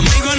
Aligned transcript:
Amigo 0.00 0.30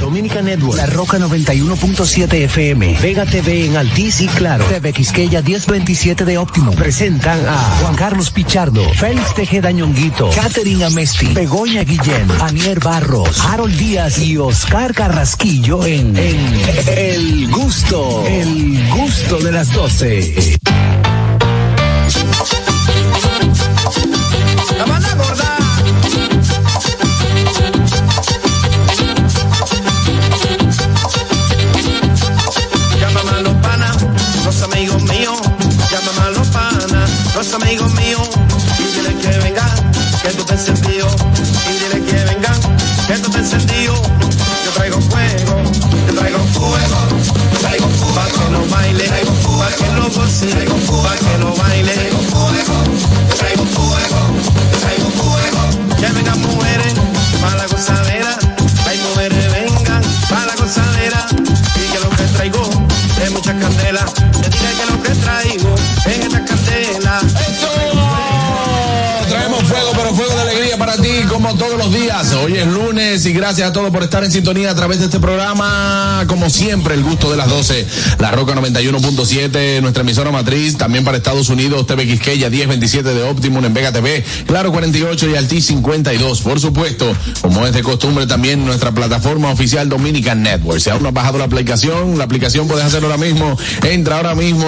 Dominica 0.00 0.42
Network, 0.42 0.76
La 0.78 0.86
Roca 0.86 1.18
91.7 1.18 2.32
FM, 2.44 2.98
Vega 3.00 3.24
TV 3.24 3.66
en 3.66 3.76
Altiz 3.76 4.20
y 4.20 4.26
Claro, 4.26 4.64
TV 4.64 4.92
Quisqueya 4.92 5.42
1027 5.42 6.24
de 6.24 6.38
Óptimo. 6.38 6.72
Presentan 6.72 7.38
a 7.46 7.56
Juan 7.80 7.94
Carlos 7.94 8.30
Pichardo, 8.30 8.82
Félix 8.94 9.34
Tejeda 9.34 9.70
Ñonguito, 9.70 10.30
Catherine 10.30 10.84
Amesti, 10.84 11.34
Begoña 11.34 11.84
Guillén, 11.84 12.28
Anier 12.40 12.80
Barros, 12.80 13.38
Harold 13.44 13.76
Díaz 13.76 14.18
y 14.18 14.38
Oscar 14.38 14.94
Carrasquillo 14.94 15.84
en, 15.84 16.16
en 16.16 16.60
El 16.96 17.50
Gusto, 17.50 18.24
El 18.26 18.88
Gusto 18.90 19.38
de 19.38 19.52
las 19.52 19.72
12. 19.72 20.56
Es 72.60 72.66
y 73.24 73.32
gracias 73.32 73.70
a 73.70 73.72
todos 73.72 73.90
por 73.90 74.02
estar 74.02 74.24
en 74.24 74.30
sintonía 74.30 74.70
a 74.70 74.74
través 74.74 74.98
de 74.98 75.06
este 75.06 75.18
programa. 75.18 76.24
Como 76.26 76.50
siempre, 76.50 76.92
el 76.92 77.02
gusto 77.02 77.30
de 77.30 77.38
las 77.38 77.48
12. 77.48 77.86
La 78.18 78.30
Roca 78.30 78.54
91.7, 78.54 79.80
nuestra 79.80 80.02
emisora 80.02 80.30
matriz. 80.30 80.76
También 80.76 81.02
para 81.02 81.16
Estados 81.16 81.48
Unidos, 81.48 81.86
TV 81.86 82.06
Quisqueya 82.06 82.50
1027 82.50 83.14
de 83.14 83.22
Optimum 83.22 83.64
en 83.64 83.72
Vega 83.72 83.90
TV. 83.90 84.22
Claro 84.46 84.70
48 84.70 85.30
y 85.30 85.34
Alti 85.34 85.62
52. 85.62 86.42
Por 86.42 86.60
supuesto, 86.60 87.10
como 87.40 87.66
es 87.66 87.72
de 87.72 87.82
costumbre, 87.82 88.26
también 88.26 88.66
nuestra 88.66 88.92
plataforma 88.92 89.50
oficial 89.50 89.88
Dominican 89.88 90.42
Network. 90.42 90.80
Si 90.80 90.90
aún 90.90 91.02
no 91.02 91.08
has 91.08 91.14
bajado 91.14 91.38
la 91.38 91.44
aplicación, 91.44 92.18
la 92.18 92.24
aplicación 92.24 92.68
puedes 92.68 92.84
hacerlo 92.84 93.08
ahora 93.10 93.24
mismo. 93.24 93.56
Entra 93.82 94.16
ahora 94.16 94.34
mismo 94.34 94.66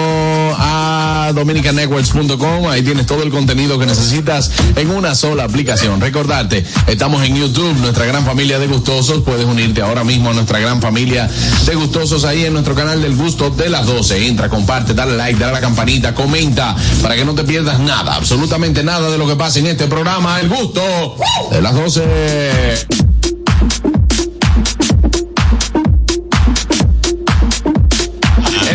a 0.58 1.32
dominicannetworks.com. 1.34 2.68
Ahí 2.68 2.82
tienes 2.82 3.04
todo 3.04 3.22
el 3.24 3.30
contenido 3.30 3.78
que 3.78 3.84
necesitas 3.84 4.50
en 4.76 4.90
una 4.90 5.14
sola 5.14 5.44
aplicación. 5.44 6.00
Recordarte, 6.00 6.64
estamos 6.86 7.22
en 7.24 7.36
YouTube, 7.36 7.76
nuestra 7.80 8.06
gran 8.06 8.24
familia 8.24 8.37
de 8.38 8.68
gustosos. 8.68 9.22
Puedes 9.24 9.46
unirte 9.46 9.82
ahora 9.82 10.04
mismo 10.04 10.30
a 10.30 10.32
nuestra 10.32 10.60
gran 10.60 10.80
familia 10.80 11.28
de 11.66 11.74
gustosos 11.74 12.24
ahí 12.24 12.44
en 12.44 12.52
nuestro 12.52 12.72
canal 12.76 13.02
del 13.02 13.16
gusto 13.16 13.50
de 13.50 13.68
las 13.68 13.84
12. 13.84 14.28
Entra, 14.28 14.48
comparte, 14.48 14.94
dale 14.94 15.16
like, 15.16 15.40
dale 15.40 15.50
a 15.50 15.54
la 15.54 15.60
campanita, 15.60 16.14
comenta 16.14 16.76
para 17.02 17.16
que 17.16 17.24
no 17.24 17.34
te 17.34 17.42
pierdas 17.42 17.80
nada, 17.80 18.14
absolutamente 18.14 18.84
nada 18.84 19.10
de 19.10 19.18
lo 19.18 19.26
que 19.26 19.34
pasa 19.34 19.58
en 19.58 19.66
este 19.66 19.88
programa. 19.88 20.38
El 20.40 20.48
gusto 20.48 21.16
de 21.50 21.60
las 21.60 21.74
12. 21.74 22.86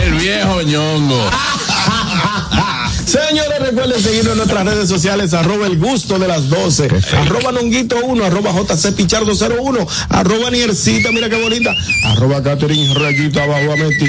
El 0.06 0.14
viejo 0.16 0.62
ñongo. 0.64 1.53
Recuerden 3.84 4.02
seguirnos 4.06 4.32
en 4.32 4.38
nuestras 4.38 4.66
redes 4.66 4.88
sociales, 4.88 5.34
arroba 5.34 5.68
el 5.68 5.78
gusto 5.78 6.18
de 6.18 6.26
las 6.26 6.48
12, 6.48 6.88
arroba 7.18 7.52
nonguito 7.52 7.98
1, 8.02 8.24
arroba 8.24 8.54
jc 8.54 8.94
pichardo 8.96 9.34
01, 9.34 9.86
arroba 10.08 10.50
niercita, 10.52 11.12
mira 11.12 11.28
qué 11.30 11.36
bonita, 11.36 11.76
arroba 12.06 12.42
Catherine 12.42 12.94
Rayito 12.94 13.42
abajo 13.42 13.74
a 13.74 13.76
Meti, 13.76 14.06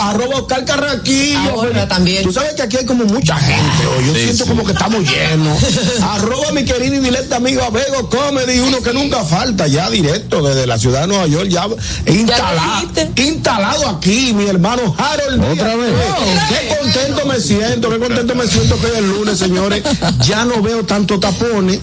arroba 0.00 0.36
Oscar 0.36 0.64
Carraquillo. 0.64 1.38
Ahora 1.50 1.86
también. 1.86 2.22
Tú 2.22 2.32
sabes 2.32 2.54
que 2.54 2.62
aquí 2.62 2.78
hay 2.78 2.86
como 2.86 3.04
mucha 3.04 3.36
gente, 3.36 3.86
hoy. 3.98 4.06
yo 4.06 4.14
Sí, 4.14 4.20
siento 4.22 4.44
sí. 4.44 4.48
como 4.48 4.64
que 4.64 4.72
estamos 4.72 5.00
llenos. 5.02 5.58
arroba 6.02 6.52
mi 6.52 6.64
querido 6.64 6.94
y 6.94 7.00
directa 7.00 7.36
amigo 7.36 7.62
Abego 7.64 8.08
Comedy, 8.08 8.60
uno 8.60 8.80
que 8.82 8.94
nunca 8.94 9.22
falta, 9.24 9.66
ya 9.66 9.90
directo 9.90 10.40
desde 10.42 10.66
la 10.66 10.78
ciudad 10.78 11.02
de 11.02 11.08
Nueva 11.08 11.26
York, 11.26 11.48
ya 11.50 11.66
instalado, 12.06 12.88
instalado 13.14 13.88
aquí, 13.90 14.32
mi 14.32 14.46
hermano 14.46 14.94
Harold. 14.96 15.44
¿Otra 15.52 15.74
Díaz. 15.76 15.78
vez? 15.80 15.94
Oh, 16.18 16.48
Qué 16.48 16.76
contento 16.78 17.26
me 17.26 17.40
siento, 17.40 17.90
qué 17.90 17.98
contento 17.98 18.34
me 18.34 18.46
siento 18.46 18.80
que 18.80 18.85
el 18.94 19.08
lunes, 19.10 19.38
señores. 19.38 19.82
Ya 20.22 20.44
no 20.44 20.62
veo 20.62 20.84
tanto 20.84 21.18
tapones. 21.18 21.80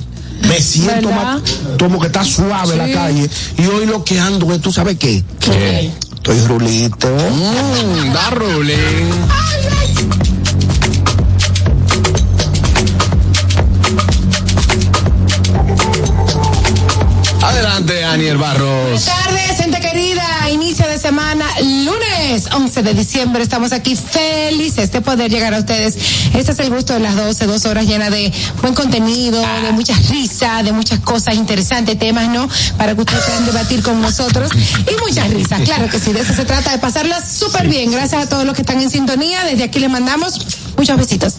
Me 0.48 0.60
siento 0.60 1.08
¿Verdad? 1.08 1.40
más, 1.40 1.42
como 1.80 2.00
que 2.00 2.08
está 2.08 2.24
suave 2.24 2.76
la 2.76 2.92
calle. 2.92 3.30
Y 3.58 3.66
hoy 3.66 3.86
lo 3.86 4.04
que 4.04 4.20
ando 4.20 4.52
es, 4.54 4.62
¿tú 4.62 4.72
sabes 4.74 4.98
qué? 4.98 5.24
¿Qué? 5.40 5.92
Estoy 6.16 6.40
rulito. 6.48 7.08
Mm, 7.08 8.14
da 8.14 8.30
Rulín. 8.32 8.78
Adelante, 17.42 18.04
Aniel 18.06 18.38
Barros. 18.38 19.10
Semana, 21.04 21.46
lunes 21.60 22.48
11 22.54 22.82
de 22.82 22.94
diciembre. 22.94 23.44
Estamos 23.44 23.74
aquí 23.74 23.94
felices 23.94 24.90
de 24.90 25.02
poder 25.02 25.30
llegar 25.30 25.54
a 25.54 25.60
ustedes. 25.60 25.98
Este 26.34 26.54
es 26.54 26.60
el 26.60 26.70
gusto 26.70 26.94
de 26.94 27.02
las 27.02 27.18
12, 27.18 27.46
dos 27.46 27.66
horas 27.66 27.86
llenas 27.86 28.10
de 28.10 28.32
buen 28.62 28.74
contenido, 28.74 29.42
de 29.42 29.74
mucha 29.74 29.94
risa, 30.10 30.64
de 30.64 30.72
muchas 30.72 31.02
cosas 31.02 31.36
interesantes, 31.36 32.00
temas, 32.00 32.30
¿no? 32.30 32.48
Para 32.78 32.96
que 32.96 33.02
ustedes 33.02 33.22
puedan 33.26 33.46
debatir 33.46 33.84
con 33.84 34.02
nosotros. 34.02 34.50
Y 34.56 35.02
muchas 35.02 35.30
risas, 35.30 35.60
claro 35.64 35.90
que 35.90 36.00
sí. 36.00 36.14
De 36.14 36.22
eso 36.22 36.34
se 36.34 36.46
trata, 36.46 36.72
de 36.72 36.78
pasarla 36.78 37.20
súper 37.22 37.68
bien. 37.68 37.92
Gracias 37.92 38.24
a 38.24 38.30
todos 38.30 38.46
los 38.46 38.56
que 38.56 38.62
están 38.62 38.80
en 38.80 38.90
sintonía. 38.90 39.44
Desde 39.44 39.66
aquí 39.66 39.80
les 39.80 39.90
mandamos 39.90 40.40
muchos 40.78 40.98
besitos. 40.98 41.34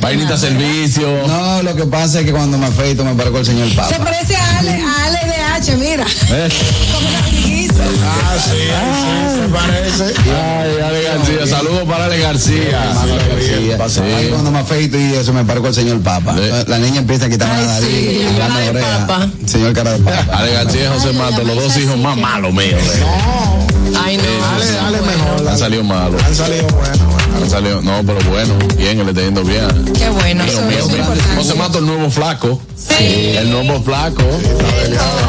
Vainita 0.00 0.36
servicio. 0.36 1.26
No, 1.26 1.62
lo 1.62 1.74
que 1.76 1.84
pasa 1.86 2.20
es 2.20 2.26
que 2.26 2.32
cuando 2.32 2.58
me 2.58 2.66
afeito 2.66 3.04
me 3.04 3.14
parezco 3.14 3.38
el 3.38 3.46
señor 3.46 3.68
Se 3.68 3.74
Papa. 3.76 3.98
parece 4.04 4.36
a 4.36 4.58
Ale, 4.58 4.70
a 4.82 5.04
Ale 5.06 5.18
de 5.26 5.42
H, 5.54 5.76
mira. 5.76 6.06
Eh. 6.30 6.48
Ah, 8.04 8.36
sí, 8.42 8.50
sí, 8.50 9.40
se 9.40 9.48
parece. 9.48 10.20
Ay, 10.30 10.80
Ale 10.84 11.02
García, 11.02 11.46
saludos 11.46 11.84
para 11.88 12.04
Ale 12.06 12.18
García. 12.18 12.92
Sí. 13.88 14.00
Ay, 14.00 14.28
cuando 14.28 14.50
me 14.50 14.58
afeito 14.60 14.98
y 14.98 15.14
eso 15.14 15.32
me 15.32 15.44
parezco 15.44 15.68
el 15.68 15.74
señor 15.74 16.00
Papa. 16.00 16.34
La 16.66 16.78
niña 16.78 17.00
empieza 17.00 17.26
a 17.26 17.28
quitarme 17.28 17.56
la 17.62 17.66
nariz, 17.66 17.88
sí, 17.88 18.22
a 18.26 18.38
cara 18.38 18.48
la 18.54 18.60
de 18.60 18.70
oreja. 18.70 19.06
papa. 19.06 19.28
Señor 19.46 19.72
cara 19.72 19.92
de 19.92 19.98
papa. 20.00 20.36
Ale 20.38 20.52
García 20.52 20.84
y 20.84 20.88
José 20.88 21.12
Mato, 21.12 21.44
los 21.44 21.56
dos 21.56 21.76
hijos 21.76 21.96
más 21.98 22.16
malos 22.16 22.52
míos. 22.52 22.80
Ay, 24.04 24.16
no. 24.16 24.22
Dale, 24.22 24.72
dale 24.72 25.00
mejor. 25.02 25.48
Han 25.48 25.58
salido 25.58 25.84
malos. 25.84 26.22
Han 26.24 26.34
salido 26.34 26.66
buenos. 26.68 27.15
No, 27.40 28.02
pero 28.04 28.18
bueno, 28.30 28.54
bien, 28.76 28.98
le 28.98 29.10
está 29.10 29.20
yendo 29.22 29.42
bien. 29.44 29.68
Qué 29.94 30.08
bueno. 30.08 30.44
Mío, 30.44 30.52
Eso, 30.78 31.12
es. 31.12 31.22
José 31.36 31.54
Mato, 31.54 31.78
el 31.78 31.86
nuevo 31.86 32.10
flaco. 32.10 32.60
Sí. 32.76 33.04
El 33.36 33.50
nuevo 33.50 33.82
flaco. 33.82 34.22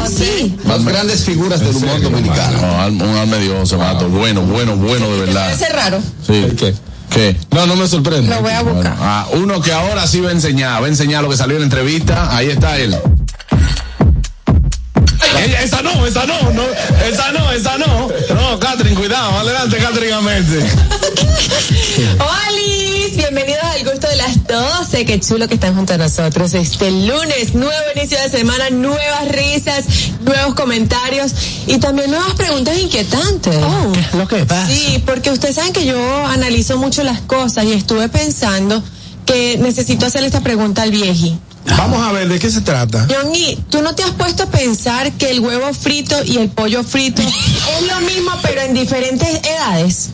Sí. 0.08 0.56
Las 0.66 0.84
grandes 0.84 1.24
figuras 1.24 1.60
del 1.60 1.76
humor 1.76 2.00
dominicano. 2.00 2.60
No, 2.60 2.80
al- 2.80 2.92
un 2.92 3.16
alma 3.16 3.36
de 3.36 3.42
Dios, 3.44 3.58
José 3.60 3.76
Mato. 3.76 4.08
Bueno, 4.08 4.42
bueno, 4.42 4.76
bueno, 4.76 5.08
de 5.10 5.20
verdad. 5.20 5.44
Parece 5.46 5.68
raro. 5.72 5.98
Sí. 6.26 6.46
¿Qué? 6.58 6.74
¿Qué? 7.10 7.36
No, 7.50 7.66
no 7.66 7.76
me 7.76 7.86
sorprende. 7.86 8.28
Lo 8.34 8.40
voy 8.42 8.52
a 8.52 8.62
buscar. 8.62 8.96
Ah, 9.00 9.26
uno 9.32 9.60
que 9.60 9.72
ahora 9.72 10.06
sí 10.06 10.20
va 10.20 10.30
a 10.30 10.32
enseñar, 10.32 10.82
va 10.82 10.86
a 10.86 10.88
enseñar 10.88 11.22
lo 11.22 11.30
que 11.30 11.36
salió 11.36 11.56
en 11.56 11.62
la 11.62 11.66
entrevista. 11.66 12.34
Ahí 12.36 12.48
está 12.50 12.78
él. 12.78 12.96
Ella, 15.44 15.62
esa 15.62 15.82
no, 15.82 16.06
esa 16.06 16.26
no, 16.26 16.50
no, 16.52 16.62
esa 17.08 17.32
no, 17.32 17.52
esa 17.52 17.78
no. 17.78 18.08
No, 18.34 18.58
Catherine, 18.58 18.96
cuidado, 18.96 19.38
adelante, 19.38 19.78
Catherine 19.78 20.12
Amente. 20.12 20.66
¡Hola! 22.18 22.48
Bienvenidos 23.18 23.64
al 23.64 23.84
gusto 23.84 24.08
de 24.08 24.16
las 24.16 24.46
12. 24.46 25.04
Qué 25.04 25.20
chulo 25.20 25.48
que 25.48 25.54
están 25.54 25.74
junto 25.74 25.92
a 25.92 25.98
nosotros 25.98 26.54
este 26.54 26.90
lunes. 26.90 27.52
Nuevo 27.52 27.84
inicio 27.94 28.18
de 28.18 28.30
semana, 28.30 28.70
nuevas 28.70 29.28
risas, 29.28 29.84
nuevos 30.20 30.54
comentarios 30.54 31.32
y 31.66 31.78
también 31.78 32.10
nuevas 32.10 32.32
preguntas 32.34 32.78
inquietantes. 32.78 33.56
Oh. 33.56 34.16
Lo 34.16 34.26
que 34.26 34.46
pasa. 34.46 34.66
Sí, 34.66 35.02
porque 35.04 35.30
ustedes 35.30 35.56
saben 35.56 35.72
que 35.74 35.84
yo 35.84 36.26
analizo 36.26 36.78
mucho 36.78 37.02
las 37.02 37.20
cosas 37.20 37.64
y 37.64 37.72
estuve 37.72 38.08
pensando 38.08 38.82
que 39.26 39.58
necesito 39.58 40.06
hacerle 40.06 40.28
esta 40.28 40.40
pregunta 40.40 40.82
al 40.82 40.90
vieji. 40.90 41.38
Vamos 41.76 42.00
a 42.02 42.12
ver, 42.12 42.28
¿de 42.28 42.38
qué 42.38 42.50
se 42.50 42.60
trata? 42.60 43.06
Johnny, 43.08 43.58
¿tú 43.70 43.82
no 43.82 43.94
te 43.94 44.02
has 44.02 44.10
puesto 44.10 44.44
a 44.44 44.46
pensar 44.46 45.12
que 45.12 45.30
el 45.30 45.40
huevo 45.40 45.72
frito 45.74 46.16
y 46.24 46.38
el 46.38 46.48
pollo 46.48 46.82
frito 46.82 47.22
es 47.22 47.86
lo 47.86 48.00
mismo 48.00 48.30
pero 48.42 48.62
en 48.62 48.74
diferentes 48.74 49.28
edades? 49.44 50.10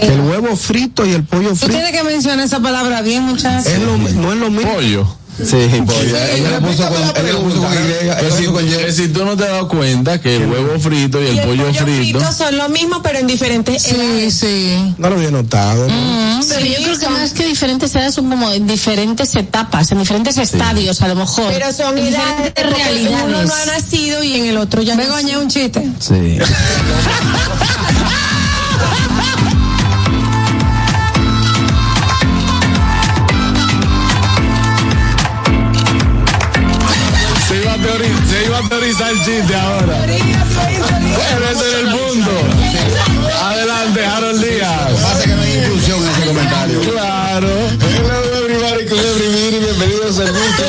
El 0.00 0.20
huevo 0.20 0.56
frito 0.56 1.04
y 1.06 1.12
el 1.12 1.24
pollo 1.24 1.50
Tú 1.50 1.56
frito. 1.56 1.74
tienes 1.74 1.92
que 1.92 2.02
mencionar 2.04 2.44
esa 2.44 2.60
palabra 2.60 3.02
bien, 3.02 3.22
muchachos. 3.24 3.66
Es 3.66 3.80
lo, 3.80 3.96
no 3.96 4.32
es 4.32 4.38
lo 4.38 4.50
mismo. 4.50 4.72
Pollo. 4.74 5.16
Sí, 5.42 5.56
pollo. 5.86 6.16
Ella 6.34 6.50
lo 6.60 6.60
puso 6.68 6.88
con, 8.52 8.64
Y. 8.66 8.92
si, 8.92 9.08
tú 9.08 9.24
no 9.24 9.36
te 9.36 9.44
has 9.44 9.50
dado 9.50 9.68
cuenta 9.68 10.20
que 10.20 10.36
el 10.36 10.46
huevo 10.46 10.78
frito 10.78 11.20
y 11.20 11.26
el, 11.26 11.34
Y 11.34 11.38
el 11.38 11.44
pollo, 11.46 11.74
frito. 11.74 12.32
son 12.32 12.56
lo 12.56 12.68
mismo 12.68 13.02
pero 13.02 13.18
en 13.18 13.26
diferentes 13.26 13.82
Sí, 13.82 13.94
edades. 13.96 14.34
sí. 14.34 14.94
No 14.98 15.10
lo 15.10 15.16
había 15.16 15.30
notado. 15.30 15.88
¿no? 15.88 15.94
Mm, 15.94 16.40
Pero 16.48 16.66
yo 16.66 16.76
creo 16.84 16.98
que 16.98 17.08
más 17.08 17.32
que 17.32 17.46
diferentes 17.46 17.94
edades 17.94 18.14
son 18.14 18.28
como 18.30 18.50
en 18.50 18.66
diferentes 18.66 19.34
etapas, 19.34 19.90
en 19.92 19.98
diferentes 19.98 20.38
estadios 20.38 21.02
a 21.02 21.08
lo 21.08 21.16
mejor. 21.16 21.52
Pero 21.52 21.72
son 21.72 21.98
En 21.98 22.06
edades 22.06 22.54
diferentes 22.54 22.78
realidades. 22.78 23.24
Uno 23.26 23.42
no 23.42 23.54
ha 23.54 23.66
nacido 23.66 24.22
y 24.22 24.34
en 24.36 24.44
el 24.46 24.56
otro 24.58 24.82
ya 24.82 24.94
Begoña, 24.96 25.38
un 25.40 25.48
chiste. 25.48 25.82
Sí. 26.00 26.38
teori- 38.74 38.94
se 38.94 39.02
iba 39.02 39.08
a 39.08 39.08
teorizar 39.08 39.10
el 39.10 39.18
chiste 39.24 39.54
ahora. 39.54 40.04
El 40.04 41.86
punto. 41.90 42.30
Adelante, 43.42 44.04
Harold 44.04 44.44
Díaz. 44.44 44.92
Pasa 45.02 45.22
que 45.24 45.34
no 45.34 45.42
hay 45.42 45.58
inclusión 45.58 46.02
en 46.02 46.10
ese 46.10 46.26
comentario. 46.26 46.80
Claro. 46.80 47.48
Bienvenidos 49.60 50.18
al 50.18 50.28
gusto 50.32 50.64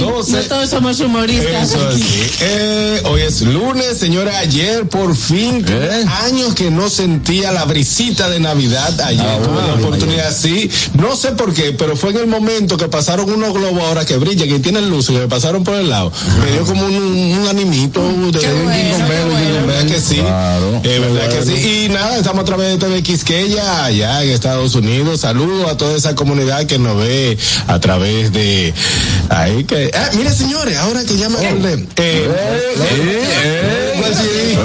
de 0.00 0.06
las 0.06 0.14
12. 0.14 0.32
No 0.32 0.42
todos 0.44 0.70
somos 0.70 1.00
humoristas. 1.00 1.70
Eso. 1.70 1.78
Eh, 2.40 3.02
hoy 3.04 3.22
es 3.22 3.42
lunes, 3.42 3.98
señora. 3.98 4.38
Ayer, 4.38 4.88
por 4.88 5.14
fin, 5.16 5.64
¿Eh? 5.68 6.04
años 6.24 6.54
que 6.54 6.70
no 6.70 6.88
sentía 6.88 7.52
la 7.52 7.64
brisita 7.64 8.28
de 8.28 8.40
Navidad. 8.40 9.00
Ayer 9.00 9.42
tuve 9.42 9.66
la 9.66 9.74
oportunidad, 9.74 10.32
sí. 10.34 10.70
No 10.94 11.16
sé 11.16 11.32
por 11.32 11.52
qué, 11.54 11.72
pero 11.72 11.96
fue 11.96 12.10
en 12.10 12.18
el 12.18 12.26
momento 12.26 12.76
que 12.76 12.88
pasaron 12.88 13.30
unos 13.30 13.52
globos 13.52 13.82
ahora 13.82 14.04
que 14.04 14.16
brillan, 14.16 14.48
que 14.48 14.58
tienen 14.58 14.88
luz, 14.90 15.06
que 15.08 15.12
me 15.12 15.28
pasaron 15.28 15.64
por 15.64 15.74
el 15.74 15.88
lado. 15.88 16.12
Me 16.44 16.52
dio 16.52 16.64
como 16.64 16.84
un, 16.86 16.94
un 16.94 17.48
animito 17.48 18.00
de 18.00 18.38
Qué 18.38 18.46
un 18.52 18.64
bueno, 18.64 19.06
qué 19.08 19.24
bueno. 19.24 19.66
bell, 19.66 19.86
que 19.86 20.00
sí. 20.00 20.16
Claro. 20.16 20.80
Eh, 20.84 20.98
verdad 21.00 21.28
que 21.28 21.44
sí. 21.44 21.84
Y 21.84 21.88
nada, 21.88 22.16
estamos 22.16 22.42
a 22.42 22.44
través 22.44 22.70
de 22.72 22.78
TV 22.78 23.02
Quisqueya, 23.02 23.84
allá 23.84 24.22
en 24.22 24.30
Estados 24.30 24.74
Unidos. 24.74 25.20
Saludos 25.20 25.70
a 25.70 25.76
toda 25.76 25.96
esa 25.96 26.14
comunidad 26.14 26.64
que 26.66 26.78
nos 26.78 26.96
ve 26.96 27.36
a 27.66 27.80
través 27.80 28.32
de 28.32 28.72
ahí 29.30 29.64
que. 29.64 29.87
Ah, 29.94 30.10
mire 30.14 30.30
señores, 30.32 30.76
ahora 30.78 31.04
que 31.04 31.16
ya 31.16 31.28
me 31.28 31.38
acordé. 31.46 31.74
Eh, 31.74 31.86
eh, 31.96 33.94
sí. 34.14 34.58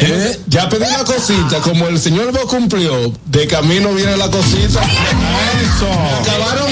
Eh, 0.00 0.40
Ya 0.46 0.68
pedí 0.68 0.80
la 0.80 1.04
cosita, 1.04 1.58
como 1.62 1.86
el 1.88 1.98
señor 2.00 2.32
vos 2.32 2.44
cumplió, 2.46 3.12
de 3.26 3.46
camino 3.46 3.92
viene 3.92 4.16
la 4.16 4.30
cosita. 4.30 4.80
Eso. 4.82 5.88
Acabaron 6.22 6.66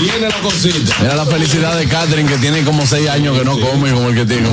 viene 0.00 0.28
la 0.28 0.40
cosita. 0.42 0.96
Mira 1.00 1.14
la 1.14 1.24
felicidad 1.26 1.76
de 1.78 1.86
Catherine 1.86 2.28
que 2.28 2.38
tiene 2.38 2.62
como 2.64 2.84
seis 2.86 3.08
años 3.08 3.38
que 3.38 3.44
no 3.44 3.58
come 3.60 3.92
como 3.92 4.08
el 4.08 4.14
que 4.16 4.24
tiene. 4.24 4.48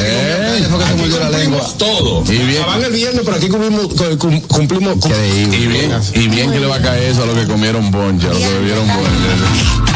Eh, 0.00 0.66
que 0.68 0.84
se 0.86 0.94
mordió 0.96 1.18
la 1.20 1.30
lengua. 1.30 1.66
Todo. 1.78 2.22
Y 2.30 2.36
bien. 2.38 2.62
Acaban 2.62 2.84
el 2.84 2.92
viernes, 2.92 3.22
pero 3.24 3.36
aquí 3.36 3.48
cumplimos. 3.48 3.86
cum- 4.18 4.40
cumplimos 4.42 4.94
cum- 5.00 5.12
Y 5.12 5.66
bien, 5.66 5.90
y 6.14 6.28
bien 6.28 6.50
que 6.52 6.60
le 6.60 6.66
va 6.66 6.76
a 6.76 6.82
caer 6.82 7.04
eso 7.12 7.22
a 7.22 7.26
los 7.26 7.36
que 7.38 7.46
comieron 7.46 7.90
boncha, 7.90 8.26
a 8.28 8.30
los 8.30 8.38
que 8.38 8.48
bebieron 8.48 8.86
boncha. 8.86 9.87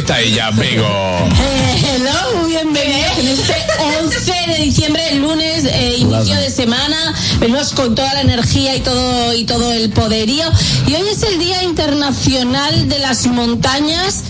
Está 0.00 0.18
ella, 0.20 0.46
amigo. 0.46 0.86
Eh, 0.86 1.96
hello, 1.96 2.46
bienvenidos 2.46 3.18
en 3.18 3.28
este 3.28 3.54
11 4.00 4.32
de 4.48 4.64
diciembre, 4.64 5.14
lunes, 5.16 5.64
eh, 5.66 5.96
inicio 5.98 6.36
de 6.36 6.50
semana. 6.50 7.14
Venimos 7.38 7.72
con 7.72 7.94
toda 7.94 8.14
la 8.14 8.22
energía 8.22 8.74
y 8.76 8.80
todo 8.80 9.34
y 9.34 9.44
todo 9.44 9.70
el 9.72 9.90
poderío. 9.90 10.46
Y 10.86 10.94
hoy 10.94 11.06
es 11.06 11.22
el 11.22 11.38
Día 11.38 11.62
Internacional 11.64 12.88
de 12.88 12.98
las 12.98 13.26
Montañas. 13.26 14.24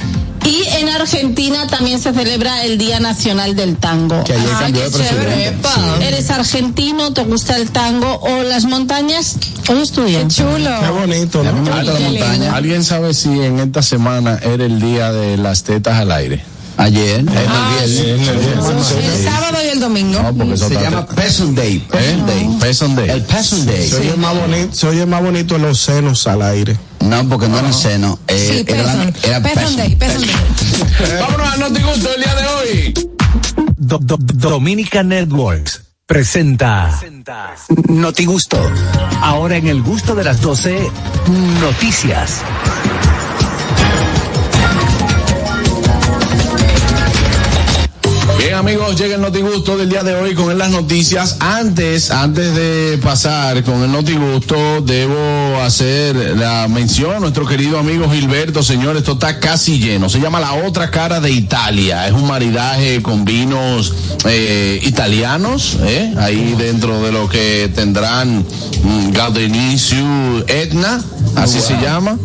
Y 0.50 0.64
en 0.80 0.88
Argentina 0.88 1.68
también 1.68 2.00
se 2.00 2.12
celebra 2.12 2.64
el 2.64 2.76
Día 2.76 2.98
Nacional 2.98 3.54
del 3.54 3.76
Tango. 3.76 4.24
Que 4.24 4.32
ayer 4.32 4.50
cambió 4.58 4.82
de 4.82 4.90
presidente. 4.90 5.58
¿Eres 6.02 6.28
argentino? 6.30 7.12
¿Te 7.12 7.22
gusta 7.22 7.56
el 7.56 7.70
tango 7.70 8.18
o 8.20 8.42
las 8.42 8.64
montañas? 8.64 9.36
Hoy 9.68 9.80
estudié. 9.80 10.26
Chulo. 10.26 10.70
Qué 10.80 10.90
bonito, 10.90 11.44
¿no? 11.44 11.52
Me 11.52 11.60
gusta 11.60 11.82
la 11.84 12.00
montaña. 12.00 12.56
¿Alguien 12.56 12.82
sabe 12.82 13.14
si 13.14 13.28
en 13.28 13.60
esta 13.60 13.82
semana 13.82 14.40
era 14.42 14.64
el 14.64 14.80
día 14.80 15.12
de 15.12 15.36
las 15.36 15.62
tetas 15.62 16.00
al 16.00 16.10
aire? 16.10 16.42
Ayer, 16.76 17.20
en 17.20 17.28
el 17.28 19.24
sábado 19.24 19.58
y 19.64 19.68
el 19.68 19.80
domingo. 19.80 20.20
No, 20.20 20.34
porque 20.34 20.54
eso 20.54 20.68
Se 20.68 20.74
llama 20.74 21.06
Person 21.06 21.54
Day. 21.54 21.86
¿Eh? 21.92 22.22
Day. 22.26 22.44
El 22.44 22.58
Person 23.22 23.66
Day. 23.66 23.88
Se 23.88 23.96
oye 23.96 24.16
más 24.16 24.34
bonito, 24.34 24.74
se 24.74 24.88
oye 24.88 25.06
más 25.06 25.22
bonito 25.22 25.58
los 25.58 25.78
senos 25.78 26.26
al 26.26 26.42
aire. 26.42 26.76
No, 27.00 27.28
porque 27.28 27.48
no 27.48 27.58
era 27.58 27.68
el 27.68 27.74
seno. 27.74 28.18
Sí, 28.28 28.34
Eh, 28.34 28.64
era, 28.68 28.82
Person. 28.84 29.14
era 29.24 29.40
Person 29.40 29.42
person. 29.42 29.76
Day, 29.76 29.96
Person 29.96 30.22
Day. 30.22 31.18
Vámonos 31.20 31.48
a 31.52 31.56
Notigusto 31.56 32.08
el 32.14 32.22
día 32.22 32.34
de 32.34 32.46
hoy. 32.46 32.94
Do- 33.76 33.98
Do- 33.98 34.18
Dominica 34.20 35.02
Networks 35.02 35.82
presenta 36.06 36.98
Noti 37.88 38.24
Gusto. 38.26 38.58
Ahora 39.22 39.56
en 39.56 39.66
el 39.68 39.82
gusto 39.82 40.14
de 40.14 40.24
las 40.24 40.40
12, 40.40 40.90
noticias. 41.60 42.42
Amigos, 48.60 48.94
llega 48.94 49.14
el 49.14 49.22
Notigusto 49.22 49.78
del 49.78 49.88
día 49.88 50.02
de 50.02 50.14
hoy 50.14 50.34
con 50.34 50.56
las 50.58 50.68
noticias. 50.68 51.38
Antes, 51.40 52.10
antes 52.10 52.54
de 52.54 52.98
pasar 53.02 53.64
con 53.64 53.82
el 53.82 53.90
Notigusto, 53.90 54.82
debo 54.82 55.58
hacer 55.62 56.36
la 56.36 56.68
mención 56.68 57.16
a 57.16 57.20
nuestro 57.20 57.46
querido 57.46 57.78
amigo 57.78 58.10
Gilberto, 58.10 58.62
señor, 58.62 58.98
esto 58.98 59.12
está 59.12 59.40
casi 59.40 59.78
lleno. 59.78 60.10
Se 60.10 60.20
llama 60.20 60.40
La 60.40 60.52
Otra 60.52 60.90
Cara 60.90 61.20
de 61.20 61.30
Italia. 61.30 62.06
Es 62.06 62.12
un 62.12 62.26
maridaje 62.26 63.00
con 63.00 63.24
vinos 63.24 63.94
eh, 64.26 64.78
italianos, 64.82 65.78
¿eh? 65.82 66.12
ahí 66.18 66.54
dentro 66.58 67.02
de 67.02 67.12
lo 67.12 67.30
que 67.30 67.72
tendrán 67.74 68.44
Gaudeniciu 69.12 70.44
Etna, 70.46 71.02
así 71.34 71.60
se 71.60 71.80
llama. 71.80 72.18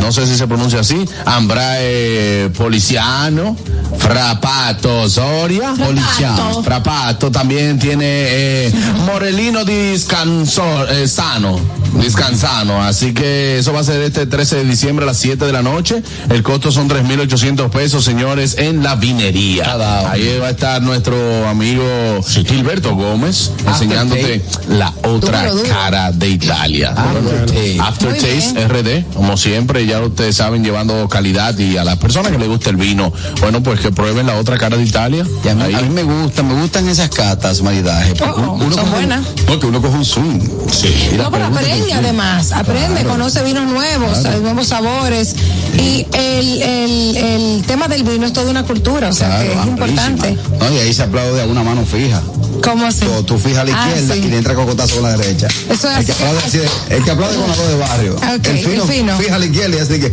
No 0.00 0.12
sé 0.12 0.26
si 0.26 0.36
se 0.36 0.46
pronuncia 0.46 0.80
así. 0.80 1.04
Ambrae 1.24 2.50
Policiano, 2.56 3.56
Frapato 3.98 5.08
Soria, 5.08 5.51
Policiano. 5.58 6.62
Frapato 6.62 7.30
también 7.30 7.78
tiene 7.78 8.04
eh, 8.06 8.72
Morelino 9.06 9.64
Discanso, 9.64 10.88
eh, 10.88 11.08
Sano, 11.08 11.60
Discansano. 12.00 12.82
Así 12.82 13.12
que 13.12 13.58
eso 13.58 13.72
va 13.72 13.80
a 13.80 13.84
ser 13.84 14.02
este 14.02 14.26
13 14.26 14.56
de 14.56 14.64
diciembre 14.64 15.04
a 15.04 15.06
las 15.06 15.18
7 15.18 15.44
de 15.44 15.52
la 15.52 15.62
noche. 15.62 16.02
El 16.30 16.42
costo 16.42 16.72
son 16.72 16.88
3.800 16.88 17.70
pesos, 17.70 18.04
señores, 18.04 18.56
en 18.58 18.82
la 18.82 18.96
vinería. 18.96 19.76
Ahí 20.10 20.38
va 20.40 20.48
a 20.48 20.50
estar 20.50 20.82
nuestro 20.82 21.48
amigo 21.48 21.84
Gilberto 22.26 22.94
Gómez 22.94 23.50
enseñándote 23.66 24.42
la 24.68 24.92
otra 25.04 25.50
cara 25.68 26.12
de 26.12 26.28
Italia. 26.28 26.90
Aftertaste. 26.90 27.80
Aftertaste 27.80 28.68
RD, 28.68 29.14
como 29.14 29.36
siempre, 29.36 29.86
ya 29.86 30.00
ustedes 30.00 30.36
saben, 30.36 30.64
llevando 30.64 31.08
calidad 31.08 31.56
y 31.58 31.76
a 31.76 31.84
las 31.84 31.98
personas 31.98 32.32
que 32.32 32.38
les 32.38 32.48
gusta 32.48 32.70
el 32.70 32.76
vino, 32.76 33.12
bueno, 33.40 33.62
pues 33.62 33.80
que 33.80 33.92
prueben 33.92 34.26
la 34.26 34.36
otra 34.36 34.58
cara 34.58 34.76
de 34.76 34.84
Italia. 34.84 35.26
Y 35.44 35.48
a 35.48 35.54
mí, 35.56 35.74
a 35.74 35.80
mí 35.80 35.88
me 35.90 36.02
gusta, 36.04 36.42
me 36.44 36.54
gustan 36.60 36.88
esas 36.88 37.08
catas, 37.10 37.62
maridaje. 37.62 38.14
porque 38.14 38.40
Oh, 38.40 38.52
uno 38.52 38.74
son 38.74 38.90
buenas. 38.92 39.26
Porque 39.46 39.66
uno 39.66 39.82
coge 39.82 39.96
un 39.96 40.04
swing. 40.04 40.40
Sí. 40.70 41.10
No, 41.16 41.30
pero 41.32 41.46
aprende 41.46 41.92
además, 41.92 42.52
aprende, 42.52 43.02
conoce 43.04 43.42
vinos 43.42 43.66
nuevos, 43.66 44.24
hay 44.24 44.40
nuevos 44.40 44.68
sabores. 44.68 45.34
Y 45.76 46.06
el, 46.12 46.62
el, 46.62 47.16
el 47.16 47.64
tema 47.66 47.88
del 47.88 48.04
vino 48.04 48.26
es 48.26 48.32
toda 48.32 48.50
una 48.50 48.62
cultura, 48.64 49.08
o 49.08 49.12
sea 49.12 49.42
que 49.42 49.52
es 49.52 49.66
importante. 49.66 50.36
No, 50.60 50.72
y 50.72 50.78
ahí 50.78 50.92
se 50.94 51.02
aplaude 51.02 51.42
a 51.42 51.46
una 51.46 51.62
mano 51.64 51.84
fija. 51.84 52.22
¿Cómo 52.62 52.86
así? 52.86 53.04
Tú, 53.04 53.22
tú 53.24 53.38
fijas 53.38 53.58
a 53.60 53.64
la 53.64 53.72
Ah, 53.82 53.88
izquierda 53.88 54.14
sí. 54.14 54.20
y 54.20 54.28
le 54.28 54.36
entra 54.38 54.54
cocotazo 54.54 54.94
con 54.94 55.04
la 55.04 55.16
derecha. 55.16 55.48
Eso 55.68 55.88
es 55.90 55.98
el, 55.98 56.06
que 56.06 56.12
así. 56.12 56.22
aplaude, 56.22 56.38
así 56.46 56.60
el 56.90 57.02
que 57.04 57.10
aplaude 57.10 57.36
con 57.36 57.48
la 57.50 57.56
voz 57.56 57.68
de 57.68 57.76
barrio. 57.76 58.16
El 58.44 58.58
fino, 58.58 58.82
el 58.84 58.88
fino. 58.88 59.18
fija 59.18 59.34
a 59.34 59.38
la 59.40 59.46
izquierda 59.46 59.76
y 59.76 59.80
así 59.80 59.98
que. 60.00 60.06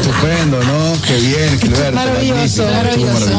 Estupendo, 0.00 0.58
¿no? 0.64 0.92
Qué 1.06 1.16
bien, 1.16 1.60
Gilberto. 1.60 1.92
Maravilloso, 1.94 2.42
estuvo 2.42 2.66
maravilloso. 2.72 3.30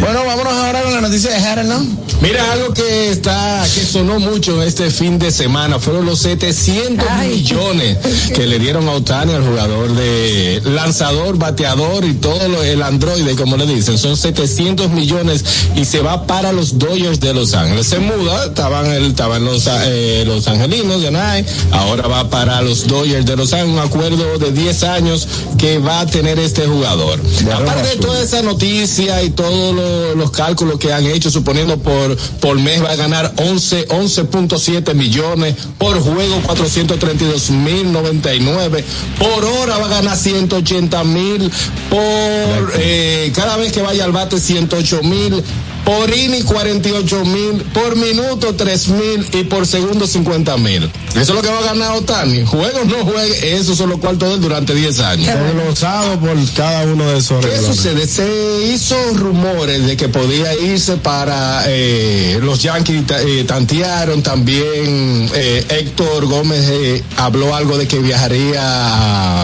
Bueno, 0.00 0.24
vámonos 0.24 0.52
ahora 0.52 0.82
con 0.82 0.92
la 0.94 1.00
noticia 1.00 1.30
de 1.30 1.40
Harden, 1.40 1.68
¿no? 1.68 1.86
Mira, 2.20 2.52
algo 2.52 2.74
que 2.74 3.10
está, 3.10 3.64
que 3.72 3.84
sonó 3.84 4.18
mucho 4.18 4.60
este 4.62 4.90
fin 4.90 5.18
de 5.18 5.30
semana 5.30 5.78
fueron 5.78 6.04
los 6.04 6.18
700 6.20 7.06
Ay. 7.08 7.28
millones 7.28 7.98
que 8.34 8.46
le 8.46 8.58
dieron 8.58 8.88
a 8.88 8.92
Otani 8.92 9.34
al 9.34 9.46
jugador 9.46 9.94
de 9.94 10.60
lanzador, 10.64 11.38
bateador 11.38 12.04
y 12.04 12.14
todo 12.14 12.48
lo, 12.48 12.62
el 12.62 12.82
androide, 12.82 13.36
como 13.36 13.56
le 13.56 13.66
dicen. 13.66 13.98
Son 13.98 14.16
700 14.16 14.90
millones 14.90 15.44
y 15.76 15.84
se 15.84 16.00
va 16.00 16.26
para 16.26 16.52
los 16.52 16.78
Dodgers 16.78 17.20
de 17.20 17.34
Los 17.34 17.54
Ángeles. 17.54 17.86
Se 17.86 18.00
muda, 18.00 18.46
estaban, 18.46 18.86
el, 18.86 19.06
estaban 19.06 19.44
los, 19.44 19.68
eh, 19.68 20.24
los 20.26 20.48
angelinos 20.48 21.00
de 21.00 21.08
Anaheim, 21.08 21.46
ahora 21.70 22.08
va 22.08 22.28
para 22.28 22.60
los 22.62 22.86
Dodgers 22.88 23.26
de 23.26 23.36
Los 23.36 23.52
Ángeles, 23.52 23.74
un 23.74 23.80
acuerdo 23.80 24.38
de 24.38 24.50
10 24.50 24.82
años 24.84 25.28
que 25.56 25.78
va 25.78 26.00
a 26.00 26.06
tener 26.06 26.38
este 26.40 26.66
jugador. 26.66 27.20
Aparte 27.52 27.90
de 27.90 27.96
toda 27.96 28.22
esa 28.22 28.42
noticia 28.42 29.22
y 29.22 29.27
todos 29.30 29.74
lo- 29.74 30.14
los 30.14 30.30
cálculos 30.30 30.78
que 30.78 30.92
han 30.92 31.06
hecho, 31.06 31.30
suponiendo 31.30 31.78
por, 31.78 32.16
por 32.40 32.58
mes 32.58 32.82
va 32.82 32.90
a 32.90 32.96
ganar 32.96 33.32
11, 33.36 33.88
11.7 33.88 34.94
millones, 34.94 35.54
por 35.78 35.98
juego 36.00 36.40
432 36.44 37.50
mil 37.50 37.92
99, 37.92 38.84
por 39.18 39.44
hora 39.44 39.78
va 39.78 39.86
a 39.86 39.88
ganar 39.88 40.16
180 40.16 41.04
mil, 41.04 41.50
por 41.90 42.72
eh, 42.78 43.32
cada 43.34 43.56
vez 43.56 43.72
que 43.72 43.82
vaya 43.82 44.04
al 44.04 44.12
bate 44.12 44.38
108 44.40 45.00
mil. 45.02 45.42
Por 45.84 46.14
inning 46.14 46.44
48 46.44 47.24
mil, 47.24 47.62
por 47.72 47.96
minuto 47.96 48.54
3 48.54 48.88
mil 48.88 49.26
y 49.32 49.44
por 49.44 49.66
segundo 49.66 50.06
50 50.06 50.56
mil. 50.58 50.84
Eso 51.12 51.20
es 51.20 51.28
lo 51.30 51.40
que 51.40 51.48
va 51.48 51.58
a 51.60 51.62
ganar 51.62 51.92
Otani. 51.96 52.44
Juego 52.44 52.80
o 52.82 52.84
no 52.84 53.04
juegue, 53.04 53.56
esos 53.56 53.78
son 53.78 53.88
los 53.88 53.98
cuartos 53.98 54.28
de 54.28 54.34
él 54.34 54.40
durante 54.42 54.74
10 54.74 55.00
años. 55.00 55.26
Desglosado 55.34 56.18
por 56.20 56.36
cada 56.54 56.84
uno 56.84 57.10
de 57.10 57.18
esos 57.18 57.44
¿Qué 57.44 57.56
sucede? 57.58 58.06
Se 58.06 58.28
hizo 58.74 58.96
rumores 59.14 59.86
de 59.86 59.96
que 59.96 60.08
podía 60.10 60.52
irse 60.54 60.98
para 60.98 61.64
eh, 61.66 62.38
los 62.42 62.62
Yankees, 62.62 63.04
eh, 63.10 63.44
tantearon 63.46 64.22
también. 64.22 65.30
eh, 65.34 65.64
Héctor 65.70 66.26
Gómez 66.26 66.68
eh, 66.70 67.02
habló 67.16 67.54
algo 67.54 67.78
de 67.78 67.88
que 67.88 67.98
viajaría 67.98 68.60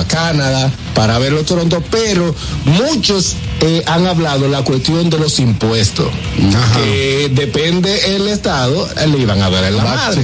a 0.00 0.04
Canadá 0.08 0.70
para 0.94 1.18
ver 1.18 1.32
los 1.32 1.46
Toronto, 1.46 1.82
pero 1.90 2.34
muchos 2.66 3.34
eh, 3.60 3.82
han 3.86 4.06
hablado 4.06 4.48
la 4.48 4.62
cuestión 4.62 5.10
de 5.10 5.18
los 5.18 5.38
impuestos. 5.38 6.08
Que 6.74 7.30
depende 7.32 8.16
el 8.16 8.28
estado, 8.28 8.88
eh, 8.96 9.06
le 9.06 9.18
iban 9.18 9.42
a 9.42 9.50
dar 9.50 9.64
en 9.64 9.76
la 9.76 9.84
Back 9.84 9.96
madre. 9.96 10.20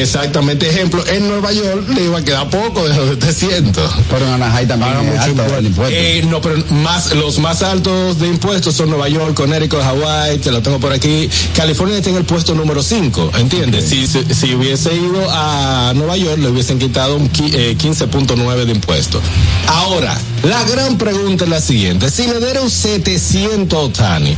Exactamente, 0.00 0.68
ejemplo, 0.68 1.04
en 1.06 1.28
Nueva 1.28 1.52
York 1.52 1.88
le 1.94 2.04
iba 2.04 2.18
a 2.18 2.24
quedar 2.24 2.50
poco 2.50 2.88
de 2.88 2.96
los 2.96 3.10
700. 3.10 3.90
Pero 4.10 4.26
en 4.26 4.32
Anaheim 4.32 4.68
también 4.68 4.92
es 4.92 5.04
mucho 5.04 5.42
alto 5.42 5.58
el 5.58 5.66
impuesto. 5.66 5.96
Eh, 5.96 6.24
no, 6.28 6.40
pero 6.40 6.62
más, 6.70 7.14
los 7.14 7.38
más 7.38 7.62
altos 7.62 8.18
de 8.18 8.28
impuestos 8.28 8.74
son 8.74 8.90
Nueva 8.90 9.08
York, 9.08 9.34
Connecticut, 9.34 9.80
Hawaii, 9.80 10.38
te 10.38 10.50
lo 10.50 10.62
tengo 10.62 10.78
por 10.80 10.92
aquí. 10.92 11.28
California 11.54 11.98
está 11.98 12.10
en 12.10 12.16
el 12.16 12.24
puesto 12.24 12.54
número 12.54 12.82
5, 12.82 13.32
¿entiendes? 13.38 13.88
Si, 13.88 14.06
si, 14.06 14.24
si 14.34 14.54
hubiese 14.54 14.94
ido 14.94 15.26
a 15.30 15.92
Nueva 15.94 16.16
York, 16.16 16.38
le 16.38 16.48
hubiesen 16.48 16.78
quitado 16.78 17.16
un 17.16 17.26
eh, 17.26 17.76
15.9 17.78 18.64
de 18.64 18.72
impuestos. 18.72 19.22
Ahora, 19.66 20.18
la 20.44 20.62
gran 20.64 20.98
pregunta 20.98 21.44
es 21.44 21.50
la 21.50 21.60
siguiente. 21.60 22.10
Si 22.10 22.26
le 22.26 22.38
dieron 22.40 22.68
700 22.70 23.78
a 23.78 23.82
Otani, 23.82 24.36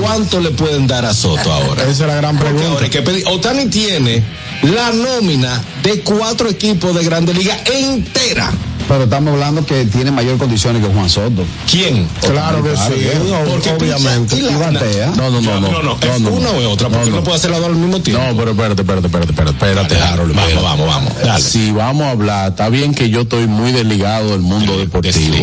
¿cuánto 0.00 0.40
le 0.40 0.50
pueden 0.50 0.86
dar 0.86 1.04
a 1.04 1.12
Soto 1.14 1.52
ahora? 1.52 1.82
Esa 1.82 1.90
es 1.90 1.98
la 2.00 2.14
gran 2.16 2.38
pregunta. 2.38 2.66
ahora 2.68 2.84
hay 2.84 2.90
que 2.90 3.02
pedir- 3.02 3.24
Otani 3.28 3.66
tiene 3.66 4.22
la 4.62 4.90
nómina 4.92 5.60
de 5.82 6.00
cuatro 6.00 6.48
equipos 6.48 6.94
de 6.94 7.04
Grande 7.04 7.34
Liga 7.34 7.58
entera. 7.66 8.50
Pero 8.88 9.04
estamos 9.04 9.32
hablando 9.32 9.64
que 9.64 9.84
tiene 9.86 10.10
mayor 10.10 10.36
condiciones 10.38 10.84
que 10.84 10.92
Juan 10.92 11.08
Soto. 11.08 11.44
¿Quién? 11.70 12.06
Claro 12.20 12.62
que 12.62 12.76
sí, 12.76 13.08
no, 13.28 13.50
Porque 13.50 13.70
obviamente. 13.70 14.36
pincha 14.36 14.52
Y 14.52 14.56
batea. 14.56 15.06
No, 15.16 15.30
no, 15.30 15.40
no, 15.40 15.60
no. 15.60 15.70
No, 15.70 15.82
no, 15.82 15.98
es 16.00 16.20
una 16.20 16.50
o 16.50 16.60
es 16.60 16.66
otra, 16.66 16.88
porque 16.88 17.10
no, 17.10 17.24
puede 17.24 17.36
hacer 17.36 17.50
las 17.50 17.60
dos 17.60 17.70
al 17.70 17.76
mismo 17.76 18.00
tiempo. 18.00 18.22
No, 18.22 18.36
pero 18.36 18.50
espérate, 18.50 18.82
espérate, 18.82 19.06
espérate, 19.06 19.32
espérate, 19.32 19.56
espérate, 19.56 20.00
Harold. 20.00 20.34
Vamos, 20.34 20.62
vamos, 20.62 20.86
vamos, 20.86 21.12
dale. 21.22 21.42
Si 21.42 21.70
vamos 21.70 22.02
a 22.02 22.10
hablar, 22.10 22.50
está 22.50 22.68
bien 22.68 22.94
que 22.94 23.08
yo 23.10 23.22
estoy 23.22 23.46
muy 23.46 23.72
desligado 23.72 24.30
del 24.30 24.40
mundo 24.40 24.76
deportivo. 24.76 25.36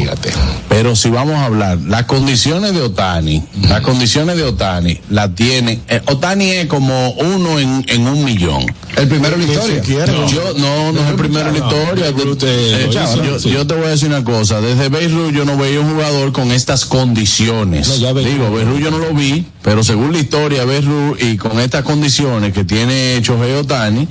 Pero 0.69 0.95
si 0.95 1.09
vamos 1.09 1.35
a 1.35 1.45
hablar, 1.45 1.79
las 1.87 2.05
condiciones 2.05 2.73
de 2.73 2.81
Otani, 2.81 3.43
las 3.67 3.81
condiciones 3.81 4.37
de 4.37 4.43
Otani 4.43 4.99
las 5.09 5.33
tiene. 5.35 5.79
eh, 5.87 6.01
Otani 6.05 6.49
es 6.51 6.67
como 6.67 7.11
uno 7.11 7.59
en, 7.59 8.07
un 8.07 8.23
millón. 8.23 8.65
El 8.95 9.07
primero 9.07 9.35
en 9.35 9.47
la 9.47 9.53
historia. 9.53 9.81
Yo, 10.27 10.53
no, 10.57 10.91
no 10.91 11.01
es 11.01 11.07
el 11.09 11.15
primero 11.15 11.49
en 11.49 11.59
la 11.59 11.65
historia. 11.65 12.11
Yo- 13.39 13.67
te 13.67 13.73
voy 13.75 13.85
a 13.85 13.89
decir 13.89 14.07
una 14.09 14.23
cosa. 14.23 14.61
Desde 14.61 14.89
Beirut 14.89 15.33
yo 15.33 15.45
no 15.45 15.57
veía 15.57 15.79
un 15.79 15.91
jugador 15.91 16.31
con 16.31 16.51
estas 16.51 16.85
condiciones. 16.85 17.87
No, 17.87 17.95
ya. 17.95 18.13
Digo, 18.13 18.51
Beirut 18.51 18.79
yo 18.79 18.91
no 18.91 18.97
lo 18.99 19.13
vi, 19.13 19.45
pero 19.61 19.83
según 19.83 20.11
la 20.11 20.19
historia, 20.19 20.65
Beirut 20.65 21.21
y 21.21 21.37
con 21.37 21.59
estas 21.59 21.83
condiciones 21.83 22.53
que 22.53 22.63
tiene 22.63 23.19
Shohei 23.21 23.53
Otani, 23.53 24.07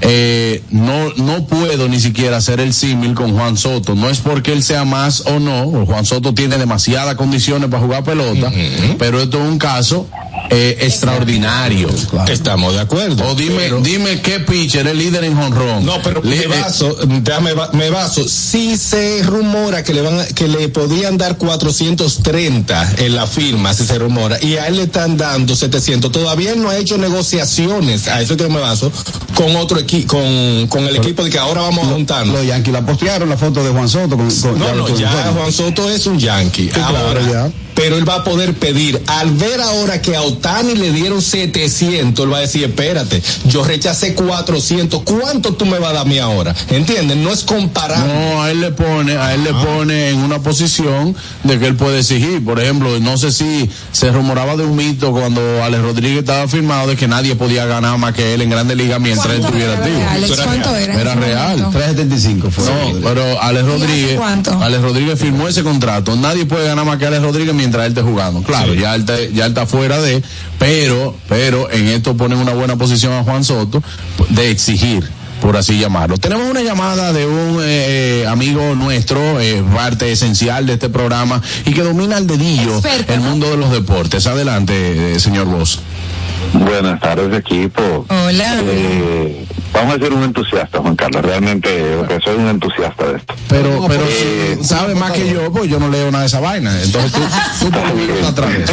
eh, 0.00 0.62
no, 0.70 1.12
no 1.16 1.46
puedo 1.46 1.88
ni 1.88 2.00
siquiera 2.00 2.36
hacer 2.38 2.60
el 2.60 2.72
símil 2.72 3.14
con 3.14 3.32
Juan 3.36 3.56
Soto. 3.56 3.94
No 3.94 4.08
es 4.10 4.18
porque 4.18 4.52
él 4.52 4.62
sea 4.62 4.84
más 4.84 5.22
o 5.26 5.38
no, 5.40 5.84
Juan 5.86 6.04
Soto 6.06 6.34
tiene 6.34 6.56
demasiadas 6.58 7.14
condiciones 7.16 7.68
para 7.68 7.82
jugar 7.82 8.04
pelota, 8.04 8.50
pero 8.98 9.20
esto 9.20 9.38
es 9.42 9.48
un 9.48 9.58
caso 9.58 10.06
eh, 10.50 10.78
extraordinario. 10.80 11.88
Estamos 12.28 12.72
de 12.74 12.80
acuerdo. 12.80 13.26
O 13.28 13.34
dime, 13.34 13.56
Pero- 13.58 13.80
dime 13.80 14.20
qué 14.22 14.40
pitcher 14.40 14.86
es 14.86 14.94
líder 14.96 15.24
en 15.24 15.36
honrón. 15.36 15.84
No, 15.84 16.00
pero 16.02 16.22
Li- 16.22 16.36
me 16.36 16.44
eh, 16.44 16.46
baso, 16.62 16.96
déjame, 17.06 17.50
me 17.72 17.90
baso. 17.90 18.26
Si 18.26 18.76
se 18.78 19.22
rumora 19.24 19.82
que 19.84 19.92
le 19.92 20.00
van, 20.00 20.20
a- 20.20 20.26
que 20.26 20.48
le 20.48 20.68
podían 20.68 21.18
dar 21.18 21.36
430 21.36 22.94
en 22.98 23.14
la 23.14 23.26
firma, 23.26 23.74
si 23.74 23.84
se 23.84 23.98
rumora, 23.98 24.38
y 24.42 24.56
a 24.56 24.66
él 24.68 24.76
le 24.76 24.82
están 24.84 25.16
dando 25.16 25.54
700, 25.56 26.10
todavía 26.12 26.54
no 26.54 26.70
ha 26.70 26.76
hecho 26.78 26.96
negociaciones, 26.98 28.08
a 28.08 28.20
eso 28.22 28.36
que 28.36 28.48
me 28.48 28.60
baso, 28.60 28.90
con 29.34 29.54
otro 29.56 29.78
equipo, 29.78 29.87
con, 30.06 30.66
con 30.68 30.84
el 30.86 30.96
equipo 30.96 31.24
de 31.24 31.30
que 31.30 31.38
ahora 31.38 31.62
vamos 31.62 31.86
a 31.86 31.90
juntarnos. 31.90 32.34
Los 32.36 32.46
Yankees 32.46 32.72
la 32.72 32.84
postearon 32.84 33.28
la 33.28 33.36
foto 33.36 33.64
de 33.64 33.70
Juan 33.70 33.88
Soto 33.88 34.16
con, 34.16 34.28
con- 34.30 34.58
No, 34.58 34.74
no, 34.74 34.88
ya. 34.96 35.10
Juan 35.34 35.52
Soto 35.52 35.88
es 35.90 36.06
un 36.06 36.18
yankee. 36.18 36.70
ahora, 36.82 37.20
claro, 37.20 37.32
ya. 37.32 37.50
pero 37.74 37.96
él 37.96 38.08
va 38.08 38.16
a 38.16 38.24
poder 38.24 38.54
pedir, 38.54 39.00
al 39.06 39.30
ver 39.32 39.60
ahora 39.60 40.00
que 40.02 40.14
a 40.16 40.22
Otani 40.22 40.74
le 40.74 40.92
dieron 40.92 41.22
700, 41.22 42.24
él 42.24 42.32
va 42.32 42.38
a 42.38 42.40
decir, 42.40 42.64
espérate, 42.64 43.22
yo 43.46 43.64
rechacé 43.64 44.14
400, 44.14 45.02
¿cuánto 45.04 45.54
tú 45.54 45.64
me 45.66 45.78
vas 45.78 45.90
a 45.90 45.92
dar 45.94 46.02
a 46.02 46.04
mí 46.04 46.18
ahora? 46.18 46.54
¿Entiendes? 46.70 47.16
No 47.16 47.30
es 47.32 47.44
comparable. 47.44 48.12
No, 48.12 48.42
a 48.42 48.50
él 48.50 48.60
le 48.60 48.72
pone, 48.72 49.16
a 49.16 49.34
él 49.34 49.44
le 49.44 49.52
pone 49.52 50.10
en 50.10 50.18
una 50.18 50.40
posición 50.40 51.16
de 51.44 51.58
que 51.58 51.66
él 51.66 51.76
puede 51.76 52.00
exigir. 52.00 52.44
Por 52.44 52.60
ejemplo, 52.60 52.98
no 53.00 53.16
sé 53.16 53.32
si 53.32 53.70
se 53.92 54.10
rumoraba 54.10 54.56
de 54.56 54.64
un 54.64 54.76
mito 54.76 55.12
cuando 55.12 55.62
Alex 55.62 55.82
Rodríguez 55.82 56.18
estaba 56.20 56.46
firmado 56.48 56.88
de 56.88 56.96
que 56.96 57.06
nadie 57.08 57.36
podía 57.36 57.64
ganar 57.66 57.96
más 57.98 58.12
que 58.14 58.34
él 58.34 58.42
en 58.42 58.50
Grande 58.50 58.74
Liga 58.76 58.98
mientras 58.98 59.34
él 59.34 59.40
¿Cuánto 59.40 59.56
Alex? 59.84 60.40
¿Cuánto 60.42 60.72
real. 60.72 60.90
era? 60.90 61.00
Era 61.00 61.14
real. 61.14 61.58
momento? 61.58 61.78
375 61.78 62.50
fue. 62.50 62.64
No, 62.64 63.00
pero 63.02 63.42
Alex 63.42 63.64
¿Y 63.64 63.68
hace 63.68 63.78
Rodríguez, 63.78 64.16
cuánto? 64.16 64.62
Alex 64.62 64.82
Rodríguez 64.82 65.20
firmó 65.20 65.48
ese 65.48 65.62
contrato. 65.62 66.16
Nadie 66.16 66.46
puede 66.46 66.66
ganar 66.66 66.84
más 66.84 66.98
que 66.98 67.06
Alex 67.06 67.22
Rodríguez 67.22 67.54
mientras 67.54 67.86
él 67.86 67.92
esté 67.92 68.02
jugando. 68.02 68.42
Claro, 68.42 68.74
ya 68.74 68.94
él 68.94 69.02
está, 69.02 69.16
ya 69.32 69.46
él 69.46 69.52
está 69.52 69.66
fuera 69.66 70.00
de, 70.00 70.22
pero, 70.58 71.14
pero 71.28 71.70
en 71.70 71.88
esto 71.88 72.16
ponen 72.16 72.38
una 72.38 72.52
buena 72.52 72.76
posición 72.76 73.12
a 73.12 73.22
Juan 73.22 73.44
Soto 73.44 73.82
de 74.30 74.50
exigir 74.50 75.18
por 75.40 75.56
así 75.56 75.78
llamarlo. 75.78 76.18
Tenemos 76.18 76.48
una 76.50 76.62
llamada 76.62 77.12
de 77.12 77.26
un 77.26 77.60
eh, 77.62 78.26
amigo 78.28 78.74
nuestro, 78.74 79.40
eh, 79.40 79.62
parte 79.74 80.10
esencial 80.10 80.66
de 80.66 80.74
este 80.74 80.88
programa 80.88 81.40
y 81.64 81.72
que 81.72 81.82
domina 81.82 82.16
al 82.16 82.26
dedillo 82.26 82.74
Experto, 82.74 83.12
el 83.12 83.22
¿no? 83.22 83.30
mundo 83.30 83.50
de 83.50 83.56
los 83.56 83.70
deportes. 83.70 84.26
Adelante, 84.26 85.14
eh, 85.14 85.20
señor 85.20 85.46
Vos. 85.46 85.80
Buenas 86.52 87.00
tardes, 87.00 87.32
equipo. 87.38 88.06
Hola. 88.08 88.60
Eh, 88.64 89.44
vamos 89.72 89.96
a 89.96 89.98
ser 89.98 90.12
un 90.12 90.22
entusiasta, 90.24 90.78
Juan 90.80 90.96
Carlos. 90.96 91.22
Realmente, 91.22 91.68
porque 91.98 92.18
soy 92.24 92.36
un 92.36 92.48
entusiasta 92.48 93.06
de 93.06 93.16
esto. 93.18 93.34
Pero, 93.48 93.84
pero 93.88 94.04
eh, 94.08 94.58
sabe 94.62 94.94
más 94.94 95.12
que 95.12 95.28
yo, 95.32 95.52
pues 95.52 95.68
yo 95.70 95.78
no 95.78 95.88
leo 95.88 96.10
nada 96.10 96.22
de 96.22 96.26
esa 96.28 96.40
vaina. 96.40 96.72
Entonces 96.82 97.12
tú, 97.12 97.20
tú 97.60 97.70
te 97.70 97.78
lo 98.20 98.28
atrás 98.28 98.52
de. 98.52 98.64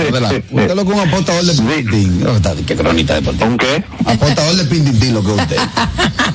Usted 0.51 0.69
es 0.69 0.75
lo 0.75 0.85
que 0.85 0.91
un 0.91 0.99
apostador 0.99 1.43
de 1.43 1.53
Pinditín. 1.53 2.23
Qué 2.65 2.75
cronita 2.75 3.15
deportiva. 3.15 3.45
¿Un 3.47 3.57
qué? 3.57 3.83
Apostador 4.05 4.55
de 4.55 4.65
Pinditín 4.65 5.13
lo 5.13 5.23
que 5.23 5.33
es 5.35 5.41
usted. 5.41 5.57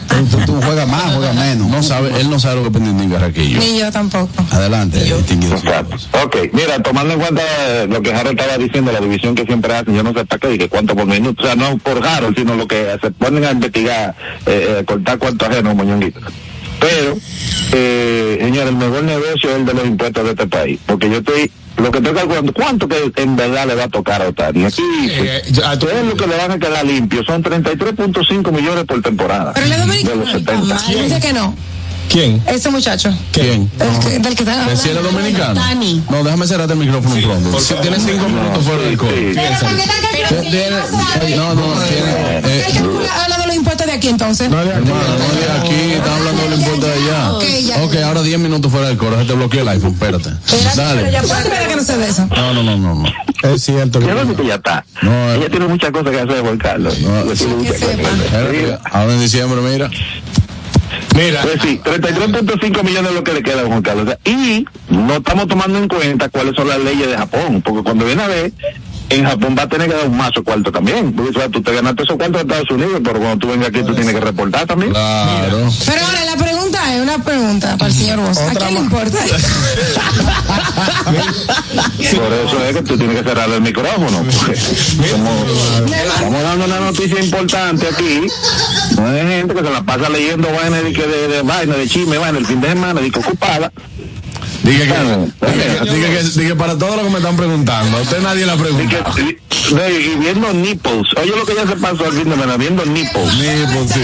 tú, 0.09 0.25
tú- 0.39 0.45
tú 0.47 0.63
juegas 0.63 0.89
más, 0.89 1.15
juegas 1.15 1.35
menos. 1.35 1.69
No 1.69 1.83
sabe, 1.83 2.21
él 2.21 2.29
no 2.31 2.39
sabe 2.39 2.57
lo 2.57 2.65
que 2.65 2.71
pendiente 2.71 3.03
en 3.05 3.11
Carraquillo. 3.11 3.59
Ni 3.61 3.79
yo 3.79 3.91
tampoco. 3.91 4.29
Adelante, 4.51 5.03
distinguido. 5.03 5.57
Claro. 5.61 5.89
Ok, 6.25 6.37
mira, 6.53 6.79
tomando 6.83 7.15
en 7.15 7.21
cuenta 7.21 7.43
eh, 7.61 7.87
lo 7.89 8.03
que 8.03 8.13
Harold 8.13 8.39
estaba 8.39 8.59
diciendo, 8.59 8.93
la 8.93 9.01
división 9.01 9.35
que 9.35 9.45
siempre 9.45 9.75
hacen, 9.75 9.95
yo 9.95 10.03
no 10.03 10.13
sé 10.13 10.25
para 10.25 10.39
qué, 10.39 10.55
y 10.55 10.59
que 10.59 10.69
cuánto 10.69 10.95
por 10.97 11.07
minuto, 11.11 11.43
o 11.43 11.47
sea, 11.47 11.57
no 11.57 11.77
por 11.79 12.07
Harold, 12.07 12.37
sino 12.37 12.55
lo 12.55 12.67
que 12.67 12.97
se 13.01 13.11
ponen 13.11 13.45
a 13.45 13.51
investigar, 13.53 14.15
eh, 14.47 14.79
eh, 14.81 14.85
cortar 14.85 15.19
cuánto 15.19 15.47
ajeno, 15.47 15.75
moñonguito. 15.75 16.21
Pero, 16.81 17.17
eh, 17.73 18.39
señor, 18.41 18.69
el 18.69 18.77
mejor 18.77 19.05
negocio 19.05 19.51
es 19.51 19.57
el 19.57 19.67
de 19.67 19.75
los 19.75 19.85
impuestos 19.87 20.25
de 20.25 20.31
este 20.31 20.47
país. 20.47 20.81
Porque 20.87 21.11
yo 21.11 21.19
estoy, 21.19 21.51
lo 21.77 21.91
que 21.91 21.99
estoy 21.99 22.15
calculando, 22.15 22.53
¿cuánto 22.55 22.89
que 22.89 23.13
en 23.17 23.37
verdad 23.37 23.67
le 23.67 23.75
va 23.75 23.85
a 23.85 23.89
tocar 23.89 24.23
a 24.23 24.29
Otani? 24.29 24.65
Aquí, 24.65 24.83
Eh, 25.11 25.43
a 25.65 25.79
todo 25.79 25.91
lo 26.03 26.17
que 26.17 26.27
le 26.27 26.37
van 26.37 26.53
a 26.53 26.59
quedar 26.59 26.85
limpio 26.87 27.23
son 27.25 27.43
33.5 27.43 28.51
millones 28.51 28.85
por 28.85 29.03
temporada. 29.03 29.53
Pero 29.53 29.67
el 29.67 29.73
de 29.73 29.79
los 29.79 29.87
dominicano 29.87 30.27
70. 30.27 30.79
dice 31.03 31.21
que 31.21 31.33
no. 31.35 31.55
¿Quién? 32.11 32.43
Ese 32.49 32.69
muchacho. 32.71 33.15
¿Quién? 33.31 33.71
El 33.79 33.99
que- 34.01 34.19
del 34.19 34.35
que 34.35 34.43
está 34.43 34.67
¿Que 34.67 34.77
si 34.77 34.89
eres 34.89 35.03
dominicano? 35.03 35.55
Tani. 35.55 36.03
No, 36.11 36.25
déjame 36.25 36.45
cerrarte 36.47 36.73
el 36.73 36.79
micrófono 36.81 37.15
pronto. 37.23 37.51
Porque 37.53 37.75
tienes 37.83 38.03
cinco 38.03 38.29
minutos 38.29 38.65
fuera 38.65 38.83
del 38.83 38.97
coro. 38.99 39.13
Sí. 39.13 39.37
No, 41.37 41.55
no, 41.55 41.63
tiene. 41.83 42.39
eh, 42.39 42.65
¿Qué 42.67 42.73
calcula- 42.73 43.25
habla 43.25 43.39
de 43.39 43.47
los 43.47 43.57
impuestos 43.57 43.87
de 43.87 43.93
aquí 43.93 44.09
entonces? 44.09 44.51
No, 44.51 44.57
de 44.65 44.73
aquí, 44.75 44.89
no 44.89 44.95
de 44.95 45.59
aquí, 45.61 45.93
están 45.93 46.13
hablando 46.15 46.43
del 46.43 46.53
impuesto 46.61 46.87
de 46.87 46.93
allá. 46.95 47.33
Ok, 47.33 47.45
ya. 47.65 47.83
Ok, 47.83 47.95
ahora 48.05 48.23
10 48.23 48.39
minutos 48.41 48.71
fuera 48.73 48.89
del 48.89 48.97
coro, 48.97 49.17
se 49.19 49.25
te 49.27 49.33
bloqueó 49.33 49.63
el 49.63 49.69
iPhone, 49.69 49.93
espérate. 49.93 50.31
Dale. 50.75 51.03
¿Cuánto 51.29 51.49
me 51.49 51.55
da 51.57 51.69
que 51.69 51.77
no 51.77 51.83
de? 51.83 52.09
No, 52.37 52.55
no, 52.55 52.63
no, 52.65 52.77
no. 52.77 53.05
Es 53.55 53.63
cierto. 53.63 54.01
Ya 54.01 54.15
ves 54.15 54.37
que 54.37 54.47
ya 54.47 54.55
está. 54.57 54.85
No, 55.03 55.11
eh. 55.33 55.37
Ella 55.37 55.49
tiene 55.49 55.67
muchas 55.69 55.91
cosas 55.93 56.11
que 56.11 56.21
hacer, 56.21 56.41
Juan 56.41 56.59
Carlos. 56.59 56.99
No, 57.01 57.11
Ahora 58.93 59.13
en 59.15 59.21
diciembre, 59.21 59.61
mira. 59.63 59.91
Mira, 61.17 61.43
Pues 61.43 61.61
sí, 61.63 61.81
33.5 61.83 62.83
millones 62.83 63.11
es 63.11 63.17
lo 63.17 63.25
que 63.25 63.33
le 63.33 63.43
queda, 63.43 63.65
Juan 63.67 63.83
Carlos. 63.83 64.05
O 64.05 64.09
sea, 64.09 64.19
y 64.25 64.65
no 64.89 65.15
estamos 65.15 65.49
tomando 65.49 65.79
en 65.79 65.89
cuenta 65.89 66.29
cuáles 66.29 66.55
son 66.55 66.69
las 66.69 66.79
leyes 66.79 67.09
de 67.09 67.17
Japón, 67.17 67.63
porque 67.63 67.83
cuando 67.83 68.05
viene 68.05 68.23
a 68.23 68.29
ver, 68.29 68.53
en 69.11 69.25
Japón 69.25 69.57
va 69.59 69.65
a 69.65 69.69
tener 69.69 69.89
que 69.89 69.95
dar 69.97 70.07
un 70.07 70.17
mazo 70.17 70.43
cuarto 70.43 70.71
también. 70.71 71.13
Porque 71.13 71.31
o 71.31 71.41
sea, 71.41 71.49
tú 71.49 71.61
te 71.63 71.73
ganaste 71.73 72.05
esos 72.05 72.17
cuartos 72.17 72.43
de 72.43 72.49
Estados 72.49 72.71
Unidos, 72.71 73.01
pero 73.05 73.19
cuando 73.19 73.39
tú 73.39 73.49
vengas 73.49 73.69
aquí 73.69 73.83
tú 73.83 73.95
tienes 73.95 74.15
que 74.15 74.21
reportar 74.21 74.67
también. 74.67 74.93
Claro. 74.93 75.69
Pero 75.87 76.07
ahora 76.07 76.25
la 76.25 76.37
pregunta 76.37 76.95
es 76.95 77.03
una 77.03 77.19
pregunta 77.19 77.77
para 77.77 77.90
¿A 78.15 78.55
quién 78.55 78.75
le 78.75 78.81
importa? 78.81 79.19
Por 82.17 82.33
eso 82.33 82.65
es 82.65 82.77
que 82.77 82.83
tú 82.83 82.97
tienes 82.99 83.17
que 83.19 83.29
cerrar 83.29 83.49
el 83.51 83.61
micrófono. 83.63 84.25
Estamos 86.15 86.43
dando 86.43 86.65
una 86.65 86.81
noticia 86.81 87.21
importante 87.23 87.87
aquí, 87.89 88.21
no 88.97 89.07
hay 89.07 89.21
gente 89.21 89.55
que 89.55 89.61
se 89.63 89.71
la 89.71 89.83
pasa 89.83 90.09
leyendo 90.09 90.49
vaina 90.53 90.83
de, 90.83 90.93
que 90.93 91.07
de, 91.07 91.29
de 91.29 91.43
vaina, 91.43 91.77
de 91.77 91.89
chisme, 91.89 92.19
vaina, 92.19 92.39
el 92.39 92.47
fin 92.47 92.61
de 92.61 92.69
semana, 92.69 93.01
de 93.01 93.11
que 93.11 93.19
ocupada. 93.19 93.73
Dije 94.63 94.83
que, 94.85 94.93
dije, 95.47 95.81
dije 95.95 96.19
que, 96.19 96.41
dije 96.41 96.55
para 96.55 96.77
todo 96.77 96.97
lo 96.97 97.03
que 97.05 97.11
me 97.11 97.17
están 97.19 97.37
preguntando, 97.37 97.97
a 97.97 98.01
usted 98.03 98.21
nadie 98.21 98.45
la 98.45 98.57
pregunta. 98.57 98.99
y- 99.17 100.19
viendo 100.19 100.53
nipples. 100.53 101.07
Oye 101.17 101.31
lo 101.35 101.47
que 101.47 101.55
ya 101.55 101.67
se 101.67 101.77
pasó 101.77 102.05
al 102.05 102.13
fin 102.13 102.25
de 102.25 102.33
semana, 102.33 102.57
viendo 102.57 102.85
nipples. 102.85 103.35
Ni 103.35 103.75
por 103.75 103.89
sí. 103.89 104.01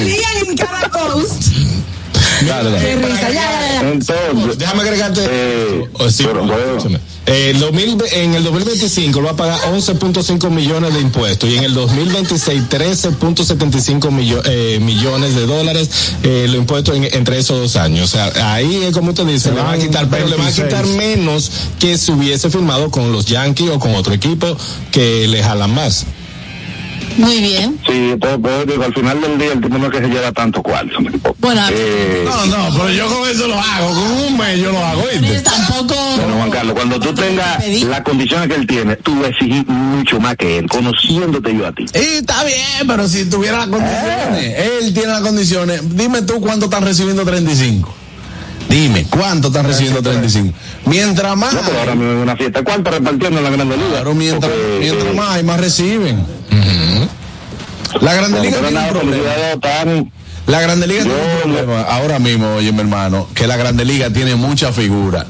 Dale, 2.47 2.71
dale. 2.71 2.85
Qué 2.85 2.97
risa, 2.97 3.31
ya, 3.31 3.33
ya, 3.33 3.73
ya. 3.83 3.91
Entonces, 3.91 4.59
déjame 4.59 4.83
agregarte. 4.83 5.21
eh, 5.29 5.89
Oh, 5.95 6.11
sí, 6.11 6.25
pero, 6.27 6.45
bueno, 6.45 6.63
escúchame. 6.77 7.01
Eh, 7.27 7.51
el 7.51 7.59
2000 7.59 7.97
en 8.13 8.35
el 8.35 8.45
2025 8.45 9.19
él 9.19 9.27
va 9.27 9.31
a 9.33 9.37
pagar 9.37 9.59
11.5 9.73 10.49
millones 10.49 10.95
de 10.95 11.01
impuestos 11.01 11.51
y 11.51 11.57
en 11.57 11.65
el 11.65 11.75
2026 11.75 12.69
13.75 12.69 14.11
millo- 14.11 14.43
eh, 14.45 14.79
millones 14.81 15.35
de 15.35 15.45
dólares 15.47 15.91
eh, 16.23 16.45
los 16.47 16.57
impuestos 16.59 16.95
en- 16.97 17.09
entre 17.13 17.39
esos 17.39 17.59
dos 17.59 17.77
años. 17.77 18.05
O 18.05 18.17
sea, 18.17 18.55
ahí 18.55 18.85
es 18.85 18.93
como 18.95 19.11
usted 19.11 19.25
dice, 19.27 19.51
le 19.53 19.61
van 19.61 19.75
a 19.75 19.79
quitar, 19.79 20.09
pero 20.09 20.27
le 20.29 20.37
van 20.37 20.47
a 20.47 20.51
26. 20.51 20.67
quitar 20.69 20.87
menos 20.87 21.51
que 21.81 21.99
si 21.99 22.13
hubiese 22.13 22.49
firmado 22.49 22.91
con 22.93 23.11
los 23.11 23.27
Yankees 23.27 23.71
o 23.71 23.79
con 23.81 23.95
otro 23.97 24.15
equipo 24.15 24.57
que 24.93 25.27
le 25.27 25.43
jalan 25.43 25.75
más. 25.75 26.05
Muy 27.17 27.41
bien. 27.41 27.79
sí, 27.87 28.15
pues, 28.21 28.39
pues, 28.43 28.67
digo, 28.67 28.85
al 28.85 28.93
final 28.95 29.21
del 29.21 29.39
día 29.39 29.53
el 29.53 29.61
tipo 29.61 29.79
no 29.79 29.87
es 29.87 29.93
que 29.93 29.99
se 30.01 30.09
lleva 30.09 30.33
tanto 30.33 30.63
cuarto. 30.63 30.99
Bueno, 31.39 31.63
Eh, 31.71 32.25
No, 32.27 32.47
no, 32.47 32.77
pero 32.77 32.91
yo 32.91 33.07
con 33.07 33.29
eso 33.29 33.47
lo 33.47 33.59
hago, 33.59 33.89
con 33.89 34.11
un 34.13 34.37
mes 34.39 34.59
yo 34.61 34.73
lo 34.73 34.85
hago, 34.85 35.03
¿oíste? 35.03 35.41
tampoco. 35.41 35.95
Bueno, 36.17 36.35
Juan 36.37 36.51
Carlos, 36.51 36.75
cuando 36.75 37.01
tú 37.01 37.15
tengas 37.15 37.67
las 37.85 38.01
condiciones 38.03 38.49
que 38.49 38.55
él 38.55 38.67
tiene, 38.67 38.97
tú 38.97 39.15
vas 39.17 39.27
a 39.27 39.29
exigir 39.29 39.67
mucho 39.67 40.21
más 40.21 40.37
que 40.37 40.59
él, 40.59 40.69
conociéndote 40.69 41.57
yo 41.57 41.67
a 41.67 41.73
ti. 41.73 41.87
Y 41.95 41.99
está 42.19 42.45
bien, 42.45 42.87
pero 42.87 43.09
si 43.09 43.25
tuviera 43.31 43.59
las 43.59 43.69
condiciones, 43.69 44.55
él 44.59 44.93
tiene 44.93 45.09
las 45.09 45.21
condiciones. 45.23 45.81
Dime 45.97 46.23
tú 46.23 46.41
cuánto 46.41 46.67
están 46.67 46.85
recibiendo 46.85 47.25
35. 47.25 47.95
Dime, 48.69 49.07
¿cuánto 49.09 49.49
están 49.49 49.65
recibiendo 49.67 50.03
35? 50.03 50.53
Mientras 50.87 51.37
más, 51.37 51.55
No, 51.55 51.61
pero 51.65 51.79
ahora 51.79 51.95
mismo 51.95 52.13
es 52.15 52.23
una 52.23 52.37
fiesta. 52.37 52.63
¿Cuánto 52.65 52.91
repartiendo 52.91 53.39
en 53.39 53.45
la 53.45 53.51
Grande 53.51 53.77
Liga? 53.77 53.89
claro, 53.91 54.15
mientras, 54.15 54.53
Porque, 54.53 54.77
mientras 54.81 55.13
eh, 55.13 55.17
más 55.17 55.31
hay, 55.31 55.43
más 55.45 55.61
reciben. 55.61 56.27
La 58.01 58.15
Grande 58.15 58.41
Liga 58.41 58.59
tiene 58.61 58.79
un 58.81 58.89
problema. 58.91 60.11
La 60.47 60.61
Grande 60.61 60.87
Liga 60.87 61.03
tiene 61.03 61.15
un 61.19 61.31
Yo- 61.31 61.43
problema 61.57 61.83
ahora 61.83 62.19
mismo, 62.19 62.55
oye, 62.55 62.71
mi 62.73 62.81
hermano, 62.81 63.27
que 63.35 63.47
la 63.47 63.57
Grande 63.57 63.85
Liga 63.85 64.11
tiene 64.11 64.35
mucha 64.37 64.73
figura. 64.73 65.27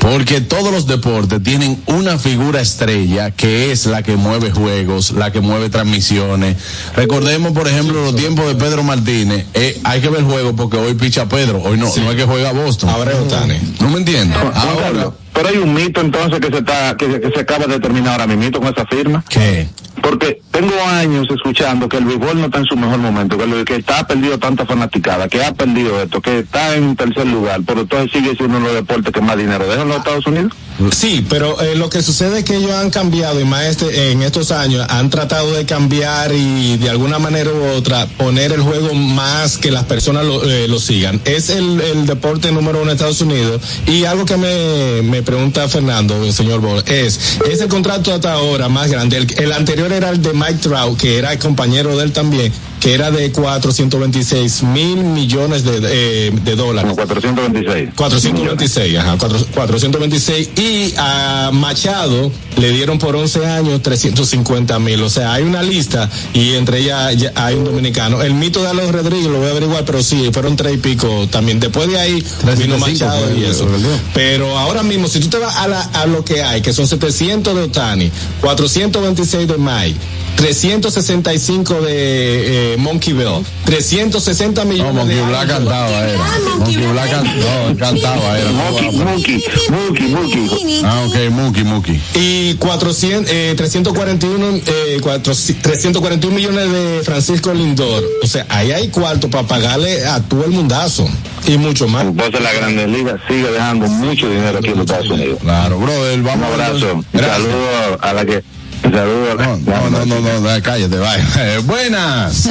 Porque 0.00 0.40
todos 0.40 0.72
los 0.72 0.86
deportes 0.86 1.42
tienen 1.42 1.82
una 1.86 2.16
figura 2.16 2.60
estrella 2.60 3.32
que 3.32 3.70
es 3.72 3.84
la 3.86 4.02
que 4.02 4.16
mueve 4.16 4.50
juegos, 4.50 5.10
la 5.10 5.30
que 5.30 5.40
mueve 5.40 5.68
transmisiones. 5.68 6.56
Recordemos, 6.96 7.52
por 7.52 7.68
ejemplo, 7.68 8.02
los 8.04 8.16
tiempos 8.16 8.46
de 8.46 8.54
Pedro 8.54 8.82
Martínez. 8.82 9.46
Eh, 9.52 9.78
hay 9.84 10.00
que 10.00 10.08
ver 10.08 10.22
juegos 10.22 10.54
porque 10.56 10.78
hoy 10.78 10.94
picha 10.94 11.26
Pedro, 11.28 11.60
hoy 11.62 11.76
no, 11.76 11.86
no 11.94 12.10
es 12.10 12.16
que 12.16 12.24
juega 12.24 12.52
Boston. 12.52 12.88
Ahora 12.88 13.12
es 13.12 13.18
Otani. 13.18 13.58
¿No 13.80 13.90
me 13.90 13.98
entiendes? 13.98 14.38
Juan 14.38 14.52
Ahora, 14.54 15.10
Pero 15.42 15.48
hay 15.48 15.56
un 15.58 15.72
mito 15.74 16.00
entonces 16.00 16.38
que 16.40 16.48
se 16.48 16.58
está 16.58 16.96
que, 16.96 17.20
que 17.20 17.30
se 17.30 17.40
acaba 17.40 17.66
de 17.66 17.80
terminar 17.80 18.20
ahora 18.20 18.26
mismo 18.36 18.60
con 18.60 18.68
esa 18.72 18.84
firma. 18.86 19.24
¿qué? 19.28 19.66
Porque 20.02 20.40
tengo 20.50 20.72
años 20.86 21.26
escuchando 21.30 21.88
que 21.88 21.98
el 21.98 22.04
béisbol 22.06 22.38
no 22.40 22.46
está 22.46 22.58
en 22.58 22.64
su 22.64 22.76
mejor 22.76 22.98
momento, 22.98 23.36
que, 23.36 23.46
lo- 23.46 23.64
que 23.64 23.76
está 23.76 24.06
perdido 24.06 24.38
tanta 24.38 24.64
fanaticada, 24.64 25.28
que 25.28 25.44
ha 25.44 25.52
perdido 25.52 26.00
esto, 26.02 26.20
que 26.22 26.38
está 26.40 26.74
en 26.74 26.96
tercer 26.96 27.26
lugar, 27.26 27.60
pero 27.66 27.82
entonces 27.82 28.10
sigue 28.10 28.34
siendo 28.36 28.56
uno 28.58 28.68
de 28.68 28.74
los 28.74 28.82
deportes 28.86 29.12
que 29.12 29.20
más 29.20 29.36
dinero 29.36 29.66
dejan 29.68 29.88
los 29.88 29.98
Estados 29.98 30.26
Unidos. 30.26 30.52
Sí, 30.92 31.26
pero 31.28 31.60
eh, 31.60 31.74
lo 31.76 31.90
que 31.90 32.00
sucede 32.02 32.38
es 32.38 32.44
que 32.44 32.56
ellos 32.56 32.70
han 32.72 32.88
cambiado 32.90 33.38
y 33.40 33.44
más 33.44 33.64
este- 33.64 34.12
en 34.12 34.22
estos 34.22 34.50
años 34.52 34.86
han 34.88 35.10
tratado 35.10 35.52
de 35.52 35.66
cambiar 35.66 36.32
y 36.32 36.78
de 36.78 36.88
alguna 36.88 37.18
manera 37.18 37.50
u 37.50 37.76
otra 37.76 38.06
poner 38.06 38.52
el 38.52 38.62
juego 38.62 38.94
más 38.94 39.58
que 39.58 39.70
las 39.70 39.84
personas 39.84 40.24
lo, 40.24 40.42
eh, 40.48 40.66
lo 40.68 40.78
sigan. 40.78 41.20
Es 41.26 41.50
el, 41.50 41.78
el 41.82 42.06
deporte 42.06 42.50
número 42.52 42.78
uno 42.80 42.90
en 42.90 42.96
Estados 42.96 43.20
Unidos 43.20 43.60
y 43.86 44.04
algo 44.06 44.24
que 44.24 44.38
me, 44.38 45.02
me 45.02 45.22
pregunta 45.30 45.68
Fernando, 45.68 46.32
señor 46.32 46.60
Ball, 46.60 46.82
es, 46.88 47.38
es 47.48 47.60
el 47.60 47.68
contrato 47.68 48.12
hasta 48.12 48.32
ahora 48.32 48.68
más 48.68 48.90
grande. 48.90 49.16
El, 49.16 49.32
el 49.38 49.52
anterior 49.52 49.92
era 49.92 50.10
el 50.10 50.20
de 50.20 50.32
Mike 50.32 50.58
Trout, 50.60 50.98
que 50.98 51.18
era 51.18 51.32
el 51.32 51.38
compañero 51.38 51.96
de 51.96 52.02
él 52.02 52.12
también, 52.12 52.52
que 52.80 52.94
era 52.94 53.10
de 53.10 53.30
426 53.30 54.62
mil 54.62 54.96
millones 55.04 55.64
de, 55.64 55.80
eh, 55.82 56.30
de 56.44 56.56
dólares. 56.56 56.90
Como 56.92 56.96
426. 57.06 57.90
426, 57.94 58.98
ajá, 58.98 59.16
cuatro- 59.18 59.46
426. 59.54 60.50
Y 60.56 60.94
a 60.96 61.50
Machado 61.52 62.32
le 62.56 62.70
dieron 62.70 62.98
por 62.98 63.16
11 63.16 63.46
años 63.46 63.82
350 63.82 64.78
mil. 64.78 65.02
O 65.02 65.10
sea, 65.10 65.32
hay 65.34 65.42
una 65.42 65.62
lista 65.62 66.08
y 66.32 66.54
entre 66.54 66.78
ellas 66.80 67.16
ya 67.16 67.32
hay 67.34 67.54
un 67.54 67.64
dominicano. 67.64 68.22
El 68.22 68.34
mito 68.34 68.62
de 68.62 68.68
Alex 68.68 68.92
Rodríguez 68.92 69.26
lo 69.26 69.38
voy 69.38 69.48
a 69.48 69.50
averiguar, 69.50 69.84
pero 69.84 70.02
sí, 70.02 70.30
fueron 70.32 70.56
tres 70.56 70.74
y 70.74 70.78
pico 70.78 71.28
también. 71.30 71.60
Después 71.60 71.88
de 71.88 71.98
ahí 72.00 72.14
vino 72.14 72.76
375 72.76 72.78
Machado 72.78 73.38
y 73.38 73.44
eso. 73.44 73.66
Pero 74.14 74.58
ahora 74.58 74.82
mismo, 74.82 75.06
si 75.08 75.20
tú 75.20 75.28
te 75.28 75.38
vas 75.38 75.54
a, 75.56 75.68
la- 75.68 75.82
a 75.82 76.06
lo 76.06 76.24
que 76.24 76.42
hay, 76.42 76.62
que 76.62 76.72
son 76.72 76.86
700 76.88 77.54
de 77.54 77.62
Otani, 77.62 78.10
426 78.40 79.48
de 79.48 79.58
Mike, 79.58 79.96
365 80.36 81.80
de 81.82 82.72
eh, 82.74 82.76
Monkey 82.78 83.12
Bell, 83.12 83.44
360 83.64 84.64
No, 84.64 84.70
millones 84.70 84.94
Monkey 84.94 85.16
de 85.16 85.22
Black 85.22 85.48
cantaba, 85.48 86.08
era. 86.08 86.24
Monkey 86.58 86.76
Black 86.86 87.10
can- 87.10 87.24
no, 87.40 87.76
cantaba, 87.78 88.38
era. 88.38 88.50
Muki, 88.50 88.90
Muki, 88.96 89.42
Muki, 89.70 90.02
Muki. 90.08 90.80
Ah, 90.84 91.02
ok, 91.06 91.30
Muki, 91.30 91.64
Muki. 91.64 92.00
y 92.14 92.54
400, 92.54 93.30
eh, 93.32 93.54
341, 93.56 94.56
eh, 94.66 94.98
cuatro- 95.02 95.34
341 95.34 96.34
millones 96.34 96.72
de 96.72 97.02
Francisco 97.04 97.52
Lindor. 97.52 98.02
O 98.22 98.26
sea, 98.26 98.46
ahí 98.48 98.72
hay 98.72 98.88
cuarto 98.88 99.28
para 99.30 99.46
pagarle 99.46 100.06
a 100.06 100.20
todo 100.22 100.44
el 100.44 100.50
mundazo 100.52 101.06
y 101.46 101.58
mucho 101.58 101.86
más. 101.88 102.04
Entonces 102.06 102.40
la 102.40 102.52
Grande 102.52 102.86
Liga 102.86 103.18
sigue 103.28 103.50
dejando 103.50 103.86
mucho 103.88 104.28
dinero 104.28 104.58
aquí 104.58 104.68
en 104.68 104.76
los 104.78 104.86
Estados 104.86 105.10
Unidos. 105.10 105.38
Claro, 105.42 105.78
brother, 105.78 106.18
Un 106.18 106.24
vamos 106.24 106.48
a 106.50 106.52
abrazo. 106.52 107.04
Gracias. 107.12 107.36
Saludo 107.36 107.98
a 108.00 108.12
la 108.12 108.24
que. 108.24 108.42
Saludo 108.82 109.32
a 109.32 109.34
la 109.34 109.46
No, 109.46 109.90
no, 109.90 110.06
no, 110.06 110.20
no, 110.20 110.40
no, 110.40 110.62
cállate, 110.62 110.96
vaya. 110.96 111.24
Eh, 111.38 111.58
buenas. 111.64 112.48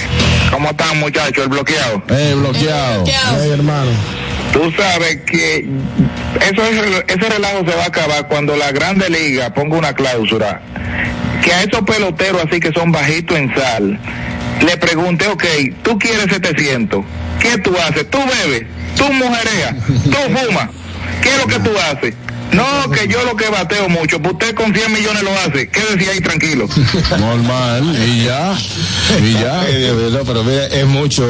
¿Cómo 0.50 0.70
están, 0.70 0.98
muchachos? 0.98 1.44
El 1.44 1.48
bloqueado. 1.48 2.02
Eh, 2.10 2.34
bloqueado. 2.36 3.04
Ay, 3.40 3.50
hermano. 3.50 3.90
Tú 4.52 4.70
sabes 4.76 5.18
que 5.26 5.68
eso 6.50 6.62
es- 6.64 7.04
ese 7.06 7.28
relajo 7.28 7.58
se 7.64 7.76
va 7.76 7.84
a 7.84 7.86
acabar 7.86 8.26
cuando 8.28 8.56
la 8.56 8.72
Grande 8.72 9.08
Liga 9.08 9.54
ponga 9.54 9.76
una 9.78 9.92
cláusula 9.94 10.60
que 11.42 11.52
a 11.54 11.62
esos 11.62 11.82
peloteros 11.82 12.42
así 12.46 12.58
que 12.60 12.72
son 12.72 12.90
bajitos 12.92 13.38
en 13.38 13.54
sal 13.54 13.98
le 14.66 14.76
pregunte, 14.76 15.26
ok, 15.28 15.44
tú 15.82 15.98
quieres 15.98 16.26
700, 16.30 17.02
¿qué 17.40 17.56
tú 17.58 17.74
haces? 17.78 18.10
Tú 18.10 18.18
bebes, 18.18 18.66
tú 18.96 19.10
mujereas, 19.12 19.74
tú 19.86 20.16
fumas, 20.36 20.68
¿qué 21.22 21.30
es 21.30 21.38
lo 21.38 21.46
que 21.46 21.60
tú 21.60 21.70
haces? 21.78 22.14
No, 22.52 22.90
que 22.90 23.06
yo 23.08 23.22
lo 23.24 23.36
que 23.36 23.48
bateo 23.48 23.88
mucho, 23.88 24.20
pues 24.20 24.34
usted 24.34 24.54
con 24.54 24.74
100 24.74 24.92
millones 24.92 25.22
lo 25.22 25.30
hace. 25.32 25.68
Quédese 25.68 26.10
ahí 26.10 26.20
tranquilo. 26.20 26.68
Normal, 27.18 27.96
y 28.06 28.24
ya. 28.24 28.58
Y 29.22 29.32
ya. 29.34 29.64
No, 30.10 30.24
pero 30.24 30.42
mira, 30.44 30.66
es 30.66 30.86
mucho, 30.86 31.22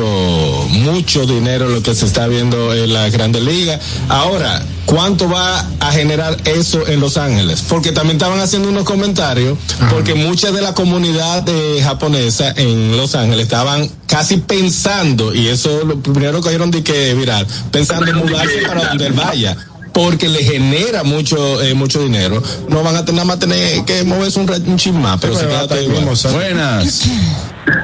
mucho 0.70 1.26
dinero 1.26 1.68
lo 1.68 1.82
que 1.82 1.94
se 1.94 2.06
está 2.06 2.26
viendo 2.26 2.74
en 2.74 2.92
la 2.92 3.08
Grandes 3.10 3.42
Ligas. 3.42 3.80
Ahora, 4.08 4.62
¿cuánto 4.86 5.28
va 5.28 5.66
a 5.80 5.92
generar 5.92 6.36
eso 6.44 6.86
en 6.86 7.00
Los 7.00 7.16
Ángeles? 7.16 7.62
Porque 7.68 7.92
también 7.92 8.16
estaban 8.16 8.40
haciendo 8.40 8.68
unos 8.68 8.84
comentarios, 8.84 9.58
porque 9.90 10.14
mucha 10.14 10.50
de 10.50 10.62
la 10.62 10.74
comunidad 10.74 11.46
eh, 11.48 11.80
japonesa 11.82 12.52
en 12.56 12.96
Los 12.96 13.14
Ángeles 13.14 13.44
estaban 13.44 13.90
casi 14.06 14.38
pensando, 14.38 15.34
y 15.34 15.48
eso 15.48 15.84
lo 15.84 16.00
primero 16.00 16.40
cogieron 16.40 16.70
de 16.70 16.82
que 16.82 17.14
viral, 17.14 17.46
pensando 17.70 18.10
en 18.10 18.16
mudarse 18.16 18.62
para 18.66 18.88
donde 18.88 19.06
él 19.06 19.12
vaya. 19.12 19.56
Porque 19.92 20.28
le 20.28 20.42
genera 20.44 21.02
mucho 21.02 21.60
eh, 21.62 21.74
mucho 21.74 22.02
dinero, 22.02 22.42
no 22.68 22.82
van 22.82 22.96
a 22.96 23.04
tener 23.04 23.24
más 23.24 23.38
tener 23.38 23.84
que 23.84 24.04
moverse 24.04 24.38
un, 24.38 24.50
un 24.50 24.76
chin 24.76 25.00
más, 25.00 25.20
pero 25.20 25.34
se 25.34 25.46
queda 25.46 25.66
todo 25.66 25.82
igual. 25.82 26.04
Buenas. 26.32 27.08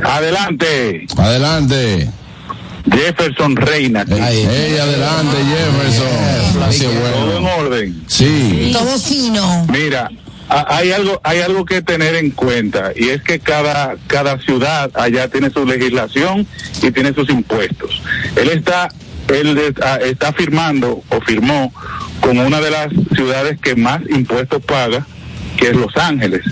Adelante, 0.05 1.07
Adelante. 1.16 2.11
Jefferson 2.90 3.57
Reina. 3.57 4.05
Hey, 4.09 4.77
adelante, 4.81 5.37
Jefferson. 5.49 7.12
Todo 7.12 7.38
en 7.38 7.45
orden. 7.45 8.05
Sí. 8.07 8.71
Todo 8.73 8.99
fino. 8.99 9.66
Mira, 9.69 10.09
hay 10.49 10.92
algo, 10.92 11.21
hay 11.25 11.40
algo 11.40 11.64
que 11.64 11.83
tener 11.83 12.14
en 12.14 12.31
cuenta 12.31 12.92
y 12.95 13.09
es 13.09 13.23
que 13.23 13.40
cada, 13.40 13.97
cada 14.07 14.38
ciudad 14.38 14.90
allá 14.95 15.29
tiene 15.29 15.51
su 15.51 15.66
legislación 15.66 16.47
y 16.83 16.90
tiene 16.92 17.12
sus 17.12 17.29
impuestos. 17.31 18.03
Él 18.37 18.51
está, 18.51 18.88
él 19.29 19.59
está, 19.59 19.97
está 19.97 20.33
firmando 20.33 21.03
o 21.09 21.21
firmó 21.21 21.73
con 22.21 22.39
una 22.39 22.61
de 22.61 22.71
las 22.71 22.89
ciudades 23.15 23.59
que 23.61 23.77
más 23.77 24.01
impuestos 24.09 24.62
paga, 24.65 25.07
que 25.57 25.69
es 25.69 25.77
Los 25.77 25.97
Ángeles. 25.97 26.43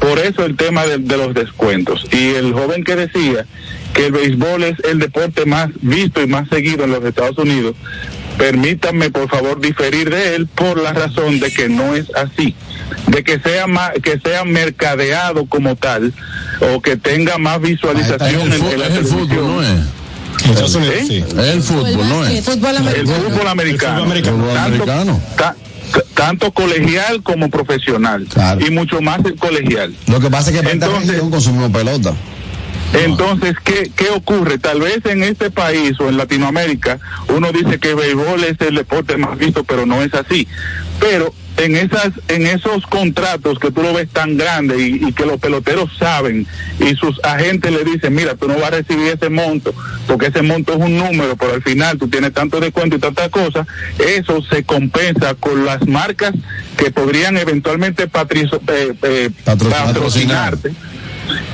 Por 0.00 0.18
eso 0.18 0.44
el 0.44 0.56
tema 0.56 0.84
de, 0.84 0.98
de 0.98 1.16
los 1.16 1.34
descuentos. 1.34 2.04
Y 2.12 2.34
el 2.34 2.52
joven 2.52 2.84
que 2.84 2.96
decía 2.96 3.46
que 3.94 4.06
el 4.06 4.12
béisbol 4.12 4.64
es 4.64 4.78
el 4.84 4.98
deporte 4.98 5.46
más 5.46 5.70
visto 5.80 6.22
y 6.22 6.26
más 6.26 6.48
seguido 6.48 6.84
en 6.84 6.90
los 6.90 7.04
Estados 7.04 7.38
Unidos, 7.38 7.76
permítanme 8.36 9.10
por 9.10 9.28
favor 9.30 9.60
diferir 9.60 10.10
de 10.10 10.34
él 10.34 10.46
por 10.48 10.78
la 10.82 10.92
razón 10.92 11.38
de 11.40 11.52
que 11.52 11.68
no 11.68 11.94
es 11.94 12.06
así 12.16 12.54
de 13.06 13.22
que 13.22 13.38
sea 13.38 13.66
más, 13.66 13.92
que 14.02 14.18
sea 14.18 14.44
mercadeado 14.44 15.46
como 15.46 15.74
tal 15.76 16.12
o 16.60 16.80
que 16.82 16.96
tenga 16.96 17.38
más 17.38 17.60
visualización 17.60 18.42
el, 18.42 18.52
en, 18.52 18.58
fu- 18.60 18.68
en 18.70 18.80
la 18.80 18.86
el 18.86 19.04
fútbol, 19.04 19.28
televisión. 19.28 19.46
¿no 19.56 19.62
es? 19.62 19.80
Estados 20.50 20.74
Unidos, 20.74 20.94
sí. 21.08 21.24
Es 21.28 21.34
el 21.48 21.62
fútbol, 21.62 22.08
¿no 22.08 22.24
es? 22.26 22.44
Fútbol 22.44 22.70
El 22.70 22.76
americano. 22.78 23.24
fútbol 23.30 23.46
americano, 23.48 24.02
Fútbol 24.02 24.54
Tanto- 24.54 24.60
americano. 24.66 25.20
ta- 25.36 25.56
ta- 25.92 26.02
tanto 26.14 26.52
colegial 26.52 27.22
como 27.22 27.48
profesional 27.50 28.26
Claro. 28.32 28.66
y 28.66 28.70
mucho 28.70 29.00
más 29.00 29.24
el 29.24 29.36
colegial. 29.36 29.94
Lo 30.06 30.20
que 30.20 30.30
pasa 30.30 30.50
es 30.50 30.60
que 30.60 30.68
Entonces- 30.70 31.20
consumimos 31.20 31.70
pelota. 31.70 32.14
Entonces, 32.92 33.54
¿qué, 33.64 33.90
¿qué 33.96 34.08
ocurre? 34.10 34.58
Tal 34.58 34.80
vez 34.80 35.04
en 35.06 35.24
este 35.24 35.50
país 35.50 35.98
o 35.98 36.08
en 36.08 36.16
Latinoamérica 36.16 37.00
uno 37.28 37.50
dice 37.50 37.78
que 37.80 37.90
el 37.90 37.96
béisbol 37.96 38.44
es 38.44 38.60
el 38.60 38.76
deporte 38.76 39.16
más 39.16 39.36
visto, 39.36 39.64
pero 39.64 39.84
no 39.84 40.00
es 40.02 40.14
así. 40.14 40.46
Pero 41.00 41.34
en 41.56 41.76
esas 41.76 42.10
en 42.28 42.46
esos 42.46 42.84
contratos 42.86 43.58
que 43.58 43.70
tú 43.70 43.82
lo 43.82 43.92
ves 43.94 44.08
tan 44.10 44.36
grande 44.36 44.76
y, 44.78 45.06
y 45.08 45.12
que 45.12 45.24
los 45.24 45.38
peloteros 45.40 45.90
saben 45.98 46.46
y 46.80 46.94
sus 46.96 47.22
agentes 47.24 47.70
le 47.72 47.84
dicen, 47.84 48.14
mira, 48.14 48.34
tú 48.34 48.48
no 48.48 48.54
vas 48.54 48.64
a 48.64 48.70
recibir 48.70 49.08
ese 49.08 49.28
monto, 49.30 49.72
porque 50.06 50.26
ese 50.26 50.42
monto 50.42 50.72
es 50.72 50.78
un 50.80 50.96
número, 50.98 51.36
pero 51.36 51.54
al 51.54 51.62
final 51.62 51.96
tú 51.98 52.08
tienes 52.08 52.32
tanto 52.32 52.58
descuento 52.60 52.96
y 52.96 52.98
tantas 52.98 53.28
cosas, 53.28 53.66
eso 53.98 54.42
se 54.42 54.64
compensa 54.64 55.34
con 55.34 55.64
las 55.64 55.86
marcas 55.86 56.32
que 56.76 56.90
podrían 56.90 57.36
eventualmente 57.36 58.08
patrizo- 58.08 58.60
eh, 58.68 58.92
eh, 59.02 59.30
Patrocinar. 59.44 59.84
patrocinarte 59.86 60.72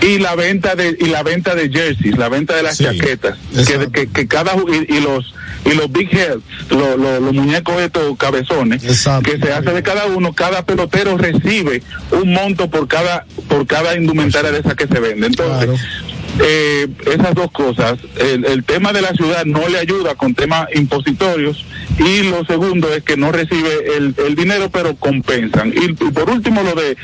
y 0.02 0.18
la 0.18 0.34
venta 0.34 0.74
de 0.74 0.96
y 0.98 1.06
la 1.06 1.22
venta 1.22 1.54
de 1.54 1.68
jerseys 1.70 2.16
la 2.18 2.28
venta 2.28 2.54
de 2.56 2.62
las 2.62 2.76
Sí, 2.76 2.84
chaquetas 2.84 3.36
que, 3.66 3.90
que, 3.92 4.06
que 4.08 4.26
cada 4.28 4.52
y, 4.56 4.96
y 4.96 5.00
los 5.00 5.34
y 5.64 5.74
los 5.74 5.92
big 5.92 6.08
heads 6.12 6.42
los, 6.70 7.20
muñecos 7.34 7.80
estos 7.80 8.16
cabezones 8.16 8.82
Exacto. 8.84 9.30
que 9.30 9.38
se 9.38 9.52
hace 9.52 9.70
de 9.72 9.82
cada 9.82 10.06
uno 10.06 10.32
cada 10.32 10.64
pelotero 10.64 11.16
recibe 11.18 11.82
un 12.12 12.32
monto 12.32 12.70
por 12.70 12.88
cada 12.88 13.26
por 13.48 13.66
cada 13.66 13.94
indumentaria 13.96 14.50
de 14.50 14.60
esa 14.60 14.74
que 14.74 14.86
se 14.86 14.98
vende 15.00 15.26
entonces 15.26 15.66
Claro. 15.66 16.09
Eh, 16.38 16.88
esas 17.06 17.34
dos 17.34 17.50
cosas 17.50 17.98
el, 18.18 18.44
el 18.44 18.64
tema 18.64 18.92
de 18.92 19.02
la 19.02 19.12
ciudad 19.12 19.44
no 19.44 19.68
le 19.68 19.78
ayuda 19.78 20.14
con 20.14 20.34
temas 20.34 20.68
impositorios 20.74 21.64
y 21.98 22.22
lo 22.22 22.44
segundo 22.44 22.92
es 22.92 23.02
que 23.02 23.16
no 23.16 23.32
recibe 23.32 23.96
el, 23.96 24.14
el 24.26 24.34
dinero 24.36 24.70
pero 24.70 24.94
compensan 24.96 25.72
y, 25.74 25.90
y 25.90 26.10
por 26.10 26.30
último 26.30 26.62
lo 26.62 26.74
de 26.74 26.96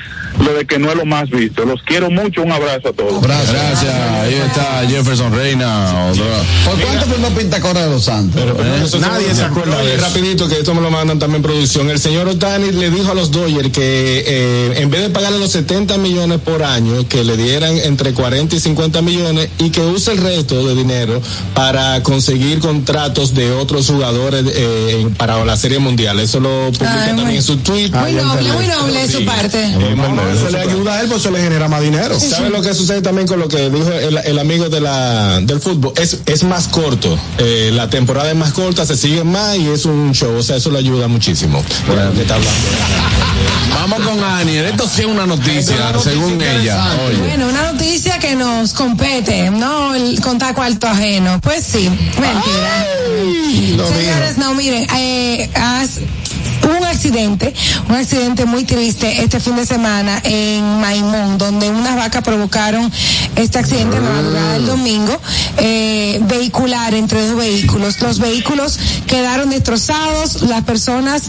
lo 0.44 0.54
de 0.54 0.66
que 0.66 0.78
no 0.78 0.90
es 0.90 0.96
lo 0.96 1.04
más 1.04 1.28
visto 1.30 1.64
los 1.64 1.82
quiero 1.82 2.10
mucho 2.10 2.42
un 2.42 2.52
abrazo 2.52 2.88
a 2.88 2.92
todos 2.92 3.22
Gracias. 3.22 3.94
Ahí 3.94 4.34
está 4.34 4.86
Jefferson 4.88 5.34
Reina. 5.34 6.10
Otra. 6.10 6.24
¿Por 6.64 6.80
cuánto 6.80 7.06
firmó 7.06 7.28
Pintacora 7.30 7.84
de 7.84 7.90
los 7.90 8.04
Santos? 8.04 8.42
Eso 8.82 8.98
Nadie 8.98 9.34
se 9.34 9.44
acuerda 9.44 9.78
de 9.82 9.94
eso. 9.94 10.04
Rapidito, 10.04 10.48
que 10.48 10.58
esto 10.58 10.74
me 10.74 10.80
lo 10.80 10.90
mandan 10.90 11.18
también 11.18 11.42
producción. 11.42 11.90
El 11.90 11.98
señor 11.98 12.28
Otani 12.28 12.72
le 12.72 12.90
dijo 12.90 13.10
a 13.10 13.14
los 13.14 13.30
Dodgers 13.30 13.70
que 13.70 14.24
eh, 14.26 14.72
en 14.76 14.90
vez 14.90 15.02
de 15.02 15.10
pagarle 15.10 15.38
los 15.38 15.52
70 15.52 15.98
millones 15.98 16.40
por 16.40 16.62
año, 16.62 17.06
que 17.08 17.24
le 17.24 17.36
dieran 17.36 17.76
entre 17.78 18.12
40 18.12 18.56
y 18.56 18.60
50 18.60 19.02
millones 19.02 19.15
y 19.58 19.70
que 19.70 19.80
use 19.80 20.12
el 20.12 20.18
resto 20.18 20.66
de 20.66 20.74
dinero 20.74 21.20
para 21.54 22.02
conseguir 22.02 22.58
contratos 22.60 23.34
de 23.34 23.52
otros 23.52 23.86
jugadores 23.86 24.44
eh, 24.54 24.98
en- 25.00 25.14
para 25.14 25.44
la 25.44 25.56
Serie 25.56 25.78
Mundial. 25.78 26.20
Eso 26.20 26.40
lo 26.40 26.66
publica 26.72 27.02
Ay, 27.02 27.08
también 27.08 27.30
en 27.30 27.42
su 27.42 27.56
tweet. 27.58 27.90
Muy 27.90 28.12
noble, 28.12 28.52
muy 28.52 28.66
noble 28.66 29.00
de 29.06 29.08
su 29.12 29.18
Sí. 29.18 29.24
parte. 29.24 29.64
Eh, 29.64 29.94
bueno, 29.96 30.22
eso 30.30 30.50
le 30.50 30.58
ayuda 30.60 30.94
a 30.94 31.00
él, 31.00 31.08
pues 31.08 31.20
eso 31.20 31.30
le 31.30 31.40
genera 31.40 31.68
más 31.68 31.80
dinero. 31.82 32.18
¿Sabe 32.20 32.50
lo 32.50 32.60
que 32.62 32.74
sucede 32.74 33.02
también 33.02 33.26
con 33.26 33.38
lo 33.40 33.48
que 33.48 33.70
dijo 33.70 33.90
el, 33.92 34.18
el 34.18 34.38
amigo 34.38 34.68
de 34.68 34.80
la, 34.80 35.40
del 35.40 35.60
fútbol? 35.60 35.92
Es, 35.96 36.18
es 36.26 36.44
más 36.44 36.68
corto. 36.68 37.18
Eh, 37.38 37.70
la 37.74 37.88
temporada 37.88 38.30
es 38.30 38.36
más 38.36 38.52
corta, 38.52 38.84
se 38.86 38.96
sigue 38.96 39.24
más 39.24 39.56
y 39.56 39.68
es 39.68 39.84
un 39.84 40.12
show. 40.12 40.36
O 40.36 40.42
sea, 40.42 40.56
eso 40.56 40.70
le 40.70 40.78
ayuda 40.78 41.08
muchísimo. 41.08 41.62
Bueno, 41.86 42.12
que 42.12 42.22
está 42.22 42.34
hablando. 42.34 42.60
Vamos 43.74 44.00
con 44.00 44.24
Aniel. 44.24 44.64
Esto 44.66 44.88
sí 44.92 45.02
es 45.02 45.06
una 45.06 45.26
noticia, 45.26 45.76
según 46.02 46.40
ella. 46.40 46.82
Oye. 47.06 47.18
Bueno, 47.18 47.46
una 47.48 47.72
noticia 47.72 48.18
que 48.18 48.34
nos 48.34 48.72
compete, 48.96 49.50
¿no? 49.50 49.94
El 49.94 50.20
contar 50.20 50.54
cuarto 50.54 50.86
ajeno. 50.86 51.40
Pues 51.40 51.64
sí, 51.64 51.88
mentira. 51.88 52.86
Señores, 53.88 54.38
no, 54.38 54.54
miren, 54.54 54.86
eh, 54.96 55.50
hubo 56.62 56.78
un 56.78 56.84
accidente, 56.84 57.52
un 57.88 57.94
accidente 57.94 58.46
muy 58.46 58.64
triste 58.64 59.22
este 59.22 59.38
fin 59.40 59.56
de 59.56 59.66
semana 59.66 60.20
en 60.24 60.80
Maimón, 60.80 61.36
donde 61.36 61.68
unas 61.68 61.96
vacas 61.96 62.22
provocaron 62.22 62.90
este 63.36 63.58
accidente 63.58 63.96
en 63.96 64.04
la 64.04 64.10
madrugada 64.10 64.52
del 64.54 64.66
domingo, 64.66 65.20
eh, 65.58 66.18
vehicular 66.22 66.94
entre 66.94 67.26
dos 67.26 67.36
vehículos. 67.36 68.00
Los 68.00 68.18
vehículos 68.18 68.78
quedaron 69.06 69.50
destrozados, 69.50 70.42
las 70.42 70.64
personas 70.64 71.24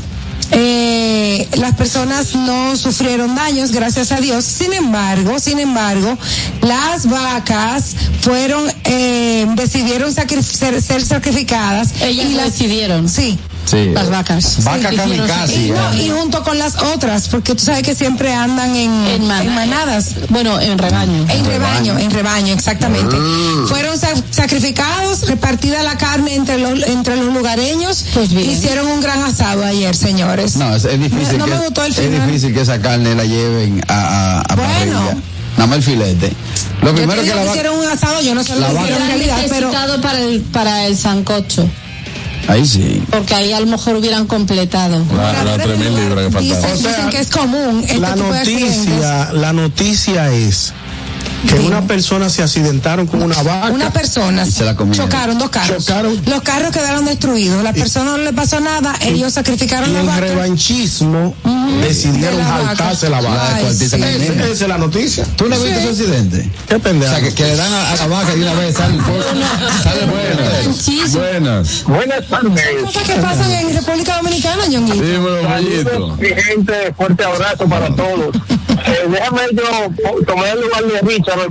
eh, 0.52 1.48
las 1.58 1.76
personas 1.76 2.36
no 2.36 2.76
sufrieron 2.76 3.36
daños, 3.36 3.72
gracias 3.72 4.12
a 4.12 4.20
Dios. 4.20 4.46
Sin 4.46 4.74
embargo, 4.74 5.40
sin 5.40 5.60
embargo, 5.60 6.18
las 6.62 7.08
vacas 7.10 7.96
fueron, 8.22 8.64
eh, 8.84 9.46
decidieron 9.56 10.14
sacri- 10.14 10.42
ser, 10.44 10.82
ser 10.82 11.04
sacrificadas. 11.04 11.94
Ellas 12.02 12.26
y 12.28 12.30
lo 12.34 12.38
las 12.42 12.52
decidieron. 12.52 13.10
Sí. 13.10 13.38
Sí. 13.70 13.90
Las 13.94 14.10
vacas. 14.10 14.64
Vaca 14.64 14.90
Sí, 14.92 14.96
kamikaze. 14.96 15.56
Y, 15.56 15.72
no, 15.72 15.92
eh. 15.94 16.04
y 16.06 16.10
junto 16.10 16.42
con 16.44 16.58
las 16.58 16.76
otras, 16.82 17.28
porque 17.28 17.54
tú 17.54 17.66
sabes 17.66 17.84
que 17.84 17.94
siempre 17.94 18.34
andan 18.34 18.74
en, 18.76 18.92
En 19.08 19.28
man- 19.28 19.46
en 19.46 19.54
manadas. 19.54 20.12
Bueno, 20.30 20.58
en 20.62 20.78
rebaño. 20.78 21.26
En 21.30 21.44
rebaño, 21.46 22.00
en 22.00 22.10
rebaño, 22.12 22.54
exactamente. 22.54 23.18
Ah. 23.20 23.66
Fueron 23.68 24.00
sa- 24.00 24.14
sacrificados, 24.32 25.28
repartida 25.28 25.84
la 25.84 25.98
carne 25.98 26.36
entre 26.36 26.58
los, 26.60 26.82
entre 26.88 27.18
los 27.18 27.34
lugareños. 27.34 28.06
Pues 28.14 28.30
bien. 28.34 28.50
Hicieron 28.50 28.88
un 28.88 29.02
gran 29.02 29.22
asado 29.24 29.66
ayer, 29.66 29.94
señores. 29.96 30.56
No, 30.56 30.74
es, 30.74 30.86
es 30.86 31.00
difícil. 31.00 31.38
No 31.38 31.46
que, 31.46 31.52
me 31.52 31.58
gustó 31.60 31.84
el 31.84 31.92
es 31.92 32.00
final. 32.00 32.26
difícil 32.26 32.54
que 32.54 32.62
esa 32.62 32.80
carne 32.82 33.16
la 33.16 33.26
lleven 33.26 33.84
a, 33.90 33.94
a, 33.94 34.42
a 34.42 34.56
Bueno. 34.56 35.00
parrilla. 35.00 35.18
Nada 35.58 35.68
más 35.68 35.78
el 35.80 35.84
filete. 35.84 36.32
Lo 36.82 36.90
Yo 36.92 36.96
primero 36.96 37.22
te 37.22 37.28
que 37.28 37.34
digo 37.34 37.36
la 37.36 37.42
que 37.44 37.50
hicieron 37.50 37.80
un 37.80 37.86
asado, 37.88 38.22
yo 38.22 38.34
no 38.36 38.44
sé 38.44 38.54
lo 38.56 38.62
la 38.62 38.68
que 38.68 38.74
hicieron 38.76 39.02
en 39.02 39.08
realidad, 39.08 39.38
pero 39.50 39.72
para 40.02 40.20
el, 40.22 40.42
para 40.42 40.86
el 40.86 40.96
sancocho. 40.98 41.68
Ahí 42.48 42.66
sí. 42.66 43.04
Porque 43.10 43.36
ahí 43.36 43.52
a 43.54 43.60
lo 43.60 43.66
mejor 43.66 43.96
hubieran 43.98 44.26
completado. 44.26 45.04
La- 45.16 45.58
libras 45.78 46.28
que 46.34 46.40
dicen, 46.40 46.62
faltaban. 46.62 46.78
dicen 46.78 47.10
que 47.10 47.20
es 47.20 47.30
común 47.30 47.84
este 47.84 48.00
la 48.00 48.14
tipo 48.14 48.32
de 48.32 48.40
accidentes. 48.40 48.88
noticia, 48.88 49.34
la 49.34 49.54
noticia 49.54 50.32
es 50.32 50.74
que 51.48 51.54
Dime. 51.56 51.68
una 51.68 51.82
persona 51.88 52.30
se 52.30 52.42
accidentaron 52.42 53.06
con 53.08 53.22
una 53.22 53.42
vaca. 53.44 53.68
Una 53.72 53.92
persona 53.92 54.46
se 54.46 54.64
la 54.66 54.76
comieron. 54.76 55.06
chocaron 55.08 55.38
dos 55.38 55.50
carros. 55.50 55.86
Chocaron. 55.86 56.22
Los 56.26 56.42
carros 56.42 56.72
quedaron 56.72 57.06
destruidos. 57.06 57.64
La 57.64 57.74
persona 57.74 58.12
no 58.12 58.18
le 58.18 58.34
pasó 58.34 58.60
nada. 58.60 58.96
Ellos 59.02 59.34
sacrificaron 59.34 59.90
y 59.90 59.94
la 59.94 60.00
en 60.00 60.06
vaca. 60.08 60.20
revanchismo 60.22 61.36
decidieron 61.82 62.38
De 62.38 62.44
la 62.44 62.50
vaca. 62.50 62.66
saltarse 62.68 63.10
la 63.10 63.22
vaca. 63.22 63.56
Ay, 63.56 63.76
sí. 63.76 63.86
Esa 63.86 63.98
esa 63.98 64.46
es 64.52 64.68
la 64.68 64.78
noticia. 64.78 65.26
¿Tú 65.36 65.48
no 65.48 65.56
has 65.56 65.64
visto 65.64 65.80
ese 65.80 65.90
accidente? 65.90 66.50
Qué 66.68 66.76
O 66.76 66.80
pendejo. 66.80 67.14
sea, 67.14 67.22
que, 67.24 67.34
que 67.34 67.44
le 67.44 67.56
dan 67.56 67.72
a, 67.74 67.92
a 67.92 67.96
la 67.96 68.08
vaca 68.08 68.36
y 68.36 68.42
una 68.42 68.54
vez 68.54 68.76
sale 68.76 68.98
Sale 69.84 70.06
buenas. 70.06 71.14
Buenas. 71.14 71.84
Buenas 71.84 72.28
tardes. 72.28 72.66
Cosas 72.84 73.04
que 73.04 73.14
pasan 73.16 73.52
en 73.52 73.74
República 73.76 74.18
Dominicana, 74.18 74.66
Ñonguito. 74.68 75.04
Dímelo, 75.04 75.44
Mayito. 75.44 76.18
Mi 76.18 76.28
gente, 76.30 76.94
fuerte 76.96 77.24
abrazo 77.24 77.66
para 77.68 77.96
todos. 77.96 78.36
Eh, 78.88 79.06
déjame 79.10 79.42
yo 79.54 80.24
tomar 80.26 80.48
el 80.50 80.62
lugar 80.62 80.86
de 80.86 81.02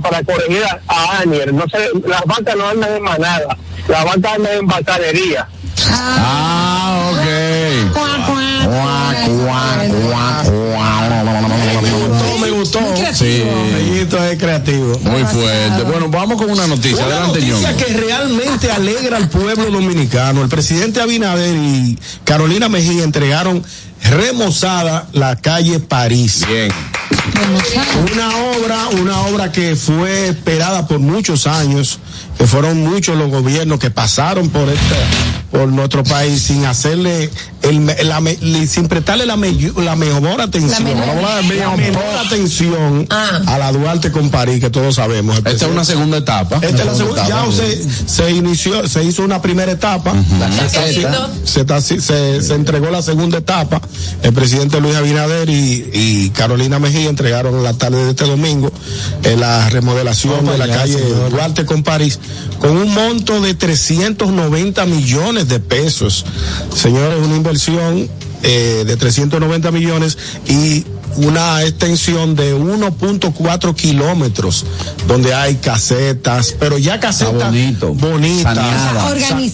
Para 0.01 0.23
corregir 0.23 0.63
a, 0.63 0.79
a 0.87 1.19
Anier. 1.21 1.53
No 1.53 1.63
sé, 1.69 1.77
las 2.07 2.23
vacas 2.25 2.55
no 2.55 2.67
andan 2.67 2.95
en 2.97 3.03
manada, 3.03 3.57
las 3.87 4.03
vacas 4.05 4.33
andan 4.35 4.53
en 4.53 4.67
bacanería. 4.67 5.47
Ah, 5.89 7.11
ok. 7.11 7.97
Me 12.41 12.51
gustó. 12.51 12.79
Muy 12.81 12.99
creativo. 12.99 13.13
Sí, 13.13 13.43
es 14.31 14.37
creativo. 14.37 14.99
muy 14.99 15.23
fuerte. 15.23 15.83
Bueno, 15.83 16.09
vamos 16.09 16.37
con 16.41 16.49
una 16.51 16.67
noticia. 16.67 17.05
Una 17.05 17.15
Adelante, 17.17 17.39
noticia 17.39 17.71
Ñongo. 17.71 17.85
que 17.85 17.93
realmente 17.93 18.71
alegra 18.71 19.17
al 19.17 19.29
pueblo 19.29 19.71
dominicano. 19.71 20.41
El 20.41 20.49
presidente 20.49 21.01
Abinader 21.01 21.55
y 21.55 21.97
Carolina 22.23 22.69
Mejía 22.69 23.03
entregaron 23.03 23.63
remozada 24.03 25.07
la 25.13 25.35
calle 25.35 25.79
París. 25.79 26.45
Bien. 26.47 26.71
Una 28.13 28.29
obra, 28.37 28.87
una 29.01 29.21
obra 29.21 29.51
que 29.51 29.75
fue 29.75 30.29
esperada 30.29 30.87
por 30.87 30.99
muchos 30.99 31.47
años, 31.47 31.99
que 32.37 32.45
fueron 32.45 32.81
muchos 32.81 33.17
los 33.17 33.29
gobiernos 33.29 33.79
que 33.79 33.89
pasaron 33.89 34.49
por 34.49 34.69
esta, 34.69 34.95
por 35.51 35.67
nuestro 35.69 36.03
país 36.03 36.41
sin 36.43 36.65
hacerle 36.65 37.29
el, 37.63 37.85
la, 38.03 38.21
sin 38.67 38.87
prestarle 38.87 39.25
la, 39.25 39.35
me- 39.37 39.53
la 39.77 39.95
mejor 39.95 40.39
atención, 40.41 40.71
La 40.71 40.79
menor. 40.95 41.15
la 41.23 41.41
menor 41.75 42.03
atención 42.25 43.07
Ah. 43.09 43.41
a 43.47 43.57
la 43.57 43.71
Duarte 43.71 44.11
con 44.11 44.29
París, 44.29 44.59
que 44.59 44.69
todos 44.69 44.95
sabemos. 44.95 45.37
Esta 45.37 45.51
es 45.51 45.63
una 45.63 45.83
segunda 45.83 46.17
etapa. 46.17 46.57
Esta 46.61 46.81
es 46.81 46.85
la 46.85 46.95
segunda, 46.95 47.27
ya 47.27 47.43
se, 47.51 47.85
se 48.07 48.31
inició, 48.31 48.87
se 48.87 49.03
hizo 49.03 49.23
una 49.23 49.41
primera 49.41 49.71
etapa, 49.71 50.13
se, 50.49 50.65
está 50.65 51.29
se, 51.43 51.61
está- 51.61 51.81
se- 51.81 52.41
se 52.41 52.53
entregó 52.53 52.91
la 52.91 53.01
segunda 53.01 53.39
etapa. 53.39 53.81
El 54.21 54.33
presidente 54.33 54.79
Luis 54.79 54.95
Abinader 54.95 55.49
y, 55.49 55.89
y 55.93 56.29
Carolina 56.31 56.77
Mejía 56.79 57.09
entregaron 57.09 57.63
la 57.63 57.73
tarde 57.73 58.03
de 58.05 58.11
este 58.11 58.25
domingo 58.25 58.71
eh, 59.23 59.35
la 59.37 59.69
remodelación 59.69 60.45
de 60.45 60.57
la 60.57 60.67
calle 60.67 60.97
Duarte 61.31 61.65
con 61.65 61.81
París 61.83 62.19
con 62.59 62.77
un 62.77 62.93
monto 62.93 63.41
de 63.41 63.53
390 63.53 64.85
millones 64.85 65.47
de 65.47 65.59
pesos. 65.59 66.25
Señores, 66.73 67.19
una 67.23 67.35
inversión 67.35 68.09
eh, 68.43 68.83
de 68.85 68.97
390 68.97 69.71
millones 69.71 70.17
y 70.47 70.85
una 71.15 71.63
extensión 71.63 72.35
de 72.35 72.53
1.4 72.55 73.73
kilómetros 73.75 74.65
donde 75.07 75.33
hay 75.33 75.55
casetas, 75.55 76.53
pero 76.59 76.77
ya 76.77 76.99
casetas 76.99 77.51
bonitas, 77.95 78.57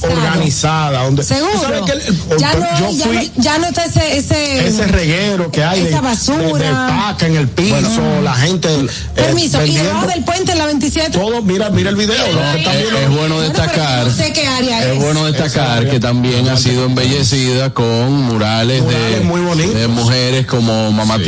organizadas, 0.04 1.04
donde 1.06 1.24
Seguro. 1.24 1.52
¿Tú 1.54 1.60
sabes 1.62 1.82
que 1.84 1.92
el- 2.34 2.40
ya, 2.40 2.54
no, 2.56 2.80
yo 2.80 2.92
ya, 2.92 3.06
fui 3.06 3.32
no, 3.36 3.44
ya 3.44 3.58
no 3.60 3.68
está 3.68 3.86
ese, 3.86 4.18
ese, 4.18 4.68
ese 4.68 4.88
reguero 4.88 5.52
que 5.52 5.64
hay 5.64 5.82
de, 5.84 5.90
Esa 5.90 6.02
basura. 6.02 6.44
de, 6.44 6.54
de 6.54 6.70
paca 6.72 7.28
en 7.28 7.36
el 7.38 7.48
piso, 7.48 8.02
la 8.24 8.34
gente 8.36 8.68
eh, 8.74 8.88
Permiso, 9.16 9.58
y 9.58 9.62
vendiendo 9.62 9.90
debajo 9.90 10.08
del 10.08 10.24
puente 10.24 10.52
en 10.52 10.58
la 10.58 10.66
27. 10.66 11.12
todo, 11.18 11.42
mira, 11.42 11.70
mira 11.70 11.90
el 11.90 11.96
video, 11.96 12.16
lo 12.34 12.42
que 12.54 12.60
están 12.60 12.76
Es, 13.04 13.10
bueno 13.16 13.40
destacar. 13.42 14.08
No 14.08 14.14
sé 14.14 14.34
qué 14.34 14.48
área 14.48 14.84
es. 14.86 14.92
Es 14.98 15.04
bueno 15.04 15.26
destacar 15.26 15.90
que 15.90 16.00
también 16.00 16.50
ha 16.50 16.58
sido 16.58 16.86
embellecida 16.86 17.74
con 17.74 18.12
murales, 18.24 18.82
Murales 18.84 19.20
de, 19.20 19.26
muy 19.26 19.42
bonitos. 19.42 19.74
de 19.76 19.88
mujeres 19.88 20.46
como 20.46 20.92
Mamá 20.92 21.20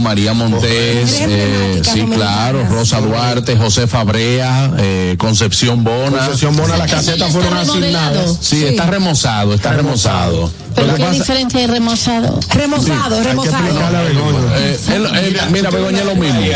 María 0.00 0.32
Montés, 0.34 1.20
eh, 1.20 1.82
sí, 1.84 2.02
claro. 2.14 2.64
Rosa 2.68 3.00
Duarte, 3.00 3.56
José 3.56 3.86
Fabrea, 3.86 4.72
eh, 4.78 5.14
Concepción 5.18 5.84
Bona. 5.84 6.18
Concepción 6.18 6.56
Bona, 6.56 6.76
las 6.76 6.90
casetas 6.90 7.32
fueron 7.32 7.54
remodelado. 7.56 8.20
asignadas. 8.20 8.38
Sí, 8.40 8.64
está 8.64 8.86
remozado, 8.86 9.54
está 9.54 9.72
remozado. 9.72 10.50
Pero 10.74 10.94
qué 10.96 11.02
pasa- 11.04 11.12
diferencia 11.12 11.60
hay 11.60 11.66
remozado. 11.68 12.40
Remozado, 12.52 13.14
Hay 13.16 13.22
que 13.22 13.28
remozado. 13.28 13.64
explicarle 13.64 13.98
a 13.98 14.02
Begoña. 14.02 14.38
eh, 14.58 14.78
él- 14.94 15.06
él- 15.06 15.40
mira, 15.52 15.70
Begoña 15.70 15.98
es 16.00 16.04
lo 16.06 16.16
mismo. 16.16 16.40
No, 16.40 16.46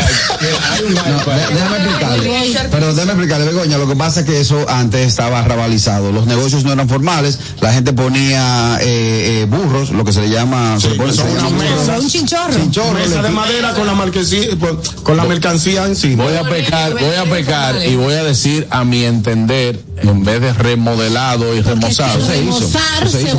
déjame 1.53 1.77
explicarle. 1.77 2.69
Pero 2.69 2.93
déjame 2.93 3.11
explicarle, 3.13 3.45
Begoña. 3.45 3.77
Lo 3.77 3.87
que 3.87 3.95
pasa 3.95 4.19
es 4.21 4.25
que 4.25 4.39
eso 4.41 4.65
antes 4.69 5.07
estaba 5.07 5.41
rabalizado. 5.43 6.11
Los 6.11 6.25
negocios 6.25 6.63
no 6.65 6.73
eran 6.73 6.89
formales. 6.89 7.39
La 7.61 7.71
gente 7.73 7.93
ponía 7.93 8.77
eh, 8.81 9.41
eh, 9.43 9.45
burros, 9.49 9.91
lo 9.91 10.03
que 10.03 10.11
se 10.11 10.21
le 10.21 10.29
llama. 10.29 10.77
se 10.79 10.89
le 10.89 10.95
pone- 10.95 11.13
son 11.13 11.25
se 11.27 11.31
unas 11.31 11.43
llama- 11.43 11.63
mesas. 11.63 11.99
Un 12.03 12.09
chinchorro. 12.09 12.53
Chinchorro, 12.53 12.98
Mesa 12.99 13.21
de 13.21 13.29
madera 13.29 13.73
con 13.73 13.87
la 13.87 13.93
mercancía, 13.95 14.47
con 15.03 15.17
la 15.17 15.23
mercancía 15.25 15.85
encima. 15.85 16.23
Voy 16.25 16.35
a 16.35 16.43
pecar, 16.43 16.91
voy 16.93 17.15
a 17.15 17.23
pecar 17.25 17.75
y 17.85 17.95
voy 17.95 18.13
a 18.13 18.23
decir 18.23 18.67
a 18.69 18.83
mi 18.83 19.03
entender, 19.05 19.79
en 19.97 20.23
vez 20.23 20.41
de 20.41 20.53
remodelado 20.53 21.55
y 21.55 21.61
remozado, 21.61 22.19
se 22.25 22.41
hizo. 22.43 22.59
Remozar, 22.59 23.07
Se 23.09 23.21
hizo, 23.21 23.37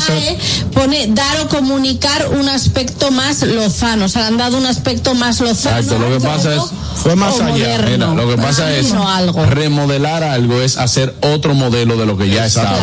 se 0.00 0.38
pone 0.72 1.06
dar 1.08 1.40
o 1.40 1.48
comunicar 1.48 2.28
un 2.38 2.48
aspecto 2.48 3.10
más 3.10 3.42
lozano. 3.42 4.04
O 4.06 4.08
sea, 4.08 4.22
le 4.22 4.28
han 4.28 4.36
dado 4.36 4.56
un 4.58 4.66
aspecto 4.66 5.14
más 5.14 5.40
lozano. 5.40 5.76
Exacto, 5.78 5.98
lo 5.98 6.18
que 6.18 6.24
pasa 6.24 6.54
es- 6.54 6.62
Fue 7.02 7.14
más 7.14 7.38
allá. 7.40 7.78
Mira, 7.88 8.14
lo 8.14 8.28
que 8.28 8.36
pasa 8.36 8.72
es 8.72 8.86
remodelar 9.50 10.22
algo 10.24 10.60
es 10.60 10.76
hacer 10.76 11.14
otro 11.20 11.54
modelo 11.54 11.96
de 11.96 12.06
lo 12.06 12.16
que 12.16 12.28
ya 12.28 12.46
estaba. 12.46 12.78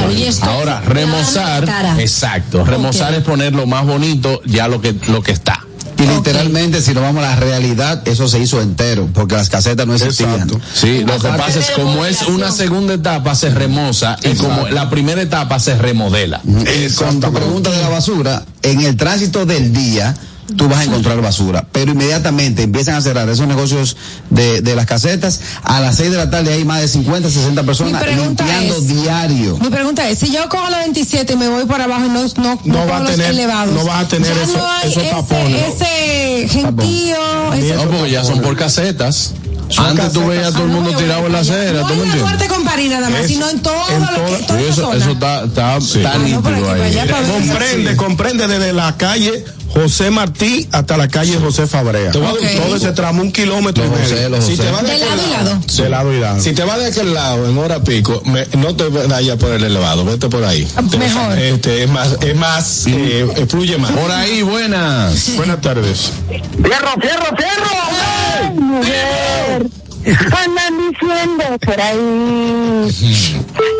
Ahora, 0.47 0.81
remozar, 0.81 1.65
exacto, 1.99 2.63
remozar 2.63 3.13
es 3.13 3.23
poner 3.23 3.53
lo 3.53 3.65
más 3.65 3.85
bonito 3.85 4.41
ya 4.45 4.67
lo 4.67 4.81
que 4.81 4.95
lo 5.07 5.21
que 5.21 5.31
está. 5.31 5.65
Y 6.03 6.07
literalmente, 6.07 6.81
si 6.81 6.93
nos 6.93 7.03
vamos 7.03 7.23
a 7.23 7.29
la 7.29 7.35
realidad, 7.35 8.07
eso 8.07 8.27
se 8.27 8.39
hizo 8.39 8.61
entero, 8.61 9.09
porque 9.13 9.35
las 9.35 9.49
casetas 9.49 9.87
no 9.87 9.95
existían. 9.95 10.33
Exacto. 10.33 10.59
Sí, 10.73 11.03
lo 11.05 11.19
que 11.19 11.27
pasa 11.29 11.59
es 11.59 11.71
como 11.71 12.05
es 12.05 12.21
una 12.23 12.51
segunda 12.51 12.93
etapa 12.93 13.35
se 13.35 13.49
remoza 13.49 14.17
y 14.23 14.35
como 14.35 14.67
la 14.69 14.89
primera 14.89 15.21
etapa 15.21 15.59
se 15.59 15.75
remodela. 15.75 16.41
Y 16.45 16.91
con 16.93 17.19
tu 17.19 17.31
pregunta 17.31 17.71
de 17.71 17.81
la 17.81 17.89
basura, 17.89 18.43
en 18.61 18.81
el 18.81 18.97
tránsito 18.97 19.45
del 19.45 19.73
día, 19.73 20.15
tú 20.57 20.67
vas 20.67 20.79
a 20.79 20.83
encontrar 20.83 21.21
basura, 21.21 21.65
pero 21.71 21.91
inmediatamente 21.91 22.63
empiezan 22.63 22.95
a 22.95 23.01
cerrar 23.01 23.27
esos 23.29 23.47
negocios 23.47 23.95
de, 24.29 24.61
de 24.61 24.75
las 24.75 24.85
casetas. 24.85 25.39
A 25.63 25.79
las 25.79 25.95
6 25.97 26.11
de 26.11 26.17
la 26.17 26.29
tarde 26.29 26.53
hay 26.53 26.65
más 26.65 26.81
de 26.81 26.87
50, 26.87 27.29
60 27.29 27.63
personas 27.63 28.05
limpiando 28.05 28.75
es- 28.77 28.87
diario. 28.87 29.57
Mi 29.59 29.69
pregunta 29.69 30.07
es, 30.09 30.19
si 30.19 30.31
yo 30.31 30.47
cojo 30.49 30.69
la 30.69 30.79
27 30.79 31.33
y 31.33 31.35
me 31.35 31.47
voy 31.49 31.65
por 31.65 31.81
abajo 31.81 32.05
y 32.05 32.09
no, 32.09 32.23
no, 32.23 32.59
No 32.65 32.73
cojo 32.75 32.87
va 32.87 32.97
a 32.97 32.99
los 33.01 33.11
tener- 33.11 33.31
elevados, 33.31 33.73
no 33.73 33.85
vas 33.85 34.05
a 34.05 34.07
tener 34.07 34.31
eso- 34.37 34.57
no 34.57 34.67
hay 34.71 34.89
esos 34.91 35.03
ese, 35.03 35.11
tapones. 35.11 35.73
ese 35.81 36.47
gentío, 36.49 37.53
ese... 37.53 37.75
No, 37.75 37.83
porque 37.89 38.11
ya 38.11 38.23
son 38.23 38.41
por 38.41 38.55
casetas. 38.55 39.31
Antes 39.77 40.11
tú 40.11 40.27
veías 40.27 40.47
a 40.47 40.51
todo 40.51 40.65
el 40.65 40.69
Ah, 40.69 40.73
no, 40.73 40.81
mundo 40.81 40.91
yo 40.91 40.97
tirado 40.97 41.21
voy 41.21 41.27
en 41.27 41.33
la 41.33 41.39
acera, 41.39 41.79
No 41.81 41.87
¿tú 41.87 41.93
en 41.93 41.99
me 41.99 42.05
la 42.05 42.11
entiendes? 42.13 42.21
Duarte 42.21 42.47
con 42.47 42.63
París 42.63 42.91
nada 42.91 43.09
más, 43.09 43.21
Es- 43.21 43.27
sino 43.27 43.49
en 43.49 43.59
todo 43.61 43.73
en 43.89 44.01
lo 44.01 44.07
que, 44.07 44.13
todo- 44.13 44.45
toda 44.45 44.59
Sí, 44.59 44.65
esa 44.65 44.73
eso, 44.73 44.81
zona. 44.81 44.97
eso 44.97 45.11
está, 45.11 45.43
está, 45.45 45.73
Ah, 45.75 46.17
nítido 46.19 46.41
para 46.43 46.57
ahí. 46.57 46.97
Comprende, 47.31 47.95
comprende 47.95 48.47
desde 48.47 48.73
la 48.73 48.95
calle 48.97 49.43
José 49.73 50.11
Martí 50.11 50.67
hasta 50.71 50.97
la 50.97 51.07
calle 51.07 51.37
José 51.39 51.65
Fabrea. 51.67 52.11
Ok. 52.11 52.39
Todo 52.63 52.75
ese 52.75 52.91
tramo, 52.91 53.21
un 53.23 53.31
kilómetro 53.31 53.83
y 53.85 53.89
José, 53.89 54.29
los 54.29 54.43
Si 54.45 54.51
José. 54.55 54.63
te 54.63 54.71
vas 54.71 54.83
de 54.83 54.97
lado 54.99 55.21
y 55.27 55.31
lado. 55.31 55.59
De 55.77 55.89
lado 55.89 56.13
y 56.13 56.19
lado. 56.19 56.39
Si 56.39 56.53
te 56.53 56.63
vas 56.63 56.77
de 56.79 56.85
aquel 56.87 57.13
lado 57.13 57.49
en 57.49 57.57
hora 57.57 57.83
pico, 57.83 58.21
me- 58.25 58.45
no 58.57 58.75
te 58.75 58.87
vayas 58.89 59.37
por 59.37 59.51
el 59.51 59.63
elevado, 59.63 60.05
vete 60.05 60.29
por 60.29 60.43
ahí. 60.43 60.67
Mejor. 60.97 61.37
Este, 61.39 61.83
es 61.83 61.89
más, 61.89 62.17
es 62.21 62.35
más, 62.35 62.83
eh, 62.87 63.45
fluye 63.49 63.77
más. 63.77 63.91
Por 63.91 64.11
ahí, 64.11 64.41
buenas. 64.43 65.35
Buenas 65.35 65.59
tardes. 65.61 66.11
¡Fierro, 66.29 66.91
fierro, 67.01 67.25
fierro! 67.35 68.53
mujer. 68.53 69.67
Andan 70.05 70.73
diciendo 70.91 71.43
por 71.65 71.79
ahí 71.81 71.97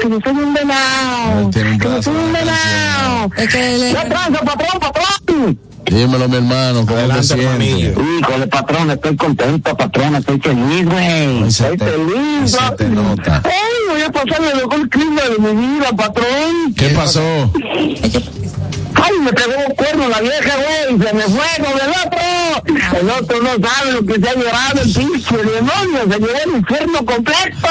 que 0.01 0.09
yo 0.09 0.19
soy 0.23 0.33
un 0.33 0.53
venado. 0.53 1.49
Que 1.51 1.77
yo 1.79 2.01
soy 2.01 2.15
un 2.15 2.31
venado. 2.33 3.29
Es 3.37 3.49
que 3.49 3.77
le- 3.77 3.89
¡Qué 3.93 4.09
tranza, 4.09 4.39
patrón, 4.41 4.79
patrón! 4.79 5.59
Dímelo, 5.85 6.27
mi 6.27 6.37
hermano, 6.37 6.79
¿cómo 6.85 6.93
te 6.95 6.99
Adelante, 6.99 7.23
sientes? 7.23 7.97
Híjole, 8.19 8.47
patrón, 8.47 8.91
estoy 8.91 9.15
contento, 9.15 9.75
patrón, 9.77 10.15
estoy 10.15 10.39
feliz, 10.39 10.85
güey. 10.85 11.43
Estoy 11.47 11.77
te- 11.77 11.85
feliz, 11.85 12.51
se 12.51 12.61
¿no? 12.61 12.71
te 12.73 12.85
nota. 12.89 13.41
Ay, 13.43 13.51
voy 13.89 14.01
a 14.01 14.11
pasar 14.11 14.41
el 14.43 14.55
mejor 14.55 14.89
clima 14.89 15.21
de 15.23 15.37
mi 15.39 15.53
vida, 15.77 15.91
patrón. 15.95 16.73
¿Qué 16.75 16.89
pasó? 16.89 17.21
Ay, 18.95 19.11
me 19.21 19.33
pegó 19.33 19.51
un 19.67 19.75
cuerno 19.75 20.07
la 20.07 20.21
vieja, 20.21 20.53
güey, 20.55 20.97
se 21.07 21.13
me 21.13 21.23
fue 21.23 21.47
con 21.57 21.73
el 21.73 21.89
otro. 22.05 22.19
El 22.99 23.09
otro 23.09 23.41
no 23.41 23.49
sabe 23.67 23.91
lo 23.91 24.05
que 24.05 24.13
se 24.21 24.29
ha 24.29 24.33
llorado 24.35 24.81
el 24.81 24.93
pinche 24.93 25.35
demonio, 25.37 25.99
se 26.09 26.19
llevó 26.19 26.39
el 26.45 26.55
infierno 26.59 27.05
completo. 27.05 27.67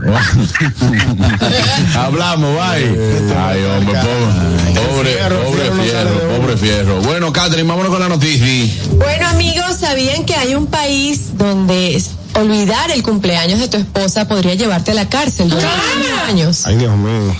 Hablamos, 1.98 2.54
bye. 2.54 3.34
Ay, 3.36 3.64
hombre, 3.64 3.98
pobre, 4.00 4.80
pobre, 4.80 5.10
Fierro, 5.12 5.42
pobre 5.42 5.70
Fierro 5.82 6.20
pobre 6.40 6.56
fierro. 6.56 7.00
Bueno, 7.02 7.32
Catherine, 7.50 7.68
vámonos 7.68 7.90
con 7.90 8.00
la 8.00 8.08
noticia. 8.08 8.46
Bueno, 8.92 9.26
amigos, 9.26 9.78
¿sabían 9.80 10.24
que 10.24 10.36
hay 10.36 10.54
un 10.54 10.68
país 10.68 11.36
donde 11.36 12.00
olvidar 12.34 12.92
el 12.92 13.02
cumpleaños 13.02 13.58
de 13.58 13.66
tu 13.66 13.76
esposa 13.76 14.28
podría 14.28 14.54
llevarte 14.54 14.92
a 14.92 14.94
la 14.94 15.08
cárcel 15.08 15.50
durante 15.50 15.76
cinco 16.00 16.20
años? 16.28 16.64
Ay, 16.64 16.76
Dios 16.76 16.96
mío. 16.96 17.34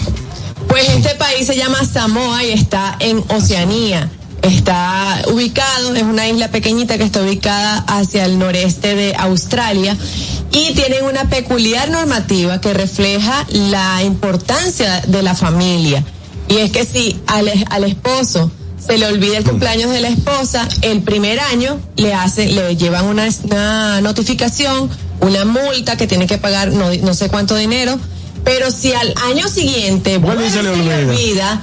Pues 0.66 0.88
este 0.88 1.14
país 1.14 1.46
se 1.46 1.56
llama 1.56 1.84
Samoa 1.84 2.42
y 2.42 2.50
está 2.50 2.96
en 2.98 3.22
Oceanía. 3.28 4.10
Está 4.42 5.22
ubicado, 5.28 5.94
es 5.94 6.02
una 6.02 6.26
isla 6.26 6.48
pequeñita 6.48 6.98
que 6.98 7.04
está 7.04 7.22
ubicada 7.22 7.84
hacia 7.86 8.24
el 8.24 8.36
noreste 8.36 8.96
de 8.96 9.14
Australia 9.16 9.96
y 10.50 10.72
tienen 10.74 11.04
una 11.04 11.30
peculiar 11.30 11.88
normativa 11.88 12.60
que 12.60 12.74
refleja 12.74 13.46
la 13.48 14.02
importancia 14.02 15.02
de 15.06 15.22
la 15.22 15.36
familia. 15.36 16.02
Y 16.48 16.56
es 16.56 16.72
que 16.72 16.84
si 16.84 17.20
al, 17.28 17.48
al 17.70 17.84
esposo 17.84 18.50
se 18.84 18.98
le 18.98 19.06
olvida 19.06 19.38
el 19.38 19.44
cumpleaños 19.44 19.90
de 19.90 20.00
la 20.00 20.08
esposa, 20.08 20.66
el 20.82 21.02
primer 21.02 21.38
año 21.38 21.80
le 21.96 22.14
hace, 22.14 22.46
le 22.48 22.76
llevan 22.76 23.06
una, 23.06 23.28
una 23.44 24.00
notificación, 24.00 24.90
una 25.20 25.44
multa 25.44 25.96
que 25.96 26.06
tiene 26.06 26.26
que 26.26 26.38
pagar 26.38 26.72
no, 26.72 26.92
no 27.02 27.14
sé 27.14 27.28
cuánto 27.28 27.54
dinero, 27.56 27.98
pero 28.44 28.70
si 28.70 28.92
al 28.92 29.14
año 29.30 29.48
siguiente 29.48 30.18
se 30.50 30.62
le 30.62 30.70
olvida. 30.70 31.60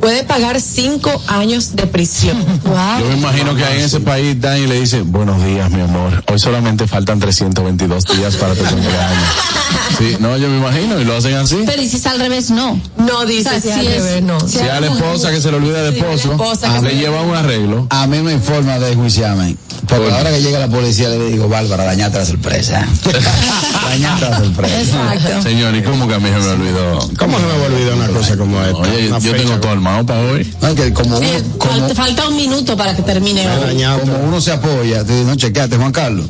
Puede 0.00 0.24
pagar 0.24 0.60
cinco 0.60 1.10
años 1.28 1.74
de 1.76 1.86
prisión. 1.86 2.36
Yo 3.00 3.06
me 3.08 3.16
imagino 3.16 3.54
que 3.54 3.64
ahí 3.64 3.78
en 3.78 3.84
ese 3.84 4.00
país 4.00 4.40
dan 4.40 4.58
y 4.58 4.66
le 4.66 4.80
dicen, 4.80 5.10
buenos 5.10 5.42
días, 5.44 5.70
mi 5.70 5.80
amor. 5.80 6.22
Hoy 6.28 6.38
solamente 6.38 6.86
faltan 6.86 7.18
322 7.20 8.04
días 8.16 8.36
para 8.36 8.54
tu 8.54 8.64
cumpleaños. 8.64 9.24
Sí, 9.98 10.16
no, 10.20 10.36
yo 10.36 10.48
me 10.48 10.58
imagino 10.58 11.00
y 11.00 11.04
lo 11.06 11.16
hacen 11.16 11.34
así. 11.36 11.62
Pero 11.64 11.80
y 11.80 11.88
si 11.88 11.96
es 11.96 12.06
al 12.06 12.18
revés, 12.18 12.50
no. 12.50 12.78
No 12.98 13.24
dice 13.24 13.48
O 13.48 13.52
sea, 13.52 13.60
si 13.60 13.68
sí 13.68 13.72
al 13.72 13.86
es- 13.86 14.02
revés, 14.02 14.22
no. 14.22 14.38
Si 14.40 14.58
a 14.58 14.78
la 14.80 14.88
esposa 14.88 15.30
que 15.30 15.40
se 15.40 15.50
le 15.50 15.56
olvida 15.56 15.80
de 15.82 15.88
a 15.88 16.12
esposo, 16.12 16.36
que 16.36 16.82
le 16.88 16.96
lleva 16.96 17.22
un 17.22 17.34
arreglo. 17.34 17.86
A 17.88 18.06
mí 18.06 18.18
me 18.20 18.32
informa 18.32 18.78
de 18.78 18.94
juiciarme. 18.94 19.56
Porque 19.88 20.10
ahora 20.12 20.30
que 20.30 20.42
llega 20.42 20.58
la 20.58 20.68
policía 20.68 21.08
le 21.08 21.30
digo, 21.30 21.48
Bárbara, 21.48 21.84
dañaste 21.84 22.18
la 22.18 22.26
sorpresa. 22.26 22.86
dañaste 23.88 24.28
la 24.30 24.38
sorpresa. 24.38 24.80
Exacto. 24.80 25.42
Señor, 25.42 25.74
¿y 25.76 25.82
cómo 25.82 26.08
que 26.08 26.14
a 26.14 26.18
mí 26.18 26.28
se 26.28 26.38
me 26.40 26.48
olvidó? 26.48 26.98
¿Cómo 27.18 27.38
se 27.38 27.46
me 27.46 27.52
va 27.58 27.64
a 27.64 27.66
olvidar 27.66 27.94
una 27.94 28.08
cosa 28.08 28.36
como 28.36 28.60
esta? 28.62 28.76
Oye, 28.78 29.08
yo 29.08 29.20
fecha 29.20 29.36
tengo 29.36 29.60
todo 29.60 29.72
para 30.06 30.20
hoy. 30.20 30.44
Que 30.76 30.92
como 30.92 31.16
uno, 31.18 31.26
Sí, 31.26 31.44
como, 31.58 31.88
falta, 31.94 32.28
un 32.28 32.36
minuto 32.36 32.76
para 32.76 32.94
que 32.94 33.02
termine 33.02 33.46
hoy. 33.48 33.82
como 34.00 34.18
uno 34.28 34.40
se 34.40 34.52
apoya, 34.52 35.04
te 35.04 35.12
dice, 35.12 35.24
no, 35.24 35.34
chequeate, 35.36 35.76
Juan 35.76 35.92
Carlos. 35.92 36.26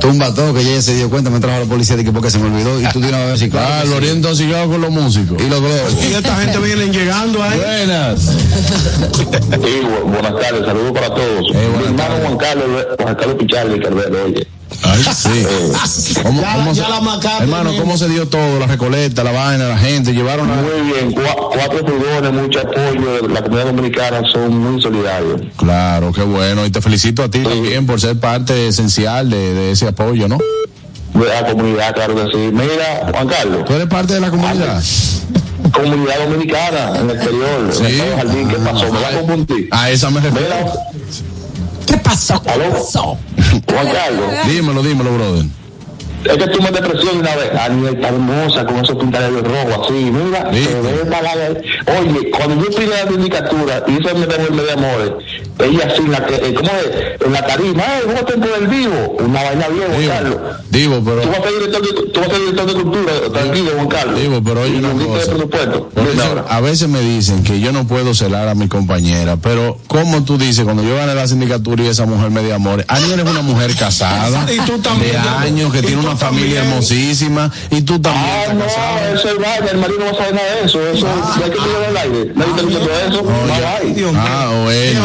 Tumba 0.00 0.34
todo, 0.34 0.52
que 0.52 0.64
ya 0.64 0.82
se 0.82 0.96
dio 0.96 1.08
cuenta, 1.08 1.30
me 1.30 1.38
trajo 1.38 1.60
la 1.60 1.66
policía 1.66 1.96
de 1.96 2.04
que 2.04 2.10
porque 2.10 2.28
se 2.30 2.38
me 2.38 2.46
olvidó 2.48 2.80
y 2.80 2.84
tú 2.86 2.98
tienes 3.00 3.14
a 3.14 3.24
ver 3.26 3.38
si 3.38 3.48
claro. 3.48 3.68
Ah, 3.72 3.80
que 3.82 3.88
sí. 3.88 3.94
lo 4.06 4.12
intoxicado 4.16 4.68
con 4.68 4.80
los 4.80 4.90
músicos. 4.90 5.40
Y 5.40 5.48
los 5.48 5.60
globos. 5.60 5.94
Y 6.10 6.14
esta 6.14 6.36
gente 6.38 6.58
viene 6.58 6.86
llegando 6.90 7.40
ahí. 7.42 7.56
Buenas. 7.58 8.20
Sí, 8.20 9.80
bu- 9.82 10.10
buenas 10.10 10.40
tardes, 10.40 10.66
saludos 10.66 10.92
para 10.92 11.06
todos. 11.14 11.46
Eh, 11.54 11.70
Mi 11.78 11.84
hermano. 11.84 12.14
Juan 12.22 12.36
Carlos, 12.36 12.66
Juan 13.00 13.14
Carlos 13.14 13.36
Pichardo 13.38 13.76
y 13.76 13.80
Carvero, 13.80 14.24
oye. 14.24 14.46
Ay, 14.84 15.02
sí. 15.14 16.18
¿Cómo, 16.22 16.40
Ya- 16.42 16.54
cómo 16.54 16.72
ya 16.72 16.84
se- 16.84 16.90
la 16.90 17.38
hermano, 17.40 17.70
mismo. 17.70 17.84
¿cómo 17.84 17.98
se 17.98 18.08
dio 18.08 18.26
todo? 18.28 18.58
La 18.58 18.66
recolecta, 18.66 19.22
la 19.22 19.32
vaina, 19.32 19.68
la 19.68 19.78
gente, 19.78 20.12
llevaron. 20.12 20.48
Muy 20.48 20.92
bien, 20.92 21.14
cua- 21.14 21.36
cuatro 21.52 21.78
furgones, 21.86 22.32
mucho 22.32 22.60
apoyo. 22.60 23.28
La 23.28 23.42
comunidad 23.42 23.66
dominicana 23.66 24.22
son 24.32 24.56
muy 24.58 24.82
solidarios. 24.82 25.40
Claro, 25.56 26.12
qué 26.12 26.22
bueno. 26.22 26.66
Y 26.66 26.70
te 26.70 26.80
felicito 26.80 27.22
a 27.22 27.30
ti 27.30 27.40
también 27.40 27.86
por 27.86 28.00
ser 28.00 28.18
parte 28.18 28.68
esencial 28.68 29.30
de, 29.30 29.54
de 29.54 29.70
ese 29.72 29.88
apoyo, 29.88 30.26
¿no? 30.28 30.38
De 31.14 31.26
la 31.26 31.46
comunidad, 31.46 31.94
claro 31.94 32.14
que 32.16 32.22
sí. 32.32 32.50
Mira, 32.52 33.06
Juan 33.12 33.28
Carlos, 33.28 33.64
Tú 33.66 33.74
eres 33.74 33.86
parte 33.86 34.14
de 34.14 34.20
la 34.20 34.30
comunidad. 34.30 34.82
comunidad 35.72 36.18
dominicana 36.28 36.98
en 36.98 37.10
el 37.10 37.16
exterior, 37.16 37.70
Sí. 37.72 37.78
en 37.80 37.86
el 37.86 37.92
Estado 38.00 38.16
Jardín, 38.16 38.48
¿qué 38.48 38.56
pasó? 38.56 38.92
¿Me 38.92 39.00
va 39.00 39.08
a 39.08 39.12
confundir? 39.12 39.68
A 39.70 39.90
esa 39.90 40.10
me 40.10 40.20
refiero. 40.20 40.46
Mira, 40.48 40.72
¿Qué 41.86 41.96
pasó? 41.98 42.42
¿aló? 42.46 42.64
Juan 43.66 43.88
Carlos, 43.92 44.30
Dímelo, 44.46 44.82
dímelo, 44.82 45.14
brother. 45.14 45.61
Es 46.24 46.36
que 46.38 46.46
tú 46.48 46.62
me 46.62 46.70
depresión 46.70 47.18
una 47.18 47.34
vez. 47.36 47.50
Aniel 47.58 47.94
está 47.94 48.08
hermosa 48.08 48.64
con 48.66 48.76
esos 48.84 48.96
pintalabios 48.96 49.42
rojos 49.42 49.84
así. 49.86 49.94
Mira, 49.94 50.50
se. 50.52 51.62
Oye, 52.00 52.30
cuando 52.30 52.64
yo 52.64 52.70
pide 52.76 52.88
la 52.88 53.08
sindicatura 53.10 53.84
y 53.86 53.92
eso 54.04 54.14
me 54.16 54.26
devuelve 54.26 54.62
de 54.64 54.72
amores, 54.72 55.12
ella 55.58 55.86
así, 55.92 56.02
en 56.02 56.12
la, 56.12 56.26
que- 56.26 56.34
eh, 56.36 56.54
¿cómo 56.54 56.70
es? 56.70 57.26
En 57.26 57.32
la 57.32 57.46
tarima, 57.46 57.82
¡eh, 57.82 58.02
¿cómo 58.04 58.18
te 58.24 58.32
por 58.34 58.58
el 58.58 58.66
vivo? 58.68 59.16
Una 59.20 59.42
vaina 59.42 59.68
bien, 59.68 59.86
Juan 59.92 60.08
Carlos. 60.08 60.36
digo, 60.70 60.96
Tú 60.96 61.04
pero... 61.04 61.16
vas 61.30 61.38
a 61.38 61.42
ser 61.42 61.52
director 61.52 61.82
de, 61.82 62.10
tú 62.12 62.20
vas 62.20 62.28
a 62.28 62.30
ser 62.32 62.40
director 62.40 62.66
de 62.66 62.72
cultura, 62.74 63.12
tranquilo, 63.32 63.70
Juan 63.76 63.88
Carlos. 63.88 64.20
Digo, 64.20 64.42
pero 64.44 64.60
oye 64.62 64.78
una 64.78 64.92
cosa. 64.92 66.44
a 66.48 66.60
veces 66.60 66.88
me 66.88 67.00
dicen 67.00 67.42
que 67.44 67.60
yo 67.60 67.72
no 67.72 67.86
puedo 67.86 68.14
celar 68.14 68.48
a 68.48 68.54
mi 68.54 68.68
compañera, 68.68 69.36
pero 69.36 69.78
como 69.86 70.24
tú 70.24 70.38
dices, 70.38 70.64
cuando 70.64 70.82
yo 70.82 70.96
gané 70.96 71.14
la 71.14 71.26
sindicatura 71.26 71.82
y 71.84 71.86
esa 71.88 72.06
mujer 72.06 72.30
me 72.30 72.42
dio 72.42 72.54
amores, 72.54 72.86
Aniel 72.88 73.20
es 73.20 73.26
una 73.30 73.42
mujer 73.42 73.74
casada, 73.76 74.46
Y 74.52 74.58
tú 74.66 74.78
también. 74.78 75.12
de 75.12 75.18
años, 75.18 75.72
que 75.72 75.82
tiene 75.82 76.02
tú 76.02 76.08
una 76.12 76.16
familia 76.16 76.60
también. 76.60 76.66
hermosísima, 76.72 77.50
y 77.70 77.82
tú 77.82 77.98
también 78.00 78.24
Ah, 78.24 78.40
estás 78.42 78.54
no, 78.56 78.64
casada. 78.64 79.12
eso 79.14 79.28
es 79.28 79.38
vaina, 79.38 79.66
el 79.70 79.78
marido 79.78 79.98
no 80.00 80.16
sabe 80.16 80.32
nada 80.32 80.54
de 80.54 80.64
eso, 80.66 80.86
eso 80.88 81.06
Ah. 81.06 81.34
no 81.38 81.44
hay 81.44 81.50
que 81.50 81.58
tirar 81.58 81.84
al 81.88 81.96
aire, 81.96 82.32
nadie 82.34 82.52
te 82.54 82.62
dice 82.66 82.78
todo 82.78 83.00
eso, 83.08 83.22
no 83.22 84.12
Ah, 84.14 84.60
bueno. 84.64 85.02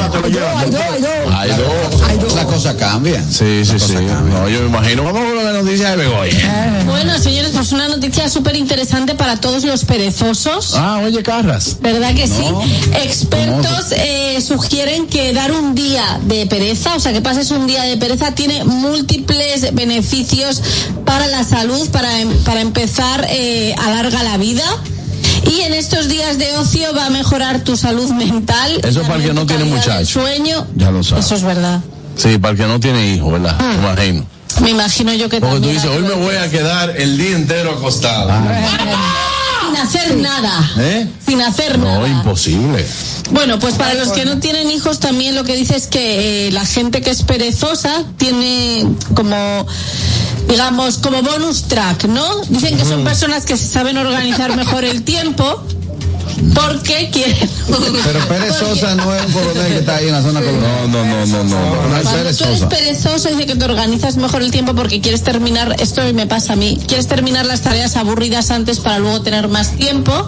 La 2.35 2.45
cosa 2.45 2.75
cambia. 2.77 3.23
Sí, 3.29 3.63
sí, 3.65 3.79
sí. 3.79 3.93
No, 3.93 4.49
yo 4.49 4.61
me 4.61 4.67
imagino. 4.67 5.03
Vamos 5.03 5.21
con 5.21 5.43
la 5.43 5.53
noticia 5.53 5.91
de 5.91 5.97
Begoña. 5.97 6.83
Bueno, 6.85 7.17
señores, 7.19 7.51
pues 7.53 7.71
una 7.71 7.87
noticia 7.87 8.29
súper 8.29 8.55
interesante 8.55 9.15
para 9.15 9.37
todos 9.37 9.63
los 9.63 9.85
perezosos. 9.85 10.73
Ah, 10.75 11.01
oye, 11.03 11.23
Carras. 11.23 11.77
¿Verdad 11.81 12.13
que 12.13 12.27
sí? 12.27 12.43
Expertos 13.03 13.91
eh, 13.91 14.39
sugieren 14.45 15.07
que 15.07 15.33
dar 15.33 15.51
un 15.51 15.73
día 15.75 16.19
de 16.23 16.45
pereza, 16.47 16.95
o 16.95 16.99
sea, 16.99 17.13
que 17.13 17.21
pases 17.21 17.51
un 17.51 17.67
día 17.67 17.83
de 17.83 17.97
pereza, 17.97 18.33
tiene 18.35 18.63
múltiples 18.63 19.73
beneficios 19.73 20.61
para 21.05 21.27
la 21.27 21.43
salud, 21.43 21.89
para, 21.89 22.19
em- 22.19 22.43
para 22.43 22.61
empezar, 22.61 23.25
eh, 23.29 23.73
alarga 23.85 24.23
la 24.23 24.37
vida. 24.37 24.63
Y 25.45 25.61
en 25.61 25.73
estos 25.73 26.07
días 26.09 26.37
de 26.37 26.51
ocio 26.57 26.93
va 26.95 27.05
a 27.05 27.09
mejorar 27.09 27.61
tu 27.63 27.77
salud 27.77 28.09
mental. 28.11 28.79
Eso 28.83 29.01
para 29.03 29.15
el 29.15 29.23
que 29.23 29.33
no 29.33 29.45
tiene 29.45 29.63
calidad 29.63 29.85
del 29.85 29.95
muchacho. 29.99 30.21
Sueño. 30.21 30.67
Ya 30.75 30.91
lo 30.91 31.03
sabes. 31.03 31.25
Eso 31.25 31.35
es 31.35 31.43
verdad. 31.43 31.79
Sí, 32.15 32.37
para 32.37 32.51
el 32.53 32.57
que 32.57 32.65
no 32.67 32.79
tiene 32.79 33.13
hijos, 33.13 33.31
¿verdad? 33.31 33.57
Me 33.59 33.75
imagino. 33.75 34.25
Me 34.61 34.69
imagino 34.71 35.13
yo 35.13 35.29
que 35.29 35.39
Porque 35.39 35.59
tú 35.59 35.69
dices, 35.69 35.85
hoy 35.85 36.01
me 36.01 36.15
voy 36.15 36.35
a 36.35 36.49
quedar 36.49 36.89
el 36.97 37.17
día 37.17 37.35
entero 37.35 37.71
acostado. 37.73 38.31
Sin 39.67 39.77
hacer 39.77 40.17
nada. 40.17 40.71
¿Eh? 40.79 41.07
Sin 41.25 41.41
hacer 41.41 41.77
No, 41.77 41.85
nada. 41.85 42.07
imposible. 42.07 42.85
Bueno, 43.31 43.59
pues 43.59 43.75
para 43.75 43.93
los 43.93 44.09
que 44.09 44.25
no 44.25 44.39
tienen 44.39 44.71
hijos 44.71 44.99
también 44.99 45.35
lo 45.35 45.43
que 45.43 45.55
dice 45.55 45.75
es 45.75 45.87
que 45.87 46.47
eh, 46.47 46.51
la 46.51 46.65
gente 46.65 47.01
que 47.01 47.11
es 47.11 47.23
perezosa 47.23 48.03
tiene 48.17 48.85
como 49.13 49.65
digamos 50.47 50.97
como 50.97 51.21
bonus 51.21 51.63
track, 51.63 52.05
¿no? 52.05 52.41
Dicen 52.49 52.77
que 52.77 52.85
son 52.85 53.03
personas 53.03 53.45
que 53.45 53.57
se 53.57 53.67
saben 53.67 53.97
organizar 53.97 54.55
mejor 54.55 54.85
el 54.85 55.03
tiempo 55.03 55.63
porque 56.53 57.09
quieren 57.11 57.49
Pero 58.03 58.27
perezosa 58.27 58.95
no 58.95 59.13
es 59.15 59.25
un 59.25 59.31
coronel 59.31 59.67
que 59.67 59.79
está 59.79 59.95
ahí 59.95 60.07
en 60.07 60.13
la 60.13 60.21
zona 60.21 60.39
colonial. 60.39 60.91
No, 60.91 61.03
no, 61.03 61.25
no, 61.25 61.25
no, 61.25 61.43
no. 61.43 61.87
No 61.89 61.97
es 61.97 62.03
Cuando 62.03 62.11
tú 62.11 62.17
eres 62.17 62.37
perezosa. 62.37 62.69
perezoso, 62.69 63.29
dice 63.29 63.45
que 63.45 63.55
te 63.55 63.65
organizas 63.65 64.17
mejor 64.17 64.43
el 64.43 64.51
tiempo 64.51 64.75
porque 64.75 65.01
quieres 65.01 65.23
terminar, 65.23 65.75
esto 65.79 66.01
me 66.13 66.27
pasa 66.27 66.53
a 66.53 66.55
mí, 66.55 66.79
quieres 66.87 67.07
terminar 67.07 67.45
las 67.45 67.61
tareas 67.61 67.95
aburridas 67.95 68.51
antes 68.51 68.79
para 68.79 68.99
luego 68.99 69.21
tener 69.21 69.47
más 69.47 69.71
tiempo, 69.71 70.27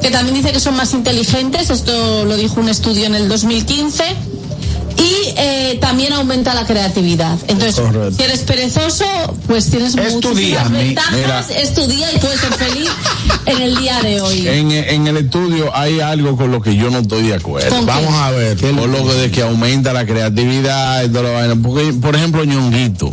que 0.00 0.10
también 0.10 0.34
dice 0.36 0.52
que 0.52 0.60
son 0.60 0.76
más 0.76 0.92
inteligentes, 0.94 1.70
esto 1.70 2.24
lo 2.24 2.36
dijo 2.36 2.60
un 2.60 2.68
estudio 2.68 3.06
en 3.06 3.14
el 3.14 3.28
2015, 3.28 4.04
y 5.02 5.34
eh, 5.36 5.78
también 5.80 6.12
aumenta 6.12 6.54
la 6.54 6.64
creatividad. 6.64 7.36
Entonces, 7.48 7.74
Correcto. 7.80 8.12
si 8.16 8.22
eres 8.22 8.40
perezoso, 8.40 9.04
pues 9.48 9.68
tienes 9.70 9.96
Es 9.96 10.20
tu 10.20 10.32
día, 10.34 10.64
mi- 10.68 10.78
ventajas, 10.78 11.12
mira. 11.12 11.40
es 11.60 11.74
tu 11.74 11.86
día 11.88 12.06
y 12.14 12.18
puedes 12.18 12.40
ser 12.40 12.52
feliz 12.54 12.88
en 13.46 13.60
el 13.62 13.76
día 13.78 14.00
de 14.02 14.20
hoy. 14.20 14.46
En, 14.46 14.70
en 14.70 15.06
el 15.08 15.16
estudio 15.16 15.74
hay 15.76 16.00
algo 16.00 16.36
con 16.36 16.52
lo 16.52 16.60
que 16.62 16.76
yo 16.76 16.90
no 16.90 16.98
estoy 17.00 17.22
de 17.26 17.34
acuerdo. 17.34 17.84
Vamos 17.84 18.14
a 18.14 18.30
ver. 18.30 18.56
Con 18.58 18.76
lo 18.92 19.14
de 19.14 19.30
que 19.30 19.42
aumenta 19.42 19.92
la 19.92 20.06
creatividad 20.06 21.02
y 21.04 21.08
toda 21.08 21.22
la 21.24 21.30
vaina. 21.30 21.56
Porque, 21.60 21.92
por 21.94 22.14
ejemplo, 22.14 22.44
ñonguito. 22.44 23.12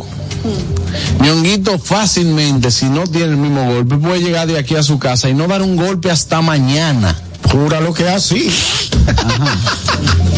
ñonguito 1.22 1.78
fácilmente, 1.78 2.70
si 2.70 2.86
no 2.86 3.04
tiene 3.04 3.26
el 3.32 3.36
mismo 3.36 3.64
golpe, 3.72 3.96
puede 3.96 4.20
llegar 4.20 4.46
de 4.46 4.58
aquí 4.58 4.76
a 4.76 4.82
su 4.82 4.98
casa 4.98 5.28
y 5.28 5.34
no 5.34 5.46
dar 5.48 5.62
un 5.62 5.76
golpe 5.76 6.10
hasta 6.10 6.40
mañana. 6.40 7.16
Jura 7.50 7.80
lo 7.80 7.92
que 7.92 8.04
es 8.04 8.10
así. 8.10 8.50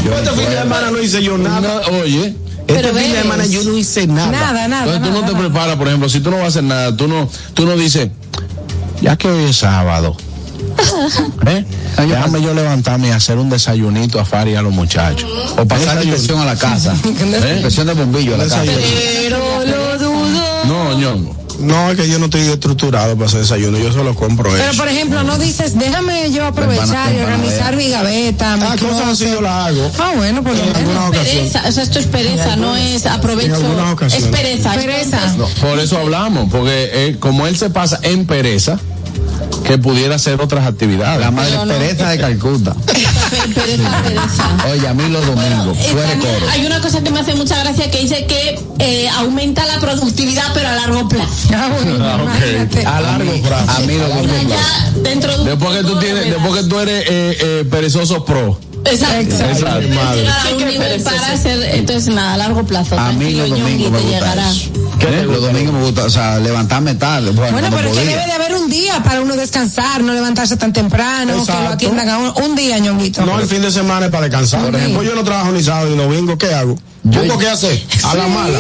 Yo 0.05 0.14
este 0.16 0.31
fin 0.31 0.51
de 0.51 0.59
semana 0.59 0.90
no 0.90 1.01
hice 1.01 1.22
yo 1.22 1.38
nada. 1.38 1.61
No, 1.61 1.98
oye. 1.98 2.35
Este 2.66 2.75
Pero 2.75 2.88
fin 2.94 3.12
de 3.12 3.22
semana 3.22 3.46
yo 3.46 3.62
no 3.64 3.77
hice 3.77 4.07
nada. 4.07 4.31
Nada, 4.31 4.68
nada. 4.68 4.85
Entonces 4.85 5.03
tú 5.03 5.09
no 5.09 5.20
nada, 5.20 5.27
te 5.27 5.33
nada. 5.33 5.44
preparas, 5.48 5.77
por 5.77 5.88
ejemplo, 5.88 6.09
si 6.09 6.20
tú 6.20 6.31
no 6.31 6.37
vas 6.37 6.44
a 6.46 6.48
hacer 6.48 6.64
nada, 6.64 6.96
tú 6.96 7.09
no, 7.09 7.29
tú 7.55 7.66
no 7.66 7.77
dices, 7.77 8.09
ya 9.01 9.16
que 9.16 9.29
hoy 9.29 9.44
es 9.51 9.57
sábado, 9.57 10.16
¿eh? 11.46 11.64
déjame 11.98 12.40
yo 12.40 12.55
levantarme 12.55 13.09
y 13.09 13.11
hacer 13.11 13.37
un 13.38 13.51
desayunito 13.51 14.18
a 14.20 14.25
Fari 14.25 14.53
y 14.53 14.55
a 14.55 14.62
los 14.62 14.72
muchachos. 14.72 15.29
O 15.59 15.66
pasar 15.66 15.87
Pasar 15.87 16.05
inspección 16.05 16.40
a 16.40 16.44
la 16.44 16.57
casa. 16.57 16.94
¿Eh? 17.05 17.53
Inspección 17.55 17.88
de 17.88 17.94
bombillo 17.94 18.35
a 18.37 18.38
la 18.38 18.44
casa. 18.44 18.62
Pero 18.64 19.38
lo 19.66 19.98
dudo. 19.98 20.64
No, 20.64 20.98
ñongo. 20.98 21.41
No, 21.58 21.90
es 21.90 21.96
que 21.96 22.08
yo 22.08 22.18
no 22.18 22.26
estoy 22.26 22.42
estructurado 22.42 23.14
para 23.14 23.26
hacer 23.26 23.40
desayuno, 23.40 23.78
yo 23.78 23.92
solo 23.92 24.14
compro 24.14 24.50
Pero 24.50 24.70
eso. 24.70 24.78
por 24.78 24.88
ejemplo, 24.88 25.22
no 25.22 25.38
dices, 25.38 25.78
déjame 25.78 26.30
yo 26.32 26.44
aprovechar 26.46 27.12
y 27.14 27.18
organizar 27.18 27.76
mi 27.76 27.88
gaveta. 27.88 28.56
mi 28.56 28.62
Ah, 28.64 28.76
cosas 28.78 29.08
así 29.08 29.24
yo 29.30 29.40
las 29.40 29.68
hago. 29.68 29.90
Ah, 29.98 30.12
bueno, 30.16 30.42
por 30.42 30.54
lo 30.56 30.62
En 30.62 30.76
algunas 30.76 31.08
ocasiones. 31.08 31.32
Pereza, 31.52 31.68
o 31.68 31.72
sea, 31.72 31.82
esto 31.82 31.98
es 31.98 32.06
pereza, 32.06 32.56
no 32.56 32.76
es 32.76 33.06
aprovecho. 33.06 33.56
En 33.56 34.06
Es 34.06 34.24
pereza. 34.24 34.74
es 34.74 34.84
Pereza. 34.84 35.34
No, 35.36 35.46
por 35.60 35.78
eso 35.78 35.98
hablamos, 35.98 36.50
porque 36.50 36.90
eh, 36.92 37.16
como 37.18 37.46
él 37.46 37.56
se 37.56 37.70
pasa 37.70 37.98
en 38.02 38.26
pereza, 38.26 38.78
que 39.64 39.78
pudiera 39.78 40.16
hacer 40.16 40.40
otras 40.40 40.66
actividades. 40.66 41.20
La 41.20 41.30
madre 41.30 41.55
No, 41.55 41.66
no. 41.66 41.74
pereza 41.74 42.09
de 42.11 42.18
Calcuta. 42.18 42.74
Pereza, 43.55 44.03
pereza. 44.03 44.45
Oye, 44.70 44.86
a 44.88 44.95
mí 44.95 45.09
los 45.09 45.26
domingos, 45.26 45.76
fuera 45.78 46.03
de 46.03 46.12
también 46.14 46.34
coro. 46.34 46.47
hay 46.51 46.64
una 46.66 46.80
cosa 46.80 47.03
que 47.03 47.11
me 47.11 47.20
hace 47.20 47.34
mucha 47.34 47.59
gracia 47.59 47.90
que 47.90 47.99
dice 48.01 48.26
que 48.26 48.61
eh, 48.78 49.09
aumenta 49.09 49.64
la 49.66 49.78
productividad 49.80 50.45
pero 50.55 50.68
a 50.68 50.72
largo 50.72 51.09
plazo. 51.09 51.49
A 52.86 53.01
largo 53.01 53.43
plazo. 53.43 53.70
A 53.70 53.78
mí 53.80 53.99
los 53.99 54.09
domingos. 54.09 54.49
ya 54.49 54.90
dentro 55.03 55.32
de 55.32 55.38
un 55.40 55.47
Después 55.47 55.76
que 55.76 55.84
tú 55.84 55.99
tienes, 55.99 56.24
después 56.26 56.62
que 56.62 56.68
tú 56.68 56.78
eres 56.78 57.05
eh, 57.09 57.36
eh, 57.40 57.64
perezoso 57.70 58.24
pro. 58.24 58.59
Exacto. 58.85 59.35
Exacto. 59.45 60.57
Un 60.57 60.64
nivel 60.66 61.03
para 61.03 61.33
hacer, 61.33 61.62
entonces 61.74 62.12
nada, 62.14 62.35
a 62.35 62.37
largo 62.37 62.64
plazo. 62.64 62.99
A 62.99 63.12
mí 63.12 63.18
Tranquilo, 63.35 63.47
los 63.47 63.51
domingos 63.51 63.70
Ñonguito, 63.70 63.91
me 63.91 63.99
gusta 64.01 64.11
llegará. 64.20 64.51
eso. 64.51 64.70
¿Eh? 65.01 65.24
Los 65.26 65.41
domingos 65.41 65.74
me 65.74 65.80
gusta, 65.83 66.05
o 66.05 66.11
sea, 66.11 66.39
levantarme 66.39 66.95
tarde. 66.95 67.30
Bueno, 67.30 67.53
Bueno, 67.53 67.70
no 67.70 67.76
pero 67.76 67.89
es 67.89 67.95
que 67.97 68.01
podía. 68.03 68.16
debe 68.16 68.26
de 68.26 68.33
haber 68.33 68.55
un 68.55 68.70
día 68.70 69.03
para 69.03 69.20
uno 69.20 69.37
descansar, 69.37 70.03
no 70.03 70.12
levantarse 70.12 70.57
tan 70.57 70.72
temprano, 70.72 71.33
que 71.35 71.41
Exacto. 71.41 71.62
lo 71.64 71.68
atiendan 71.70 72.09
a 72.09 72.18
uno. 72.18 72.35
Un 72.45 72.55
día, 72.55 72.78
ñonguito. 72.78 73.24
No, 73.26 73.39
el 73.41 73.47
fin 73.47 73.62
de 73.62 73.70
semana 73.70 74.07
es 74.07 74.12
para 74.12 74.24
descansar. 74.26 74.62
Por 74.64 74.76
ejemplo, 74.76 75.03
yo 75.03 75.14
no 75.14 75.24
trabajo 75.24 75.53
ni 75.53 75.62
sábado 75.62 75.89
ni 75.91 75.97
domingo, 75.97 76.37
¿qué 76.39 76.53
hago? 76.55 76.76
¿Tengo 77.11 77.39
qué 77.39 77.49
hacer? 77.49 77.83
A 78.05 78.14
la 78.14 78.24
Sí. 78.26 78.30
mala. 78.30 78.59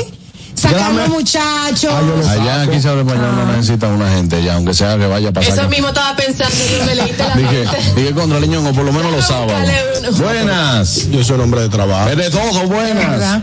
Los 0.70 1.08
muchachos. 1.08 1.82
Yo 1.82 2.28
Allá 2.30 2.62
aquí 2.62 2.80
se 2.80 2.88
habla 2.88 3.02
español 3.02 3.28
Ah. 3.32 3.44
no 3.46 3.52
necesitan 3.52 3.90
una 3.92 4.10
gente 4.10 4.42
ya, 4.42 4.54
aunque 4.54 4.74
sea 4.74 4.96
que 4.96 5.06
vaya 5.06 5.28
a 5.28 5.32
pasar. 5.32 5.52
Eso 5.58 5.68
mismo 5.68 5.88
estaba 5.88 6.14
pensando 6.16 6.54
y 6.54 6.86
me 6.86 6.94
leíste 6.94 7.24
la 7.24 7.34
Dije, 7.34 7.64
dije 7.96 8.12
contra 8.12 8.38
el 8.38 8.42
niño, 8.50 8.60
o 8.68 8.72
por 8.72 8.84
lo 8.84 8.92
menos 8.92 9.12
los 9.12 9.26
sábados. 9.26 9.52
Dale. 9.52 10.10
Buenas. 10.12 11.08
Yo 11.10 11.24
soy 11.24 11.36
un 11.36 11.42
hombre 11.42 11.62
de 11.62 11.68
trabajo. 11.68 12.08
Es 12.10 12.16
de 12.16 12.30
todo, 12.30 12.66
buenas. 12.66 13.40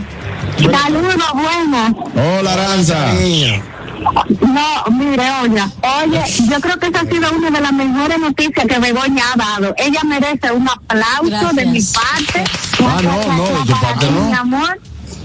Saludos, 0.58 1.14
buenas. 1.34 1.92
Hola, 2.14 2.52
Aranza. 2.52 3.12
No, 4.40 4.90
mire, 4.92 5.22
oiga, 5.42 5.70
oye, 6.02 6.22
yo 6.50 6.58
creo 6.60 6.78
que 6.78 6.86
esa 6.86 7.00
ha 7.00 7.04
sido 7.04 7.30
una 7.32 7.50
de 7.50 7.60
las 7.60 7.72
mejores 7.72 8.18
noticias 8.18 8.66
que 8.66 8.78
Begoña 8.78 9.22
ha 9.34 9.36
dado. 9.36 9.74
Ella 9.76 10.00
merece 10.04 10.50
un 10.52 10.66
aplauso 10.68 11.24
Gracias. 11.28 11.56
de 11.56 11.66
mi 11.66 11.82
parte. 11.82 12.44
Ah, 12.82 13.00
no, 13.02 13.36
no, 13.36 13.44
de 13.44 13.50
tu 13.60 13.66
Para 13.72 13.80
parte 13.80 14.06
ti, 14.06 14.12
no. 14.14 14.26
Mi 14.26 14.32
amor, 14.32 14.80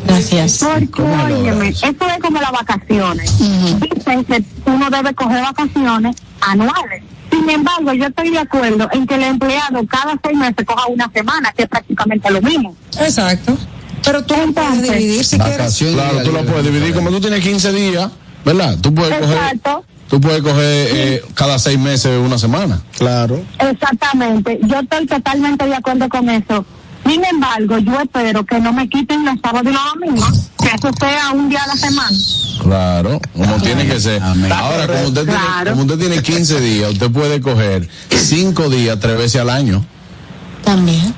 Gracias. 0.08 0.60
porque, 0.60 1.02
óyeme, 1.02 1.70
eso 1.70 1.88
es 1.88 2.22
como 2.22 2.40
las 2.42 2.52
vacaciones. 2.52 3.38
Dicen 3.40 4.24
que 4.26 4.44
uno 4.66 4.90
debe 4.90 5.14
coger 5.14 5.42
vacaciones 5.42 6.16
anuales. 6.42 7.04
Sin 7.32 7.50
embargo, 7.50 7.92
yo 7.94 8.06
estoy 8.06 8.30
de 8.30 8.40
acuerdo 8.40 8.88
en 8.94 9.06
que 9.08 9.16
el 9.16 9.24
empleado 9.24 9.86
cada 9.88 10.18
seis 10.24 10.38
meses 10.38 10.66
coja 10.66 10.88
una 10.88 11.12
semana, 11.14 11.52
que 11.56 11.64
es 11.64 11.70
prácticamente 11.70 12.30
lo 12.32 12.42
mismo. 12.42 12.76
Exacto. 13.00 13.58
Pero 14.04 14.24
tú 14.24 14.36
puedes 14.36 14.48
Entonces, 14.48 14.98
dividir 14.98 15.26
si 15.26 15.38
quieres. 15.38 15.58
Vacaciones. 15.58 15.96
Claro, 15.96 16.24
tú 16.24 16.32
lo 16.32 16.46
puedes 16.46 16.64
dividir. 16.64 16.94
Como 16.94 17.10
tú 17.10 17.20
tienes 17.20 17.42
15 17.42 17.72
días, 17.74 18.10
¿verdad? 18.46 18.78
Tú 18.80 18.94
puedes 18.94 19.20
coger, 19.20 19.36
Exacto. 19.38 19.84
tú 20.08 20.22
puedes 20.22 20.42
coger 20.44 20.88
eh, 20.94 21.24
cada 21.34 21.58
seis 21.60 21.80
meses 21.80 22.18
una 22.24 22.38
semana. 22.38 22.82
Claro. 22.98 23.42
Exactamente, 23.60 24.60
yo 24.64 24.80
estoy 24.80 25.08
totalmente 25.08 25.66
de 25.66 25.76
acuerdo 25.76 26.08
con 26.08 26.30
eso. 26.30 26.64
Sin 27.06 27.24
embargo, 27.24 27.78
yo 27.78 28.00
espero 28.02 28.46
que 28.46 28.60
no 28.60 28.74
me 28.74 28.90
quiten 28.90 29.26
los 29.26 29.36
sábados 29.42 29.68
y 29.72 29.74
los 29.74 29.84
domingos, 29.94 30.50
que 30.60 30.68
eso 30.68 30.90
sea 31.00 31.32
un 31.32 31.50
día 31.50 31.62
a 31.64 31.68
la 31.68 31.76
semana. 31.76 32.18
Claro, 32.64 33.22
como 33.34 33.56
tiene 33.58 33.86
que 33.88 34.00
ser. 34.00 34.22
Amén. 34.24 34.52
Ahora, 34.52 34.88
como 34.88 35.04
usted, 35.10 35.26
tiene, 35.26 35.70
como 35.72 35.82
usted 35.84 36.00
tiene 36.00 36.22
15 36.24 36.60
días, 36.62 36.92
usted 36.94 37.12
puede 37.12 37.42
coger 37.42 37.88
5 38.10 38.70
días 38.70 39.00
tres 39.00 39.18
veces 39.18 39.42
al 39.42 39.50
año. 39.52 39.86
También. 40.64 41.14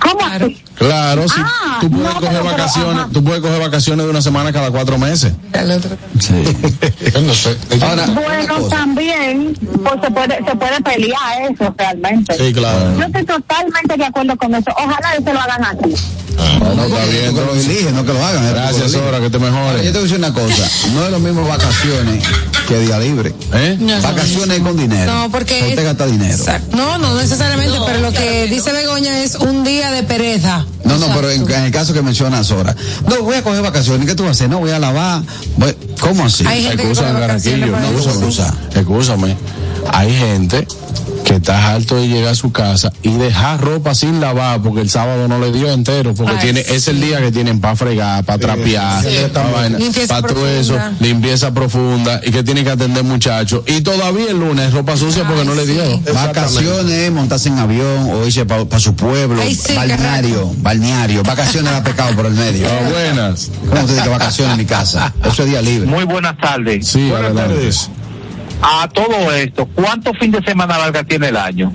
¿Cómo 0.00 0.18
Claro. 0.18 0.46
así? 0.46 0.62
Claro, 0.86 1.28
sí. 1.28 1.34
Ah, 1.38 1.78
tú 1.80 1.90
puedes 1.90 2.06
no, 2.06 2.14
coger 2.14 2.28
pero- 2.30 2.42
pero, 2.42 2.56
vacaciones, 2.56 2.96
ajá. 2.98 3.08
tú 3.12 3.24
puedes 3.24 3.40
coger 3.42 3.60
vacaciones 3.60 4.04
de 4.06 4.10
una 4.10 4.22
semana 4.22 4.52
cada 4.52 4.70
cuatro 4.70 4.98
meses. 4.98 5.32
El 5.52 5.70
otro. 5.70 5.90
Sí. 6.20 6.32
no 7.26 7.34
sé. 7.34 7.56
Ahora, 7.82 8.06
Bueno, 8.06 8.54
también 8.68 9.56
pues 9.82 9.94
se 10.02 10.10
puede 10.10 10.36
se 10.44 10.56
puede 10.56 10.80
pelear 10.82 11.50
eso 11.52 11.74
realmente. 11.76 12.36
Sí, 12.36 12.52
claro. 12.52 12.96
Yo 12.98 13.04
estoy 13.04 13.24
totalmente 13.24 13.96
de 13.96 14.04
acuerdo 14.04 14.36
con 14.36 14.54
eso. 14.54 14.70
Ojalá 14.76 15.14
eso 15.14 15.32
lo 15.32 15.40
hagan 15.40 15.64
aquí. 15.64 15.94
Bueno, 16.58 16.84
está 16.84 17.04
bien. 17.06 17.34
Que 17.34 17.40
lo 17.42 17.54
eliges, 17.54 17.92
no 17.92 18.04
que 18.04 18.12
lo 18.12 18.24
hagan. 18.24 18.44
lo 18.46 18.52
Gracias. 18.52 18.92
Sora, 18.92 19.20
que 19.20 19.28
te 19.30 19.36
Ahora, 19.36 19.82
yo 19.82 19.92
te 19.92 19.92
mejores. 19.92 19.92
voy 19.92 19.98
a 19.98 20.02
decir 20.02 20.18
una 20.18 20.32
cosa. 20.32 20.68
No 20.94 21.04
es 21.04 21.10
lo 21.10 21.18
mismo 21.20 21.46
vacaciones 21.46 22.24
que 22.68 22.78
día 22.78 22.98
libre. 22.98 23.34
¿Eh? 23.52 23.76
Vacaciones 24.02 24.60
con 24.60 24.76
dinero. 24.76 25.12
No, 25.12 25.30
porque. 25.30 25.66
Usted 25.68 25.84
gasta 25.84 26.06
dinero. 26.06 26.34
Exacto. 26.34 26.76
No, 26.76 26.98
no 26.98 27.14
necesariamente, 27.16 27.76
pero 27.86 28.00
lo 28.00 28.12
que 28.12 28.46
dice 28.46 28.72
Begoña 28.72 29.18
es 29.22 29.34
un 29.34 29.62
día 29.62 29.90
de 29.90 30.02
pereza. 30.04 30.64
No, 30.84 30.98
no, 30.98 31.06
pero 31.14 31.30
en, 31.30 31.48
en 31.50 31.62
el 31.64 31.70
caso 31.70 31.92
que 31.94 32.02
menciona 32.02 32.42
Sora. 32.42 32.74
No, 33.08 33.22
voy 33.22 33.36
a 33.36 33.42
coger 33.42 33.62
vacaciones. 33.62 34.06
¿Qué 34.06 34.14
tú 34.14 34.24
vas 34.24 34.30
a 34.30 34.32
hacer? 34.32 34.50
No, 34.50 34.58
voy 34.58 34.70
a 34.72 34.78
lavar. 34.78 35.22
Voy- 35.56 35.76
¿Cómo 36.00 36.24
así? 36.24 36.44
Hay 36.46 36.62
gente 36.62 36.76
que 36.82 36.82
Excúsame, 36.90 37.12
coge 37.12 37.20
vacaciones 37.26 37.70
para 37.70 37.82
No, 37.90 37.98
excúsame. 37.98 38.58
Excúsame. 38.74 39.36
Hay 39.92 40.12
gente 40.16 40.66
que 41.32 41.36
está 41.38 41.72
harto 41.72 41.96
de 41.96 42.08
llegar 42.08 42.32
a 42.32 42.34
su 42.34 42.52
casa 42.52 42.92
y 43.02 43.10
dejar 43.12 43.58
ropa 43.58 43.94
sin 43.94 44.20
lavar 44.20 44.60
porque 44.60 44.82
el 44.82 44.90
sábado 44.90 45.28
no 45.28 45.38
le 45.38 45.50
dio 45.50 45.72
entero, 45.72 46.12
porque 46.14 46.32
Ay, 46.34 46.38
tiene, 46.42 46.60
es 46.60 46.88
el 46.88 46.96
sí. 46.96 47.06
día 47.06 47.20
que 47.22 47.32
tienen 47.32 47.58
para 47.58 47.74
fregar, 47.74 48.22
para 48.24 48.38
trapear, 48.38 49.02
para 49.32 49.68
Limpieza 49.70 50.20
todo 50.20 50.46
eso, 50.46 50.76
limpieza 51.00 51.54
profunda 51.54 52.20
y 52.22 52.30
que 52.32 52.42
tiene 52.42 52.62
que 52.64 52.70
atender 52.70 53.02
muchachos. 53.04 53.62
Y 53.66 53.80
todavía 53.80 54.30
el 54.30 54.40
lunes 54.40 54.74
ropa 54.74 54.94
sucia 54.94 55.26
porque 55.26 55.46
no 55.46 55.54
le 55.54 55.64
dio. 55.64 55.82
sí. 55.82 56.02
Vacaciones, 56.12 57.10
montarse 57.12 57.48
en 57.48 57.58
avión 57.58 58.10
o 58.10 58.26
irse 58.26 58.44
para 58.44 58.78
su 58.78 58.94
pueblo, 58.94 59.40
Ay, 59.40 59.54
sí, 59.54 59.74
balneario, 59.74 60.52
balneario, 60.58 61.22
vacaciones 61.22 61.72
da 61.72 61.82
pecado 61.82 62.14
por 62.14 62.26
el 62.26 62.34
medio. 62.34 62.66
Ah, 62.68 62.90
buenas. 62.90 63.50
¿Cómo 63.70 63.80
usted 63.80 63.94
dice 63.94 64.02
que 64.02 64.08
vacaciones 64.10 64.52
en 64.52 64.58
mi 64.58 64.66
casa? 64.66 65.14
Eso 65.24 65.44
es 65.44 65.48
día 65.48 65.62
libre. 65.62 65.88
Muy 65.88 66.04
buenas 66.04 66.36
tardes. 66.36 66.86
Sí, 66.86 67.08
Buenas 67.08 67.30
adelante. 67.30 67.54
tardes. 67.54 67.90
A 68.62 68.88
todo 68.88 69.32
esto, 69.32 69.66
¿cuántos 69.66 70.16
fin 70.18 70.30
de 70.30 70.40
semana 70.42 70.78
larga 70.78 71.02
tiene 71.02 71.28
el 71.28 71.36
año? 71.36 71.72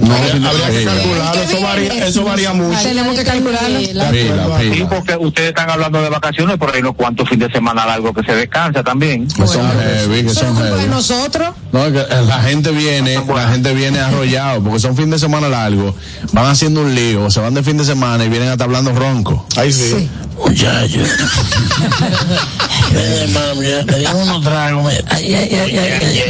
No, 0.00 0.14
Habría 0.14 0.70
que 0.70 0.84
calcularlo, 0.84 1.42
eso 1.42 1.60
varía, 1.60 2.06
eso 2.06 2.24
varía 2.24 2.52
mucho. 2.52 2.78
Tenemos 2.82 3.16
que 3.16 3.24
calcularlo. 3.24 3.78
La- 3.94 4.10
Pila, 4.10 4.58
Sí, 4.60 4.70
pila. 4.70 4.88
porque 4.88 5.16
ustedes 5.16 5.48
están 5.50 5.70
hablando 5.70 6.00
de 6.02 6.08
vacaciones, 6.08 6.56
pero 6.58 6.72
hay 6.72 6.80
unos 6.80 6.94
cuantos 6.94 7.28
fin 7.28 7.38
de 7.38 7.50
semana 7.50 7.84
largos 7.86 8.14
que 8.14 8.22
se 8.22 8.34
descansa 8.34 8.82
también. 8.82 9.26
Que 9.28 9.46
son 9.46 9.68
heavy, 9.70 10.22
que 10.24 10.30
son 10.30 10.56
heavy. 10.56 10.86
nosotros. 10.88 11.48
No, 11.72 11.84
es 11.86 11.92
que 11.92 12.14
la 12.26 12.40
gente 12.42 12.70
viene, 12.70 13.20
la 13.34 13.48
gente 13.48 13.74
viene 13.74 13.98
arrollado, 14.00 14.62
porque 14.62 14.78
son 14.78 14.96
fin 14.96 15.10
de 15.10 15.18
semana 15.18 15.48
largos, 15.48 15.94
van 16.32 16.46
haciendo 16.46 16.80
un 16.82 16.94
lío, 16.94 17.30
se 17.30 17.40
van 17.40 17.54
de 17.54 17.62
fin 17.62 17.76
de 17.76 17.84
semana 17.84 18.24
y 18.24 18.28
vienen 18.28 18.48
hasta 18.50 18.64
hablando 18.64 18.92
ronco. 18.92 19.46
Ahí 19.56 19.72
sí. 19.72 20.08
Muchachos. 20.38 21.08
Me 22.92 23.96
dieron 23.98 24.16
unos 24.22 24.42
tragos. 24.44 24.84
me- 24.84 25.04
Ay, 25.10 25.34
ay, 25.34 25.54
ay, 25.54 25.78
ay, 25.78 26.22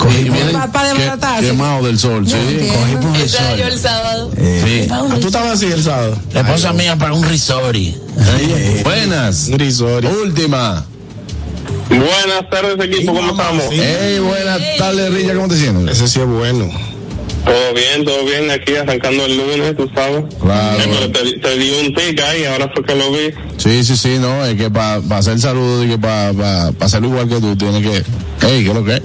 ay, 0.00 0.06
ay. 0.16 0.20
Y 0.26 0.28
vienen 0.30 0.52
Pa- 0.52 0.66
pa' 0.72 0.82
que- 0.82 0.88
desbaratarse. 0.98 1.46
quemados 1.46 1.84
del 1.86 1.98
sol, 1.98 2.26
sí. 2.28 2.34
entiendo. 2.34 2.74
Cogimos 2.74 3.18
yo 3.18 3.28
sol. 3.28 3.60
el 3.60 3.78
sábado. 3.78 4.30
Sí. 4.36 4.88
Ah, 4.90 5.04
Tú 5.20 5.26
estabas 5.26 5.52
así 5.52 5.66
el 5.66 5.82
sábado. 5.82 6.16
La 6.32 6.40
esposa 6.40 6.72
mía 6.72 6.96
para 6.96 7.12
un 7.14 7.24
risori. 7.24 7.96
Buenas. 8.84 9.48
Grisori. 9.48 10.06
Última. 10.06 10.84
Buenas 11.88 12.50
tardes, 12.50 12.76
equipo, 12.84 13.14
¿cómo 13.14 13.30
estamos? 13.30 13.64
Sí. 13.70 13.76
Hey, 13.80 14.18
buenas 14.18 14.60
tardes, 14.78 15.12
Rilla, 15.14 15.34
¿cómo 15.34 15.48
te 15.48 15.56
sientes? 15.56 15.96
Ese 15.96 16.06
sí 16.08 16.20
es 16.20 16.26
bueno. 16.26 16.68
Todo 17.48 17.72
bien, 17.72 18.04
todo 18.04 18.24
bien, 18.26 18.50
aquí 18.50 18.76
arrancando 18.76 19.24
el 19.24 19.38
lunes, 19.38 19.74
tú 19.74 19.88
sabes. 19.94 20.22
Claro. 20.38 20.82
Eh, 20.82 20.84
pero 20.84 21.10
te, 21.10 21.38
te 21.38 21.56
di 21.56 21.70
un 21.80 21.94
tic 21.94 22.20
ahí, 22.20 22.44
ahora 22.44 22.70
fue 22.74 22.84
que 22.84 22.94
lo 22.94 23.10
vi. 23.10 23.30
Sí, 23.56 23.82
sí, 23.84 23.96
sí, 23.96 24.18
no, 24.20 24.44
es 24.44 24.54
que 24.54 24.70
para 24.70 25.00
hacer 25.16 25.38
saludo 25.38 25.82
y 25.82 25.88
que 25.88 25.98
para 25.98 26.34
pa, 26.34 26.72
pa 26.78 26.84
hacerlo 26.84 27.08
igual 27.08 27.26
que 27.26 27.40
tú, 27.40 27.56
tienes 27.56 27.82
que. 27.82 28.02
Hey, 28.42 28.64
¿qué 28.64 28.68
es 28.68 28.74
lo 28.74 28.84
que 28.84 28.96
es? 28.96 29.02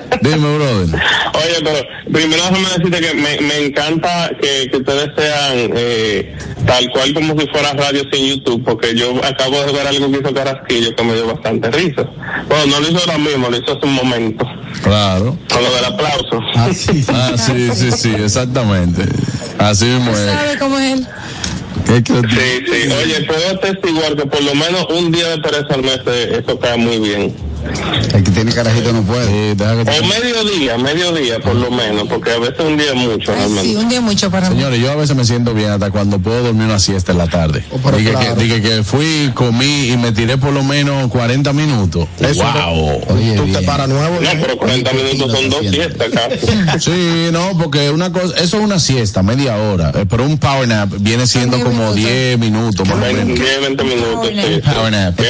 Dime, 0.22 0.56
brother. 0.56 1.00
Oye, 1.34 1.54
pero 1.64 2.12
primero 2.12 2.42
déjame 2.44 2.68
decirte 2.68 3.00
que 3.00 3.14
me, 3.14 3.40
me 3.40 3.66
encanta 3.66 4.30
que, 4.40 4.68
que 4.70 4.76
ustedes 4.78 5.10
sean 5.16 5.70
eh, 5.76 6.36
tal 6.66 6.90
cual 6.90 7.14
como 7.14 7.38
si 7.40 7.46
fuera 7.48 7.72
radio 7.72 8.02
sin 8.12 8.26
YouTube, 8.26 8.64
porque 8.64 8.94
yo 8.94 9.12
acabo 9.24 9.60
de 9.64 9.72
ver 9.72 9.86
algo 9.86 10.10
que 10.10 10.18
hizo 10.18 10.34
Carasquillo 10.34 10.94
que 10.96 11.02
me 11.04 11.14
dio 11.14 11.26
bastante 11.26 11.70
risa. 11.70 12.04
Bueno, 12.48 12.66
no 12.66 12.80
lo 12.80 12.88
hizo 12.88 12.98
ahora 13.00 13.18
mismo, 13.18 13.48
lo 13.50 13.56
hizo 13.56 13.76
hace 13.76 13.86
un 13.86 13.94
momento, 13.94 14.44
Claro. 14.82 15.36
con 15.52 15.62
lo 15.62 15.74
del 15.74 15.84
aplauso. 15.84 16.40
Ah, 16.54 16.68
sí. 16.74 17.04
Ah, 17.08 17.32
sí, 17.36 17.70
sí, 17.74 17.90
sí, 17.92 18.14
exactamente. 18.18 19.02
Así 19.58 19.84
mismo 19.86 20.10
es. 20.12 20.18
¿Sabe 20.18 20.58
cómo 20.58 20.78
es 20.78 20.92
él? 20.94 21.06
¿Qué 21.86 22.02
que- 22.02 22.14
Sí, 22.14 22.64
sí. 22.66 22.92
Oye, 22.92 23.24
puedo 23.26 23.50
atestiguar 23.50 24.16
que 24.16 24.26
por 24.26 24.42
lo 24.42 24.54
menos 24.54 24.86
un 24.90 25.12
día 25.12 25.28
de 25.28 25.38
pereza 25.38 25.74
al 25.74 25.82
mes 25.82 26.00
eh, 26.06 26.42
eso 26.44 26.58
cae 26.58 26.76
muy 26.76 26.98
bien. 26.98 27.34
El 28.12 28.22
que 28.24 28.30
tiene 28.30 28.52
carajito 28.52 28.92
no 28.92 29.02
puede. 29.02 29.26
Sí, 29.26 29.54
deja 29.56 29.74
que 29.74 29.80
O 29.82 29.84
te- 29.84 30.02
mediodía, 30.02 30.78
mediodía 30.78 31.38
por 31.40 31.54
lo 31.54 31.70
menos, 31.70 32.08
porque 32.08 32.32
a 32.32 32.38
veces 32.38 32.60
un 32.60 32.76
día 32.76 32.88
es 32.90 32.94
mucho 32.94 33.32
Ay, 33.32 33.38
realmente. 33.38 33.62
sí, 33.70 33.76
un 33.76 33.88
día 33.88 34.00
mucho 34.00 34.30
para 34.30 34.48
mí. 34.50 34.56
Señores, 34.56 34.80
yo 34.80 34.90
a 34.92 34.96
veces 34.96 35.16
me 35.16 35.24
siento 35.24 35.54
bien 35.54 35.70
hasta 35.70 35.90
cuando 35.90 36.18
puedo 36.18 36.42
dormir 36.44 36.66
una 36.66 36.78
siesta 36.78 37.12
en 37.12 37.18
la 37.18 37.26
tarde. 37.28 37.64
Oh, 37.70 37.90
dije, 37.92 38.10
claro. 38.12 38.36
que, 38.36 38.42
dije 38.44 38.62
que 38.62 38.82
fui, 38.82 39.30
comí 39.34 39.88
y 39.90 39.96
me 39.96 40.12
tiré 40.12 40.38
por 40.38 40.52
lo 40.52 40.62
menos 40.62 41.08
40 41.10 41.52
minutos. 41.52 42.08
Eso 42.20 42.42
wow. 42.44 43.00
Oye, 43.08 43.32
Tú 43.36 43.42
te 43.44 43.50
bien. 43.50 43.64
paras 43.66 43.88
nuevo. 43.88 44.18
No, 44.20 44.30
pero 44.40 44.56
40 44.56 44.92
minutos 44.92 45.32
son 45.32 45.50
dos 45.50 45.60
siestas 45.68 46.08
casi. 46.12 46.46
Sí, 46.90 47.28
no, 47.32 47.56
porque 47.58 47.90
una 47.90 48.12
cosa, 48.12 48.34
eso 48.36 48.58
es 48.58 48.62
una 48.64 48.78
siesta, 48.78 49.22
media 49.22 49.56
hora, 49.56 49.90
eh, 49.94 50.04
pero 50.08 50.24
un 50.24 50.38
power 50.38 50.68
nap 50.68 50.90
viene 51.00 51.26
siendo 51.26 51.58
como 51.58 51.70
minutos. 51.92 51.96
10 51.96 52.38
minutos 52.38 52.86
más 52.88 52.96
o 52.96 53.00
20, 53.00 53.24
menos. 53.24 53.60
20 53.60 53.84
minutos, 53.84 54.28
sí. 54.28 54.60
Power 54.64 54.92
nap. 54.92 55.20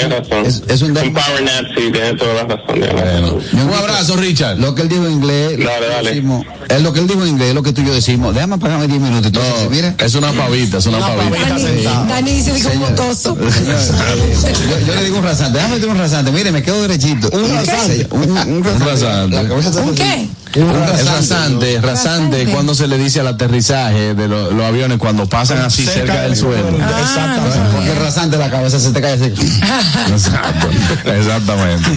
Es- 0.44 0.62
es 0.68 0.82
un 0.82 0.96
un 0.96 1.12
power 1.14 1.42
nap, 1.42 1.64
sí, 1.76 1.90
tienes 1.92 2.14
toda 2.26 2.46
toda 2.46 2.48
la 2.48 2.56
razón. 2.56 2.74
tiene 2.74 2.92
la 2.92 3.20
razón. 3.20 3.68
Un 3.68 3.74
abrazo, 3.74 4.16
Richard. 4.16 4.58
Lo 4.58 4.74
que 4.74 4.82
él 4.82 4.88
dijo 4.88 5.06
en 5.06 5.12
inglés, 5.12 5.58
lo 5.58 5.64
Dale, 5.66 5.86
que 5.86 5.92
dale. 5.92 6.10
decimos, 6.10 6.46
es 6.68 6.82
lo 6.82 6.92
que 6.92 7.00
él 7.00 7.06
dijo 7.06 7.22
en 7.22 7.28
inglés, 7.28 7.48
es 7.48 7.54
lo 7.54 7.62
que 7.62 7.72
tú 7.72 7.80
y 7.82 7.86
yo 7.86 7.94
decimos. 7.94 8.34
Déjame 8.34 8.54
apagarme 8.56 8.86
10 8.86 9.00
minutos. 9.00 9.26
Entonces, 9.26 9.70
mire. 9.70 9.94
Es 9.98 10.14
una 10.14 10.32
pavita, 10.32 10.78
es 10.78 10.86
una, 10.86 10.98
pavita. 10.98 11.48
Dani, 11.48 12.08
Dani 12.08 12.32
dice 12.32 12.52
digo 12.52 12.70
motoso. 12.74 13.36
Yo, 13.36 14.86
yo 14.86 14.94
le 14.94 15.04
digo 15.04 15.18
un 15.18 15.24
rasante, 15.24 15.58
déjame 15.58 15.74
decir 15.76 15.88
un 15.90 15.98
rasante, 15.98 16.32
mire, 16.32 16.52
me 16.52 16.62
quedo 16.62 16.82
derechito. 16.82 17.28
Un 17.32 17.54
rasante. 17.54 18.06
Un, 18.10 18.30
un, 18.30 18.64
rasante. 18.64 19.80
¿Un 19.80 19.94
qué? 19.94 20.28
Un 20.56 20.70
Es 20.70 20.76
rasante. 20.76 21.04
rasante, 21.04 21.80
rasante 21.80 21.80
Rasante. 21.80 22.46
cuando 22.52 22.74
se 22.74 22.86
le 22.86 22.98
dice 22.98 23.20
al 23.20 23.26
aterrizaje 23.28 24.14
de 24.14 24.28
lo- 24.28 24.50
los 24.50 24.64
aviones 24.66 24.98
cuando 24.98 25.26
pasan 25.26 25.58
así 25.58 25.84
cerca 25.84 26.22
del 26.22 26.36
suelo. 26.36 26.68
Exactamente. 26.68 27.58
Porque 27.74 27.90
el 27.92 27.96
rasante 27.98 28.36
la 28.38 28.50
cabeza 28.50 28.78
se 28.80 28.90
te 28.90 29.00
cae 29.00 29.12
así. 29.14 29.24
Exacto, 30.10 30.68
exactamente. 31.04 31.90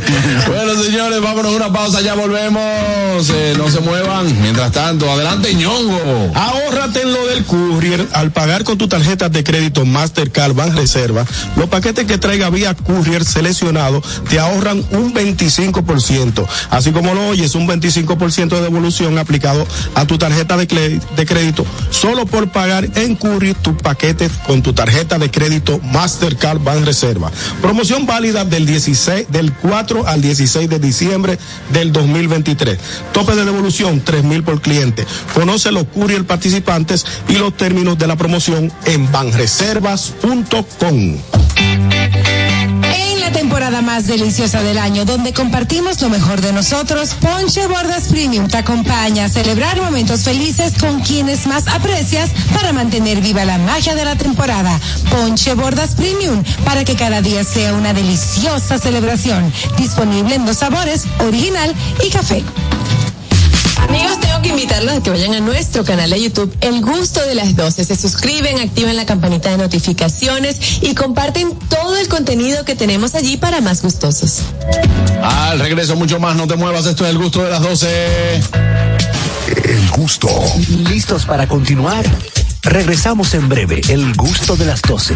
Bueno, 0.48 0.82
señores, 0.84 1.22
vámonos 1.22 1.54
a 1.54 1.56
una 1.56 1.74
pausa, 1.74 2.02
ya 2.02 2.14
volvemos. 2.16 2.60
Eh, 3.30 3.54
no 3.58 3.70
se 3.70 3.80
muevan. 3.80 4.42
Mientras 4.42 4.72
tanto, 4.72 5.12
adelante, 5.12 5.54
ñongo. 5.54 6.32
Ahórrate 6.36 7.02
en 7.04 7.14
lo 7.14 7.28
del 7.28 7.46
courier 7.46 8.06
al 8.14 8.32
pagar 8.32 8.64
con 8.64 8.78
tu 8.78 8.88
tarjeta 8.88 9.30
de 9.30 9.44
crédito 9.44 9.86
Mastercard 9.86 10.54
Banreserva. 10.54 11.26
Los 11.56 11.70
paquetes 11.70 12.06
que 12.06 12.18
traiga 12.18 12.50
vía 12.50 12.74
courier 12.74 13.24
seleccionado 13.26 14.02
te 14.30 14.40
ahorran 14.40 14.84
un 14.92 15.14
25%. 15.14 16.46
Así 16.70 16.92
como 16.92 17.14
lo 17.14 17.28
oyes, 17.28 17.56
un 17.56 17.68
25% 17.68 18.49
de 18.58 18.64
devolución 18.64 19.18
aplicado 19.18 19.66
a 19.96 20.06
tu 20.06 20.18
tarjeta 20.18 20.58
de, 20.58 20.68
crédito 20.68 21.66
solo 21.90 22.26
por 22.26 22.50
pagar 22.50 22.90
en 22.96 23.16
courier 23.16 23.56
tu 23.56 23.76
paquete 23.78 24.30
con 24.46 24.62
tu 24.62 24.74
tarjeta 24.74 25.18
de 25.18 25.32
crédito 25.32 25.80
Mastercard 25.92 26.60
Banreserva. 26.60 27.32
Promoción 27.62 28.06
válida 28.06 28.46
del 28.46 28.66
16 28.66 29.28
del 29.30 29.54
4 29.54 30.08
al 30.08 30.22
16 30.22 30.70
de 30.70 30.80
diciembre 30.80 31.40
del 31.72 31.92
2023. 31.92 32.78
Tope 33.14 33.36
de 33.36 33.46
devolución 33.46 34.02
3 34.02 34.24
mil 34.24 34.44
por 34.44 34.62
cliente. 34.62 35.06
Conoce 35.34 35.72
los 35.72 35.86
courier 35.86 36.26
participantes 36.26 37.06
y 37.28 37.34
los 37.34 37.56
términos 37.56 37.98
de 37.98 38.08
la 38.08 38.16
promoción 38.16 38.72
en 38.86 39.12
banreservas.com. 39.12 41.18
Temporada 43.34 43.82
más 43.82 44.08
deliciosa 44.08 44.62
del 44.64 44.78
año, 44.78 45.06
donde 45.06 45.34
compartimos 45.34 46.02
lo 46.02 46.10
mejor 46.10 46.42
de 46.42 46.52
nosotros, 46.52 47.16
Ponche 47.22 47.68
Bordas 47.68 48.08
Premium 48.10 48.48
te 48.48 48.58
acompaña 48.58 49.26
a 49.26 49.30
celebrar 49.30 49.80
momentos 49.80 50.24
felices 50.24 50.74
con 50.80 51.00
quienes 51.02 51.48
más 51.48 51.68
aprecias 51.68 52.32
para 52.54 52.74
mantener 52.74 53.22
viva 53.22 53.46
la 53.46 53.58
magia 53.60 53.96
de 53.96 54.04
la 54.04 54.16
temporada. 54.16 54.78
Ponche 55.10 55.54
Bordas 55.54 55.96
Premium, 55.96 56.44
para 56.66 56.84
que 56.84 56.96
cada 56.96 57.22
día 57.22 57.44
sea 57.44 57.74
una 57.74 57.94
deliciosa 57.94 58.78
celebración. 58.78 59.52
Disponible 59.78 60.36
en 60.36 60.46
dos 60.46 60.58
sabores, 60.58 61.06
original 61.20 61.74
y 62.06 62.10
café. 62.10 62.44
Amigos, 63.88 64.20
tengo 64.20 64.42
que 64.42 64.50
invitarlos 64.50 64.98
a 64.98 65.02
que 65.02 65.10
vayan 65.10 65.34
a 65.34 65.40
nuestro 65.40 65.84
canal 65.84 66.10
de 66.10 66.22
YouTube 66.22 66.56
El 66.62 66.82
Gusto 66.82 67.22
de 67.26 67.36
las 67.36 67.56
12. 67.56 67.86
Se 67.86 67.96
suscriben, 67.96 68.60
activan 68.60 68.96
la 68.96 69.06
campanita 69.06 69.50
de 69.52 69.58
notificaciones 69.58 70.58
y 70.82 70.94
comparten 70.96 71.58
todo 71.70 71.98
el 71.98 72.08
contenido 72.08 72.66
que 72.66 72.76
tenemos 72.76 73.16
allí 73.16 73.38
para 73.38 73.62
más 73.62 73.82
gustosos. 73.82 74.42
Al 75.22 75.60
regreso, 75.60 75.96
mucho 75.96 76.20
más. 76.20 76.36
No 76.36 76.48
te 76.48 76.56
muevas. 76.56 76.86
Esto 76.86 77.06
es 77.06 77.12
el 77.12 77.18
gusto 77.18 77.44
de 77.44 77.50
las 77.50 77.62
12. 77.62 78.42
El 79.64 79.90
gusto. 79.92 80.30
¿Listos 80.90 81.26
para 81.26 81.48
continuar? 81.48 82.06
Regresamos 82.62 83.34
en 83.34 83.50
breve. 83.50 83.82
El 83.90 84.14
gusto 84.16 84.56
de 84.56 84.66
las 84.66 84.82
12. 84.82 85.16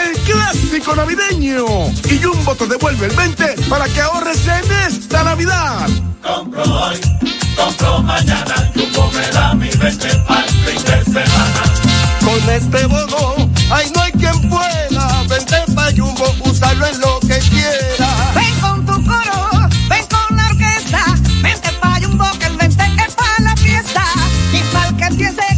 clásico 0.25 0.95
navideño 0.95 1.65
y 2.09 2.21
Jumbo 2.21 2.55
te 2.55 2.67
devuelve 2.67 3.07
el 3.07 3.15
20 3.15 3.55
para 3.69 3.85
que 3.85 4.01
ahorres 4.01 4.47
en 4.47 4.71
esta 4.87 5.23
Navidad. 5.23 5.87
Compro 6.21 6.63
hoy, 6.63 6.99
compro 7.55 8.01
mañana, 8.03 8.71
Jumbo 8.75 9.11
me 9.11 9.27
da 9.27 9.53
mi 9.53 9.69
20 9.69 10.07
al 10.27 10.49
fin 10.49 10.83
de 10.83 11.03
semana. 11.05 11.63
Con 12.23 12.49
este 12.49 12.85
bono, 12.85 13.49
ay 13.71 13.91
no 13.95 14.01
hay 14.01 14.11
quien 14.13 14.49
pueda. 14.49 15.23
Vente 15.27 15.57
pa' 15.75 15.91
Jumbo, 15.95 16.33
úsalo 16.45 16.85
en 16.87 16.99
lo 16.99 17.19
que 17.21 17.39
quiera. 17.49 18.31
Ven 18.35 18.59
con 18.59 18.85
tu 18.85 18.93
coro, 19.05 19.69
ven 19.89 20.05
con 20.07 20.37
la 20.37 20.45
orquesta, 20.47 21.05
vente 21.41 21.71
pa' 21.81 21.99
Jumbo 22.01 22.25
que 22.39 22.45
el 22.45 22.57
20 22.57 22.83
es 23.07 23.15
pa' 23.15 23.41
la 23.41 23.55
fiesta. 23.55 24.03
Y 24.53 24.59
pa'l 24.73 24.95
que 24.97 25.15
piense 25.15 25.50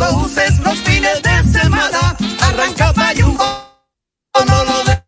lo 0.00 0.16
uses 0.24 0.58
los 0.60 0.78
fines 0.78 1.22
de 1.22 1.36
semana, 1.58 2.16
arranca 2.40 2.92
pa' 2.92 3.12
Jumbo. 3.14 3.44
No 4.48 4.64
lo 4.64 4.84
de- 4.84 5.00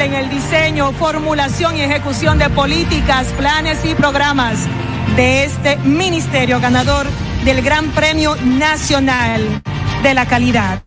en 0.00 0.12
el 0.12 0.28
diseño, 0.28 0.92
formulación 0.92 1.76
y 1.76 1.82
ejecución 1.82 2.38
de 2.38 2.50
políticas, 2.50 3.26
planes 3.38 3.84
y 3.84 3.94
programas 3.94 4.58
de 5.16 5.44
este 5.44 5.76
ministerio 5.78 6.60
ganador 6.60 7.06
del 7.44 7.62
Gran 7.62 7.90
Premio 7.92 8.36
Nacional 8.36 9.62
de 10.02 10.14
la 10.14 10.26
Calidad. 10.26 10.84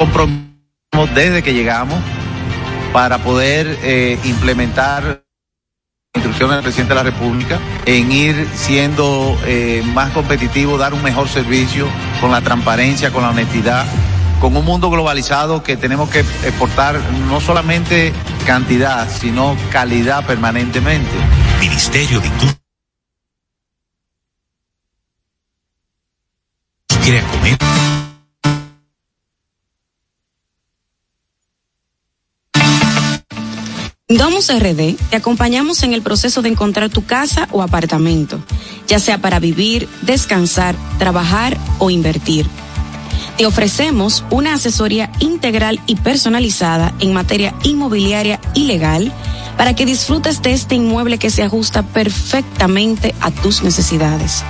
Compromiso 0.00 0.48
desde 1.14 1.42
que 1.42 1.52
llegamos 1.52 1.98
para 2.90 3.18
poder 3.18 3.78
eh, 3.82 4.18
implementar 4.24 5.24
instrucciones 6.14 6.56
del 6.56 6.62
presidente 6.62 6.94
de 6.94 6.94
la 6.94 7.02
República 7.02 7.58
en 7.84 8.10
ir 8.10 8.48
siendo 8.54 9.38
eh, 9.44 9.82
más 9.92 10.10
competitivo, 10.12 10.78
dar 10.78 10.94
un 10.94 11.02
mejor 11.02 11.28
servicio 11.28 11.86
con 12.18 12.30
la 12.30 12.40
transparencia, 12.40 13.12
con 13.12 13.22
la 13.22 13.28
honestidad, 13.28 13.84
con 14.40 14.56
un 14.56 14.64
mundo 14.64 14.88
globalizado 14.88 15.62
que 15.62 15.76
tenemos 15.76 16.08
que 16.08 16.20
exportar 16.20 16.98
no 17.28 17.38
solamente 17.42 18.14
cantidad, 18.46 19.06
sino 19.06 19.54
calidad 19.70 20.24
permanentemente. 20.24 21.12
Ministerio 21.60 22.20
de 22.20 22.26
Industria. 22.26 22.60
Domus 34.10 34.50
RD 34.52 34.96
te 35.08 35.16
acompañamos 35.16 35.84
en 35.84 35.94
el 35.94 36.02
proceso 36.02 36.42
de 36.42 36.48
encontrar 36.48 36.90
tu 36.90 37.04
casa 37.04 37.46
o 37.52 37.62
apartamento, 37.62 38.40
ya 38.88 38.98
sea 38.98 39.18
para 39.18 39.38
vivir, 39.38 39.88
descansar, 40.02 40.74
trabajar 40.98 41.56
o 41.78 41.90
invertir. 41.90 42.44
Te 43.36 43.46
ofrecemos 43.46 44.24
una 44.30 44.54
asesoría 44.54 45.12
integral 45.20 45.78
y 45.86 45.94
personalizada 45.94 46.92
en 46.98 47.12
materia 47.12 47.54
inmobiliaria 47.62 48.40
y 48.52 48.64
legal 48.64 49.12
para 49.56 49.76
que 49.76 49.86
disfrutes 49.86 50.42
de 50.42 50.54
este 50.54 50.74
inmueble 50.74 51.18
que 51.18 51.30
se 51.30 51.44
ajusta 51.44 51.84
perfectamente 51.84 53.14
a 53.20 53.30
tus 53.30 53.62
necesidades. 53.62 54.42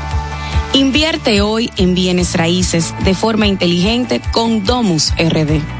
Invierte 0.73 1.43
hoy 1.43 1.71
en 1.77 1.95
bienes 1.95 2.35
raíces 2.35 2.95
de 3.05 3.15
forma 3.15 3.47
inteligente 3.47 4.23
con 4.33 4.65
Domus 4.65 5.13
RD. 5.19 5.80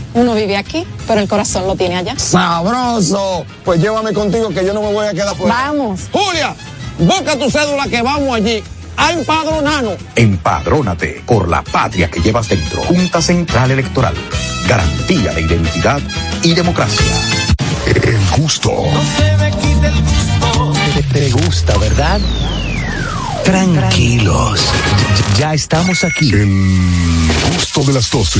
uno 0.13 0.33
vive 0.33 0.57
aquí, 0.57 0.85
pero 1.07 1.21
el 1.21 1.27
corazón 1.27 1.67
lo 1.67 1.75
tiene 1.75 1.97
allá. 1.97 2.17
¡Sabroso! 2.17 3.45
Pues 3.63 3.81
llévame 3.81 4.13
contigo 4.13 4.49
que 4.49 4.65
yo 4.65 4.73
no 4.73 4.81
me 4.81 4.91
voy 4.91 5.07
a 5.07 5.13
quedar 5.13 5.35
fuera. 5.35 5.53
Vamos. 5.53 6.01
Julia, 6.11 6.55
busca 6.99 7.37
tu 7.37 7.49
cédula 7.49 7.87
que 7.87 8.01
vamos 8.01 8.35
allí 8.35 8.63
a 8.97 9.13
empadronarnos. 9.13 9.95
Empadrónate 10.15 11.23
por 11.25 11.47
la 11.47 11.63
patria 11.63 12.09
que 12.09 12.19
llevas 12.19 12.49
dentro. 12.49 12.81
Junta 12.83 13.21
Central 13.21 13.71
Electoral. 13.71 14.13
Garantía 14.67 15.33
de 15.33 15.41
identidad 15.41 15.99
y 16.43 16.53
democracia. 16.53 17.05
El 17.85 18.19
gusto. 18.41 18.71
Te, 20.93 21.03
te 21.03 21.29
gusta, 21.31 21.77
¿verdad? 21.77 22.19
Tranquilos. 23.43 24.61
Ya, 25.31 25.39
ya 25.39 25.53
estamos 25.53 26.03
aquí. 26.03 26.31
El 26.31 27.29
gusto 27.55 27.83
de 27.83 27.93
las 27.93 28.09
12. 28.09 28.39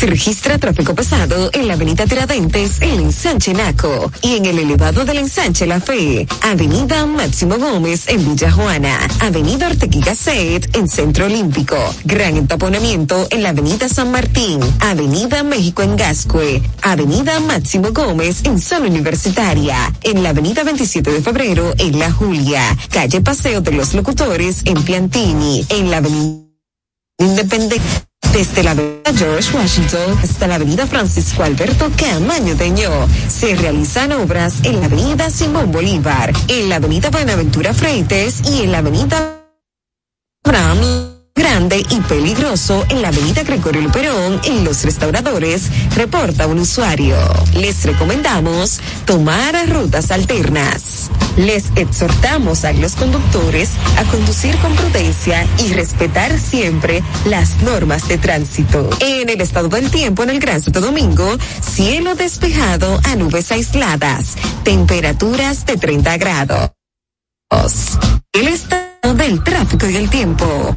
Se 0.00 0.06
registra 0.06 0.56
tráfico 0.56 0.94
pesado 0.94 1.50
en 1.52 1.68
la 1.68 1.74
avenida 1.74 2.06
Tiradentes, 2.06 2.80
el 2.80 3.00
ensanche 3.00 3.52
Naco, 3.52 4.10
y 4.22 4.36
en 4.36 4.46
el 4.46 4.58
elevado 4.58 5.04
del 5.04 5.18
ensanche 5.18 5.66
La 5.66 5.78
Fe, 5.78 6.26
avenida 6.40 7.04
Máximo 7.04 7.58
Gómez 7.58 8.08
en 8.08 8.24
Villa 8.24 8.50
Juana, 8.50 8.98
avenida 9.20 9.66
Ortequí 9.66 10.00
Gasset 10.00 10.74
en 10.74 10.88
Centro 10.88 11.26
Olímpico, 11.26 11.76
gran 12.04 12.38
entaponamiento 12.38 13.28
en 13.28 13.42
la 13.42 13.50
avenida 13.50 13.90
San 13.90 14.10
Martín, 14.10 14.60
avenida 14.80 15.42
México 15.42 15.82
en 15.82 15.96
Gascue, 15.96 16.62
avenida 16.80 17.38
Máximo 17.40 17.92
Gómez 17.92 18.40
en 18.44 18.58
Zona 18.58 18.86
Universitaria, 18.86 19.92
en 20.00 20.22
la 20.22 20.30
avenida 20.30 20.64
27 20.64 21.12
de 21.12 21.20
febrero 21.20 21.74
en 21.76 21.98
La 21.98 22.10
Julia, 22.10 22.74
calle 22.88 23.20
Paseo 23.20 23.60
de 23.60 23.72
los 23.72 23.92
Locutores 23.92 24.62
en 24.64 24.82
Piantini, 24.82 25.66
en 25.68 25.90
la 25.90 25.98
avenida 25.98 26.46
Independencia. 27.18 28.09
Desde 28.32 28.62
la 28.62 28.70
avenida 28.70 29.12
George 29.14 29.56
Washington 29.56 30.18
hasta 30.22 30.46
la 30.46 30.54
avenida 30.54 30.86
Francisco 30.86 31.42
Alberto 31.42 31.90
Camaño 31.96 32.54
Teñó, 32.54 33.08
se 33.28 33.56
realizan 33.56 34.12
obras 34.12 34.60
en 34.62 34.78
la 34.80 34.86
avenida 34.86 35.30
Simón 35.30 35.72
Bolívar, 35.72 36.32
en 36.46 36.68
la 36.68 36.76
avenida 36.76 37.10
Buenaventura 37.10 37.74
Freites 37.74 38.40
y 38.48 38.62
en 38.62 38.72
la 38.72 38.78
avenida 38.78 39.40
Abraham 40.44 41.09
Grande 41.34 41.84
y 41.88 42.00
peligroso 42.00 42.84
en 42.88 43.02
la 43.02 43.08
avenida 43.08 43.42
Gregorio 43.42 43.82
Luperón 43.82 44.40
en 44.44 44.64
Los 44.64 44.84
Restauradores, 44.84 45.70
reporta 45.96 46.46
un 46.46 46.58
usuario. 46.58 47.16
Les 47.54 47.84
recomendamos 47.84 48.80
tomar 49.06 49.54
rutas 49.68 50.10
alternas. 50.10 51.10
Les 51.36 51.66
exhortamos 51.76 52.64
a 52.64 52.72
los 52.72 52.96
conductores 52.96 53.70
a 53.96 54.04
conducir 54.04 54.56
con 54.58 54.74
prudencia 54.74 55.46
y 55.58 55.72
respetar 55.72 56.38
siempre 56.38 57.02
las 57.24 57.62
normas 57.62 58.08
de 58.08 58.18
tránsito. 58.18 58.90
En 59.00 59.28
el 59.28 59.40
estado 59.40 59.68
del 59.68 59.90
tiempo 59.90 60.22
en 60.24 60.30
el 60.30 60.40
Gran 60.40 60.60
Santo 60.60 60.80
Domingo, 60.80 61.38
cielo 61.60 62.16
despejado 62.16 63.00
a 63.04 63.16
nubes 63.16 63.52
aisladas, 63.52 64.36
temperaturas 64.64 65.64
de 65.64 65.76
30 65.76 66.16
grados. 66.18 66.70
El 68.32 68.48
estado 68.48 69.14
del 69.14 69.42
tráfico 69.42 69.88
y 69.88 69.96
el 69.96 70.10
tiempo. 70.10 70.76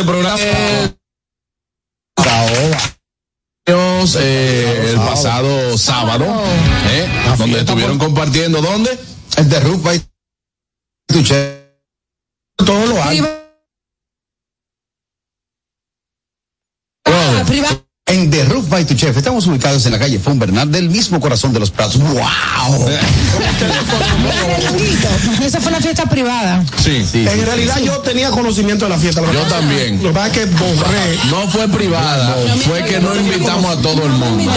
Este 0.00 0.12
programa. 0.12 0.38
Eh, 4.16 4.90
el 4.90 4.96
pasado 4.96 5.78
sábado, 5.78 6.24
¿eh? 6.90 7.08
donde 7.38 7.60
estuvieron 7.60 7.98
compartiendo, 7.98 8.60
¿dónde? 8.60 8.98
El 9.36 9.48
de 9.48 9.60
Rupa 9.60 9.94
y 9.94 10.02
Tuche. 11.06 11.60
Todo 12.56 12.86
lo 12.86 13.02
hay. 13.02 13.18
En 17.04 17.46
The 17.46 17.60
Roof 17.62 17.89
by 18.70 18.84
Tu 18.84 18.94
Chef 18.94 19.16
estamos 19.16 19.46
ubicados 19.48 19.84
en 19.86 19.92
la 19.92 19.98
calle 19.98 20.20
Fon 20.20 20.38
Bernal 20.38 20.70
del 20.70 20.88
mismo 20.88 21.18
corazón 21.20 21.52
de 21.52 21.58
los 21.58 21.70
Prados. 21.70 21.98
¡Wow! 21.98 22.20
Esa 25.44 25.60
fue 25.60 25.72
una 25.72 25.80
fiesta 25.80 26.06
privada. 26.06 26.64
Sí, 26.82 27.04
sí. 27.04 27.26
En 27.26 27.44
realidad 27.44 27.80
yo 27.82 27.98
tenía 27.98 28.30
conocimiento 28.30 28.84
de 28.84 28.90
la 28.90 28.98
fiesta. 28.98 29.20
Yo 29.32 29.42
también. 29.42 30.00
Lo 30.02 30.10
que 30.10 30.14
pasa 30.14 30.26
es 30.28 30.32
que 30.32 30.44
borré. 30.46 31.18
No 31.30 31.48
fue 31.48 31.68
privada, 31.68 32.36
fue 32.64 32.84
que 32.84 33.00
no 33.00 33.14
invitamos 33.16 33.76
a 33.76 33.82
todo 33.82 34.04
el 34.04 34.12
mundo. 34.12 34.52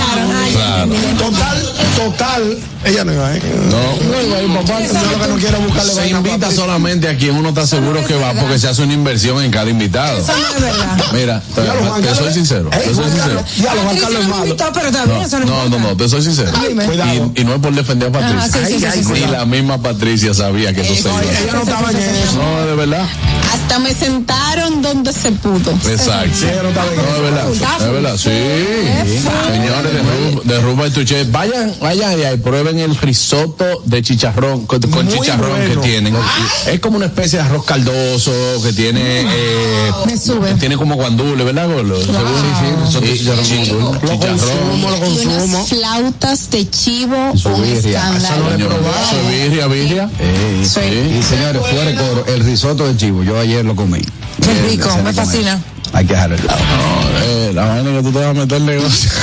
Claro. 0.53 0.91
Total, 1.17 1.73
total. 1.97 2.57
Ella 2.85 3.05
no 3.05 3.13
iba, 3.13 3.35
¿eh? 3.35 3.41
No. 3.69 4.47
No 4.47 4.61
papá. 4.61 4.81
Yo 4.81 4.93
lo 4.93 5.21
que 5.21 5.27
no 5.27 5.35
quiero 5.37 5.57
es 5.57 5.63
buscarle 5.63 5.93
Se 5.93 6.09
invita 6.09 6.51
solamente 6.51 7.07
a 7.07 7.17
quien 7.17 7.35
uno 7.35 7.49
está 7.49 7.65
seguro 7.65 8.05
que 8.05 8.15
va 8.15 8.33
porque 8.33 8.59
se 8.59 8.67
hace 8.67 8.83
una 8.83 8.93
inversión 8.93 9.41
en 9.41 9.51
cada 9.51 9.69
invitado. 9.69 10.17
Eso 10.17 10.33
no 10.37 10.47
es 10.47 10.61
verdad. 10.61 10.97
Mira, 11.13 11.41
te, 11.55 12.15
soy 12.15 12.33
sincero, 12.33 12.69
te 12.69 12.93
soy 12.93 13.05
sincero. 13.05 13.43
Carlos 14.03 14.19
Patricia 14.19 14.19
es 14.19 14.27
no 14.27 14.27
me 14.27 14.29
malo. 14.29 14.45
invitó, 14.45 14.65
pero 14.73 14.91
también 14.91 15.21
eso 15.21 15.39
no 15.39 15.45
No, 15.45 15.69
no, 15.69 15.79
no, 15.79 15.97
te 15.97 16.09
soy 16.09 16.21
sincero. 16.23 16.51
Dime. 16.67 16.85
Y, 17.35 17.41
y 17.41 17.43
no 17.43 17.55
es 17.55 17.59
por 17.61 17.73
defender 17.73 18.09
a 18.09 18.11
Patricia. 18.11 18.41
Ah, 18.43 18.49
sí, 18.67 18.73
sí, 18.73 18.79
sí, 18.79 19.03
sí, 19.03 19.09
Ni 19.13 19.19
sí. 19.19 19.25
la 19.31 19.45
misma 19.45 19.77
Patricia 19.81 20.33
sabía 20.33 20.73
que 20.73 20.81
eso 20.81 20.93
se 20.93 20.99
iba 21.01 21.11
a 21.11 21.19
hacer. 21.19 21.43
Ella 21.43 21.53
no 21.53 21.61
estaba 21.61 21.91
en 21.91 21.97
eso. 21.97 22.37
No, 22.37 22.65
de 22.67 22.75
verdad. 22.75 23.07
Hasta 23.53 23.79
me 23.79 23.93
sentaron 23.93 24.81
donde 24.81 25.13
se 25.13 25.31
pudo. 25.31 25.71
Exacto. 25.71 26.29
Sí, 26.37 26.45
no 26.61 26.69
estaba 26.69 26.87
en 26.91 26.95
No, 26.97 27.03
eso. 27.03 27.13
de 27.13 27.21
verdad. 27.21 27.79
De 27.79 27.91
verdad, 27.91 28.17
sí. 28.17 28.29
Señores 29.51 29.93
de, 29.93 30.01
Ru- 30.01 30.43
de 30.43 30.59
Rumba 30.61 30.87
y 30.87 30.91
Tuche, 30.91 31.23
vayan, 31.25 31.73
vayan 31.81 32.13
y 32.33 32.37
prueben 32.37 32.79
el 32.79 32.95
risotto 32.95 33.65
de 33.85 34.01
chicharrón, 34.01 34.65
con, 34.65 34.79
chicharrón 34.81 35.51
bueno. 35.51 35.81
que 35.81 35.87
tienen. 35.87 36.15
Es 36.67 36.79
como 36.79 36.97
una 36.97 37.05
especie 37.07 37.39
de 37.39 37.45
arroz 37.45 37.65
caldoso 37.65 38.31
que 38.63 38.73
tiene, 38.73 39.21
eh, 39.21 39.91
Me 40.05 40.17
sube. 40.17 40.53
tiene 40.55 40.75
como 40.77 40.95
guandule, 40.95 41.43
¿verdad, 41.43 41.67
Y- 41.69 43.23
chicharrón. 44.01 44.19
Lo 44.19 44.27
consumo, 44.27 44.89
lo 44.89 44.97
Y 44.97 45.25
unas 45.25 45.37
consumo. 45.37 45.65
flautas 45.65 46.49
de 46.51 46.69
chivo, 46.69 47.31
Su 47.37 47.49
un 47.49 47.63
escándalo. 47.65 48.45
Birria, 49.29 49.67
birria. 49.67 50.09
Eh, 50.19 50.63
Sí. 50.67 50.79
Y 51.19 51.23
señores, 51.23 51.61
fuera 51.61 51.85
de 51.85 51.95
coro, 51.95 52.25
el 52.27 52.43
risotto 52.43 52.87
de 52.87 52.95
chivo, 52.97 53.23
yo 53.23 53.37
ayer 53.39 53.63
lo 53.65 53.75
comí. 53.75 53.99
Qué 54.41 54.51
Bien, 54.51 54.65
rico, 54.69 54.87
me 54.89 54.95
comer. 54.95 55.13
fascina. 55.15 55.59
Hay 55.93 56.05
que 56.05 56.13
dejar 56.13 56.31
el 56.33 56.45
lado. 56.45 56.59
No, 56.59 57.19
eh, 57.23 57.51
la 57.53 57.65
vaina 57.65 57.91
que 57.91 58.01
tú 58.03 58.11
te 58.11 58.19
vas 58.19 58.27
a 58.29 58.33
meter 58.33 58.61
negocio. 58.61 59.09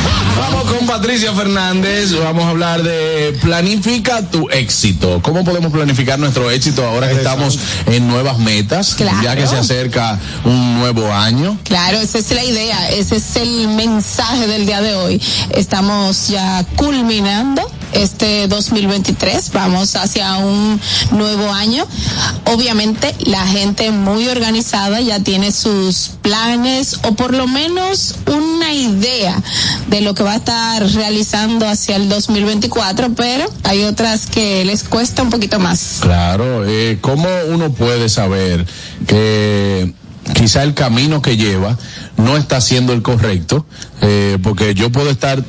Vamos 0.40 0.59
Patricia 0.90 1.32
Fernández, 1.32 2.12
vamos 2.18 2.44
a 2.46 2.48
hablar 2.48 2.82
de 2.82 3.38
planifica 3.40 4.28
tu 4.28 4.50
éxito. 4.50 5.20
¿Cómo 5.22 5.44
podemos 5.44 5.72
planificar 5.72 6.18
nuestro 6.18 6.50
éxito 6.50 6.84
ahora 6.84 7.06
que 7.08 7.14
estamos 7.14 7.60
en 7.86 8.08
nuevas 8.08 8.40
metas? 8.40 8.96
Claro. 8.96 9.22
Ya 9.22 9.36
que 9.36 9.46
se 9.46 9.56
acerca 9.56 10.18
un 10.44 10.80
nuevo 10.80 11.12
año. 11.12 11.56
Claro, 11.62 11.98
esa 11.98 12.18
es 12.18 12.32
la 12.32 12.42
idea, 12.42 12.90
ese 12.90 13.16
es 13.18 13.36
el 13.36 13.68
mensaje 13.68 14.48
del 14.48 14.66
día 14.66 14.80
de 14.80 14.96
hoy. 14.96 15.22
Estamos 15.50 16.26
ya 16.26 16.64
culminando 16.74 17.70
este 17.92 18.48
2023, 18.48 19.52
vamos 19.52 19.96
hacia 19.96 20.36
un 20.38 20.80
nuevo 21.12 21.52
año. 21.52 21.86
Obviamente 22.44 23.14
la 23.20 23.46
gente 23.46 23.90
muy 23.90 24.28
organizada 24.28 25.00
ya 25.00 25.20
tiene 25.20 25.52
sus 25.52 26.12
planes 26.22 27.00
o 27.02 27.14
por 27.14 27.34
lo 27.34 27.46
menos 27.46 28.16
una 28.26 28.72
idea 28.72 29.40
de 29.88 30.00
lo 30.00 30.14
que 30.14 30.22
va 30.22 30.32
a 30.32 30.36
estar 30.36 30.82
realizando 30.92 31.66
hacia 31.66 31.96
el 31.96 32.08
2024, 32.08 33.14
pero 33.14 33.44
hay 33.64 33.84
otras 33.84 34.26
que 34.26 34.64
les 34.64 34.84
cuesta 34.84 35.22
un 35.22 35.30
poquito 35.30 35.58
más. 35.58 35.98
Claro, 36.00 36.64
eh, 36.66 36.98
¿cómo 37.00 37.28
uno 37.48 37.72
puede 37.72 38.08
saber 38.08 38.66
que 39.06 39.94
quizá 40.34 40.62
el 40.62 40.74
camino 40.74 41.22
que 41.22 41.36
lleva 41.36 41.76
no 42.16 42.36
está 42.36 42.60
siendo 42.60 42.92
el 42.92 43.02
correcto? 43.02 43.66
Eh, 44.02 44.38
porque 44.42 44.74
yo 44.74 44.90
puedo 44.90 45.10
estar 45.10 45.42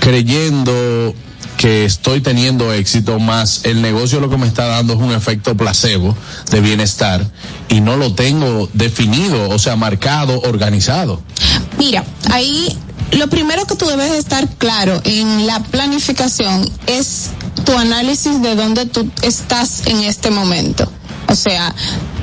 creyendo 0.00 1.14
que 1.56 1.84
estoy 1.84 2.20
teniendo 2.20 2.72
éxito, 2.72 3.18
más 3.18 3.64
el 3.64 3.82
negocio 3.82 4.20
lo 4.20 4.30
que 4.30 4.36
me 4.36 4.46
está 4.46 4.66
dando 4.66 4.94
es 4.94 5.00
un 5.00 5.12
efecto 5.12 5.56
placebo 5.56 6.16
de 6.50 6.60
bienestar 6.60 7.26
y 7.68 7.80
no 7.80 7.96
lo 7.96 8.14
tengo 8.14 8.68
definido, 8.72 9.48
o 9.48 9.58
sea, 9.58 9.76
marcado, 9.76 10.40
organizado. 10.42 11.22
Mira, 11.78 12.04
ahí 12.30 12.76
lo 13.12 13.28
primero 13.28 13.64
que 13.66 13.76
tú 13.76 13.86
debes 13.86 14.10
de 14.10 14.18
estar 14.18 14.48
claro 14.56 15.00
en 15.04 15.46
la 15.46 15.60
planificación 15.60 16.68
es 16.86 17.30
tu 17.64 17.76
análisis 17.76 18.42
de 18.42 18.54
dónde 18.54 18.86
tú 18.86 19.08
estás 19.22 19.86
en 19.86 20.02
este 20.02 20.30
momento. 20.30 20.90
O 21.28 21.34
sea, 21.34 21.74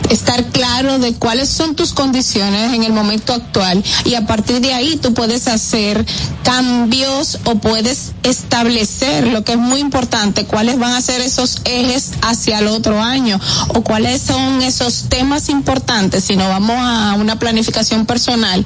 estar 0.09 0.45
claro 0.47 0.99
de 0.99 1.13
cuáles 1.13 1.49
son 1.49 1.75
tus 1.75 1.93
condiciones 1.93 2.73
en 2.73 2.83
el 2.83 2.93
momento 2.93 3.33
actual 3.33 3.83
y 4.05 4.15
a 4.15 4.25
partir 4.25 4.61
de 4.61 4.73
ahí 4.73 4.97
tú 4.97 5.13
puedes 5.13 5.47
hacer 5.47 6.05
cambios 6.43 7.39
o 7.45 7.55
puedes 7.55 8.11
establecer 8.23 9.27
lo 9.27 9.43
que 9.43 9.53
es 9.53 9.57
muy 9.57 9.79
importante, 9.79 10.45
cuáles 10.45 10.77
van 10.77 10.93
a 10.93 11.01
ser 11.01 11.21
esos 11.21 11.61
ejes 11.65 12.11
hacia 12.21 12.59
el 12.59 12.67
otro 12.67 13.01
año 13.01 13.39
o 13.69 13.81
cuáles 13.81 14.21
son 14.21 14.61
esos 14.61 15.05
temas 15.09 15.49
importantes 15.49 16.23
si 16.25 16.35
no 16.35 16.47
vamos 16.49 16.75
a 16.77 17.15
una 17.19 17.39
planificación 17.39 18.05
personal 18.05 18.65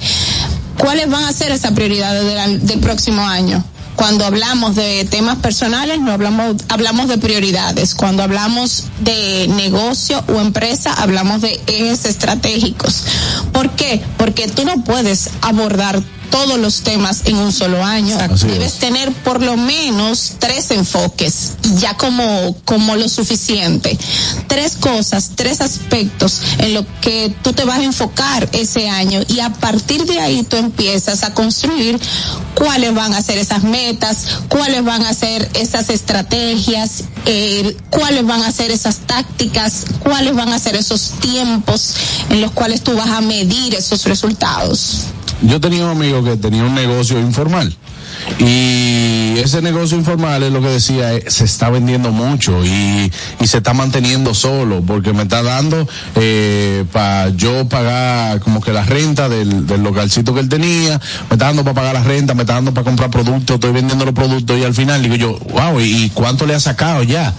¿Cuáles 0.77 1.09
van 1.09 1.23
a 1.23 1.33
ser 1.33 1.51
esas 1.51 1.71
prioridades 1.71 2.23
del, 2.23 2.65
del 2.65 2.79
próximo 2.79 3.21
año? 3.23 3.63
Cuando 3.97 4.25
hablamos 4.25 4.75
de 4.75 5.05
temas 5.09 5.39
personales, 5.39 5.99
no 5.99 6.11
hablamos, 6.11 6.57
hablamos 6.69 7.09
de 7.09 7.17
prioridades. 7.17 7.95
Cuando 7.95 8.21
hablamos 8.21 8.85
de 8.99 9.47
negocio 9.49 10.23
o 10.27 10.39
empresa, 10.39 10.93
hablamos 10.93 11.41
de 11.41 11.59
ejes 11.65 12.05
estratégicos. 12.05 13.03
¿Por 13.51 13.71
qué? 13.71 13.99
Porque 14.17 14.47
tú 14.47 14.65
no 14.65 14.83
puedes 14.83 15.31
abordar 15.41 15.99
todos 16.29 16.59
los 16.59 16.81
temas 16.81 17.21
en 17.25 17.37
un 17.37 17.51
solo 17.51 17.83
año. 17.83 18.17
Así 18.19 18.47
Debes 18.47 18.73
es. 18.73 18.79
tener 18.79 19.11
por 19.11 19.41
lo 19.41 19.57
menos 19.57 20.33
tres 20.39 20.71
enfoques, 20.71 21.53
ya 21.77 21.95
como, 21.95 22.55
como 22.65 22.95
lo 22.95 23.09
suficiente. 23.09 23.97
Tres 24.47 24.77
cosas, 24.77 25.31
tres 25.35 25.61
aspectos 25.61 26.41
en 26.59 26.73
lo 26.73 26.85
que 27.01 27.33
tú 27.43 27.53
te 27.53 27.63
vas 27.65 27.79
a 27.79 27.83
enfocar 27.83 28.49
ese 28.53 28.89
año 28.89 29.21
y 29.27 29.39
a 29.39 29.51
partir 29.51 30.05
de 30.05 30.19
ahí 30.19 30.43
tú 30.43 30.57
empiezas 30.57 31.23
a 31.23 31.33
construir 31.33 31.99
cuáles 32.55 32.93
van 32.93 33.13
a 33.13 33.21
ser 33.21 33.37
esas 33.37 33.63
metas, 33.63 34.39
cuáles 34.49 34.83
van 34.83 35.03
a 35.05 35.13
ser 35.13 35.49
esas 35.53 35.89
estrategias, 35.89 37.03
eh, 37.25 37.75
cuáles 37.89 38.25
van 38.25 38.43
a 38.43 38.51
ser 38.51 38.71
esas 38.71 38.97
tácticas, 38.99 39.85
cuáles 39.99 40.35
van 40.35 40.53
a 40.53 40.59
ser 40.59 40.75
esos 40.75 41.11
tiempos 41.19 41.95
en 42.29 42.41
los 42.41 42.51
cuales 42.51 42.81
tú 42.81 42.95
vas 42.95 43.09
a 43.09 43.21
medir 43.21 43.75
esos 43.75 44.05
resultados. 44.05 45.07
Yo 45.41 45.59
tenía 45.61 45.85
un 45.85 45.91
amigo 45.91 46.23
que 46.23 46.37
tenía 46.37 46.63
un 46.63 46.75
negocio 46.75 47.19
informal. 47.19 47.75
Y 48.39 49.37
ese 49.37 49.61
negocio 49.61 49.97
informal 49.97 50.43
es 50.43 50.51
lo 50.51 50.61
que 50.61 50.69
decía, 50.69 51.13
eh, 51.13 51.25
se 51.27 51.45
está 51.45 51.69
vendiendo 51.69 52.11
mucho 52.11 52.65
y, 52.65 53.11
y 53.39 53.47
se 53.47 53.57
está 53.57 53.73
manteniendo 53.73 54.33
solo 54.33 54.81
porque 54.81 55.13
me 55.13 55.23
está 55.23 55.43
dando 55.43 55.87
eh, 56.15 56.83
para 56.91 57.29
yo 57.29 57.67
pagar 57.69 58.39
como 58.39 58.61
que 58.61 58.73
la 58.73 58.83
renta 58.83 59.29
del, 59.29 59.67
del 59.67 59.83
localcito 59.83 60.33
que 60.33 60.39
él 60.41 60.49
tenía, 60.49 60.99
me 61.29 61.33
está 61.33 61.45
dando 61.45 61.63
para 61.63 61.75
pagar 61.75 61.93
la 61.93 62.03
renta, 62.03 62.33
me 62.33 62.41
está 62.41 62.53
dando 62.55 62.73
para 62.73 62.85
comprar 62.85 63.09
productos, 63.11 63.55
estoy 63.55 63.71
vendiendo 63.71 64.03
los 64.05 64.13
productos 64.13 64.57
y 64.57 64.63
al 64.63 64.73
final 64.73 65.01
digo 65.01 65.15
yo, 65.15 65.39
wow, 65.51 65.79
¿y, 65.79 66.05
y 66.05 66.09
cuánto 66.09 66.45
le 66.45 66.55
ha 66.55 66.59
sacado 66.59 67.03
ya? 67.03 67.33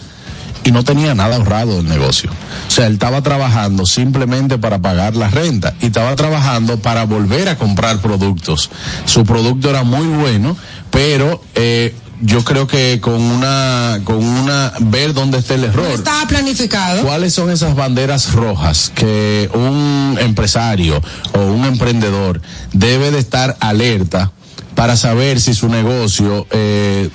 Y 0.64 0.72
no 0.72 0.84
tenía 0.84 1.14
nada 1.14 1.36
ahorrado 1.36 1.76
del 1.76 1.88
negocio. 1.88 2.30
O 2.66 2.70
sea, 2.70 2.86
él 2.86 2.94
estaba 2.94 3.22
trabajando 3.22 3.86
simplemente 3.86 4.59
para 4.59 4.78
pagar 4.80 5.16
la 5.16 5.28
renta 5.28 5.74
y 5.80 5.86
estaba 5.86 6.14
trabajando 6.16 6.78
para 6.78 7.04
volver 7.04 7.48
a 7.48 7.56
comprar 7.56 8.00
productos. 8.00 8.70
Su 9.04 9.24
producto 9.24 9.70
era 9.70 9.82
muy 9.82 10.06
bueno, 10.06 10.56
pero 10.90 11.42
eh, 11.54 11.94
yo 12.20 12.44
creo 12.44 12.66
que 12.66 13.00
con 13.00 13.20
una, 13.20 14.00
con 14.04 14.24
una, 14.24 14.72
ver 14.80 15.14
dónde 15.14 15.38
está 15.38 15.54
el 15.54 15.64
error. 15.64 15.86
Estaba 15.86 16.26
planificado. 16.26 17.02
¿Cuáles 17.02 17.32
son 17.32 17.50
esas 17.50 17.74
banderas 17.74 18.32
rojas 18.32 18.90
que 18.94 19.48
un 19.54 20.18
empresario 20.20 21.00
o 21.32 21.40
un 21.40 21.64
emprendedor 21.64 22.40
debe 22.72 23.11
de 23.11 23.18
estar 23.18 23.56
alerta 23.61 24.32
para 24.74 24.96
saber 24.96 25.40
si 25.40 25.54
su 25.54 25.68
negocio 25.68 26.46
eh, 26.50 27.11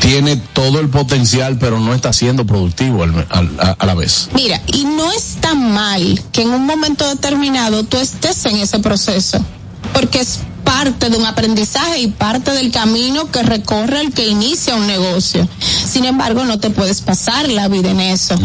tiene 0.00 0.36
todo 0.36 0.80
el 0.80 0.88
potencial 0.88 1.58
pero 1.58 1.80
no 1.80 1.94
está 1.94 2.12
siendo 2.12 2.46
productivo 2.46 3.02
al- 3.02 3.26
al- 3.30 3.60
a, 3.60 3.70
a 3.78 3.86
la 3.86 3.94
vez? 3.94 4.28
Mira, 4.34 4.60
y 4.66 4.84
no 4.84 5.10
está 5.12 5.54
mal 5.54 6.20
que 6.32 6.42
en 6.42 6.50
un 6.50 6.66
momento 6.66 7.08
determinado 7.08 7.84
tú 7.84 7.96
estés 7.96 8.44
en 8.46 8.56
ese 8.56 8.78
proceso, 8.78 9.38
porque 9.92 10.20
es 10.20 10.40
parte 10.64 11.10
de 11.10 11.16
un 11.16 11.24
aprendizaje 11.24 12.00
y 12.00 12.08
parte 12.08 12.50
del 12.50 12.72
camino 12.72 13.30
que 13.30 13.42
recorre 13.44 14.00
el 14.00 14.12
que 14.12 14.26
inicia 14.26 14.74
un 14.74 14.86
negocio. 14.88 15.48
Sin 15.60 16.04
embargo, 16.04 16.44
no 16.44 16.58
te 16.58 16.70
puedes 16.70 17.02
pasar 17.02 17.48
la 17.48 17.68
vida 17.68 17.90
en 17.92 18.00
eso. 18.00 18.36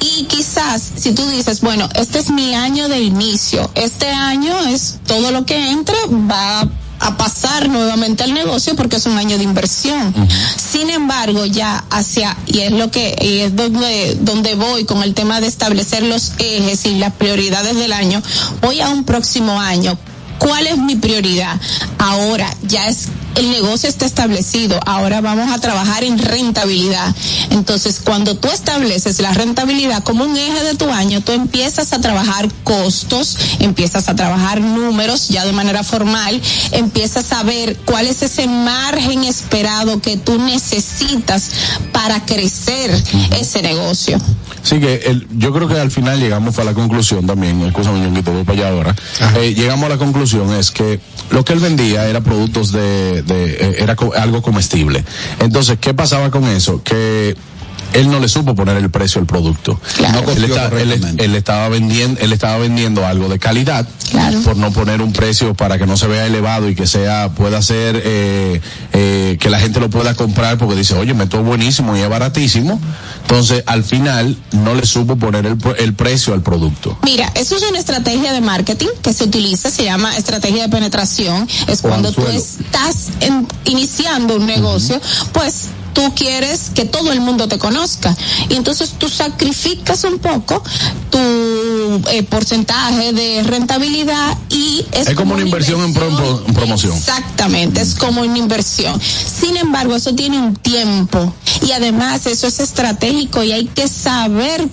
Y 0.00 0.24
quizás 0.24 0.82
si 0.96 1.12
tú 1.12 1.24
dices, 1.30 1.60
bueno, 1.60 1.88
este 1.94 2.18
es 2.18 2.30
mi 2.30 2.52
año 2.54 2.88
de 2.88 3.00
inicio, 3.00 3.70
este 3.76 4.08
año 4.10 4.58
es 4.68 4.96
todo 5.06 5.30
lo 5.30 5.46
que 5.46 5.70
entre 5.70 5.94
va 6.28 6.68
a 7.00 7.16
pasar 7.16 7.68
nuevamente 7.68 8.24
al 8.24 8.34
negocio 8.34 8.74
porque 8.76 8.96
es 8.96 9.06
un 9.06 9.18
año 9.18 9.38
de 9.38 9.44
inversión. 9.44 10.14
Sin 10.56 10.90
embargo, 10.90 11.44
ya 11.46 11.84
hacia, 11.90 12.36
y 12.46 12.60
es 12.60 12.72
lo 12.72 12.90
que, 12.90 13.16
y 13.20 13.38
es 13.40 13.56
donde, 13.56 14.16
donde 14.20 14.54
voy 14.54 14.84
con 14.84 15.02
el 15.02 15.14
tema 15.14 15.40
de 15.40 15.46
establecer 15.46 16.02
los 16.02 16.32
ejes 16.38 16.86
y 16.86 16.98
las 16.98 17.12
prioridades 17.14 17.76
del 17.76 17.92
año, 17.92 18.22
voy 18.60 18.80
a 18.80 18.88
un 18.88 19.04
próximo 19.04 19.60
año. 19.60 19.98
¿Cuál 20.38 20.66
es 20.68 20.78
mi 20.78 20.96
prioridad? 20.96 21.60
Ahora 21.98 22.48
ya 22.62 22.88
es 22.88 23.08
el 23.38 23.50
negocio 23.50 23.88
está 23.88 24.06
establecido, 24.06 24.80
ahora 24.86 25.20
vamos 25.20 25.52
a 25.52 25.60
trabajar 25.60 26.04
en 26.04 26.18
rentabilidad. 26.18 27.14
Entonces, 27.50 28.00
cuando 28.02 28.36
tú 28.36 28.48
estableces 28.48 29.20
la 29.20 29.32
rentabilidad 29.32 30.02
como 30.02 30.24
un 30.24 30.36
eje 30.36 30.64
de 30.64 30.74
tu 30.74 30.90
año, 30.90 31.20
tú 31.20 31.32
empiezas 31.32 31.92
a 31.92 32.00
trabajar 32.00 32.48
costos, 32.64 33.36
empiezas 33.60 34.08
a 34.08 34.16
trabajar 34.16 34.60
números 34.60 35.28
ya 35.28 35.44
de 35.44 35.52
manera 35.52 35.84
formal, 35.84 36.40
empiezas 36.72 37.32
a 37.32 37.42
ver 37.42 37.76
cuál 37.84 38.06
es 38.06 38.22
ese 38.22 38.46
margen 38.48 39.24
esperado 39.24 40.00
que 40.00 40.16
tú 40.16 40.38
necesitas 40.38 41.50
para 41.92 42.08
para 42.08 42.24
crecer 42.24 42.90
ese 43.38 43.60
negocio. 43.60 44.18
Sí, 44.62 44.80
que 44.80 44.94
el, 45.06 45.26
yo 45.36 45.52
creo 45.52 45.68
que 45.68 45.78
al 45.78 45.90
final 45.90 46.18
llegamos 46.18 46.58
a 46.58 46.64
la 46.64 46.72
conclusión 46.72 47.26
también, 47.26 47.60
escúchame, 47.62 48.00
Ñonguito, 48.00 48.32
voy 48.32 48.44
para 48.44 48.58
allá 48.58 48.68
ahora. 48.70 48.96
Eh, 49.36 49.52
llegamos 49.54 49.84
a 49.86 49.88
la 49.90 49.98
conclusión 49.98 50.54
es 50.54 50.70
que 50.70 51.00
lo 51.30 51.44
que 51.44 51.52
él 51.52 51.58
vendía 51.58 52.06
era 52.06 52.22
productos 52.22 52.72
de, 52.72 53.22
de 53.28 53.44
eh, 53.52 53.76
era 53.78 53.94
co- 53.94 54.12
algo 54.16 54.42
comestible. 54.42 55.04
Entonces, 55.38 55.78
¿qué 55.80 55.94
pasaba 55.94 56.30
con 56.30 56.44
eso? 56.44 56.82
Que 56.82 57.36
él 57.94 58.10
no 58.10 58.20
le 58.20 58.28
supo 58.28 58.54
poner 58.54 58.76
el 58.76 58.90
precio 58.90 59.18
al 59.20 59.26
producto. 59.26 59.80
No 60.12 60.18
él, 60.32 60.44
está- 60.44 60.68
él- 60.82 60.90
estaba 61.36 61.68
vendiendo, 61.70 62.20
él 62.20 62.32
estaba 62.34 62.58
vendiendo 62.58 63.06
algo 63.06 63.28
de 63.30 63.38
calidad 63.38 63.86
por 64.44 64.56
no 64.58 64.70
poner 64.72 65.00
un 65.00 65.12
precio 65.14 65.54
para 65.54 65.78
que 65.78 65.86
no 65.86 65.96
se 65.96 66.06
vea 66.06 66.26
elevado 66.26 66.68
y 66.68 66.74
que 66.74 66.86
sea, 66.86 67.30
pueda 67.30 67.62
ser, 67.62 68.02
eh, 68.04 68.60
eh, 68.92 69.36
que 69.40 69.48
la 69.48 69.58
gente 69.58 69.80
lo 69.80 69.88
pueda 69.88 70.14
comprar 70.14 70.58
porque 70.58 70.74
dice, 70.76 70.94
oye, 70.96 71.14
me 71.14 71.24
esto 71.24 71.38
es 71.40 71.46
buenísimo 71.46 71.96
y 71.96 72.00
es 72.00 72.08
baratísimo. 72.10 72.78
Entonces, 73.30 73.62
al 73.66 73.84
final, 73.84 74.38
no 74.52 74.74
le 74.74 74.86
supo 74.86 75.16
poner 75.16 75.44
el, 75.44 75.58
el 75.78 75.92
precio 75.94 76.32
al 76.32 76.40
producto. 76.42 76.96
Mira, 77.02 77.30
eso 77.34 77.56
es 77.56 77.62
una 77.62 77.78
estrategia 77.78 78.32
de 78.32 78.40
marketing 78.40 78.88
que 79.02 79.12
se 79.12 79.24
utiliza, 79.24 79.70
se 79.70 79.84
llama 79.84 80.16
estrategia 80.16 80.62
de 80.62 80.68
penetración. 80.70 81.46
Es 81.66 81.80
O 81.80 81.88
cuando 81.88 82.10
tú 82.10 82.22
estás 82.26 83.08
en- 83.20 83.46
iniciando 83.66 84.36
un 84.36 84.46
negocio, 84.46 84.98
pues 85.32 85.66
tú 85.92 86.14
quieres 86.14 86.70
que 86.74 86.86
todo 86.86 87.12
el 87.12 87.20
mundo 87.20 87.48
te 87.48 87.58
conozca. 87.58 88.16
Y 88.48 88.54
entonces 88.54 88.92
tú 88.98 89.10
sacrificas 89.10 90.04
un 90.04 90.18
poco 90.20 90.62
tu 91.10 91.18
eh, 92.10 92.22
porcentaje 92.22 93.12
de 93.12 93.42
rentabilidad 93.42 94.36
y 94.50 94.84
es, 94.92 95.08
Es 95.08 95.14
como 95.14 95.34
una 95.34 95.42
inversión 95.42 95.80
en 95.82 95.92
pro- 95.94 96.44
en 96.46 96.54
promoción. 96.54 96.96
Exactamente, 96.96 97.80
es 97.80 97.94
como 97.94 98.22
una 98.22 98.38
inversión. 98.38 99.00
Sin 99.00 99.56
embargo, 99.56 99.94
eso 99.96 100.14
tiene 100.14 100.38
un 100.38 100.54
tiempo 100.56 101.32
y 101.66 101.72
además 101.72 102.26
eso 102.26 102.46
es 102.46 102.60
estratégico 102.60 103.42
y 103.42 103.52
hay 103.52 103.66
que 103.66 103.88
saber 103.88 104.68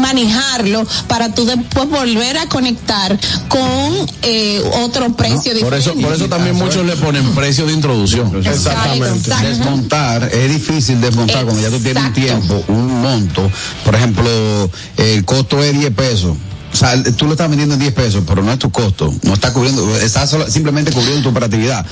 manejarlo 0.00 0.86
para 1.08 1.34
tú 1.34 1.44
después 1.44 1.88
volver 1.88 2.38
a 2.38 2.46
conectar 2.48 3.18
con 3.48 3.92
eh, 4.22 4.62
otro 4.82 5.14
precio 5.16 5.52
Por 5.60 5.74
eso, 5.74 5.90
diferente. 5.90 6.02
por 6.04 6.12
eso 6.14 6.28
también 6.28 6.56
muchos 6.56 6.84
le 6.86 6.96
ponen 6.96 7.24
precio 7.34 7.66
de 7.66 7.72
introducción. 7.72 8.34
Exactamente. 8.44 9.30
Desmontar, 9.42 10.30
es 10.32 10.50
difícil 10.50 11.00
desmontar 11.00 11.44
cuando 11.44 11.62
ya 11.62 11.70
tú 11.70 11.78
tienes 11.80 12.02
un 12.04 12.12
tiempo, 12.12 12.64
un 12.68 13.00
monto. 13.02 13.50
Por 13.84 13.94
ejemplo, 13.94 14.70
el 14.96 15.24
costo 15.24 15.62
es 15.62 15.78
10 15.78 15.92
pesos. 15.94 16.36
O 16.72 16.74
sea, 16.76 17.02
tú 17.18 17.26
lo 17.26 17.32
estás 17.32 17.50
vendiendo 17.50 17.74
en 17.74 17.80
10 17.80 17.92
pesos, 17.92 18.24
pero 18.26 18.42
no 18.42 18.50
es 18.50 18.58
tu 18.58 18.70
costo. 18.70 19.12
No 19.24 19.34
está 19.34 19.52
cubriendo, 19.52 19.94
está 19.98 20.26
solo- 20.26 20.50
simplemente 20.50 20.90
cubriendo 20.90 21.22
tu 21.22 21.28
operatividad. 21.28 21.84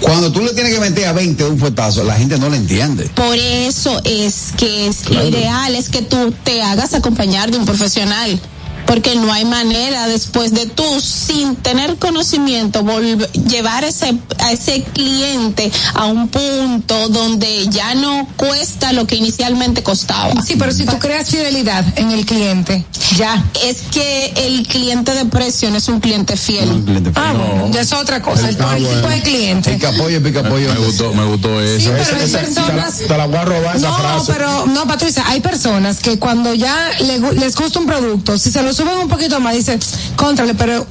Cuando 0.00 0.30
tú 0.32 0.40
le 0.42 0.52
tienes 0.52 0.74
que 0.74 0.80
meter 0.80 1.06
a 1.06 1.12
20 1.12 1.42
de 1.44 1.50
un 1.50 1.58
fuetazo, 1.58 2.04
la 2.04 2.14
gente 2.14 2.38
no 2.38 2.48
lo 2.48 2.56
entiende. 2.56 3.08
Por 3.14 3.36
eso 3.36 4.00
es 4.04 4.52
que 4.56 4.86
es, 4.88 4.98
Claro. 4.98 5.22
lo 5.22 5.28
ideal 5.30 5.74
es 5.74 5.88
que 5.88 6.02
tú 6.02 6.32
te 6.44 6.62
hagas 6.62 6.94
acompañar 6.94 7.50
de 7.50 7.58
un 7.58 7.64
profesional. 7.64 8.38
Porque 8.86 9.14
no 9.16 9.32
hay 9.32 9.44
manera 9.44 10.06
después 10.08 10.52
de 10.52 10.66
tú, 10.66 10.84
sin 11.00 11.56
tener 11.56 11.96
conocimiento, 11.96 12.82
volver, 12.82 13.30
llevar 13.32 13.84
ese, 13.84 14.14
a 14.38 14.52
ese 14.52 14.82
cliente 14.82 15.70
a 15.94 16.06
un 16.06 16.28
punto 16.28 17.08
donde 17.08 17.66
ya 17.68 17.94
no 17.94 18.28
cuesta 18.36 18.92
lo 18.92 19.06
que 19.06 19.16
inicialmente 19.16 19.82
costaba. 19.82 20.34
Sí, 20.42 20.56
pero 20.58 20.72
si 20.72 20.84
tú 20.84 20.98
creas 20.98 21.30
fidelidad 21.30 21.84
en 21.96 22.10
el 22.10 22.26
cliente, 22.26 22.84
ya. 23.16 23.42
Es 23.64 23.82
que 23.90 24.32
el 24.36 24.66
cliente 24.66 25.14
de 25.14 25.24
precio 25.26 25.70
no 25.70 25.78
es 25.78 25.88
un 25.88 26.00
cliente 26.00 26.36
fiel. 26.36 26.68
Ah, 27.14 27.32
bueno, 27.32 27.70
ya 27.72 27.80
es 27.80 27.92
otra 27.92 28.20
cosa, 28.20 28.48
el, 28.48 28.56
Ah, 28.60 28.76
el 28.76 28.86
tipo 28.86 29.08
de 29.08 29.22
cliente. 29.22 29.72
Pica 29.74 29.92
pollo, 29.92 30.22
pica 30.22 30.42
pollo. 30.42 30.72
Me 30.74 30.80
gustó, 30.86 31.12
me 31.14 31.24
gustó 31.24 31.60
eso. 31.60 31.90
pero 31.90 32.20
hay 32.20 32.30
personas- 32.30 32.98
Te 32.98 33.16
la 33.16 33.26
voy 33.26 33.36
a 33.36 33.44
robar 33.44 33.76
esa 33.76 33.88
no, 33.88 33.96
frase. 33.98 34.32
pero 34.32 34.66
no, 34.66 34.86
Patricia, 34.86 35.24
hay 35.26 35.40
personas 35.40 36.00
que 36.00 36.18
cuando 36.18 36.52
ya 36.54 36.90
le 37.00 37.18
gu- 37.20 37.32
les 37.32 37.54
gusta 37.56 37.78
un 37.78 37.86
producto, 37.86 38.36
si 38.38 38.50
se 38.50 38.62
lo 38.62 38.73
suben 38.74 38.98
un 38.98 39.08
poquito 39.08 39.40
más, 39.40 39.54
dicen, 39.54 39.80
contrale, 40.16 40.54
pero 40.54 40.86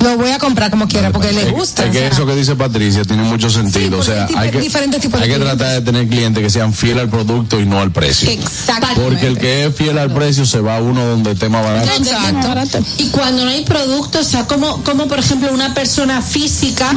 lo 0.00 0.16
voy 0.16 0.30
a 0.30 0.38
comprar 0.38 0.70
como 0.70 0.88
quiera 0.88 1.12
porque 1.12 1.32
le 1.32 1.50
gusta. 1.50 1.84
Es 1.84 1.90
o 1.90 1.92
que 1.92 1.98
sea. 1.98 2.08
eso 2.08 2.26
que 2.26 2.34
dice 2.34 2.56
Patricia 2.56 3.04
tiene 3.04 3.22
mucho 3.22 3.48
sentido. 3.50 3.98
o 3.98 4.02
sea, 4.02 4.26
hay 4.36 4.50
que, 4.50 4.60
diferentes 4.60 5.00
tipos 5.00 5.20
de 5.20 5.26
hay 5.26 5.32
que 5.32 5.38
tratar 5.38 5.74
de 5.74 5.80
tener 5.82 6.08
clientes 6.08 6.42
que 6.42 6.50
sean 6.50 6.72
fieles 6.72 7.04
al 7.04 7.08
producto 7.08 7.60
y 7.60 7.66
no 7.66 7.80
al 7.80 7.92
precio. 7.92 8.28
Exactamente. 8.30 9.00
Porque 9.00 9.26
el 9.26 9.38
que 9.38 9.66
es 9.66 9.74
fiel 9.74 9.98
al 9.98 10.12
precio 10.12 10.44
se 10.44 10.60
va 10.60 10.78
a 10.78 10.80
uno 10.80 11.04
donde 11.06 11.32
esté 11.32 11.48
más 11.48 11.62
barato. 11.64 11.88
Exacto. 11.96 12.78
Y 12.98 13.08
cuando 13.08 13.44
no 13.44 13.50
hay 13.50 13.64
producto, 13.64 14.18
o 14.20 14.24
sea, 14.24 14.46
como, 14.46 14.82
como 14.82 15.06
por 15.06 15.20
ejemplo 15.20 15.52
una 15.52 15.72
persona 15.72 16.20
física 16.20 16.90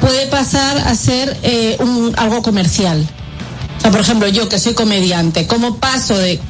puede 0.00 0.26
pasar 0.28 0.78
a 0.78 0.94
ser 0.94 1.36
eh, 1.42 1.76
un, 1.80 2.14
algo 2.16 2.42
comercial. 2.42 3.06
O 3.78 3.80
sea, 3.80 3.90
por 3.90 4.00
ejemplo, 4.00 4.26
yo 4.28 4.48
que 4.48 4.58
soy 4.58 4.72
comediante, 4.72 5.46
¿cómo 5.46 5.76
paso 5.76 6.16
de 6.16 6.40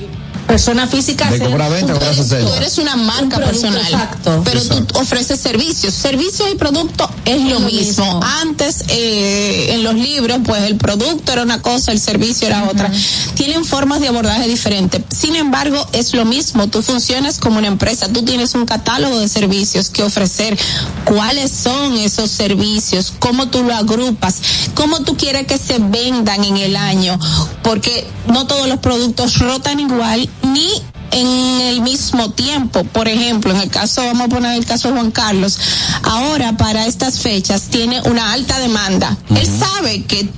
persona 0.47 0.87
física 0.87 1.31
De 1.31 1.41
cobrar 1.41 1.71
venta, 1.71 1.93
cobrar 1.93 2.15
sesenta. 2.15 2.47
Tú 2.51 2.55
eres 2.55 2.79
una 2.79 2.97
marca 2.97 3.39
Un 3.39 3.45
personal, 3.45 3.83
exacto. 3.83 4.43
pero 4.45 4.63
tú 4.63 4.99
ofreces 4.99 5.41
servicios. 5.41 5.95
Servicio 5.95 6.51
y 6.51 6.55
producto 6.55 7.09
es 7.25 7.43
lo, 7.43 7.59
lo 7.59 7.61
mismo. 7.61 8.05
mismo. 8.05 8.21
Antes, 8.41 8.85
eh, 8.89 9.75
en 9.75 9.83
los 9.83 9.95
libros, 9.95 10.39
pues 10.45 10.63
el 10.63 10.77
producto 10.77 11.33
era 11.33 11.43
una 11.43 11.61
cosa, 11.63 11.93
el 11.93 12.01
servicio 12.01 12.47
era 12.47 12.65
otra. 12.65 12.91
Tienen 13.35 13.65
formas 13.65 14.01
de 14.01 14.09
abordaje 14.09 14.49
diferentes. 14.49 15.03
Sin 15.09 15.37
embargo, 15.37 15.87
es 15.93 16.15
lo 16.15 16.25
mismo. 16.25 16.69
Tú 16.69 16.83
funcionas 16.83 17.39
como 17.39 17.59
una 17.59 17.69
empresa. 17.69 18.09
Tú 18.09 18.23
tienes 18.23 18.55
un 18.55 18.67
catálogo 18.67 19.19
de 19.19 19.29
servicios 19.29 19.91
que 19.91 20.03
ofrecer. 20.03 20.57
¿Cuáles 21.05 21.51
son 21.51 21.95
esos 21.95 22.31
servicios? 22.31 23.13
¿Cómo 23.19 23.49
tú 23.49 23.63
lo 23.63 23.75
agrupas? 23.75 24.37
¿Cómo 24.75 25.01
tú 25.01 25.17
quieres 25.17 25.47
que 25.47 25.59
se 25.59 25.79
vendan 25.79 26.45
en 26.45 26.57
el 26.57 26.77
año? 26.77 27.19
Porque 27.63 28.07
no 28.29 28.47
todos 28.47 28.69
los 28.69 28.79
productos 28.79 29.39
rotan 29.39 29.81
igual 29.81 30.29
ni 30.57 30.83
en 31.13 31.61
el 31.61 31.81
mismo 31.83 32.31
tiempo. 32.33 32.85
Por 32.85 33.09
ejemplo, 33.09 33.53
en 33.53 33.59
el 33.61 33.71
caso, 33.71 34.03
vamos 34.05 34.27
a 34.27 34.29
poner 34.29 34.57
el 34.57 34.65
caso 34.67 34.89
de 34.89 34.95
Juan 34.95 35.11
Carlos, 35.11 35.59
ahora 36.03 36.57
para 36.57 36.87
estas 36.87 37.19
fechas 37.21 37.63
tiene 37.71 38.01
una 38.03 38.33
alta 38.33 38.59
demanda. 38.59 39.17
Él 39.31 39.47
sabe 39.47 40.05
que 40.05 40.29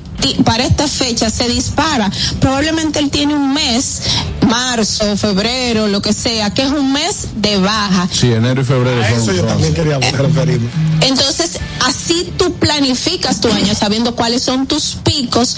para 0.45 0.65
estas 0.65 0.91
fechas 0.91 1.33
se 1.33 1.49
dispara. 1.49 2.11
Probablemente 2.41 2.99
él 2.99 3.09
tiene 3.11 3.35
un 3.35 3.55
mes, 3.55 4.01
marzo, 4.49 5.17
febrero, 5.17 5.87
lo 5.87 6.03
que 6.03 6.13
sea, 6.13 6.53
que 6.53 6.63
es 6.63 6.71
un 6.71 6.93
mes 6.93 7.29
de 7.37 7.57
baja. 7.59 8.09
Sí, 8.13 8.33
enero 8.33 8.61
y 8.61 8.65
febrero 8.65 9.01
A 9.03 9.09
son. 9.11 9.19
eso 9.21 9.33
yo 9.33 9.39
son- 9.43 9.49
también 9.49 9.75
quería 9.75 9.99
referirme. 9.99 10.69
Entonces, 11.03 11.61
así 11.87 12.33
tú 12.37 12.53
planificas 12.55 13.41
tu 13.41 13.49
año 13.51 13.75
sabiendo 13.77 14.17
cuáles 14.17 14.43
son 14.43 14.67
tus 14.67 14.97
picos, 15.05 15.57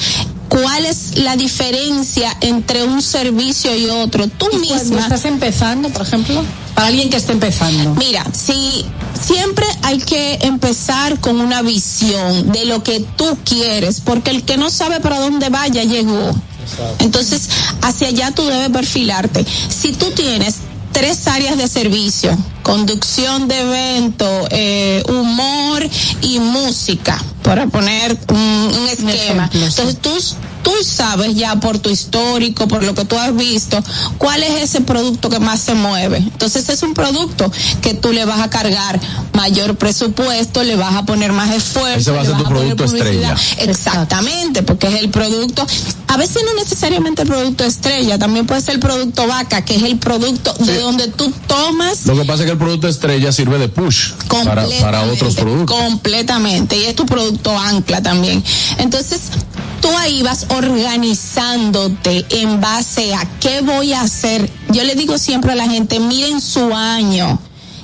cuál 0.50 0.84
es 0.84 1.16
la 1.16 1.36
diferencia 1.36 2.36
entre 2.42 2.82
un 2.82 3.00
servicio 3.00 3.74
y 3.74 3.86
otro. 3.86 4.26
Tú 4.26 4.48
Cuando 4.50 4.58
misma 4.58 5.00
estás 5.00 5.24
empezando, 5.24 5.88
por 5.88 6.02
ejemplo, 6.02 6.42
para 6.74 6.88
alguien 6.88 7.08
que 7.08 7.16
esté 7.16 7.32
empezando. 7.32 7.94
Mira, 7.94 8.26
si 8.32 8.84
siempre 9.18 9.64
hay 9.82 9.98
que 9.98 10.40
empezar 10.42 11.20
con 11.20 11.40
una 11.40 11.62
visión 11.62 12.52
de 12.52 12.66
lo 12.66 12.82
que 12.82 13.00
tú 13.16 13.38
quieres, 13.44 14.00
porque 14.00 14.30
el 14.30 14.42
que 14.42 14.56
no 14.56 14.70
sabe 14.70 15.00
para 15.00 15.20
dónde 15.20 15.48
va 15.48 15.66
ya 15.68 15.84
llegó. 15.84 16.34
Entonces, 16.98 17.48
hacia 17.82 18.08
allá 18.08 18.32
tú 18.32 18.44
debes 18.44 18.70
perfilarte. 18.70 19.46
Si 19.68 19.92
tú 19.92 20.10
tienes 20.10 20.56
tres 20.92 21.26
áreas 21.26 21.56
de 21.56 21.68
servicio, 21.68 22.36
conducción 22.62 23.48
de 23.48 23.60
evento, 23.60 24.48
eh, 24.50 25.02
humor 25.08 25.88
y 26.22 26.38
música, 26.38 27.22
para 27.42 27.66
poner 27.66 28.16
un, 28.28 28.38
un 28.38 28.88
esquema. 28.88 29.50
Entonces 29.52 29.98
tú, 30.00 30.10
tú 30.62 30.72
sabes 30.84 31.34
ya 31.34 31.56
por 31.56 31.78
tu 31.78 31.90
histórico, 31.90 32.68
por 32.68 32.82
lo 32.82 32.94
que 32.94 33.04
tú 33.04 33.16
has 33.18 33.34
visto, 33.34 33.82
cuál 34.18 34.42
es 34.42 34.62
ese 34.62 34.80
producto 34.80 35.28
que 35.30 35.38
más 35.38 35.60
se 35.60 35.74
mueve. 35.74 36.18
Entonces 36.18 36.68
es 36.68 36.82
un 36.82 36.94
producto 36.94 37.50
que 37.80 37.94
tú 37.94 38.12
le 38.12 38.24
vas 38.24 38.40
a 38.40 38.50
cargar 38.50 39.00
mayor 39.34 39.76
presupuesto, 39.76 40.62
le 40.62 40.76
vas 40.76 40.94
a 40.94 41.04
poner 41.04 41.32
más 41.32 41.50
esfuerzo. 41.54 41.98
Ese 41.98 42.10
va 42.10 42.22
a 42.22 42.24
ser 42.24 42.36
tu 42.36 42.44
producto 42.44 42.84
estrella. 42.84 43.36
Exactamente, 43.58 44.62
porque 44.62 44.88
es 44.88 45.00
el 45.00 45.10
producto, 45.10 45.66
a 46.08 46.16
veces 46.16 46.42
no 46.44 46.54
necesariamente 46.54 47.22
el 47.22 47.28
producto 47.28 47.64
estrella, 47.64 48.18
también 48.18 48.46
puede 48.46 48.60
ser 48.60 48.74
el 48.74 48.80
producto 48.80 49.26
vaca, 49.26 49.64
que 49.64 49.76
es 49.76 49.82
el 49.82 49.98
producto 49.98 50.52
de 50.58 50.78
donde 50.80 51.08
tú 51.08 51.32
tomas 51.46 52.06
Lo 52.06 52.16
que 52.16 52.24
pasa 52.24 52.42
es 52.42 52.46
que 52.46 52.52
el 52.52 52.58
producto 52.58 52.88
estrella 52.88 53.32
sirve 53.32 53.58
de 53.58 53.68
push 53.68 54.12
para, 54.44 54.66
para 54.80 55.02
otros 55.04 55.34
productos. 55.34 55.76
Completamente. 55.76 56.76
Y 56.76 56.84
es 56.84 56.96
tu 56.96 57.06
producto 57.06 57.56
ancla 57.56 58.02
también. 58.02 58.42
Entonces, 58.78 59.20
tú 59.80 59.88
ahí 59.96 60.22
vas 60.22 60.46
organizándote 60.50 62.24
en 62.30 62.60
base 62.60 63.14
a 63.14 63.24
qué 63.40 63.60
voy 63.60 63.92
a 63.92 64.02
hacer. 64.02 64.50
Yo 64.70 64.84
le 64.84 64.94
digo 64.94 65.18
siempre 65.18 65.52
a 65.52 65.56
la 65.56 65.68
gente, 65.68 66.00
miren 66.00 66.40
su 66.40 66.74
año 66.74 67.38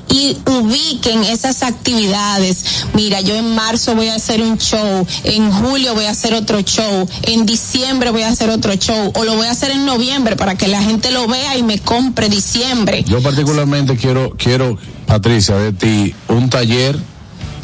y 0.08 0.36
ubiquen 0.46 1.24
esas 1.24 1.62
actividades. 1.62 2.64
Mira, 2.94 3.20
yo 3.20 3.34
en 3.34 3.54
marzo 3.54 3.94
voy 3.94 4.08
a 4.08 4.14
hacer 4.14 4.40
un 4.40 4.58
show, 4.58 5.06
en 5.24 5.50
julio 5.50 5.94
voy 5.94 6.04
a 6.04 6.10
hacer 6.10 6.34
otro 6.34 6.60
show, 6.62 7.08
en 7.22 7.46
diciembre 7.46 8.10
voy 8.10 8.22
a 8.22 8.28
hacer 8.28 8.50
otro 8.50 8.74
show, 8.76 9.12
o 9.14 9.24
lo 9.24 9.34
voy 9.36 9.46
a 9.46 9.50
hacer 9.50 9.70
en 9.70 9.84
noviembre 9.84 10.36
para 10.36 10.56
que 10.56 10.68
la 10.68 10.82
gente 10.82 11.10
lo 11.10 11.26
vea 11.26 11.56
y 11.56 11.62
me 11.62 11.78
compre 11.78 12.28
diciembre. 12.28 13.04
Yo 13.06 13.20
particularmente 13.22 13.96
quiero, 13.96 14.34
quiero, 14.36 14.78
Patricia, 15.06 15.56
de 15.56 15.72
ti, 15.72 16.14
un 16.28 16.50
taller 16.50 16.98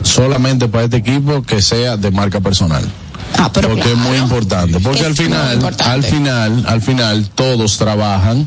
solamente 0.03 0.69
para 0.69 0.85
este 0.85 0.97
equipo 0.99 1.43
que 1.43 1.63
sea 1.63 1.97
de 1.97 2.11
marca 2.11 2.41
personal. 2.41 2.85
Porque 3.69 3.93
es 3.93 3.97
muy 3.99 4.17
importante. 4.19 4.79
Porque 4.81 5.01
Es 5.01 5.07
al 5.07 5.15
final, 5.15 5.59
al 5.85 6.03
final, 6.03 6.65
al 6.67 6.83
final, 6.83 7.29
todos 7.35 7.79
trabajan, 7.79 8.47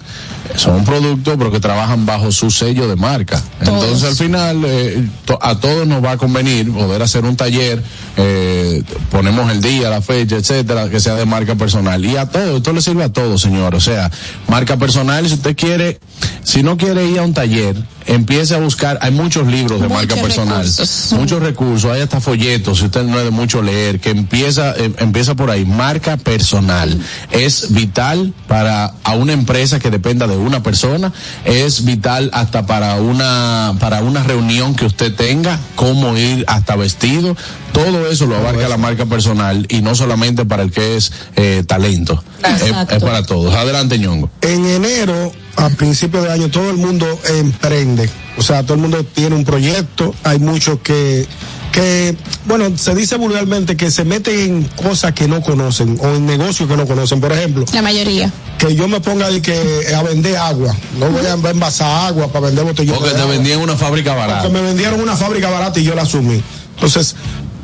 son 0.56 0.84
productos, 0.86 1.36
pero 1.38 1.52
que 1.52 1.60
trabajan 1.60 2.06
bajo 2.06 2.32
su 2.32 2.52
sello 2.52 2.88
de 2.88 2.96
marca. 2.96 3.42
Entonces, 3.60 4.04
al 4.04 4.16
final, 4.16 4.62
eh, 4.66 5.08
to- 5.26 5.40
a 5.42 5.60
todos 5.60 5.88
nos 5.88 6.04
va 6.04 6.12
a 6.12 6.18
convenir 6.18 6.72
poder 6.72 7.02
hacer 7.02 7.26
un 7.26 7.36
taller, 7.36 7.82
eh, 8.18 8.84
ponemos 9.12 9.52
el 9.52 9.62
día, 9.62 9.90
la 9.90 10.02
fecha, 10.02 10.36
etcétera, 10.38 10.90
que 10.90 11.00
sea 11.00 11.16
de 11.16 11.26
marca 11.26 11.56
personal. 11.56 12.04
Y 12.06 12.16
a 12.18 12.28
todos, 12.28 12.58
esto 12.58 12.74
le 12.74 12.82
sirve 12.82 13.04
a 13.04 13.12
todos, 13.12 13.42
señor. 13.42 13.76
O 13.76 13.80
sea, 13.82 14.12
marca 14.48 14.78
personal, 14.78 15.28
si 15.28 15.34
usted 15.34 15.56
quiere, 15.56 16.00
si 16.44 16.64
no 16.64 16.78
quiere 16.78 17.06
ir 17.08 17.20
a 17.20 17.24
un 17.24 17.34
taller, 17.34 17.76
empiece 18.06 18.56
a 18.56 18.60
buscar, 18.60 18.98
hay 19.02 19.12
muchos 19.12 19.48
libros 19.48 19.82
de 19.82 19.88
marca 19.88 20.16
personal, 20.16 20.58
recursos. 20.66 21.14
muchos 21.20 21.42
recursos, 21.42 21.92
hay 21.92 22.02
hasta 22.02 22.22
folletos, 22.22 22.80
si 22.80 22.86
usted 22.86 23.04
no 23.04 23.18
es 23.18 23.26
de 23.26 23.32
mucho 23.32 23.62
leer, 23.62 24.00
que 24.00 24.12
empieza, 24.12 24.76
eh, 24.78 24.94
empieza 24.98 25.36
por 25.36 25.50
ahí, 25.50 25.66
marca 25.66 26.18
personal. 26.18 27.00
Es 27.32 27.74
vital 27.74 28.34
para 28.48 28.94
a 29.04 29.16
una 29.16 29.34
empresa 29.34 29.80
que 29.80 29.90
dependa 29.90 30.28
de 30.28 30.38
una 30.38 30.64
persona, 30.64 31.12
es 31.46 31.86
vital 31.86 32.30
hasta 32.34 32.66
para 32.66 32.96
una, 32.96 33.76
para 33.80 34.02
una 34.02 34.24
reunión 34.24 34.76
que 34.76 34.86
usted 34.86 35.14
tenga, 35.14 35.60
cómo 35.76 36.18
ir 36.18 36.46
hasta 36.48 36.76
vestido, 36.76 37.36
todo 37.74 38.10
eso 38.10 38.26
lo 38.26 38.38
abarca 38.38 38.70
la 38.70 38.78
marca 38.78 39.06
personal 39.06 39.66
y 39.70 39.82
no 39.82 39.96
solamente 39.96 40.46
para 40.46 40.64
el 40.64 40.72
que 40.72 40.96
es 40.96 41.12
eh, 41.36 41.64
talento, 41.68 42.24
es, 42.44 42.62
es 42.90 43.04
para 43.04 43.24
todos. 43.24 43.54
Adelante, 43.54 44.00
ñongo. 44.00 44.30
En 44.42 44.66
enero, 44.66 45.32
a 45.58 45.70
principio 45.70 46.22
de 46.22 46.32
año, 46.32 46.50
todo 46.50 46.70
el 46.70 46.78
mundo 46.78 47.08
emprende. 47.38 48.10
O 48.38 48.42
sea, 48.42 48.64
todo 48.64 48.74
el 48.76 48.82
mundo 48.82 49.04
tiene 49.06 49.36
un 49.36 49.46
proyecto. 49.46 50.14
Hay 50.24 50.40
muchos 50.40 50.80
que, 50.82 51.26
que, 51.72 52.16
bueno, 52.46 52.78
se 52.78 52.94
dice 52.94 53.16
vulgarmente 53.16 53.78
que 53.78 53.90
se 53.92 54.04
meten 54.04 54.38
en 54.40 54.64
cosas 54.64 55.14
que 55.14 55.28
no 55.28 55.42
conocen 55.42 55.98
o 56.02 56.08
en 56.16 56.26
negocios 56.26 56.68
que 56.70 56.76
no 56.76 56.86
conocen. 56.86 57.22
Por 57.22 57.32
ejemplo, 57.32 57.64
La 57.74 57.82
mayoría. 57.82 58.32
que 58.58 58.76
yo 58.76 58.88
me 58.88 59.00
ponga 59.00 59.30
de 59.30 59.42
que 59.42 59.94
a 59.96 60.04
vender 60.04 60.36
agua. 60.38 60.76
No 61.00 61.10
voy 61.10 61.26
a 61.26 61.34
envasar 61.50 62.08
agua 62.08 62.28
para 62.28 62.48
vender 62.48 62.66
botellones. 62.66 63.00
Porque 63.00 63.16
de 63.16 63.22
te 63.22 63.30
vendían 63.30 63.62
una 63.62 63.78
fábrica 63.78 64.14
barata. 64.14 64.42
Porque 64.44 64.58
me 64.58 64.62
vendieron 64.66 65.00
una 65.00 65.16
fábrica 65.16 65.50
barata 65.50 65.80
y 65.80 65.84
yo 65.84 65.96
la 65.96 66.02
asumí. 66.02 66.44
Entonces, 66.76 67.16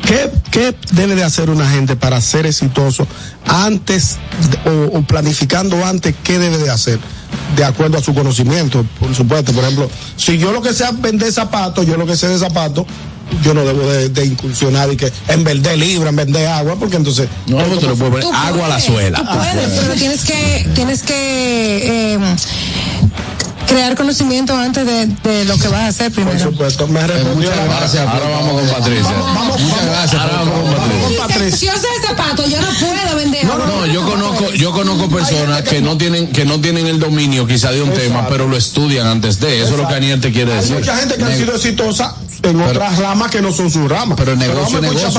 ¿qué, 0.05 0.31
qué 0.51 0.75
debe 0.91 1.15
de 1.15 1.23
hacer 1.23 1.49
una 1.49 1.69
gente 1.69 1.95
para 1.95 2.19
ser 2.21 2.45
exitoso 2.45 3.07
antes 3.45 4.17
o, 4.65 4.97
o 4.97 5.01
planificando 5.03 5.83
antes 5.85 6.15
qué 6.23 6.39
debe 6.39 6.57
de 6.57 6.69
hacer? 6.69 6.99
De 7.55 7.63
acuerdo 7.63 7.97
a 7.97 8.01
su 8.01 8.13
conocimiento, 8.13 8.85
por 8.99 9.13
supuesto. 9.15 9.53
Por 9.53 9.63
ejemplo, 9.63 9.89
si 10.17 10.37
yo 10.37 10.51
lo 10.51 10.61
que 10.61 10.73
sé 10.73 10.83
es 10.83 11.01
vender 11.01 11.31
zapatos, 11.31 11.85
yo 11.85 11.97
lo 11.97 12.05
que 12.05 12.15
sé 12.15 12.27
de 12.27 12.37
zapatos, 12.37 12.85
yo 13.43 13.53
no 13.53 13.63
debo 13.65 13.87
de, 13.89 14.09
de 14.09 14.25
incursionar 14.25 14.91
y 14.91 14.97
que 14.97 15.11
en 15.27 15.43
vender 15.43 15.77
libra, 15.77 16.09
en 16.09 16.15
vender 16.15 16.47
agua, 16.47 16.75
porque 16.77 16.97
entonces... 16.97 17.27
No, 17.47 17.57
poner 17.57 18.21
Tú 18.21 18.31
agua 18.33 18.65
a 18.65 18.69
la 18.69 18.79
suela. 18.79 19.19
tú 19.19 19.25
puedes, 19.25 19.79
pero 19.79 19.93
tienes 19.93 20.23
que, 20.23 20.69
tienes 20.75 21.03
que 21.03 22.15
eh, 22.15 22.19
crear 23.71 23.95
conocimiento 23.95 24.55
antes 24.55 24.85
de, 24.85 25.07
de 25.07 25.45
lo 25.45 25.57
que 25.57 25.69
vas 25.69 25.81
a 25.81 25.87
hacer 25.87 26.11
primero. 26.11 26.37
Por 26.37 26.51
supuesto, 26.51 26.87
me 26.87 27.07
respondió 27.07 27.49
la 27.49 27.65
Gracias. 27.65 28.05
Ahora 28.05 28.29
vamos 28.29 28.61
con 28.61 28.69
Patricia. 28.69 29.15
Muchas 29.59 29.85
gracias. 29.85 30.21
Ahora 30.21 30.33
vamos 30.39 31.05
con 31.05 31.15
Patricia. 31.27 31.73
Yo 31.73 31.79
sé 31.79 31.87
de 31.87 32.07
zapatos, 32.07 32.49
yo 32.49 32.61
no 32.61 32.67
puedo 32.79 33.15
No, 33.57 33.65
no, 33.67 33.85
yo 33.85 34.03
conozco, 34.05 34.51
yo 34.53 34.71
conozco 34.71 35.09
personas 35.09 35.61
que 35.63 35.81
no 35.81 35.97
tienen, 35.97 36.27
que 36.31 36.45
no 36.45 36.59
tienen 36.61 36.87
el 36.87 36.99
dominio 36.99 37.45
quizá 37.47 37.71
de 37.71 37.81
un 37.81 37.91
tema, 37.91 38.27
pero 38.29 38.47
lo 38.47 38.57
estudian 38.57 39.07
antes 39.07 39.39
de. 39.39 39.61
Eso 39.61 39.71
es 39.73 39.77
lo 39.77 39.87
que 39.87 39.95
Aniel 39.95 40.19
te 40.21 40.31
quiere 40.31 40.51
Hay 40.53 40.59
decir. 40.59 40.75
mucha 40.77 40.95
gente 40.97 41.15
que 41.15 41.23
ha 41.23 41.35
sido 41.35 41.55
exitosa 41.55 42.15
en 42.43 42.59
otras 42.59 42.97
ramas 42.97 43.29
que 43.29 43.41
no 43.41 43.51
son 43.51 43.69
sus 43.69 43.87
ramas. 43.89 44.17
Pero 44.17 44.35
negocio, 44.35 44.81
negocio. 44.81 45.09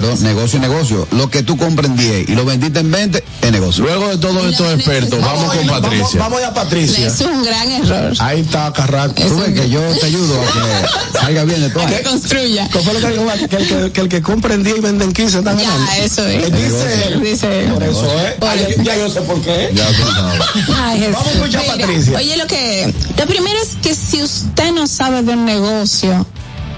Perdón, 0.00 0.22
negocio, 0.22 0.58
negocio. 0.60 1.08
Lo 1.12 1.28
que 1.30 1.42
tú 1.42 1.56
compras 1.56 1.90
en 1.90 1.96
10 1.96 2.28
y 2.30 2.34
lo 2.34 2.44
vendiste 2.44 2.80
en 2.80 2.90
20 2.90 3.24
es 3.42 3.52
negocio. 3.52 3.84
Luego 3.84 4.08
de 4.08 4.18
todos 4.18 4.44
estos 4.50 4.72
expertos, 4.74 5.20
vamos 5.20 5.52
con 5.54 5.66
Vamos, 5.66 5.80
Patricia. 5.82 6.20
vamos 6.20 6.42
a 6.42 6.54
Patricia. 6.54 7.06
Es 7.06 7.20
un 7.20 7.42
gran 7.42 7.70
error. 7.70 8.12
Ahí 8.18 8.40
está 8.40 8.72
Carraco. 8.72 9.14
Tú 9.14 9.38
ves 9.40 9.52
que 9.60 9.68
yo 9.68 9.80
te 10.00 10.06
ayudo 10.06 10.40
a 10.40 10.44
que 10.44 11.18
salga 11.20 11.44
bien 11.44 11.60
de 11.60 11.70
todo. 11.70 11.86
Que 11.86 12.02
construya. 12.02 12.68
¿Qué 12.72 12.78
fue 12.78 12.94
lo 12.94 13.00
que 13.00 13.08
dijo? 13.08 13.26
Que 13.48 13.56
el 13.56 13.66
que, 13.68 13.92
que 13.92 14.00
el 14.00 14.08
que 14.08 14.22
compra 14.22 14.54
en 14.54 14.62
10 14.64 14.78
y 14.78 14.80
vende 14.80 15.04
en 15.04 15.12
15 15.12 15.38
están 15.38 15.58
Ya, 15.58 15.68
ganando. 15.68 15.92
eso 16.02 16.26
es. 16.26 16.44
Eh, 16.44 16.50
Dice 16.50 17.08
él. 17.08 17.22
Dice 17.22 17.60
él. 17.64 17.72
Por 17.80 17.88
eso, 17.88 18.18
¿eh? 18.20 18.36
Ay, 18.40 18.76
ya 18.82 18.96
yo 18.96 19.08
sé 19.08 19.20
por 19.22 19.40
qué. 19.40 19.70
Ya 19.74 19.86
tú 19.86 20.12
sabes. 20.12 20.40
Ay, 20.76 20.98
Jesús. 21.00 21.14
Vamos 21.14 21.28
a 21.28 21.32
escuchar 21.32 21.60
a 21.60 21.62
Mira, 21.62 21.86
Patricia. 21.86 22.18
Oye, 22.18 22.36
lo 22.36 22.46
que. 22.46 22.94
Lo 23.18 23.26
primero 23.26 23.58
es 23.60 23.76
que 23.82 23.94
si 23.94 24.22
usted 24.22 24.72
no 24.72 24.86
sabe 24.86 25.22
de 25.22 25.32
un 25.32 25.44
negocio, 25.44 26.26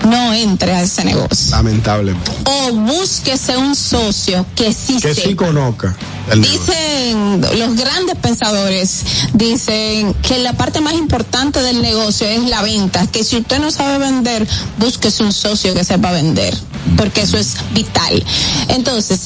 no 0.08 0.32
entre 0.32 0.72
a 0.72 0.82
ese 0.82 1.04
negocio. 1.04 1.50
Lamentablemente. 1.50 2.30
O 2.44 2.72
búsquese 2.72 3.56
un 3.56 3.74
socio 3.74 4.44
que 4.54 4.72
sí 4.72 4.98
Que 5.00 5.14
sí 5.14 5.34
conozca. 5.34 5.96
negocio. 6.28 6.52
Dicen 6.52 7.40
los 7.58 7.76
grandes 7.76 8.16
pensadores, 8.16 9.02
dicen 9.34 10.14
que 10.14 10.38
la 10.38 10.52
parte 10.54 10.80
más 10.80 10.94
importante 10.94 11.60
del 11.62 11.82
negocio 11.82 12.26
es 12.26 12.42
la 12.48 12.62
venta, 12.62 13.06
que 13.06 13.24
si 13.24 13.36
usted 13.36 13.58
no 13.58 13.70
sabe 13.70 13.98
vender, 13.98 14.46
búsquese 14.78 15.22
un 15.22 15.32
socio 15.32 15.74
que 15.74 15.84
sepa 15.84 16.12
vender, 16.12 16.56
porque 16.96 17.22
eso 17.22 17.36
es 17.36 17.54
vital. 17.72 18.24
Entonces, 18.68 19.22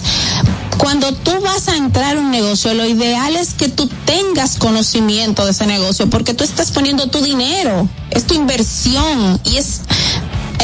cuando 0.79 1.13
tú 1.13 1.33
vas 1.43 1.69
a 1.69 1.77
entrar 1.77 2.17
a 2.17 2.21
un 2.21 2.31
negocio, 2.31 2.73
lo 2.75 2.87
ideal 2.87 3.37
es 3.37 3.55
que 3.55 3.69
tú 3.69 3.89
tengas 4.05 4.57
conocimiento 4.57 5.45
de 5.45 5.53
ese 5.53 5.67
negocio, 5.67 6.09
porque 6.09 6.35
tú 6.35 6.45
estás 6.45 6.71
poniendo 6.71 7.09
tu 7.09 7.21
dinero, 7.23 7.89
es 8.11 8.27
tu 8.27 8.35
inversión 8.35 9.41
y 9.45 9.57
es 9.57 9.81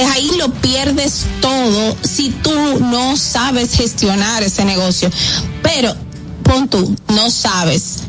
ahí 0.05 0.31
lo 0.39 0.53
pierdes 0.53 1.25
todo 1.41 1.97
si 2.03 2.31
tú 2.31 2.53
no 2.81 3.17
sabes 3.17 3.75
gestionar 3.75 4.43
ese 4.43 4.65
negocio. 4.65 5.11
Pero 5.63 5.95
pon 6.43 6.69
tú, 6.69 6.97
no 7.09 7.31
sabes. 7.31 8.05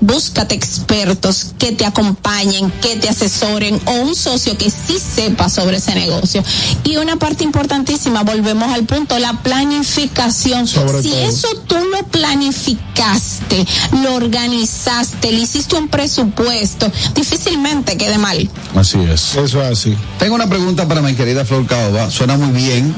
Búscate 0.00 0.54
expertos 0.54 1.52
que 1.58 1.72
te 1.72 1.84
acompañen, 1.84 2.70
que 2.82 2.96
te 2.96 3.08
asesoren 3.08 3.80
o 3.86 3.92
un 3.92 4.14
socio 4.14 4.56
que 4.56 4.70
sí 4.70 4.98
sepa 4.98 5.48
sobre 5.48 5.78
ese 5.78 5.94
negocio. 5.94 6.42
Y 6.84 6.96
una 6.96 7.16
parte 7.16 7.44
importantísima, 7.44 8.22
volvemos 8.22 8.72
al 8.72 8.84
punto, 8.84 9.18
la 9.18 9.42
planificación. 9.42 10.66
Sobre 10.66 11.02
si 11.02 11.10
todo. 11.10 11.20
eso 11.20 11.48
tú 11.66 11.76
lo 11.92 12.06
planificaste, 12.06 13.66
lo 14.02 14.14
organizaste, 14.14 15.32
le 15.32 15.40
hiciste 15.40 15.76
un 15.76 15.88
presupuesto, 15.88 16.90
difícilmente 17.14 17.96
quede 17.96 18.18
mal. 18.18 18.48
Así 18.74 18.98
es. 19.00 19.34
Eso 19.34 19.62
es 19.62 19.72
así. 19.72 19.96
Tengo 20.18 20.34
una 20.34 20.48
pregunta 20.48 20.86
para 20.86 21.00
mi 21.00 21.14
querida 21.14 21.44
Flor 21.44 21.66
Caoba. 21.66 22.10
Suena 22.10 22.36
muy 22.36 22.50
bien. 22.50 22.94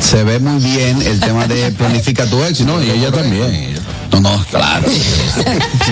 Se 0.00 0.24
ve 0.24 0.38
muy 0.38 0.62
bien 0.62 1.00
el 1.02 1.20
tema 1.20 1.46
de 1.46 1.70
planifica 1.78 2.26
tu 2.26 2.42
éxito. 2.42 2.72
No, 2.72 2.82
y 2.82 2.90
ella 2.90 3.12
también. 3.12 3.78
No, 4.12 4.20
no, 4.20 4.44
claro. 4.50 4.86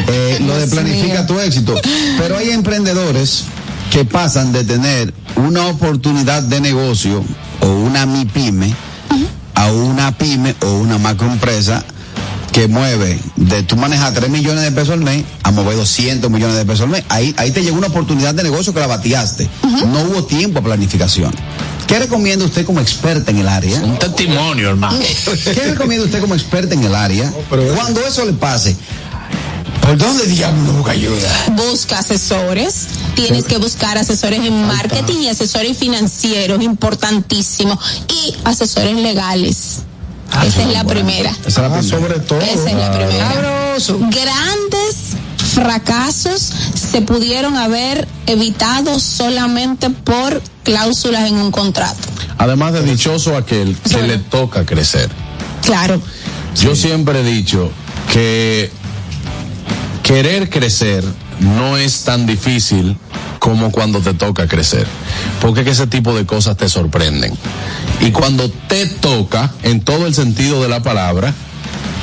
Eh, 0.07 0.39
lo 0.41 0.57
de 0.57 0.67
planifica 0.67 1.27
tu 1.27 1.39
éxito. 1.39 1.75
Pero 2.19 2.37
hay 2.37 2.51
emprendedores 2.51 3.45
que 3.91 4.05
pasan 4.05 4.53
de 4.53 4.65
tener 4.65 5.13
una 5.37 5.67
oportunidad 5.67 6.43
de 6.43 6.61
negocio 6.61 7.25
o 7.61 7.67
una 7.67 8.07
MIPYME 8.07 8.75
a 9.55 9.73
una 9.73 10.17
pyme 10.17 10.55
o 10.63 10.75
una 10.75 10.99
macroempresa 10.99 11.85
que 12.53 12.67
mueve 12.67 13.19
de 13.37 13.63
tú 13.63 13.77
manejas 13.77 14.15
3 14.15 14.31
millones 14.31 14.65
de 14.65 14.73
pesos 14.73 14.95
al 14.95 15.01
mes 15.01 15.25
a 15.43 15.51
mover 15.51 15.77
200 15.77 16.31
millones 16.31 16.57
de 16.57 16.65
pesos 16.65 16.83
al 16.83 16.89
mes. 16.89 17.05
Ahí, 17.09 17.35
ahí 17.37 17.51
te 17.51 17.63
llegó 17.63 17.79
una 17.79 17.89
oportunidad 17.89 18.35
de 18.35 18.43
negocio 18.43 18.73
que 18.73 18.81
la 18.81 18.87
bateaste. 18.87 19.49
No 19.87 20.03
hubo 20.03 20.25
tiempo 20.25 20.61
a 20.61 20.63
planificación. 20.63 21.33
¿Qué 21.91 21.99
recomienda 21.99 22.45
usted 22.45 22.65
como 22.65 22.79
experta 22.81 23.33
en 23.33 23.39
el 23.39 23.49
área? 23.49 23.81
Un 23.81 23.99
testimonio, 23.99 24.69
hermano. 24.71 24.97
¿Qué 25.45 25.65
recomienda 25.73 26.05
usted 26.07 26.21
como 26.21 26.37
experta 26.37 26.73
en 26.75 26.85
el 26.85 26.95
área? 26.95 27.33
Cuando 27.75 28.01
eso 28.07 28.25
le 28.25 28.33
pase, 28.33 28.77
¿por 29.83 29.99
dónde 29.99 30.25
diablos 30.27 30.73
busca 30.77 30.93
ayuda? 30.93 31.29
busca 31.51 31.99
asesores, 31.99 32.87
tienes 33.17 33.45
que 33.45 33.59
buscar 33.59 33.99
asesores 33.99 34.39
en 34.39 34.67
marketing 34.69 35.17
y 35.23 35.29
asesores 35.31 35.77
financieros, 35.79 36.63
importantísimo, 36.63 37.77
y 38.09 38.37
asesores 38.45 38.95
legales. 38.95 39.79
Esa 40.47 40.63
es 40.63 40.69
la 40.73 40.85
primera. 40.85 41.31
Esa 41.45 41.49
es 41.49 41.57
la 41.57 41.67
Ah, 41.67 41.81
primera. 41.81 41.83
sobre 41.99 42.21
todo. 42.21 42.41
Esa 42.41 42.71
es 42.71 42.77
la 42.77 42.93
primera. 42.93 43.35
Grandes 44.11 44.90
fracasos 45.61 46.41
se 46.75 47.03
pudieron 47.03 47.59
haber 47.59 48.09
evitado 48.27 48.99
solamente 48.99 49.91
por 49.91 50.43
cláusulas 50.63 51.29
en 51.29 51.35
un 51.35 51.51
contrato. 51.51 52.09
Además 52.39 52.73
de 52.73 52.83
dichoso 52.83 53.37
aquel 53.37 53.77
que 53.77 54.01
le 54.03 54.17
toca 54.17 54.65
crecer. 54.65 55.11
Claro. 55.63 56.01
Yo 56.57 56.75
siempre 56.75 57.21
he 57.21 57.25
dicho 57.25 57.71
que 58.11 58.71
querer 60.03 60.49
crecer 60.49 61.05
no 61.41 61.77
es 61.77 62.05
tan 62.05 62.25
difícil 62.25 62.97
como 63.39 63.71
cuando 63.71 64.01
te 64.01 64.15
toca 64.15 64.49
crecer. 64.49 64.87
Porque 65.43 65.61
es 65.61 65.67
que 65.67 65.73
ese 65.73 65.87
tipo 65.89 66.15
de 66.15 66.25
cosas 66.25 66.57
te 66.57 66.71
sorprenden. 66.71 67.35
Y 68.01 68.13
cuando 68.13 68.51
te 68.51 68.87
toca, 68.87 69.53
en 69.63 69.83
todo 69.83 70.07
el 70.07 70.15
sentido 70.15 70.63
de 70.63 70.71
la 70.71 70.83
palabra, 70.83 71.35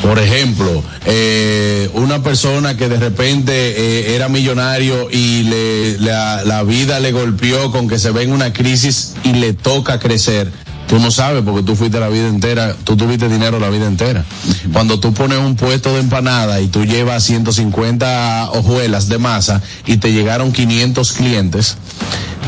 por 0.02 0.20
ejemplo, 0.20 0.84
eh, 1.06 1.89
una 1.93 2.22
persona 2.22 2.78
que 2.78 2.88
de 2.88 2.98
repente 2.98 3.52
eh, 3.54 4.16
era 4.16 4.30
millonario 4.30 5.10
y 5.12 5.43
le, 5.43 5.98
la, 6.00 6.43
la 6.43 6.64
vida 6.64 7.00
le 7.00 7.12
golpeó 7.12 7.72
con 7.72 7.88
que 7.88 8.00
se 8.00 8.12
ve 8.12 8.24
en 8.24 8.32
una 8.32 8.54
crisis 8.54 9.16
y 9.24 9.34
le 9.34 9.54
toca 9.54 10.00
crecer. 10.00 10.52
Tú 10.88 11.00
no 11.00 11.12
sabes 11.12 11.43
porque 11.43 11.64
tú 11.64 11.76
fuiste 11.76 12.00
la 12.00 12.08
vida 12.08 12.30
entera, 12.30 12.74
tú 12.86 12.95
tuviste 12.95 13.28
dinero 13.28 13.60
la 13.60 13.70
vida 13.70 13.88
entera. 13.88 14.24
Cuando 14.72 15.00
tú 15.00 15.14
pones 15.14 15.38
un 15.38 15.58
puesto 15.58 15.93
de 15.93 16.00
empanada 16.00 16.62
y 16.62 16.68
tú 16.68 16.86
llevas 16.86 17.24
150 17.26 18.52
hojuelas 18.54 19.10
de 19.10 19.18
masa 19.18 19.62
y 19.86 19.98
te 19.98 20.14
llegaron 20.14 20.54
500 20.54 21.12
clientes, 21.12 21.78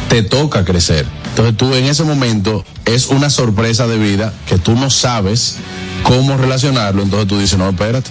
te 0.07 0.23
toca 0.23 0.63
crecer. 0.63 1.05
Entonces 1.29 1.57
tú 1.57 1.73
en 1.73 1.85
ese 1.85 2.03
momento 2.03 2.65
es 2.85 3.07
una 3.07 3.29
sorpresa 3.29 3.87
de 3.87 3.97
vida 3.97 4.33
que 4.47 4.57
tú 4.57 4.75
no 4.75 4.89
sabes 4.89 5.55
cómo 6.03 6.37
relacionarlo. 6.37 7.03
Entonces 7.03 7.27
tú 7.27 7.39
dices, 7.39 7.57
no, 7.57 7.69
espérate. 7.69 8.09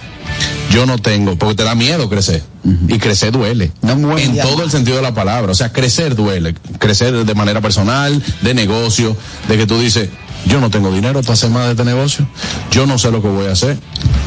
Yo 0.71 0.85
no 0.85 0.97
tengo, 0.99 1.35
porque 1.35 1.55
te 1.55 1.63
da 1.63 1.75
miedo 1.75 2.09
crecer. 2.09 2.43
Y 2.87 2.99
crecer 2.99 3.31
duele. 3.31 3.71
en 3.81 4.37
todo 4.37 4.63
el 4.63 4.69
sentido 4.69 4.97
de 4.97 5.03
la 5.03 5.13
palabra. 5.13 5.51
O 5.51 5.55
sea, 5.55 5.71
crecer 5.71 6.15
duele. 6.15 6.53
Crecer 6.77 7.25
de 7.25 7.35
manera 7.35 7.61
personal, 7.61 8.21
de 8.41 8.53
negocio, 8.53 9.17
de 9.47 9.57
que 9.57 9.65
tú 9.65 9.79
dices, 9.79 10.09
yo 10.45 10.59
no 10.59 10.69
tengo 10.69 10.91
dinero 10.91 11.21
para 11.21 11.33
hacer 11.33 11.49
más 11.49 11.65
de 11.65 11.71
este 11.71 11.85
negocio. 11.85 12.25
Yo 12.71 12.85
no 12.85 12.97
sé 12.97 13.11
lo 13.11 13.21
que 13.21 13.27
voy 13.27 13.47
a 13.47 13.51
hacer. 13.51 13.77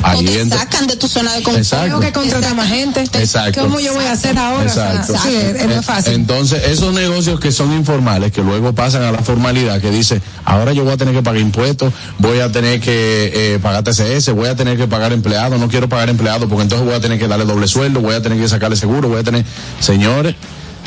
Ahí 0.05 0.27
o 0.27 0.31
te 0.31 0.41
entra- 0.41 0.59
sacan 0.59 0.87
de 0.87 0.97
tu 0.97 1.07
zona 1.09 1.33
de 1.35 1.43
confort. 1.43 1.59
Exacto. 1.65 1.87
Tengo 1.87 2.01
que 2.01 2.13
contratar 2.13 2.55
más 2.57 2.69
gente. 2.69 3.01
Exacto. 3.15 3.61
¿Cómo 3.63 3.79
yo 3.81 3.93
voy 3.95 4.05
a 4.05 4.13
hacer 4.13 4.37
ahora? 4.39 4.65
Exacto. 4.65 5.13
O 5.13 5.17
sea, 5.17 5.25
sí, 5.25 5.35
es, 5.37 5.55
es 5.57 5.77
más 5.77 5.85
fácil. 5.85 6.15
Entonces, 6.15 6.63
esos 6.67 6.93
negocios 6.93 7.39
que 7.41 7.53
son 7.53 7.73
informales, 7.73 8.33
que 8.33 8.43
luego 8.43 8.73
pasan 8.73 9.03
a 9.03 9.13
la 9.13 9.19
formalidad, 9.19 9.81
que 9.81 9.91
dice, 9.91 10.21
ahora 10.45 10.73
yo 10.73 10.85
voy 10.85 10.93
a 10.93 10.97
tener 10.97 11.15
que 11.15 11.23
pagar 11.23 11.41
impuestos, 11.41 11.93
voy 12.19 12.41
a 12.41 12.51
tener 12.51 12.81
que 12.81 13.33
eh, 13.55 13.59
pagar 13.63 13.85
TCS, 13.85 14.33
voy 14.35 14.49
a 14.49 14.57
tener 14.57 14.77
que 14.77 14.89
pagar 14.89 15.13
empleados, 15.13 15.59
no 15.61 15.69
quiero 15.69 15.89
pagar 15.89 16.09
empleados 16.09 16.49
porque 16.49 16.63
entonces 16.63 16.85
voy 16.87 16.95
a 16.97 17.01
tener 17.01 17.19
que 17.19 17.29
darle 17.29 17.45
doble 17.45 17.69
sueldo, 17.69 18.01
voy 18.01 18.15
a 18.15 18.23
tener 18.23 18.39
que 18.39 18.49
sacarle 18.49 18.77
seguro, 18.77 19.09
voy 19.09 19.21
a 19.21 19.25
tener, 19.25 19.45
señores, 19.81 20.35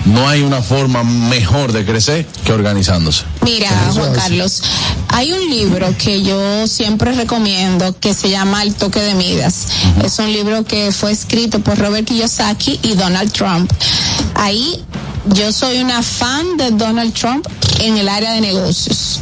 no 0.06 0.28
hay 0.28 0.42
una 0.42 0.62
forma 0.62 1.04
mejor 1.04 1.72
de 1.72 1.86
crecer 1.86 2.26
que 2.46 2.54
organizándose. 2.54 3.24
Mira, 3.42 3.70
Juan 3.94 4.14
Carlos, 4.14 4.62
hay 5.10 5.34
un 5.34 5.50
libro 5.50 5.94
que 5.98 6.22
yo 6.24 6.68
siempre 6.68 7.12
recomiendo 7.14 7.98
que 8.00 8.14
se 8.14 8.30
llama 8.30 8.64
El 8.64 8.76
toque 8.76 9.02
de 9.02 9.16
Midas. 9.16 9.68
Es 10.04 10.20
un 10.20 10.32
libro 10.32 10.64
que 10.64 10.92
fue 10.92 11.12
escrito 11.12 11.60
por 11.60 11.78
Robert 11.78 12.08
Kiyosaki 12.08 12.80
y 12.84 12.94
Donald 12.94 13.32
Trump. 13.32 13.72
Ahí 14.36 14.84
yo 15.34 15.52
soy 15.52 15.80
una 15.80 16.04
fan 16.04 16.58
de 16.58 16.72
Donald 16.72 17.14
Trump 17.14 17.48
en 17.80 17.98
el 17.98 18.10
área 18.10 18.34
de 18.34 18.42
negocios. 18.42 19.20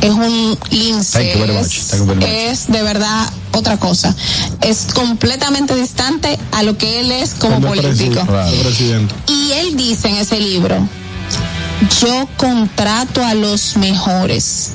Es 0.00 0.10
un 0.10 0.58
lince, 0.70 1.18
Thank 1.18 1.32
you 1.32 1.40
very 1.40 1.52
much. 1.58 1.76
es, 2.22 2.62
es 2.62 2.66
de 2.68 2.82
verdad 2.82 3.28
otra 3.52 3.78
cosa. 3.78 4.14
Es 4.60 4.86
completamente 4.94 5.74
distante 5.74 6.38
a 6.52 6.62
lo 6.62 6.76
que 6.76 7.00
él 7.00 7.10
es 7.12 7.34
como 7.34 7.60
político. 7.60 8.24
presidente. 8.62 9.14
Y 9.28 9.52
él 9.52 9.76
dice 9.76 10.08
en 10.08 10.16
ese 10.16 10.38
libro, 10.38 10.76
yo 12.00 12.28
contrato 12.36 13.24
a 13.24 13.34
los 13.34 13.76
mejores. 13.76 14.72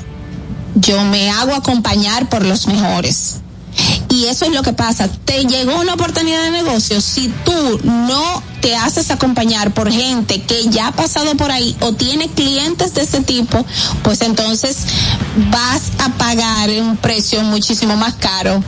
Yo 0.74 1.04
me 1.04 1.30
hago 1.30 1.54
acompañar 1.54 2.28
por 2.28 2.44
los 2.44 2.66
mejores. 2.66 3.41
Y 4.12 4.26
eso 4.26 4.44
es 4.44 4.52
lo 4.52 4.62
que 4.62 4.74
pasa. 4.74 5.08
Te 5.08 5.46
llegó 5.46 5.80
una 5.80 5.94
oportunidad 5.94 6.42
de 6.42 6.50
negocio. 6.50 7.00
Si 7.00 7.28
tú 7.46 7.80
no 7.82 8.42
te 8.60 8.76
haces 8.76 9.10
acompañar 9.10 9.72
por 9.72 9.90
gente 9.90 10.42
que 10.42 10.68
ya 10.68 10.88
ha 10.88 10.92
pasado 10.92 11.34
por 11.34 11.50
ahí 11.50 11.74
o 11.80 11.94
tiene 11.94 12.28
clientes 12.28 12.92
de 12.92 13.04
ese 13.04 13.22
tipo, 13.22 13.64
pues 14.02 14.20
entonces 14.20 14.84
vas 15.50 15.92
a 15.98 16.10
pagar 16.18 16.68
un 16.68 16.98
precio 16.98 17.42
muchísimo 17.42 17.96
más 17.96 18.12
caro 18.16 18.62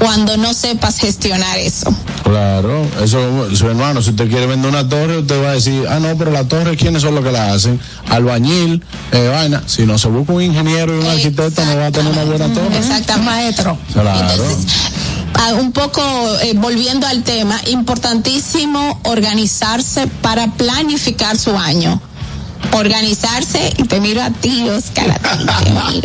cuando 0.00 0.36
no 0.38 0.54
sepas 0.54 0.98
gestionar 0.98 1.58
eso. 1.58 1.94
Claro, 2.24 2.86
eso, 3.02 3.54
su 3.54 3.68
hermano, 3.68 4.00
si 4.00 4.10
usted 4.10 4.28
quiere 4.28 4.46
vender 4.46 4.70
una 4.70 4.88
torre, 4.88 5.18
usted 5.18 5.42
va 5.42 5.50
a 5.50 5.52
decir, 5.52 5.84
ah, 5.88 6.00
no, 6.00 6.16
pero 6.16 6.30
la 6.30 6.44
torre, 6.44 6.76
¿quiénes 6.76 7.02
son 7.02 7.14
los 7.14 7.22
que 7.22 7.30
la 7.30 7.52
hacen? 7.52 7.78
Albañil, 8.08 8.82
eh, 9.12 9.28
vaina. 9.28 9.62
Si 9.66 9.84
no 9.84 9.98
se 9.98 10.08
busca 10.08 10.32
un 10.32 10.42
ingeniero 10.42 10.96
y 10.96 11.00
un 11.00 11.06
arquitecto, 11.06 11.64
no 11.66 11.76
va 11.76 11.86
a 11.86 11.92
tener 11.92 12.12
una 12.12 12.24
buena 12.24 12.48
torre. 12.52 12.78
Exactamente. 12.78 13.30
Maestro. 13.30 13.78
Claro. 13.92 14.44
Ah, 15.34 15.54
un 15.54 15.72
poco 15.72 16.02
eh, 16.42 16.54
volviendo 16.56 17.06
al 17.06 17.22
tema, 17.22 17.60
importantísimo 17.68 19.00
organizarse 19.04 20.06
para 20.22 20.48
planificar 20.52 21.36
su 21.36 21.56
año. 21.56 22.00
Organizarse, 22.72 23.72
y 23.76 23.84
te 23.84 24.00
miro 24.00 24.22
a 24.22 24.30
ti, 24.30 24.68
Oscar, 24.68 25.10
a 25.10 25.18
ti. 25.18 25.44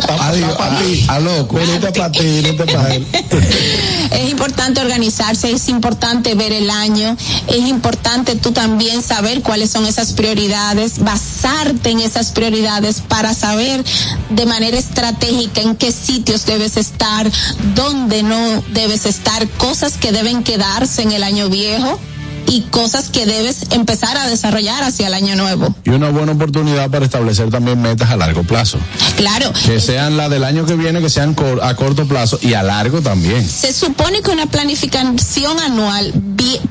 Adiós, 0.20 0.56
a 0.58 0.78
ti, 0.78 1.04
a 1.08 1.20
loco. 1.20 1.56
Venite 1.56 1.92
para 1.92 2.10
ti, 2.10 2.18
venite 2.18 2.64
para 2.64 2.94
él. 2.94 3.06
Es 4.10 4.30
importante 4.30 4.80
organizarse, 4.80 5.50
es 5.50 5.68
importante 5.68 6.34
ver 6.34 6.52
el 6.52 6.70
año, 6.70 7.16
es 7.48 7.66
importante 7.66 8.36
tú 8.36 8.52
también 8.52 9.02
saber 9.02 9.42
cuáles 9.42 9.70
son 9.70 9.84
esas 9.84 10.12
prioridades, 10.12 11.00
basarte 11.00 11.90
en 11.90 12.00
esas 12.00 12.30
prioridades 12.30 13.00
para 13.00 13.34
saber 13.34 13.84
de 14.30 14.46
manera 14.46 14.78
estratégica 14.78 15.60
en 15.60 15.76
qué 15.76 15.92
sitios 15.92 16.46
debes 16.46 16.76
estar, 16.76 17.30
dónde 17.74 18.22
no 18.22 18.62
debes 18.72 19.06
estar, 19.06 19.46
cosas 19.50 19.94
que 19.98 20.12
deben 20.12 20.44
quedarse 20.44 21.02
en 21.02 21.12
el 21.12 21.22
año 21.22 21.48
viejo 21.48 21.98
y 22.46 22.62
cosas 22.62 23.08
que 23.10 23.26
debes 23.26 23.66
empezar 23.70 24.16
a 24.16 24.26
desarrollar 24.28 24.82
hacia 24.84 25.06
el 25.08 25.14
año 25.14 25.36
nuevo. 25.36 25.74
Y 25.84 25.90
una 25.90 26.10
buena 26.10 26.32
oportunidad 26.32 26.90
para 26.90 27.04
establecer 27.04 27.50
también 27.50 27.80
metas 27.80 28.10
a 28.10 28.16
largo 28.16 28.42
plazo. 28.44 28.78
Claro, 29.16 29.52
Que 29.64 29.80
sean 29.80 30.16
la 30.16 30.28
del 30.28 30.44
año 30.44 30.66
que 30.66 30.74
viene, 30.74 31.00
que 31.00 31.10
sean 31.10 31.34
cor- 31.34 31.62
a 31.62 31.74
corto 31.74 32.06
plazo 32.06 32.38
y 32.42 32.54
a 32.54 32.62
largo 32.62 33.00
también. 33.00 33.48
Se 33.48 33.72
supone 33.72 34.22
que 34.22 34.30
una 34.30 34.46
planificación 34.46 35.58
anual 35.60 36.12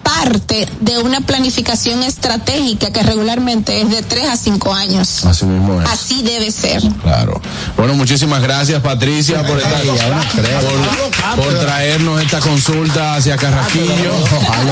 parte 0.03 0.67
de 0.82 0.97
una 0.99 1.21
planificación 1.21 2.03
estratégica 2.03 2.91
que 2.91 3.03
regularmente 3.03 3.82
es 3.82 3.89
de 3.89 4.01
tres 4.03 4.30
a 4.30 4.38
cinco 4.38 4.73
años. 4.73 5.26
Así 5.26 5.45
mismo 5.45 5.82
es. 5.82 5.89
Así 5.89 6.21
debe 6.23 6.51
ser. 6.51 6.82
Claro. 7.03 7.41
Bueno, 7.76 7.93
muchísimas 7.95 8.41
gracias, 8.41 8.82
Patricia, 8.82 9.45
por 9.45 9.57
estar 9.57 9.82
por, 9.84 11.43
por 11.43 11.59
traernos 11.59 12.21
esta 12.21 12.39
consulta 12.39 13.15
hacia 13.15 13.36
Carraquillo. 13.38 14.13
A 14.51 14.63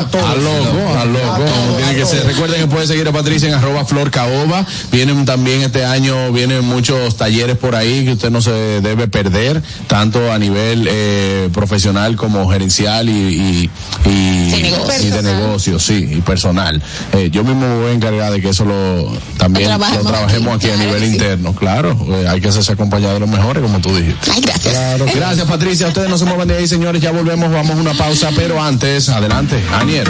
loco, 0.00 0.26
a 0.26 0.31
loco. 0.36 1.44
como 1.44 1.76
Tiene 1.76 1.94
que 1.94 2.06
ser. 2.06 2.24
Recuerden 2.26 2.60
que 2.60 2.66
pueden 2.66 2.88
seguir 2.88 3.06
a 3.08 3.12
Patricia 3.12 3.48
en 3.48 3.54
arroba 3.54 3.84
flor 3.84 4.10
caoba. 4.10 4.64
Vienen 4.90 5.24
también 5.24 5.62
este 5.62 5.84
año, 5.84 6.32
vienen 6.32 6.64
muchos 6.64 7.16
talleres 7.16 7.56
por 7.56 7.74
ahí 7.74 8.04
que 8.04 8.12
usted 8.12 8.30
no 8.30 8.40
se 8.40 8.52
debe 8.80 9.08
perder, 9.08 9.62
tanto 9.86 10.32
a 10.32 10.38
nivel 10.38 10.88
eh, 10.90 11.48
profesional 11.52 12.16
como 12.16 12.48
gerencial 12.50 13.08
y, 13.08 13.12
y, 13.12 13.70
y, 14.08 14.50
De 14.50 14.62
negocio. 14.62 15.06
y 15.06 15.10
de 15.10 15.22
negocio, 15.22 15.78
sí, 15.78 16.08
y 16.12 16.20
personal. 16.20 16.82
Eh, 17.12 17.30
yo 17.30 17.44
mismo 17.44 17.68
me 17.68 17.76
voy 17.76 17.90
a 17.90 17.94
encargar 17.94 18.32
de 18.32 18.40
que 18.40 18.50
eso 18.50 18.64
lo 18.64 19.12
también 19.38 19.70
Lo 19.70 19.78
lo 19.78 20.10
trabajemos 20.10 20.56
aquí, 20.56 20.68
aquí, 20.70 20.80
a 20.80 20.84
nivel 20.84 21.00
sí. 21.02 21.06
interno, 21.12 21.54
claro. 21.54 21.96
Eh, 22.10 22.26
hay 22.28 22.40
que 22.40 22.48
hacerse 22.48 22.72
acompañado 22.72 23.14
de 23.14 23.20
los 23.20 23.28
mejores, 23.28 23.62
como 23.62 23.80
tú 23.80 23.94
dijiste. 23.94 24.30
Ay, 24.30 24.40
gracias. 24.40 24.74
Gracias, 25.14 25.46
Patricia. 25.46 25.88
Ustedes 25.88 26.08
no 26.08 26.18
se 26.18 26.24
muevan 26.24 26.48
de 26.48 26.56
ahí, 26.56 26.66
señores. 26.66 27.00
Ya 27.02 27.12
volvemos, 27.12 27.50
vamos 27.50 27.76
a 27.76 27.80
una 27.80 27.94
pausa, 27.94 28.30
pero 28.34 28.62
antes, 28.62 29.08
adelante, 29.08 29.62
Aniel. 29.72 30.06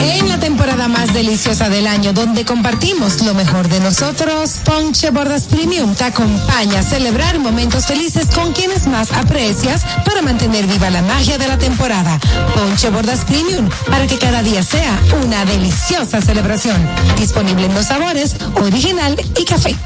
En 0.00 0.28
la 0.28 0.38
temporada 0.38 0.88
más 0.88 1.12
deliciosa 1.12 1.68
del 1.68 1.86
año, 1.86 2.12
donde 2.12 2.44
compartimos 2.44 3.22
lo 3.22 3.34
mejor 3.34 3.68
de 3.68 3.80
nosotros, 3.80 4.60
Ponche 4.64 5.10
Bordas 5.10 5.44
Premium 5.44 5.94
te 5.94 6.04
acompaña 6.04 6.80
a 6.80 6.82
celebrar 6.82 7.38
momentos 7.38 7.86
felices 7.86 8.26
con 8.34 8.52
quienes 8.52 8.86
más 8.86 9.12
aprecias 9.12 9.82
para 10.04 10.22
mantener 10.22 10.66
viva 10.66 10.90
la 10.90 11.02
magia 11.02 11.38
de 11.38 11.48
la 11.48 11.58
temporada. 11.58 12.18
Ponche 12.54 12.90
Bordas 12.90 13.24
Premium, 13.24 13.68
para 13.88 14.06
que 14.06 14.18
cada 14.18 14.42
día 14.42 14.62
sea 14.62 14.98
una 15.24 15.44
deliciosa 15.44 16.20
celebración. 16.20 16.76
Disponible 17.18 17.66
en 17.66 17.74
dos 17.74 17.86
sabores, 17.86 18.36
original 18.56 19.16
y 19.38 19.44
café. 19.44 19.76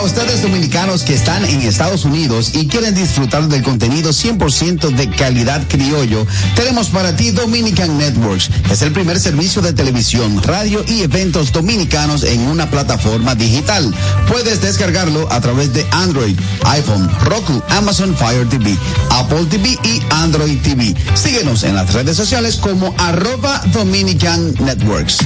A 0.00 0.02
ustedes 0.02 0.40
dominicanos 0.40 1.02
que 1.02 1.12
están 1.12 1.44
en 1.44 1.60
Estados 1.60 2.06
Unidos 2.06 2.52
y 2.54 2.68
quieren 2.68 2.94
disfrutar 2.94 3.46
del 3.48 3.62
contenido 3.62 4.12
100% 4.12 4.96
de 4.96 5.10
calidad 5.10 5.68
criollo, 5.68 6.26
tenemos 6.56 6.88
para 6.88 7.14
ti 7.14 7.32
Dominican 7.32 7.98
Networks. 7.98 8.48
Es 8.70 8.80
el 8.80 8.92
primer 8.92 9.20
servicio 9.20 9.60
de 9.60 9.74
televisión, 9.74 10.42
radio 10.42 10.82
y 10.88 11.02
eventos 11.02 11.52
dominicanos 11.52 12.22
en 12.22 12.40
una 12.48 12.70
plataforma 12.70 13.34
digital. 13.34 13.94
Puedes 14.26 14.62
descargarlo 14.62 15.30
a 15.30 15.38
través 15.42 15.74
de 15.74 15.86
Android, 15.90 16.34
iPhone, 16.64 17.10
Roku, 17.20 17.62
Amazon 17.68 18.16
Fire 18.16 18.48
TV, 18.48 18.78
Apple 19.10 19.44
TV 19.50 19.78
y 19.84 20.00
Android 20.08 20.58
TV. 20.62 20.94
Síguenos 21.12 21.62
en 21.62 21.74
las 21.74 21.92
redes 21.92 22.16
sociales 22.16 22.56
como 22.56 22.94
arroba 22.96 23.60
Dominican 23.74 24.54
Networks. 24.60 25.18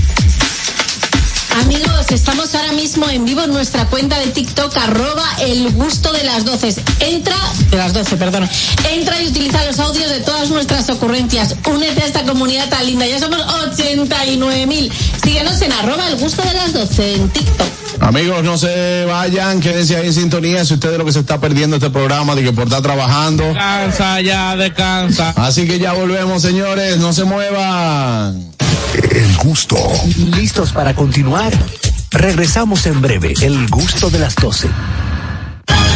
Amigos, 1.60 2.06
estamos 2.10 2.52
ahora 2.54 2.72
mismo 2.72 3.08
en 3.08 3.24
vivo 3.24 3.42
en 3.42 3.52
nuestra 3.52 3.86
cuenta 3.86 4.18
de 4.18 4.26
TikTok, 4.26 4.76
arroba 4.76 5.24
el 5.40 5.72
gusto 5.72 6.12
de 6.12 6.24
las 6.24 6.44
12. 6.44 6.74
Entra, 7.00 7.36
de 7.70 7.76
las 7.76 7.92
12, 7.92 8.16
perdón. 8.16 8.48
Entra 8.90 9.22
y 9.22 9.28
utiliza 9.28 9.64
los 9.64 9.78
audios 9.78 10.10
de 10.10 10.20
todas 10.20 10.50
nuestras 10.50 10.90
ocurrencias. 10.90 11.54
Únete 11.66 12.02
a 12.02 12.06
esta 12.06 12.24
comunidad 12.24 12.68
tan 12.68 12.84
linda. 12.84 13.06
Ya 13.06 13.20
somos 13.20 13.40
89 13.70 14.66
mil. 14.66 14.92
Síguenos 15.22 15.62
en 15.62 15.72
arroba 15.72 16.08
el 16.08 16.16
gusto 16.16 16.42
de 16.42 16.54
las 16.54 16.72
12 16.72 17.14
en 17.14 17.30
TikTok. 17.30 17.83
Amigos, 18.00 18.42
no 18.44 18.58
se 18.58 19.04
vayan, 19.06 19.60
quédense 19.60 19.96
ahí 19.96 20.06
en 20.06 20.12
sintonía. 20.12 20.64
Si 20.64 20.74
usted 20.74 20.90
de 20.90 20.98
lo 20.98 21.04
que 21.04 21.12
se 21.12 21.20
está 21.20 21.40
perdiendo 21.40 21.76
este 21.76 21.90
programa, 21.90 22.34
de 22.34 22.42
que 22.42 22.52
por 22.52 22.64
estar 22.64 22.82
trabajando. 22.82 23.44
Descansa 23.44 24.20
ya, 24.20 24.56
descansa. 24.56 25.32
Así 25.36 25.66
que 25.66 25.78
ya 25.78 25.92
volvemos, 25.92 26.42
señores, 26.42 26.98
no 26.98 27.12
se 27.12 27.24
muevan. 27.24 28.52
El 29.10 29.36
gusto. 29.36 29.76
¿Listos 30.36 30.72
para 30.72 30.94
continuar? 30.94 31.52
Regresamos 32.10 32.86
en 32.86 33.00
breve. 33.00 33.34
El 33.40 33.68
gusto 33.68 34.10
de 34.10 34.18
las 34.18 34.36
12. 34.36 34.68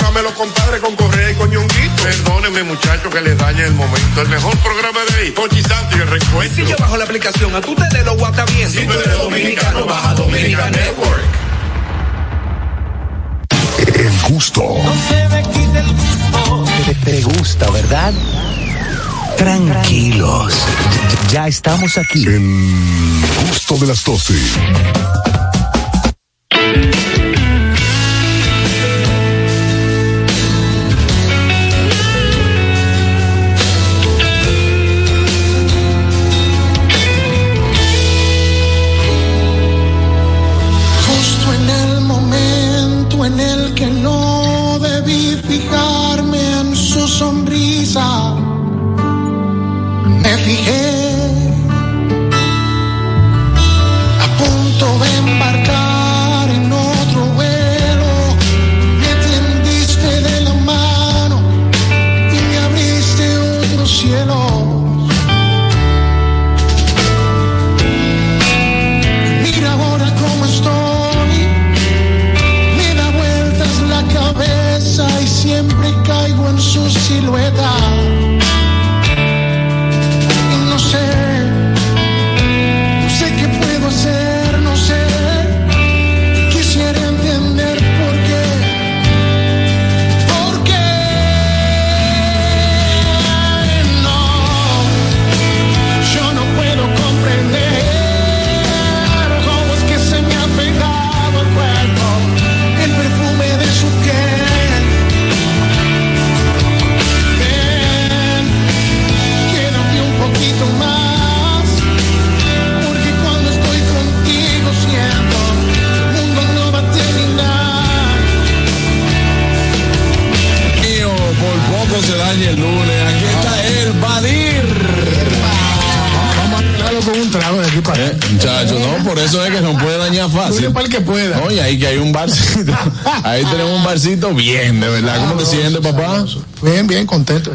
programa 0.01 0.19
de 0.19 0.23
los 0.23 0.33
compadres 0.33 0.81
con 0.81 0.95
Correa 0.95 1.31
y 1.31 1.35
con 1.35 1.49
Ñonguito. 1.49 2.03
Perdónenme, 2.03 2.63
muchachos, 2.63 3.13
que 3.13 3.21
les 3.21 3.37
dañe 3.37 3.63
el 3.63 3.73
momento. 3.73 4.21
El 4.21 4.29
mejor 4.29 4.57
programa 4.57 4.99
de 5.09 5.21
ahí, 5.21 5.31
Pochi 5.31 5.61
Santo 5.61 5.95
y 5.95 6.01
el 6.01 6.07
recuento. 6.07 6.55
Si 6.55 6.65
yo 6.65 6.75
bajo 6.79 6.97
la 6.97 7.03
aplicación, 7.03 7.55
a 7.55 7.61
tú 7.61 7.75
te 7.75 7.97
de 7.97 8.03
lo 8.03 8.15
guata 8.15 8.45
bien. 8.45 8.71
Si 8.71 8.85
tú 8.85 8.93
eres 8.93 9.17
dominicano, 9.17 9.85
baja 9.85 10.13
Dominican 10.15 10.71
Network. 10.71 11.23
El 13.93 14.33
gusto. 14.33 14.63
Te, 16.85 16.95
te 16.95 17.21
gusta, 17.21 17.69
¿verdad? 17.69 18.13
Tranquilos. 19.37 20.53
Ya 21.31 21.47
estamos 21.47 21.97
aquí. 21.97 22.25
El 22.25 23.21
gusto 23.47 23.77
de 23.77 23.87
las 23.87 24.03
12. 24.03 24.33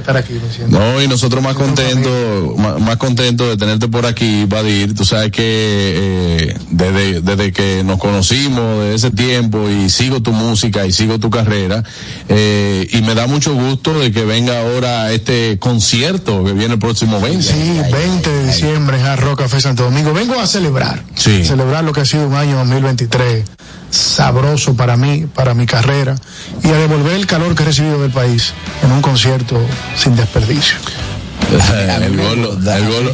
Estar 0.07 0.17
aquí. 0.17 0.35
me 0.35 0.53
siento. 0.53 0.79
No, 0.79 1.03
y 1.03 1.09
nosotros 1.09 1.43
más 1.43 1.55
contentos, 1.55 2.57
más, 2.57 2.81
más 2.81 2.97
contentos 2.97 3.49
de 3.49 3.57
tenerte 3.57 3.89
por 3.89 4.07
aquí, 4.07 4.45
Badir. 4.45 4.95
Tú 4.95 5.05
sabes 5.05 5.33
que 5.33 5.43
eh, 5.43 6.59
desde, 6.71 7.21
desde 7.23 7.53
que 7.53 7.83
nos 7.85 7.99
conocimos, 7.99 8.81
de 8.81 8.95
ese 8.95 9.11
tiempo, 9.11 9.69
y 9.69 9.91
sigo 9.91 10.23
tu 10.23 10.33
música 10.33 10.87
y 10.87 10.93
sigo 10.93 11.19
tu 11.19 11.31
carrera, 11.31 11.83
eh, 12.29 12.87
y 12.93 13.03
me 13.03 13.15
da 13.15 13.27
mucho 13.27 13.55
gusto 13.55 13.99
de 13.99 14.13
que 14.13 14.25
venga 14.25 14.61
ahora 14.61 15.13
este 15.13 15.59
concierto 15.59 16.45
que 16.45 16.53
viene 16.53 16.75
el 16.75 16.81
próximo 16.81 17.21
20. 17.21 17.43
Sí, 17.43 17.81
20 17.93 18.31
de 18.31 18.47
diciembre 18.47 19.01
en 19.01 19.17
Rock 19.17 19.41
Café 19.41 19.61
Santo 19.61 19.85
Domingo. 19.85 20.13
Vengo 20.13 20.39
a 20.39 20.47
celebrar. 20.47 21.03
Sí. 21.17 21.45
Celebrar 21.45 21.85
lo 21.85 21.93
que 21.93 22.03
ha 22.03 22.05
sido 22.05 22.29
un 22.29 22.35
año 22.35 22.57
2023 22.59 23.45
sabroso 23.91 24.75
para 24.75 24.97
mí, 24.97 25.27
para 25.33 25.55
mi 25.55 25.67
carrera, 25.67 26.17
y 26.63 26.69
a 26.69 26.77
devolver 26.77 27.15
el 27.15 27.27
calor 27.27 27.55
que 27.55 27.63
he 27.63 27.67
recibido 27.67 28.03
del 28.03 28.11
país 28.11 28.53
en 28.87 28.93
un 28.93 29.03
concierto 29.03 29.57
sin 29.97 30.17
desperdicio. 30.17 30.77
el 31.47 32.03
el 32.03 32.19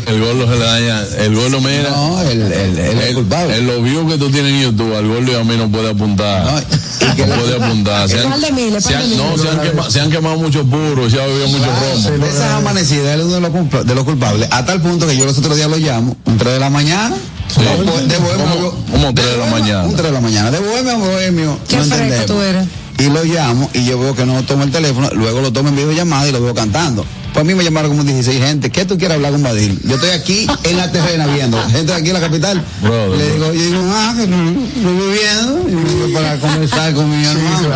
el 0.06 0.20
golo 0.20 0.46
se 0.50 0.58
le 0.58 0.64
daña, 0.64 1.02
el 1.18 1.34
golo 1.34 1.60
mira. 1.60 1.90
No, 1.90 2.20
el, 2.22 2.40
el, 2.40 2.78
el, 2.78 2.98
el 2.98 3.14
culpable. 3.14 3.56
En 3.58 3.66
los 3.66 3.82
views 3.82 4.10
que 4.10 4.16
tú 4.18 4.30
tienes 4.30 4.52
en 4.52 4.62
YouTube, 4.62 4.94
al 4.96 5.06
golo 5.06 5.32
y 5.32 5.34
a 5.34 5.44
mí 5.44 5.54
no 5.56 5.68
puede 5.68 5.90
apuntar. 5.90 6.44
No, 6.46 7.24
puede 7.36 7.56
apuntar. 7.62 8.08
Se 8.08 8.18
han, 8.20 8.40
se 8.80 8.94
han- 8.94 9.16
no, 9.18 9.34
han, 9.50 9.60
quemado, 9.60 9.90
se 9.90 10.00
han 10.00 10.10
quemado 10.10 10.36
muchos 10.38 10.64
puros, 10.66 11.12
se 11.12 11.20
ha 11.20 11.26
bebido 11.26 11.48
mucho 11.48 11.66
romo. 11.66 12.24
Esa 12.26 12.56
amanecida 12.56 13.14
es 13.14 13.20
uno 13.22 13.34
de 13.34 13.40
los, 13.42 13.50
culpa- 13.50 13.82
de 13.84 13.94
los 13.94 14.04
culpables, 14.04 14.48
a 14.50 14.64
tal 14.64 14.80
punto 14.80 15.06
que 15.06 15.14
yo 15.16 15.26
los 15.26 15.36
otros 15.36 15.54
días 15.56 15.68
lo 15.68 15.76
llamo, 15.76 16.16
un 16.24 16.38
3 16.38 16.54
de 16.54 16.60
la 16.60 16.70
mañana, 16.70 17.14
de, 17.58 17.64
de 18.06 18.18
bohemio, 18.18 18.74
Como 18.90 19.12
3 19.12 19.26
de 19.30 19.36
la 19.36 19.46
mañana. 19.46 19.82
un 19.84 19.92
3 19.92 20.04
de 20.06 20.12
la 20.12 20.20
mañana, 20.22 20.50
de 20.50 20.58
bohemio 20.58 20.92
a 20.92 20.96
bohemio, 20.96 21.58
Qué 21.68 21.76
no 21.76 21.84
tú 22.26 22.40
eres. 22.40 22.64
Y 23.02 23.10
lo 23.10 23.24
llamo 23.24 23.68
y 23.74 23.84
yo 23.84 23.98
veo 23.98 24.14
que 24.14 24.24
no 24.24 24.44
toma 24.44 24.62
el 24.62 24.70
teléfono, 24.70 25.10
luego 25.14 25.40
lo 25.40 25.52
tomo 25.52 25.70
en 25.70 25.74
videollamada 25.74 26.28
y 26.28 26.30
lo 26.30 26.40
veo 26.40 26.54
cantando. 26.54 27.04
Pues 27.32 27.40
a 27.42 27.44
mí 27.44 27.54
me 27.54 27.64
llamaron 27.64 27.90
como 27.90 28.04
16 28.04 28.38
gente, 28.44 28.70
¿qué 28.70 28.84
tú 28.84 28.98
quieres 28.98 29.14
hablar 29.16 29.32
con 29.32 29.42
Badir? 29.42 29.78
Yo 29.84 29.94
estoy 29.94 30.10
aquí 30.10 30.46
en 30.64 30.76
la 30.76 30.92
terrena 30.92 31.26
viendo, 31.26 31.58
gente 31.62 31.84
de 31.92 31.94
aquí 31.94 32.08
en 32.08 32.14
la 32.14 32.20
capital. 32.20 32.62
Brother, 32.82 33.18
Le 33.18 33.32
digo, 33.32 33.46
yo 33.46 33.52
digo, 33.62 33.82
ah, 33.94 34.14
que 34.16 34.26
lo 34.26 34.92
voy 34.92 35.18
viendo, 35.18 35.68
y 35.70 35.74
voy 36.02 36.12
para 36.12 36.38
conversar 36.38 36.92
con 36.92 37.08
mi 37.10 37.24
hermano. 37.24 37.68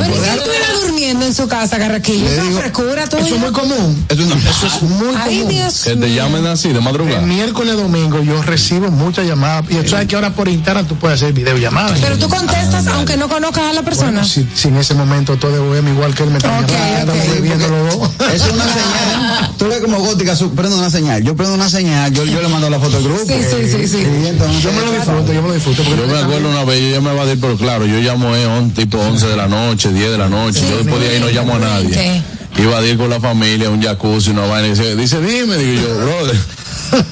Pero 0.00 0.10
¿y 0.16 0.18
si 0.18 0.28
él 0.28 0.38
estuviera 0.38 0.66
durmiendo 0.82 1.26
en 1.26 1.34
su 1.34 1.46
casa, 1.46 1.78
Carraquillo, 1.78 2.28
esa 2.28 2.42
digo, 2.42 2.58
frescura 2.58 3.06
tuya. 3.08 3.24
Eso 3.26 3.34
es 3.36 3.40
muy 3.40 3.52
común. 3.52 4.04
Eso 4.08 4.22
no- 4.22 4.34
Eso 4.34 4.66
es 4.66 4.82
muy 4.82 5.14
Ay, 5.16 5.36
común. 5.38 5.48
Dios 5.54 5.80
Que 5.84 5.96
te 5.96 6.12
llamen 6.14 6.46
así 6.46 6.72
de 6.72 6.80
madrugada. 6.80 7.20
El 7.20 7.26
miércoles 7.26 7.76
domingo 7.76 8.20
yo 8.22 8.42
recibo 8.42 8.90
muchas 8.90 9.26
llamadas. 9.26 9.64
Y 9.70 9.74
tú 9.76 9.90
sabes 9.90 10.08
que 10.08 10.16
ahora 10.16 10.30
por 10.34 10.48
Instagram 10.48 10.86
tú 10.86 10.96
puedes 10.96 11.22
hacer 11.22 11.32
videollamadas. 11.32 12.00
Pero 12.00 12.18
tú 12.18 12.28
contestas 12.28 12.86
aunque 12.88 13.16
no 13.16 13.28
conozcas 13.28 13.64
a 13.64 13.72
la 13.74 13.82
persona. 13.82 14.10
Bueno, 14.10 14.26
si, 14.26 14.46
si 14.54 14.68
en 14.68 14.76
ese 14.76 14.94
momento 14.94 15.36
todo 15.36 15.52
de 15.52 15.58
bohemio 15.60 15.92
igual 15.94 16.14
que 16.14 16.24
él 16.24 16.30
me 16.30 16.38
está 16.38 16.48
Ok, 16.58 16.66
llamando, 16.68 17.12
ok. 17.12 17.18
estamos 17.18 17.34
viviendo 17.42 17.68
los 17.68 17.98
dos. 17.98 18.10
Es 18.34 18.42
una 18.42 18.64
señal. 18.64 19.03
Tú 19.58 19.66
ves 19.68 19.80
como 19.80 19.98
gótica, 20.00 20.34
su- 20.36 20.50
prende 20.54 20.76
una 20.76 20.90
señal. 20.90 21.22
Yo 21.22 21.36
prendo 21.36 21.54
una 21.54 21.68
señal, 21.68 22.12
yo, 22.12 22.24
yo 22.24 22.40
le 22.42 22.48
mando 22.48 22.68
la 22.70 22.78
foto 22.78 22.96
al 22.96 23.02
grupo. 23.04 23.20
Sí, 23.26 23.34
sí, 23.42 23.70
sí, 23.70 23.88
sí. 23.88 23.98
Entonces- 24.26 24.62
Yo 24.62 24.72
me 24.72 24.80
lo 24.82 24.92
disfruto, 24.92 25.32
yo 25.32 25.42
me 25.42 25.48
lo 25.48 25.54
disfruto. 25.54 25.82
porque 25.82 26.00
Yo 26.00 26.06
me 26.06 26.18
acuerdo 26.18 26.48
una 26.48 26.64
vez, 26.64 26.80
yo 26.80 26.90
llamé 26.96 27.10
a 27.10 27.12
Badir, 27.14 27.38
pero 27.40 27.56
claro, 27.56 27.86
yo 27.86 27.98
llamo 28.00 28.34
eh, 28.34 28.46
on, 28.46 28.70
tipo 28.72 28.98
11 28.98 29.26
de 29.26 29.36
la 29.36 29.46
noche, 29.48 29.92
10 29.92 30.10
de 30.10 30.18
la 30.18 30.28
noche. 30.28 30.60
yo 30.68 30.78
después 30.78 31.00
de 31.00 31.08
ahí 31.10 31.20
no 31.20 31.28
llamo 31.28 31.54
a 31.54 31.58
nadie. 31.58 32.22
Iba 32.56 32.78
a 32.78 32.86
ir 32.86 32.96
con 32.96 33.10
la 33.10 33.20
familia, 33.20 33.68
un 33.70 33.82
jacuzzi, 33.82 34.30
una 34.30 34.46
vaina. 34.46 34.68
Y 34.68 34.70
dice, 34.70 34.94
dice, 34.96 35.20
dime, 35.20 35.56
digo 35.56 35.82
yo, 35.88 35.94
brother. 35.96 36.36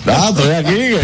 Ah, 0.06 0.28
estoy 0.30 0.50
aquí, 0.52 0.74
que, 0.74 1.00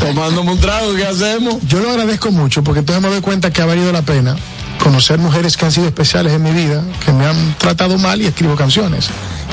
tomándome 0.00 0.52
un 0.52 0.58
trago, 0.58 0.92
¿qué 0.96 1.06
hacemos? 1.06 1.56
Yo 1.68 1.78
lo 1.78 1.90
agradezco 1.90 2.32
mucho 2.32 2.64
porque 2.64 2.80
entonces 2.80 3.00
me 3.02 3.08
doy 3.08 3.20
cuenta 3.20 3.52
que 3.52 3.62
ha 3.62 3.66
valido 3.66 3.92
la 3.92 4.02
pena 4.02 4.34
conocer 4.82 5.18
mujeres 5.18 5.56
que 5.56 5.64
han 5.64 5.72
sido 5.72 5.86
especiales 5.86 6.32
en 6.32 6.42
mi 6.42 6.50
vida, 6.50 6.82
que 7.04 7.12
me 7.12 7.24
han 7.24 7.54
tratado 7.58 7.98
mal 7.98 8.20
y 8.20 8.26
escribo 8.26 8.56
canciones. 8.56 9.08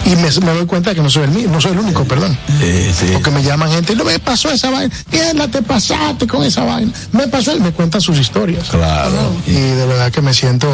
Y 0.06 0.15
me, 0.15 0.30
me 0.45 0.53
doy 0.53 0.65
cuenta 0.65 0.95
que 0.95 1.01
no 1.01 1.10
soy 1.10 1.26
el 1.26 1.31
mío, 1.31 1.49
no 1.51 1.61
soy 1.61 1.73
el 1.73 1.80
único, 1.80 2.03
perdón. 2.06 2.35
Porque 3.14 3.30
me 3.30 3.43
llaman 3.43 3.72
gente 3.72 3.93
y 3.93 3.95
no 3.95 4.06
me 4.06 4.18
pasó 4.18 4.49
esa 4.49 4.72
vaina. 4.72 4.93
Mierda, 5.11 5.47
te 5.47 5.61
pasaste 5.61 6.26
con 6.26 6.43
esa 6.43 6.64
vaina. 6.64 6.91
Me 7.11 7.27
pasó 7.27 7.56
y 7.56 7.60
me 7.60 7.72
cuentan 7.72 8.01
sus 8.01 8.18
historias. 8.18 8.69
Claro. 8.69 9.35
Y 9.45 9.53
de 9.53 9.85
verdad 9.85 10.11
que 10.11 10.22
me 10.22 10.34
siento 10.34 10.68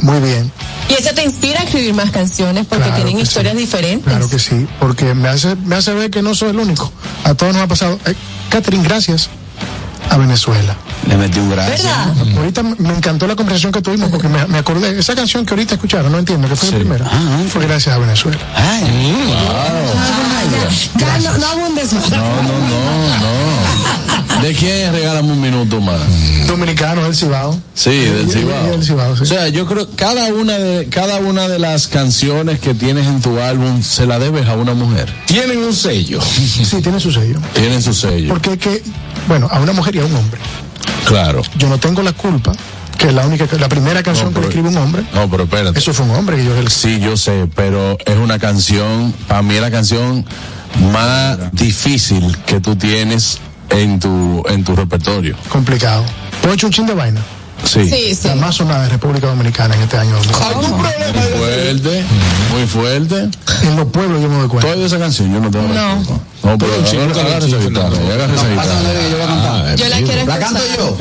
muy 0.00 0.20
bien. 0.20 0.50
Y 0.88 0.94
eso 0.94 1.14
te 1.14 1.24
inspira 1.24 1.60
a 1.60 1.64
escribir 1.64 1.92
más 1.92 2.10
canciones 2.10 2.66
porque 2.66 2.84
Claro 2.84 3.02
tienen 3.02 3.22
historias 3.22 3.56
diferentes. 3.56 4.04
Claro 4.04 4.28
que 4.30 4.38
sí, 4.38 4.66
porque 4.80 5.12
me 5.14 5.28
hace, 5.28 5.54
me 5.56 5.76
hace 5.76 5.92
ver 5.92 6.10
que 6.10 6.22
no 6.22 6.34
soy 6.34 6.50
el 6.50 6.58
único. 6.58 6.90
A 7.24 7.34
todos 7.34 7.52
nos 7.52 7.62
ha 7.62 7.66
pasado. 7.66 7.98
Eh, 8.06 8.14
Catherine, 8.48 8.84
gracias 8.84 9.28
a 10.10 10.16
Venezuela. 10.16 10.76
Le 11.08 11.16
metí 11.16 11.38
un 11.38 11.50
gracias. 11.50 11.82
¿Verdad? 11.82 12.38
Ahorita 12.38 12.62
me 12.62 12.94
encantó 12.96 13.26
la 13.26 13.36
conversación 13.36 13.72
que 13.72 13.82
tuvimos 13.82 14.10
porque 14.10 14.28
me, 14.28 14.46
me 14.46 14.58
acordé. 14.58 14.98
Esa 14.98 15.14
canción 15.14 15.44
que 15.44 15.54
ahorita 15.54 15.74
escucharon, 15.74 16.12
no 16.12 16.18
entiendo, 16.18 16.48
que 16.48 16.56
fue 16.56 16.70
la 16.70 16.76
primera. 16.78 17.10
fue 17.48 17.66
gracias 17.66 17.94
a 17.94 17.98
Venezuela. 17.98 18.38
Ya 20.98 21.18
no, 21.18 21.38
no 21.38 21.46
abundes 21.46 21.92
más. 21.92 22.10
No, 22.10 22.16
no, 22.16 22.42
no, 22.42 23.18
no. 23.18 23.71
¿De 24.42 24.52
quién 24.54 24.92
regálame 24.92 25.32
un 25.32 25.40
minuto 25.40 25.80
más? 25.80 26.00
Dominicano 26.46 27.04
del 27.04 27.14
Cibao. 27.14 27.58
Sí, 27.74 27.90
del 27.90 28.28
Cibao. 28.30 28.66
Del 28.70 28.84
Cibao, 28.84 29.16
sí. 29.16 29.22
O 29.22 29.26
sea, 29.26 29.48
yo 29.48 29.66
creo 29.66 29.88
cada 29.94 30.26
una 30.34 30.58
de 30.58 30.86
cada 30.88 31.16
una 31.18 31.48
de 31.48 31.58
las 31.60 31.86
canciones 31.86 32.58
que 32.58 32.74
tienes 32.74 33.06
en 33.06 33.20
tu 33.22 33.38
álbum 33.40 33.82
se 33.82 34.04
la 34.06 34.18
debes 34.18 34.48
a 34.48 34.54
una 34.54 34.74
mujer. 34.74 35.12
Tienen 35.26 35.58
un 35.58 35.72
sello. 35.74 36.20
Sí, 36.72 36.80
tiene 36.82 36.98
su 37.00 37.12
sello. 37.12 37.38
Tienen 37.54 37.82
su 37.82 37.94
sello. 37.94 38.28
Porque 38.30 38.52
es 38.54 38.58
que, 38.58 38.82
bueno, 39.28 39.48
a 39.50 39.60
una 39.60 39.72
mujer 39.72 39.94
y 39.96 40.00
a 40.00 40.04
un 40.06 40.14
hombre. 40.14 40.40
Claro. 41.06 41.42
Yo 41.58 41.68
no 41.68 41.78
tengo 41.78 42.02
la 42.02 42.12
culpa 42.12 42.52
que 42.98 43.10
la 43.12 43.26
única, 43.26 43.46
la 43.58 43.68
primera 43.68 44.02
canción 44.02 44.28
No, 44.28 44.30
que 44.34 44.40
le 44.40 44.46
pero- 44.48 44.48
escribe 44.60 44.68
un 44.68 44.76
hombre, 44.82 45.02
No, 45.14 45.28
pero 45.30 45.44
espérate. 45.44 45.78
eso 45.78 45.92
fue 45.92 46.04
un 46.06 46.12
hombre 46.12 46.36
que 46.36 46.44
yo 46.44 46.60
le 46.60 46.70
Sí, 46.70 46.98
yo 47.00 47.16
sé, 47.16 47.48
pero 47.54 47.96
es 48.04 48.16
una 48.16 48.38
canción, 48.38 49.12
para 49.28 49.42
mí 49.42 49.54
es 49.54 49.60
la 49.60 49.70
canción 49.70 50.24
más 50.92 51.38
difícil 51.52 52.36
que 52.46 52.60
tú 52.60 52.76
tienes 52.76 53.38
en 53.72 53.98
tu 54.00 54.42
en 54.48 54.64
tu 54.64 54.74
repertorio. 54.76 55.36
complicado. 55.48 56.04
Poncho 56.42 56.66
un 56.66 56.72
chin 56.72 56.86
de 56.86 56.94
vaina. 56.94 57.20
Sí. 57.64 57.88
Sí, 57.88 58.14
sí. 58.16 58.26
La 58.28 58.34
más 58.34 58.56
sonada 58.56 58.82
de 58.84 58.88
República 58.88 59.28
Dominicana 59.28 59.76
en 59.76 59.82
este 59.82 59.96
año. 59.96 60.16
Muy 60.18 60.64
fuerte, 60.66 62.04
muy 62.52 62.66
fuerte. 62.66 63.28
En 63.62 63.76
los 63.76 63.86
pueblos 63.86 64.20
yo 64.20 64.28
me 64.28 64.36
doy 64.38 64.48
cuenta. 64.48 64.72
Toda 64.74 64.84
esa 64.86 64.98
canción 64.98 65.32
yo 65.32 65.38
no 65.40 65.48
tengo 65.50 65.66
culpa. 65.66 65.84
No, 66.42 66.58
pero 66.58 66.72
agarra- 66.74 67.38
esa 67.38 67.56
guitarra, 67.58 67.86
agarra 67.86 68.34
esa 68.34 68.48
guitarra. 68.48 69.74
Yo 69.76 69.88
la 69.88 69.96
quiero 69.98 70.26
¿La 70.26 70.38
canto 70.40 70.60
yo? 70.76 70.96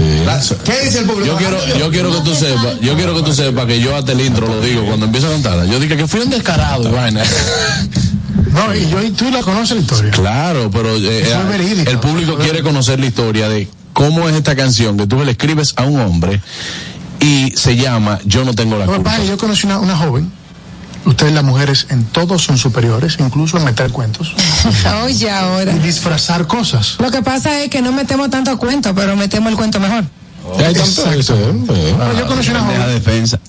¿Qué 0.64 0.82
dice 0.86 1.00
el 1.00 1.06
público? 1.06 1.26
Yo 1.26 1.34
¿La 1.34 1.40
quiero, 1.40 1.78
yo 1.80 1.90
quiero 1.90 2.12
que 2.12 2.22
tú 2.22 2.36
sepas, 2.36 2.80
yo 2.80 2.96
quiero 2.96 3.16
que 3.16 3.24
tú 3.24 3.34
sepas 3.34 3.66
que 3.66 3.82
yo 3.82 3.96
hasta 3.96 4.12
el 4.12 4.22
intro 4.22 4.48
lo 4.48 4.62
digo 4.62 4.86
cuando 4.86 5.08
empiezo 5.08 5.28
a 5.28 5.32
cantarla. 5.32 5.66
Yo 5.66 5.80
dije 5.80 5.98
que 5.98 6.08
fui 6.08 6.20
un 6.20 6.30
descarado 6.30 6.88
y 6.88 6.92
vaina. 6.92 7.24
No, 8.52 8.76
y 8.76 8.90
yo 8.90 9.02
y 9.02 9.12
tú 9.12 9.30
la 9.32 9.42
conoces 9.42 9.76
la 9.78 9.82
historia. 9.84 10.12
Claro, 10.12 10.70
pero 10.72 10.96
eh, 10.96 11.24
eh, 11.24 11.38
verídico. 11.50 11.90
el 11.90 12.00
público 12.00 12.38
quiere 12.38 12.62
conocer 12.62 13.00
la 13.00 13.06
historia 13.08 13.50
de 13.50 13.68
cómo 13.94 14.28
es 14.30 14.36
esta 14.36 14.56
canción 14.56 14.98
que 14.98 15.08
tú 15.08 15.24
le 15.24 15.32
escribes 15.32 15.74
a 15.78 15.84
un 15.84 16.00
hombre 16.00 16.42
y 17.20 17.54
se 17.56 17.76
llama 17.76 18.20
Yo 18.26 18.44
no 18.46 18.54
tengo 18.54 18.78
la 18.78 18.86
que 18.86 18.92
culpa. 18.94 19.18
que 19.18 19.28
yo 19.28 19.38
conocí 19.38 19.66
una, 19.68 19.80
una 19.80 19.96
joven. 19.98 20.32
Ustedes 21.04 21.34
las 21.34 21.44
mujeres 21.44 21.88
en 21.90 22.06
todos 22.06 22.44
son 22.44 22.58
superiores, 22.60 23.18
incluso 23.20 23.58
en 23.58 23.64
meter 23.66 23.92
cuentos 23.92 24.36
Oye, 25.04 25.32
ahora. 25.32 25.74
y 25.76 25.80
disfrazar 25.80 26.46
cosas. 26.46 26.96
Lo 27.00 27.10
que 27.10 27.22
pasa 27.24 27.60
es 27.62 27.70
que 27.70 27.82
no 27.82 27.92
metemos 27.92 28.30
tanto 28.30 28.56
cuento, 28.60 28.94
pero 28.94 29.16
metemos 29.16 29.50
el 29.52 29.58
cuento 29.58 29.80
mejor. 29.80 30.04
Eso, 30.60 31.34
¿eh? 31.36 31.52
Bueno, 31.54 32.14
yo 32.20 32.28
conocí 32.28 32.50
una 32.52 32.62
Deja 32.68 32.82
joven. 32.84 32.94
defensa. 32.96 33.40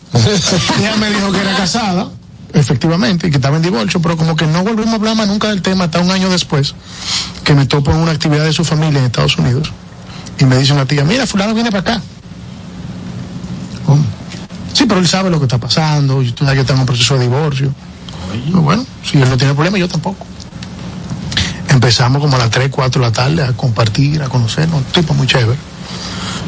Ella 0.78 0.96
me 0.96 1.10
dijo 1.10 1.30
que 1.32 1.40
era 1.40 1.56
casada, 1.56 2.08
efectivamente, 2.52 3.26
y 3.26 3.30
que 3.30 3.36
estaba 3.36 3.56
en 3.56 3.62
divorcio, 3.62 4.00
pero 4.00 4.16
como 4.16 4.36
que 4.36 4.46
no 4.46 4.62
volvimos 4.62 4.92
a 4.92 4.96
hablar 4.96 5.16
más 5.16 5.28
nunca 5.28 5.48
del 5.48 5.62
tema 5.62 5.84
hasta 5.84 6.00
un 6.00 6.10
año 6.10 6.28
después, 6.28 6.74
que 7.44 7.54
me 7.54 7.66
topo 7.66 7.90
en 7.90 7.98
una 7.98 8.12
actividad 8.12 8.44
de 8.44 8.52
su 8.52 8.64
familia 8.64 9.00
en 9.00 9.06
Estados 9.06 9.38
Unidos. 9.38 9.72
Y 10.38 10.44
me 10.44 10.56
dice 10.56 10.72
una 10.72 10.86
tía, 10.86 11.04
mira, 11.04 11.26
fulano 11.26 11.54
viene 11.54 11.70
para 11.70 11.80
acá. 11.80 12.02
¿Cómo? 13.86 14.04
Sí, 14.72 14.84
pero 14.86 15.00
él 15.00 15.08
sabe 15.08 15.30
lo 15.30 15.38
que 15.38 15.44
está 15.44 15.58
pasando, 15.58 16.22
y 16.22 16.32
tú 16.32 16.44
sabes 16.44 16.54
que 16.54 16.60
está 16.62 16.74
en 16.74 16.80
un 16.80 16.86
proceso 16.86 17.14
de 17.14 17.20
divorcio. 17.20 17.74
Pues 18.50 18.62
bueno, 18.62 18.86
si 19.04 19.20
él 19.20 19.28
no 19.28 19.36
tiene 19.36 19.54
problema, 19.54 19.78
yo 19.78 19.88
tampoco. 19.88 20.26
Empezamos 21.68 22.20
como 22.20 22.36
a 22.36 22.38
las 22.38 22.50
3, 22.50 22.68
4 22.70 23.00
de 23.00 23.08
la 23.08 23.12
tarde 23.12 23.42
a 23.42 23.52
compartir, 23.52 24.22
a 24.22 24.28
conocernos, 24.28 24.78
un 24.78 24.84
tipo 24.84 25.14
muy 25.14 25.26
chévere. 25.26 25.58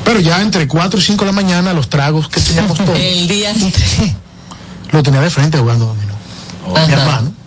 Pero 0.04 0.20
ya 0.20 0.40
entre 0.42 0.68
4 0.68 1.00
y 1.00 1.02
5 1.02 1.24
de 1.24 1.26
la 1.26 1.32
mañana, 1.32 1.72
los 1.72 1.88
tragos 1.88 2.28
que 2.28 2.40
teníamos 2.40 2.76
todos, 2.84 2.98
El 2.98 3.26
día 3.26 3.52
lo 4.94 5.02
tenía 5.02 5.20
de 5.20 5.30
frente 5.30 5.58
jugando 5.58 5.86
dominó. 5.86 6.14
Mi 6.86 6.92
hermano. 6.92 7.32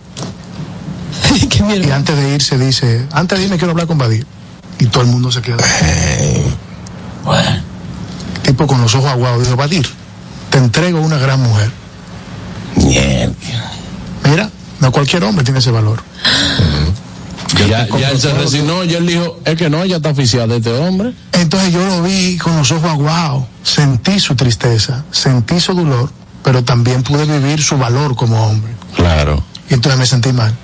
Y 1.58 1.90
antes 1.90 2.16
de 2.16 2.34
irse 2.34 2.56
dice, 2.56 3.06
antes 3.10 3.38
de 3.38 3.44
irme 3.44 3.58
quiero 3.58 3.72
hablar 3.72 3.86
con 3.86 3.98
Badir. 3.98 4.26
Y 4.78 4.86
todo 4.86 5.02
el 5.02 5.08
mundo 5.08 5.32
se 5.32 5.42
queda. 5.42 5.58
Tipo 8.42 8.66
con 8.66 8.80
los 8.80 8.94
ojos 8.94 9.10
aguados. 9.10 9.42
Dijo, 9.42 9.56
Badir, 9.56 9.86
te 10.50 10.58
entrego 10.58 11.00
una 11.00 11.18
gran 11.18 11.40
mujer. 11.40 11.70
Mira, 14.24 14.50
no 14.80 14.92
cualquier 14.92 15.24
hombre 15.24 15.44
tiene 15.44 15.58
ese 15.58 15.70
valor. 15.70 16.02
Ya, 17.68 17.88
ya 17.88 18.10
él 18.10 18.20
se 18.20 18.32
resignó 18.32 18.84
y 18.84 18.94
él 18.94 19.06
dijo, 19.06 19.40
es 19.44 19.56
que 19.56 19.68
no, 19.68 19.82
ella 19.82 19.96
está 19.96 20.10
oficial 20.10 20.48
de 20.48 20.58
este 20.58 20.72
hombre. 20.72 21.12
Entonces 21.32 21.72
yo 21.72 21.84
lo 21.84 22.02
vi 22.02 22.36
con 22.38 22.56
los 22.56 22.70
ojos 22.70 22.90
aguados. 22.90 23.44
Sentí 23.62 24.20
su 24.20 24.34
tristeza, 24.36 25.04
sentí 25.10 25.58
su 25.58 25.74
dolor, 25.74 26.10
pero 26.48 26.64
también 26.64 27.02
pude 27.02 27.26
vivir 27.26 27.62
su 27.62 27.76
valor 27.76 28.16
como 28.16 28.42
hombre. 28.42 28.74
Claro. 28.96 29.44
Y 29.68 29.74
entonces 29.74 29.98
me 29.98 30.06
sentí 30.06 30.32
mal. 30.32 30.54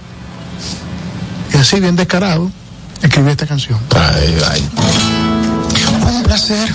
Y 1.52 1.58
así, 1.58 1.78
bien 1.78 1.94
descarado, 1.94 2.50
escribí 3.02 3.30
esta 3.30 3.46
canción. 3.46 3.78
Ay, 3.94 4.34
ay. 4.50 4.66
Un 6.10 6.22
placer. 6.22 6.74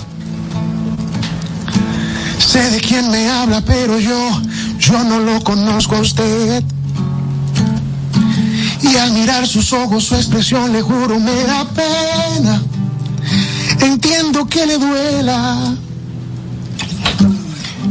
Sé 2.37 2.69
de 2.69 2.79
quién 2.81 3.09
me 3.09 3.27
habla, 3.27 3.61
pero 3.61 3.97
yo, 3.99 4.41
yo 4.77 5.03
no 5.03 5.17
lo 5.17 5.43
conozco 5.43 5.95
a 5.95 6.01
usted. 6.01 6.63
Y 8.83 8.95
al 8.95 9.11
mirar 9.13 9.47
sus 9.47 9.73
ojos, 9.73 10.03
su 10.03 10.17
expresión, 10.17 10.71
le 10.71 10.83
juro, 10.83 11.19
me 11.19 11.33
da 11.45 11.65
pena. 11.65 12.61
Entiendo 13.79 14.45
que 14.45 14.67
le 14.67 14.77
duela. 14.77 15.73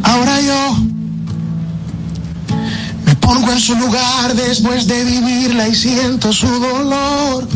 Ahora 0.04 0.40
yo 0.40 0.88
pongo 3.28 3.52
en 3.52 3.60
su 3.60 3.74
lugar 3.74 4.34
después 4.34 4.86
de 4.86 5.04
vivirla 5.04 5.68
y 5.68 5.74
siento 5.74 6.32
su 6.32 6.48
dolor. 6.48 7.46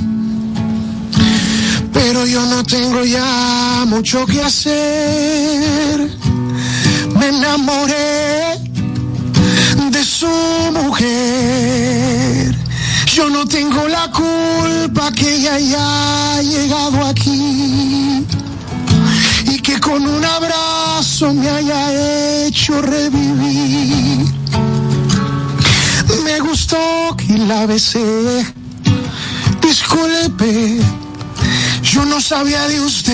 Pero 1.94 2.26
yo 2.26 2.44
no 2.44 2.62
tengo 2.62 3.02
ya 3.04 3.84
mucho 3.86 4.26
que 4.26 4.42
hacer. 4.42 5.96
Me 7.18 7.28
enamoré 7.28 8.58
de 9.94 10.04
su 10.04 10.34
mujer. 10.78 12.54
Yo 13.14 13.30
no 13.30 13.46
tengo 13.46 13.88
la 13.88 14.10
culpa 14.10 15.10
que 15.12 15.36
ella 15.36 15.54
haya 15.54 16.42
llegado 16.42 17.06
aquí 17.06 18.26
y 19.52 19.58
que 19.60 19.80
con 19.80 20.06
un 20.06 20.22
abrazo 20.22 21.32
me 21.32 21.48
haya 21.48 22.46
hecho 22.46 22.82
revivir. 22.82 24.41
Que 26.72 27.36
la 27.36 27.66
besé. 27.66 28.00
Disculpe, 29.60 30.78
yo 31.82 32.06
no 32.06 32.18
sabía 32.18 32.66
de 32.66 32.80
usted. 32.80 33.12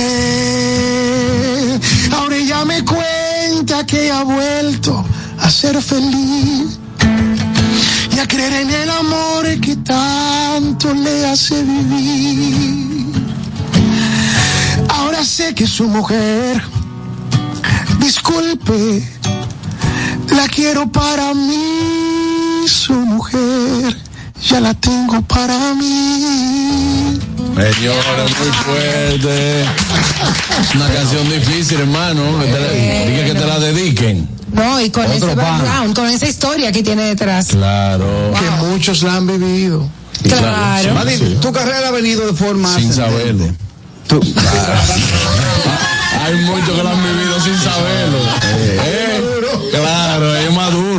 Ahora 2.13 2.37
ella 2.37 2.65
me 2.65 2.85
cuenta 2.85 3.85
que 3.85 4.13
ha 4.13 4.23
vuelto 4.23 5.05
a 5.41 5.51
ser 5.51 5.83
feliz 5.83 6.79
y 8.15 8.19
a 8.21 8.29
creer 8.29 8.53
en 8.53 8.71
el 8.71 8.91
amor 8.91 9.47
que 9.61 9.75
tanto 9.75 10.95
le 10.95 11.27
hace 11.27 11.61
vivir. 11.65 13.13
Ahora 14.89 15.25
sé 15.25 15.53
que 15.53 15.67
su 15.67 15.89
mujer, 15.89 16.63
disculpe, 17.99 19.03
la 20.31 20.47
quiero 20.47 20.87
para 20.93 21.35
mí, 21.35 21.98
mujer, 23.69 23.97
ya 24.49 24.61
la 24.61 24.75
tengo 24.75 25.21
para 25.23 25.75
mí. 25.75 27.19
Señores, 27.55 28.39
muy 28.39 28.49
fuerte. 28.65 29.65
Una 30.77 30.89
canción 30.89 31.29
difícil, 31.31 31.81
hermano. 31.81 32.23
Que 32.41 32.47
te 32.47 32.61
la, 32.61 32.69
diga 33.11 33.25
que 33.27 33.35
te 33.35 33.47
la 33.47 33.59
dediquen. 33.59 34.29
No, 34.53 34.81
y 34.81 34.91
con 34.91 35.05
Otro 35.05 35.17
ese 35.17 35.27
pan. 35.37 35.37
background, 35.37 35.95
con 35.97 36.09
esa 36.09 36.27
historia 36.29 36.71
que 36.73 36.83
tiene 36.83 37.03
detrás. 37.05 37.49
Claro. 37.49 38.33
Que 38.39 38.65
muchos 38.67 39.03
la 39.03 39.17
han 39.17 39.27
vivido. 39.27 39.89
Claro. 40.23 40.95
Madi, 40.95 41.17
tu 41.41 41.53
carrera 41.53 41.89
ha 41.89 41.91
venido 41.93 42.27
de 42.27 42.33
forma 42.33 42.75
Sin 42.77 42.93
saberlo. 42.93 43.47
Tú- 44.09 44.21
Hay 46.25 46.35
muchos 46.45 46.71
que 46.77 46.83
lo 46.83 46.89
han 46.89 47.03
vivido 47.03 47.41
sin 47.43 47.57
saberlo. 47.59 48.19
Eh, 49.71 49.71
claro, 49.73 50.35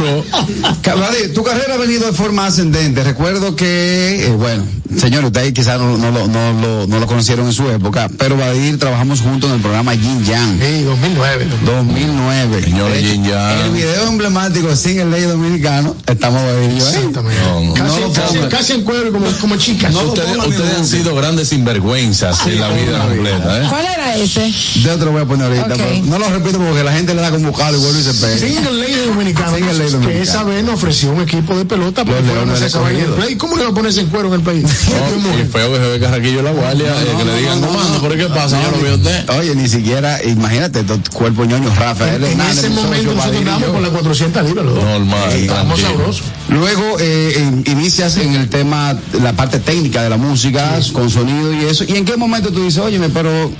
Madi, 1.00 1.34
tu 1.34 1.44
carrera 1.44 1.76
ha 1.76 1.78
venido 1.78 2.06
de 2.08 2.14
forma 2.14 2.46
ascendente. 2.48 3.04
Recuerdo 3.04 3.56
que, 3.56 4.26
eh, 4.26 4.30
bueno, 4.32 4.64
señores, 4.98 5.28
ustedes 5.28 5.54
quizás 5.54 5.80
no, 5.80 5.98
no 5.98 6.12
lo, 6.12 6.28
no, 6.28 6.88
no 6.88 7.08
conocieron 7.08 7.48
en 7.48 7.54
su 7.54 7.70
época, 7.70 8.10
pero 8.18 8.38
Badir 8.38 8.78
trabajamos 8.78 9.22
juntos 9.22 9.50
en 9.50 9.58
el 9.58 9.62
programa 9.62 9.94
Yin 9.94 10.26
Yang. 10.26 10.60
Sí, 10.60 10.84
2009. 10.84 11.48
2009. 11.66 12.64
Señor 12.64 12.92
De 12.92 13.02
Yin 13.04 13.24
Yang. 13.24 13.66
El 13.66 13.72
video 13.72 14.08
emblemático 14.08 14.76
sin 14.76 15.00
el 15.00 15.12
ley 15.12 15.24
dominicano, 15.24 15.96
estamos 16.06 16.44
Badir 16.44 16.72
y 16.72 16.80
yo 16.80 16.88
ahí. 16.88 16.96
Exactamente. 16.96 17.42
No, 17.44 17.62
no. 17.62 17.74
Casi, 17.74 18.02
No 18.02 18.12
casi, 18.14 18.38
casi 18.50 18.74
en 18.74 18.84
cuero 18.84 19.12
como, 19.12 19.28
como 19.40 19.56
chicas. 19.58 19.94
Ustedes, 19.96 20.38
ustedes 20.38 20.78
han 20.78 20.86
sido 20.86 21.16
grandes 21.16 21.50
sinvergüenzas 21.50 22.46
en 22.48 22.60
la 22.60 22.70
vida 22.70 23.00
completa, 23.00 23.62
¿eh? 23.64 23.66
¿Cuál 23.70 23.86
era 23.86 24.16
ese? 24.18 24.52
Yo 24.82 24.98
te 24.98 25.06
lo 25.06 25.12
voy 25.12 25.22
a 25.22 25.26
poner 25.26 25.48
ahorita, 25.48 25.76
pero 25.76 26.06
no 26.06 26.20
lo 26.20 26.30
repito 26.30 26.58
porque 26.60 26.84
la 26.84 26.94
gente 26.94 27.14
le 27.14 27.22
da 27.22 27.32
con 27.32 27.44
buscarlo 27.44 27.78
y 27.78 27.82
vuelve 27.82 28.00
y 28.00 28.04
se 28.04 28.14
pega. 28.14 28.38
Single 28.38 28.74
Lady 28.74 29.08
Dominicana. 29.08 29.56
Single 29.56 29.74
Lady 29.74 29.92
Que 30.02 30.22
esa 30.22 30.44
vez 30.44 30.64
nos 30.64 30.76
ofreció 30.76 31.12
un 31.12 31.22
equipo 31.22 31.56
de 31.58 31.66
pelota 31.66 32.06
para 32.06 32.18
que 32.20 32.32
en 32.32 32.96
el 32.98 33.06
play. 33.14 33.36
¿Cómo 33.36 33.58
le 33.58 33.64
va 33.64 33.70
a 33.70 33.74
ponerse 33.74 34.02
en 34.02 34.08
cuero 34.08 34.28
en 34.30 34.36
el 34.36 34.42
país? 34.42 34.66
No, 35.20 35.38
y 35.38 35.44
feo 35.44 35.72
que 35.74 35.78
se 35.78 35.88
ve 35.88 36.00
Carraquillo 36.00 36.40
en 36.40 36.46
la 36.46 36.52
guardia, 36.52 36.88
eh, 36.88 37.16
que 37.18 37.26
le 37.26 37.38
digan, 37.38 37.62
comando, 37.62 38.00
¿por 38.00 38.16
qué 38.16 38.26
pasa? 38.28 38.62
Yo 38.62 38.72
lo 38.82 38.92
a 38.92 38.96
usted. 38.96 39.30
Oye, 39.38 39.56
ni 39.56 39.68
siquiera, 39.68 40.24
imagínate, 40.24 40.84
tu 40.84 40.98
cuerpo 41.12 41.46
ñoño 41.46 41.74
Rafael 41.76 42.24
En 42.24 42.32
Hernández, 42.32 42.58
ese 42.60 42.70
momento 42.70 43.14
nosotros 43.14 43.62
yo. 43.62 43.74
con 43.74 43.82
las 43.82 43.92
400 43.92 44.44
libras. 44.46 44.66
Normal, 44.66 45.32
Estamos 45.34 45.80
sabrosos. 45.80 46.24
Luego 46.50 46.98
eh, 47.00 47.62
inicias 47.66 48.18
en 48.18 48.36
el 48.36 48.50
tema, 48.50 48.96
la 49.22 49.34
parte 49.34 49.60
técnica 49.60 50.04
de 50.04 50.10
la 50.10 50.18
música, 50.18 50.80
con 50.94 51.10
sonido 51.10 51.54
y 51.54 51.66
eso. 51.66 51.84
¿Y 51.88 51.98
en 51.98 52.06
qué 52.06 52.18
momento 52.18 52.52
tú 52.52 52.64
dices, 52.64 52.80
óyeme, 52.80 53.10
pero 53.10 53.52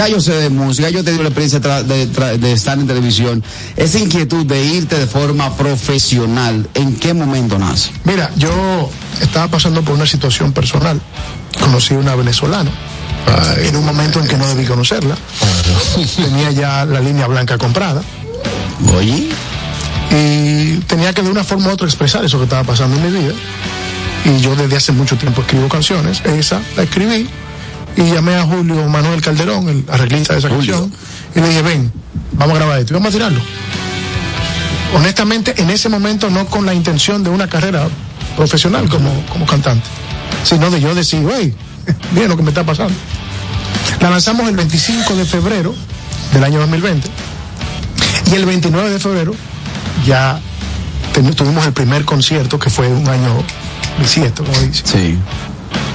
ya 0.00 0.08
yo 0.08 0.18
sé 0.20 0.32
de 0.32 0.48
música, 0.48 0.88
yo 0.88 1.00
he 1.00 1.02
tenido 1.02 1.22
la 1.22 1.28
experiencia 1.28 1.60
de, 1.60 2.10
tra- 2.10 2.36
de 2.38 2.52
estar 2.52 2.78
en 2.78 2.86
televisión? 2.86 3.44
Esa 3.76 3.98
inquietud 3.98 4.46
de 4.46 4.64
irte 4.64 4.96
de 4.98 5.06
forma 5.06 5.54
profesional, 5.58 6.66
¿en 6.72 6.96
qué 6.96 7.12
momento 7.12 7.58
nace? 7.58 7.90
Mira, 8.04 8.30
yo 8.36 8.90
estaba 9.20 9.48
pasando 9.48 9.82
por 9.82 9.94
una 9.96 10.06
situación 10.06 10.52
personal. 10.54 10.98
Conocí 11.60 11.92
a 11.92 11.98
una 11.98 12.14
venezolana. 12.14 12.70
en 13.58 13.76
un 13.76 13.84
momento 13.84 14.20
en 14.20 14.26
que 14.26 14.38
no 14.38 14.46
debí 14.48 14.64
conocerla. 14.64 15.16
Tenía 16.16 16.50
ya 16.50 16.86
la 16.86 17.00
línea 17.00 17.26
blanca 17.26 17.58
comprada. 17.58 18.00
Oye. 18.96 19.28
Y 20.12 20.78
tenía 20.86 21.12
que 21.12 21.20
de 21.22 21.30
una 21.30 21.44
forma 21.44 21.68
u 21.68 21.72
otra 21.72 21.86
expresar 21.86 22.24
eso 22.24 22.38
que 22.38 22.44
estaba 22.44 22.64
pasando 22.64 22.96
en 22.96 23.02
mi 23.12 23.20
vida. 23.20 23.34
Y 24.24 24.40
yo 24.40 24.56
desde 24.56 24.76
hace 24.76 24.92
mucho 24.92 25.16
tiempo 25.18 25.42
escribo 25.42 25.68
canciones. 25.68 26.22
Esa 26.24 26.62
la 26.76 26.84
escribí. 26.84 27.28
Y 28.00 28.12
llamé 28.12 28.34
a 28.34 28.44
Julio 28.44 28.88
Manuel 28.88 29.20
Calderón, 29.20 29.68
el 29.68 29.84
arreglista 29.88 30.32
de 30.32 30.38
esa 30.38 30.48
canción. 30.48 30.90
Y 31.34 31.40
le 31.40 31.48
dije, 31.48 31.60
ven, 31.60 31.92
vamos 32.32 32.54
a 32.54 32.58
grabar 32.58 32.80
esto. 32.80 32.94
Y 32.94 32.94
vamos 32.94 33.10
a 33.10 33.12
tirarlo. 33.12 33.40
Honestamente, 34.94 35.54
en 35.60 35.68
ese 35.68 35.88
momento 35.90 36.30
no 36.30 36.46
con 36.46 36.64
la 36.64 36.72
intención 36.72 37.22
de 37.22 37.28
una 37.28 37.46
carrera 37.48 37.88
profesional 38.36 38.88
como, 38.88 39.10
como 39.26 39.44
cantante, 39.44 39.86
sino 40.44 40.70
de 40.70 40.80
yo 40.80 40.94
decir, 40.94 41.28
hey, 41.30 41.54
miren 42.12 42.30
lo 42.30 42.36
que 42.36 42.42
me 42.42 42.48
está 42.48 42.64
pasando. 42.64 42.94
La 44.00 44.08
lanzamos 44.08 44.48
el 44.48 44.56
25 44.56 45.14
de 45.14 45.24
febrero 45.26 45.74
del 46.32 46.42
año 46.42 46.58
2020 46.60 47.06
y 48.32 48.34
el 48.34 48.46
29 48.46 48.90
de 48.90 48.98
febrero 48.98 49.34
ya 50.06 50.40
tuvimos 51.36 51.66
el 51.66 51.72
primer 51.72 52.04
concierto 52.04 52.58
que 52.58 52.70
fue 52.70 52.88
un 52.88 53.06
año 53.08 53.44
bisiesto, 53.98 54.42
como 54.42 54.58
dice. 54.58 54.82
Sí. 54.84 55.18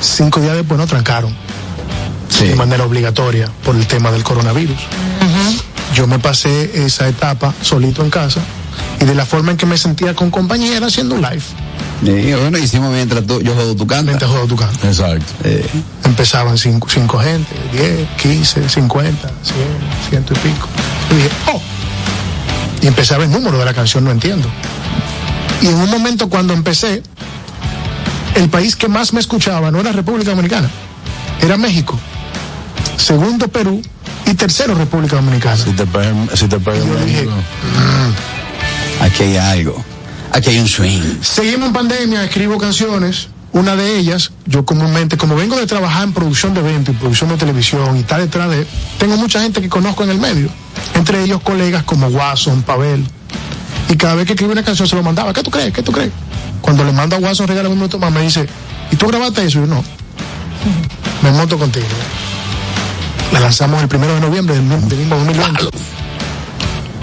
Cinco 0.02 0.40
días 0.40 0.56
después 0.56 0.80
nos 0.80 0.88
trancaron 0.88 1.45
Sí. 2.30 2.48
de 2.48 2.56
manera 2.56 2.84
obligatoria 2.86 3.50
por 3.64 3.76
el 3.76 3.86
tema 3.88 4.12
del 4.12 4.24
coronavirus. 4.24 4.78
Yo 5.94 6.08
me 6.08 6.20
pasé 6.20 6.86
esa 6.86 7.08
etapa 7.08 7.54
solito 7.62 8.04
en 8.04 8.10
casa 8.10 8.42
y 9.00 9.06
de 9.06 9.16
la 9.16 9.26
forma 9.26 9.52
en 9.52 9.58
que 9.58 9.66
me 9.66 9.78
sentía 9.78 10.14
con 10.14 10.30
compañía 10.32 10.76
era 10.76 10.88
haciendo 10.88 11.16
un 11.16 11.22
live. 11.22 11.44
Y 12.04 12.34
bueno, 12.34 12.58
hicimos 12.58 12.92
mientras 12.92 13.26
tú, 13.26 13.42
yo 13.42 13.54
juego 13.54 13.76
tu 13.76 13.88
canto. 13.88 14.08
Mientras 14.08 14.30
juego 14.30 14.48
tu 14.48 14.56
canto. 14.58 14.86
Exacto. 14.86 15.26
Eh, 15.44 15.66
Empezaban 16.04 16.58
cinco, 16.58 16.88
cinco 16.90 17.20
gente, 17.20 17.56
10, 17.72 18.08
15, 18.22 18.70
50, 18.70 19.28
100, 19.28 19.58
ciento 20.10 20.34
y 20.34 20.38
pico. 20.38 20.68
Y 21.12 21.16
dije, 21.16 21.30
oh. 21.54 21.62
Y 22.82 22.88
empezaba 22.88 23.24
el 23.24 23.32
número 23.32 23.58
de 23.58 23.66
la 23.66 23.74
canción, 23.74 24.04
no 24.04 24.12
entiendo. 24.12 24.48
Y 25.62 25.68
en 25.68 25.76
un 25.76 25.90
momento 25.90 26.30
cuando 26.30 26.54
empecé, 26.54 27.02
el 28.36 28.50
país 28.50 28.76
que 28.76 28.88
más 28.90 29.14
me 29.14 29.22
escuchaba 29.22 29.72
no 29.72 29.80
era 29.80 29.92
República 29.94 30.32
Dominicana, 30.32 30.70
era 31.42 31.56
México. 31.58 31.98
Segundo 32.98 33.48
Perú 33.48 33.82
y 34.26 34.34
tercero 34.34 34.76
República 34.76 35.18
Dominicana. 35.18 35.58
Si 35.58 35.72
te 35.72 35.86
pegan, 35.86 36.30
si 36.34 36.48
te 36.48 36.60
pegan, 36.60 36.88
Yo 36.88 37.06
dije, 37.06 37.28
aquí 39.02 39.24
hay 39.24 39.38
algo. 39.38 39.84
Aquí 40.32 40.50
hay 40.50 40.60
un 40.60 40.68
swing. 40.68 41.02
Seguimos 41.22 41.68
en 41.68 41.74
pandemia, 41.74 42.24
escribo 42.24 42.58
canciones. 42.58 43.30
Una 43.54 43.78
de 43.78 43.98
ellas, 43.98 44.32
yo 44.46 44.66
comúnmente, 44.66 45.16
como 45.16 45.36
vengo 45.36 45.56
de 45.56 45.66
trabajar 45.66 46.04
en 46.04 46.12
producción 46.12 46.54
de 46.54 46.60
eventos 46.60 46.94
y 46.94 46.98
producción 46.98 47.30
de 47.30 47.38
televisión 47.38 47.96
y 47.96 48.02
está 48.02 48.18
detrás 48.18 48.50
de. 48.50 48.68
Tengo 48.98 49.16
mucha 49.16 49.42
gente 49.42 49.62
que 49.62 49.70
conozco 49.70 50.04
en 50.04 50.10
el 50.10 50.18
medio. 50.18 50.50
Entre 50.94 51.24
ellos 51.24 51.42
colegas 51.42 51.84
como 51.84 52.08
Watson, 52.08 52.64
Pavel. 52.64 53.06
Y 53.88 53.96
cada 53.96 54.16
vez 54.16 54.26
que 54.26 54.34
escribo 54.34 54.52
una 54.52 54.64
canción 54.64 54.90
se 54.90 54.96
lo 54.98 55.04
mandaba. 55.04 55.32
¿Qué 55.32 55.42
tú 55.42 55.52
crees? 55.52 55.72
¿Qué 55.72 55.84
tú 55.84 55.94
crees? 55.94 56.12
Cuando 56.60 56.84
le 56.84 56.92
mando 56.92 57.16
a 57.16 57.20
Watson 57.20 57.48
regala 57.48 57.70
un 57.70 57.76
minuto 57.76 57.98
más, 57.98 58.12
me 58.12 58.24
dice, 58.24 58.46
¿y 58.92 58.96
tú 58.98 59.08
grabaste 59.08 59.46
eso? 59.46 59.60
Y 59.60 59.62
yo 59.62 59.68
no. 59.68 59.84
Me 61.22 61.32
monto 61.32 61.58
contigo. 61.58 61.86
La 63.32 63.40
lanzamos 63.40 63.82
el 63.82 63.88
primero 63.88 64.14
de 64.16 64.22
noviembre 64.22 64.56
del, 64.56 64.64
mismo 64.64 65.16
2020. 65.18 65.70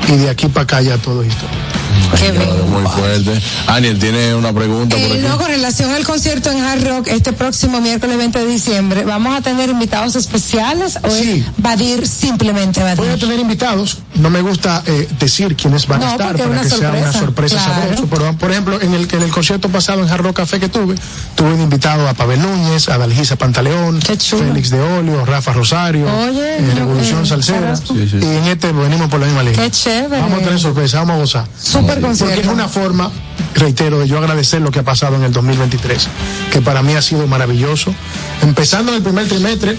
Y 0.09 0.17
de 0.17 0.31
aquí 0.31 0.49
para 0.49 0.65
acá 0.65 0.83
ya 0.83 0.99
todo 0.99 1.23
es 1.23 1.29
historia. 1.29 1.72
Qué. 2.19 2.33
Muy 2.69 2.83
fuerte. 2.91 3.41
Aniel 3.67 3.99
tiene 3.99 4.35
una 4.35 4.53
pregunta 4.53 4.97
por 4.97 5.05
Eh, 5.05 5.13
aquí. 5.15 5.23
no, 5.29 5.39
con 5.39 5.47
relación 5.49 5.91
al 5.91 6.05
concierto 6.05 6.51
en 6.51 6.61
Hard 6.63 6.85
Rock 6.87 7.09
este 7.09 7.33
próximo 7.33 7.81
miércoles 7.81 8.17
20 8.19 8.39
de 8.39 8.47
diciembre, 8.47 9.05
¿vamos 9.05 9.35
a 9.37 9.41
tener 9.41 9.71
invitados 9.71 10.17
especiales 10.17 10.99
o 11.03 11.07
es 11.09 11.45
Badir 11.59 12.07
simplemente 12.07 12.81
Badir? 12.83 12.97
Voy 12.99 13.09
a 13.09 13.17
tener 13.19 13.39
invitados. 13.39 13.99
No 14.15 14.31
me 14.31 14.41
gusta 14.43 14.83
eh, 14.87 15.09
decir 15.19 15.57
quiénes 15.57 15.87
van 15.87 16.01
No, 16.01 16.07
a 16.07 16.11
estar 16.13 16.29
porque 16.29 16.43
para 16.43 16.63
es 16.63 16.69
que 16.73 16.79
una 16.79 16.79
sea 16.79 16.91
una 17.03 17.13
sorpresa. 17.13 17.19
sorpresa 17.19 17.57
Claro. 17.57 17.83
sabroso. 17.83 18.07
Pero, 18.11 18.33
por 18.39 18.51
ejemplo, 18.51 18.81
en 18.81 18.95
el, 18.95 19.09
en 19.13 19.23
el 19.23 19.31
concierto 19.31 19.69
pasado 19.69 20.03
en 20.03 20.09
Hard 20.11 20.23
Rock 20.23 20.37
Café 20.37 20.61
que 20.61 20.69
tuve, 20.69 20.95
tuve 21.35 21.55
un 21.55 21.61
invitado 21.61 22.09
a 22.09 22.15
Pavel 22.15 22.41
Núñez, 22.43 22.89
a 22.89 22.99
Dalgisa 22.99 23.37
Pantaleón, 23.37 24.01
Félix 24.03 24.71
de 24.71 24.81
Olio, 24.81 25.25
Rafa 25.25 25.53
Rosario, 25.53 26.07
Oye, 26.25 26.59
eh, 26.59 26.73
Revolución 26.75 27.25
eh, 27.25 27.27
Salsera. 27.27 27.61
carajo. 27.75 27.95
Y 27.97 28.25
en 28.37 28.45
este 28.45 28.73
venimos 28.73 29.09
por 29.09 29.21
la 29.21 29.27
misma 29.27 29.43
línea. 29.43 29.63
Qué 29.63 29.71
chévere. 29.71 30.21
Vamos 30.23 30.41
a 30.41 30.45
tener 30.45 30.59
sorpresa, 30.59 30.99
vamos 30.99 31.15
a 31.15 31.19
gozar. 31.19 31.47
Súper 31.95 32.09
concierto. 32.09 32.35
Porque 32.35 32.49
es 32.49 32.53
una 32.53 32.69
forma, 32.69 33.11
reitero, 33.55 34.01
de 34.01 34.09
yo 34.09 34.19
agradecer 34.19 34.61
lo 34.61 34.71
que 34.71 34.81
ha 34.81 34.83
pasado 34.83 35.17
en 35.17 35.25
el 35.25 35.33
2023, 35.33 36.09
que 36.53 36.61
para 36.61 36.83
mí 36.83 36.95
ha 36.95 37.03
sido 37.03 37.27
maravilloso. 37.27 37.95
Empezando 38.43 38.93
en 38.93 38.99
el 38.99 39.03
primer 39.03 39.29
trimestre, 39.29 39.77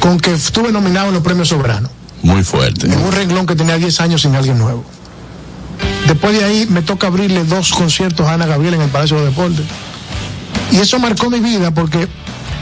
con 0.00 0.18
que 0.18 0.32
estuve 0.34 0.72
nominado 0.72 1.08
en 1.08 1.14
los 1.14 1.22
premios 1.22 1.48
soberanos, 1.48 1.90
Muy 2.22 2.44
fuerte. 2.44 2.86
en 2.86 2.98
un 3.00 3.12
renglón 3.12 3.46
que 3.46 3.56
tenía 3.56 3.76
10 3.76 4.00
años 4.00 4.22
sin 4.22 4.34
alguien 4.34 4.58
nuevo. 4.58 4.84
Después 6.06 6.38
de 6.38 6.44
ahí 6.44 6.66
me 6.70 6.82
toca 6.82 7.08
abrirle 7.08 7.44
dos 7.44 7.72
conciertos 7.72 8.26
a 8.26 8.34
Ana 8.34 8.46
Gabriel 8.46 8.74
en 8.74 8.82
el 8.82 8.88
Palacio 8.88 9.18
de 9.18 9.26
Deportes. 9.26 9.64
Y 10.72 10.78
eso 10.78 10.98
marcó 10.98 11.30
mi 11.30 11.40
vida 11.40 11.70
porque 11.70 12.08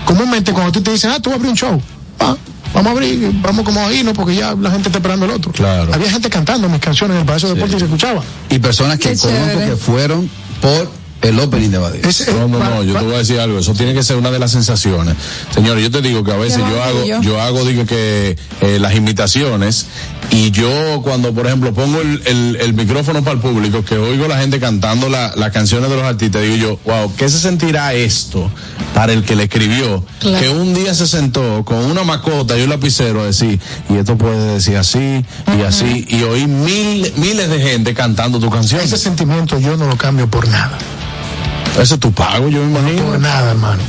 comúnmente 0.04 0.52
cuando 0.52 0.72
tú 0.72 0.82
te 0.82 0.92
dicen, 0.92 1.10
ah, 1.10 1.20
tú 1.20 1.30
vas 1.30 1.34
a 1.34 1.36
abrir 1.36 1.50
un 1.50 1.56
show, 1.56 1.82
ah, 2.20 2.36
vamos 2.76 2.86
a 2.88 2.92
abrir, 2.92 3.30
vamos 3.42 3.64
como 3.64 3.80
a 3.86 3.92
irnos 3.92 4.14
porque 4.14 4.34
ya 4.34 4.54
la 4.54 4.70
gente 4.70 4.88
está 4.88 4.98
esperando 4.98 5.24
el 5.26 5.32
otro. 5.32 5.50
Claro. 5.52 5.92
Había 5.92 6.10
gente 6.10 6.28
cantando 6.30 6.68
mis 6.68 6.80
canciones 6.80 7.14
en 7.16 7.20
el 7.22 7.26
Palacio 7.26 7.48
de 7.48 7.54
Deportes 7.54 7.76
y 7.76 7.78
se 7.80 7.84
escuchaba. 7.86 8.22
Y 8.50 8.58
personas 8.58 8.98
que 8.98 9.10
Qué 9.10 9.16
conozco 9.16 9.44
chévere. 9.50 9.70
que 9.70 9.76
fueron 9.76 10.30
por 10.60 10.90
el 11.22 11.38
opening 11.40 11.70
de 11.70 11.78
Badir. 11.78 12.06
No, 12.32 12.46
no, 12.48 12.58
no, 12.58 12.82
yo 12.84 12.92
te 12.98 13.04
voy 13.04 13.14
a 13.14 13.18
decir 13.18 13.40
algo, 13.40 13.58
eso 13.58 13.72
tiene 13.74 13.94
que 13.94 14.02
ser 14.02 14.16
una 14.16 14.30
de 14.30 14.38
las 14.38 14.52
sensaciones. 14.52 15.14
Señores, 15.52 15.82
yo 15.82 15.90
te 15.90 16.02
digo 16.02 16.22
que 16.22 16.32
a 16.32 16.36
veces 16.36 16.58
yo 16.58 16.82
hago, 16.82 17.04
yo 17.22 17.40
hago, 17.40 17.64
digo 17.64 17.84
que 17.86 18.36
eh, 18.60 18.78
las 18.80 18.94
imitaciones 18.94 19.86
y 20.30 20.50
yo 20.50 21.00
cuando, 21.02 21.32
por 21.32 21.46
ejemplo, 21.46 21.72
pongo 21.72 22.00
el, 22.00 22.22
el- 22.26 22.56
el 22.60 22.74
micrófono 22.74 23.22
para 23.22 23.34
el 23.36 23.40
público, 23.40 23.84
que 23.84 23.96
oigo 23.96 24.28
la 24.28 24.38
gente 24.38 24.60
cantando 24.60 25.08
la- 25.08 25.32
las 25.36 25.52
canciones 25.52 25.88
de 25.90 25.96
los 25.96 26.04
artistas, 26.04 26.42
digo 26.42 26.56
yo, 26.56 26.78
wow, 26.84 27.12
¿qué 27.16 27.28
se 27.28 27.38
sentirá 27.38 27.94
esto 27.94 28.50
para 28.94 29.12
el 29.12 29.24
que 29.24 29.34
le 29.36 29.44
escribió? 29.44 30.04
Claro. 30.20 30.38
Que 30.38 30.48
un 30.48 30.74
día 30.74 30.94
se 30.94 31.06
sentó 31.06 31.64
con 31.64 31.78
una 31.78 32.04
macota 32.04 32.56
y 32.58 32.62
un 32.62 32.70
lapicero 32.70 33.22
a 33.22 33.26
decir, 33.26 33.58
y 33.88 33.96
esto 33.96 34.16
puede 34.18 34.54
decir 34.54 34.76
así 34.76 35.24
y 35.58 35.62
así, 35.62 36.06
y 36.08 36.22
oí 36.22 36.46
mil, 36.46 37.12
miles 37.16 37.48
de 37.48 37.60
gente 37.60 37.94
cantando 37.94 38.38
tu 38.38 38.50
canción. 38.50 38.80
Ese 38.80 38.96
sentimiento 38.98 39.58
yo 39.58 39.76
no 39.76 39.86
lo 39.86 39.96
cambio 39.96 40.28
por 40.28 40.46
nada. 40.48 40.76
Ese 41.78 41.94
es 41.94 42.00
tu 42.00 42.12
pago, 42.12 42.48
yo 42.48 42.64
me 42.64 42.78
imagino. 42.78 43.04
Por 43.04 43.20
nada, 43.20 43.50
hermano. 43.50 43.82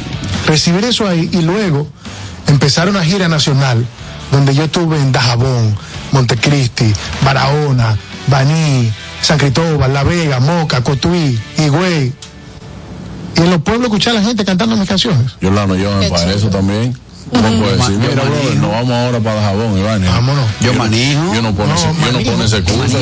Recibir 0.45 0.83
eso 0.85 1.07
ahí 1.07 1.29
y 1.31 1.41
luego 1.41 1.87
empezar 2.47 2.89
una 2.89 3.03
gira 3.03 3.27
nacional 3.27 3.85
donde 4.31 4.53
yo 4.53 4.65
estuve 4.65 4.99
en 4.99 5.11
Dajabón, 5.11 5.75
Montecristi, 6.11 6.93
Barahona, 7.23 7.97
Baní, 8.27 8.91
San 9.21 9.37
Cristóbal, 9.37 9.93
La 9.93 10.03
Vega, 10.03 10.39
Moca, 10.39 10.83
Cotuí, 10.83 11.39
Higüey. 11.57 12.13
Y 13.37 13.41
en 13.41 13.51
los 13.51 13.61
pueblos 13.61 13.85
escuchar 13.85 14.15
a 14.15 14.19
la 14.19 14.25
gente 14.25 14.43
cantando 14.43 14.75
mis 14.75 14.87
canciones. 14.87 15.33
Yo 15.39 15.51
la 15.51 15.65
no 15.67 15.75
llevan 15.75 15.99
Qué 16.01 16.09
para 16.09 16.31
eso 16.31 16.49
también. 16.49 16.97
No 17.31 17.41
puedo 17.41 17.77
decir, 17.77 17.93
Yo 17.93 18.09
mira, 18.09 18.23
brother, 18.23 18.57
vamos 18.59 18.91
ahora 18.91 19.19
para 19.19 19.35
Dajabón, 19.41 19.77
Iván. 19.77 20.05
Vámonos. 20.05 20.45
Yo 20.61 20.73
manejo. 20.73 21.33
Yo 21.33 21.41
no 21.41 21.53
pone, 21.53 21.73
ese, 21.73 21.85
yo 21.85 22.11
no 22.11 22.19
pone 22.31 22.45
ese 22.45 22.63
curso. 22.63 22.97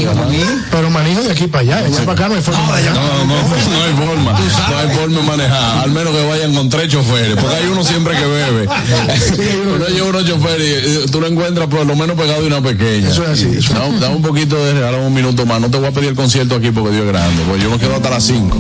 Pero 0.72 0.90
manejo 0.90 1.22
de 1.22 1.32
aquí 1.32 1.48
para 1.48 1.62
allá, 1.62 1.82
de 1.82 1.88
allá 1.88 2.00
para 2.00 2.12
acá 2.14 2.30
no 2.30 2.36
hay 2.36 2.42
forma 2.42 2.76
allá. 2.76 2.94
No, 2.94 3.02
no, 3.02 3.26
no, 3.26 3.36
no 3.36 3.84
hay 3.84 3.94
forma. 3.94 4.32
No 4.32 4.78
hay 4.78 4.96
forma 4.96 5.18
de 5.20 5.24
manejar. 5.24 5.84
Al 5.84 5.92
menos 5.92 6.14
que 6.14 6.26
vayan 6.26 6.54
con 6.54 6.70
tres 6.70 6.92
choferes. 6.92 7.36
Porque 7.40 7.56
hay 7.56 7.66
uno 7.68 7.84
siempre 7.84 8.16
que 8.16 8.26
bebe. 8.26 8.68
uno 9.76 9.88
lleva 9.88 10.08
unos 10.08 10.26
choferes 10.26 11.06
y 11.06 11.12
tú 11.12 11.22
lo 11.22 11.28
encuentras 11.28 11.68
por 11.68 11.86
lo 11.86 11.96
menos 11.96 12.18
pegado 12.18 12.42
de 12.42 12.48
una 12.48 12.62
pequeña. 12.62 13.10
Eso 13.10 13.24
es 13.24 13.30
así, 13.30 13.50
eso 13.58 13.74
es 13.74 13.80
Dame, 13.80 14.00
dame 14.00 14.16
un 14.16 14.22
poquito 14.22 14.56
de 14.58 14.74
regalo, 14.74 15.06
un 15.06 15.14
minuto 15.14 15.46
más. 15.46 15.62
No 15.62 15.70
te 15.70 15.78
voy 15.78 15.88
a 15.88 15.92
pedir 15.92 16.10
el 16.10 16.16
concierto 16.16 16.56
aquí 16.56 16.72
porque 16.72 16.92
Dios 16.92 17.06
es 17.06 17.12
grande. 17.12 17.44
Porque 17.48 17.64
yo 17.64 17.70
me 17.70 17.78
quedo 17.78 17.96
hasta 17.96 18.10
las 18.10 18.24
cinco. 18.24 18.58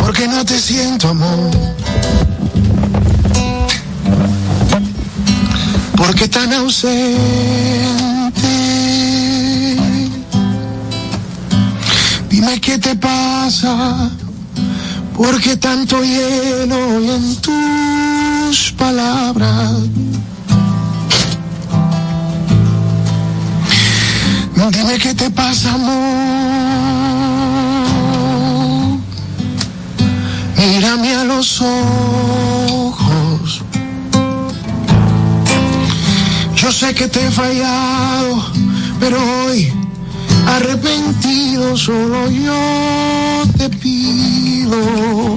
Porque 0.00 0.28
no 0.28 0.44
te 0.44 0.58
siento, 0.58 1.08
amor. 1.08 1.50
Porque 5.96 6.28
tan 6.28 6.52
ausente. 6.52 7.16
Dime 12.28 12.60
qué 12.60 12.78
te 12.78 12.94
pasa. 12.96 14.10
Porque 15.16 15.56
tanto 15.56 16.02
hielo 16.04 17.00
en 17.14 17.36
tus 17.36 18.72
palabras. 18.76 19.72
Dime 24.70 24.98
qué 24.98 25.14
te 25.14 25.30
pasa, 25.30 25.74
amor. 25.74 26.56
Mírame 30.56 31.14
a 31.14 31.24
los 31.24 31.62
ojos. 31.62 33.05
Yo 36.66 36.72
sé 36.72 36.92
que 36.96 37.06
te 37.06 37.24
he 37.24 37.30
fallado, 37.30 38.44
pero 38.98 39.18
hoy 39.22 39.72
arrepentido 40.48 41.76
solo 41.76 42.28
yo 42.28 43.44
te 43.56 43.70
pido. 43.70 45.36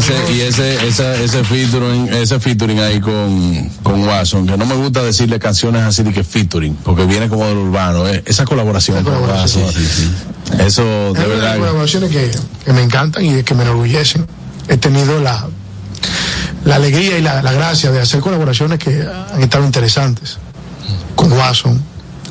Ese, 0.00 0.32
y 0.32 0.40
ese, 0.40 0.86
ese, 0.88 1.24
ese 1.24 1.44
featuring, 1.44 2.08
ese 2.12 2.40
featuring 2.40 2.80
ahí 2.80 3.00
con, 3.00 3.68
con 3.82 4.02
Watson, 4.06 4.46
que 4.46 4.56
no 4.56 4.66
me 4.66 4.74
gusta 4.74 5.02
decirle 5.02 5.38
canciones 5.38 5.82
así 5.82 6.02
de 6.02 6.12
que 6.12 6.24
featuring, 6.24 6.74
porque 6.76 7.04
viene 7.06 7.28
como 7.28 7.46
del 7.46 7.56
urbano, 7.58 8.08
eh, 8.08 8.22
esa 8.26 8.44
colaboración 8.44 9.02
con 9.04 9.14
Watson. 9.22 9.62
Eso, 10.58 10.82
de 11.12 11.20
Es 11.20 11.28
verdad. 11.28 11.58
colaboraciones 11.58 12.10
que, 12.10 12.30
que 12.64 12.72
me 12.72 12.82
encantan 12.82 13.24
y 13.24 13.42
que 13.42 13.54
me 13.54 13.62
enorgullecen. 13.62 14.26
He 14.68 14.76
tenido 14.76 15.20
la, 15.20 15.46
la 16.64 16.76
alegría 16.76 17.18
y 17.18 17.22
la, 17.22 17.42
la 17.42 17.52
gracia 17.52 17.90
de 17.92 18.00
hacer 18.00 18.20
colaboraciones 18.20 18.78
que 18.78 19.04
han 19.32 19.42
estado 19.42 19.64
interesantes. 19.64 20.38
Con 21.14 21.30
Watson, 21.32 21.80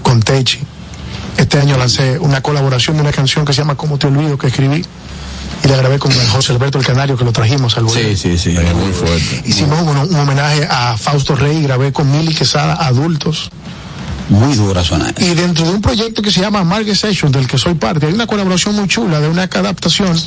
con 0.01 0.19
Techi. 0.21 0.59
Este 1.37 1.59
año 1.59 1.77
lancé 1.77 2.19
una 2.19 2.41
colaboración 2.41 2.97
de 2.97 3.03
una 3.03 3.11
canción 3.11 3.45
que 3.45 3.53
se 3.53 3.61
llama 3.61 3.75
Cómo 3.75 3.97
te 3.97 4.07
olvido, 4.07 4.37
que 4.37 4.47
escribí. 4.47 4.83
Y 5.63 5.67
la 5.67 5.77
grabé 5.77 5.99
con 5.99 6.11
José 6.11 6.53
Alberto 6.53 6.77
el 6.77 6.85
Canario, 6.85 7.17
que 7.17 7.25
lo 7.25 7.31
trajimos 7.31 7.77
al 7.77 7.89
Sí, 7.89 8.15
sí, 8.15 8.37
sí, 8.37 8.49
muy 8.51 8.91
fuerte. 8.93 9.43
Hicimos 9.45 9.81
un, 9.81 9.97
un 9.97 10.15
homenaje 10.15 10.67
a 10.69 10.97
Fausto 10.97 11.35
Rey, 11.35 11.61
grabé 11.63 11.91
con 11.91 12.09
Mili 12.09 12.33
Quesada, 12.33 12.73
adultos. 12.75 13.49
Muy 14.29 14.55
dura 14.55 14.83
suena. 14.83 15.11
Y 15.17 15.33
dentro 15.33 15.65
de 15.65 15.71
un 15.71 15.81
proyecto 15.81 16.21
que 16.21 16.31
se 16.31 16.39
llama 16.39 16.63
Market 16.63 16.95
Session, 16.95 17.31
del 17.31 17.47
que 17.47 17.57
soy 17.57 17.73
parte, 17.73 18.05
hay 18.05 18.13
una 18.13 18.27
colaboración 18.27 18.75
muy 18.75 18.87
chula 18.87 19.19
de 19.19 19.27
una 19.27 19.43
adaptación 19.43 20.17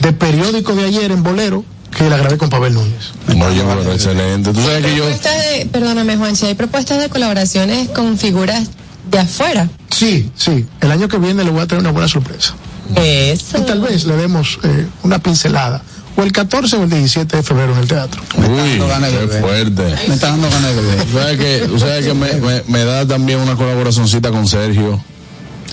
de 0.00 0.12
periódico 0.12 0.74
de 0.74 0.84
ayer 0.84 1.10
en 1.10 1.22
Bolero, 1.22 1.64
que 1.96 2.08
la 2.10 2.18
grabé 2.18 2.36
con 2.36 2.50
Pavel 2.50 2.74
Núñez. 2.74 3.12
Oye, 3.28 3.62
bueno, 3.62 3.92
excelente. 3.92 4.52
Tú 4.52 4.60
sabes 4.60 4.84
que 4.84 4.94
yo. 4.94 5.04
Propuestas 5.04 5.36
de, 5.36 5.66
perdóname 5.66 6.16
Juanchi, 6.16 6.46
hay 6.46 6.54
propuestas 6.54 7.00
de 7.00 7.08
colaboraciones 7.08 7.88
con 7.88 8.18
figuras 8.18 8.68
de 9.10 9.18
afuera. 9.18 9.68
Sí, 9.90 10.30
sí. 10.36 10.66
El 10.82 10.92
año 10.92 11.08
que 11.08 11.16
viene 11.16 11.42
le 11.42 11.50
voy 11.50 11.62
a 11.62 11.66
traer 11.66 11.80
una 11.80 11.92
buena 11.92 12.08
sorpresa. 12.08 12.54
Eso. 12.94 13.58
Y 13.58 13.62
tal 13.62 13.80
vez 13.80 14.04
le 14.04 14.16
demos 14.16 14.58
eh, 14.62 14.86
una 15.02 15.18
pincelada. 15.18 15.82
O 16.16 16.22
el 16.22 16.32
14 16.32 16.76
o 16.76 16.82
el 16.84 16.90
17 16.90 17.36
de 17.36 17.42
febrero 17.42 17.72
en 17.72 17.78
el 17.78 17.88
teatro. 17.88 18.22
Uy, 18.38 18.78
qué 18.78 19.38
fuerte. 19.40 19.82
Me 20.08 20.14
está 20.14 20.30
dando 20.30 20.48
ganas 20.48 20.74
de 20.74 20.80
beber. 20.80 21.06
¿Sabes 21.12 21.38
que, 21.38 21.74
o 21.74 21.78
sea 21.78 22.00
que 22.00 22.14
me, 22.14 22.32
me, 22.34 22.62
me 22.68 22.84
da 22.84 23.06
también 23.06 23.38
una 23.40 23.54
colaboracioncita 23.54 24.30
con 24.30 24.46
Sergio? 24.46 24.98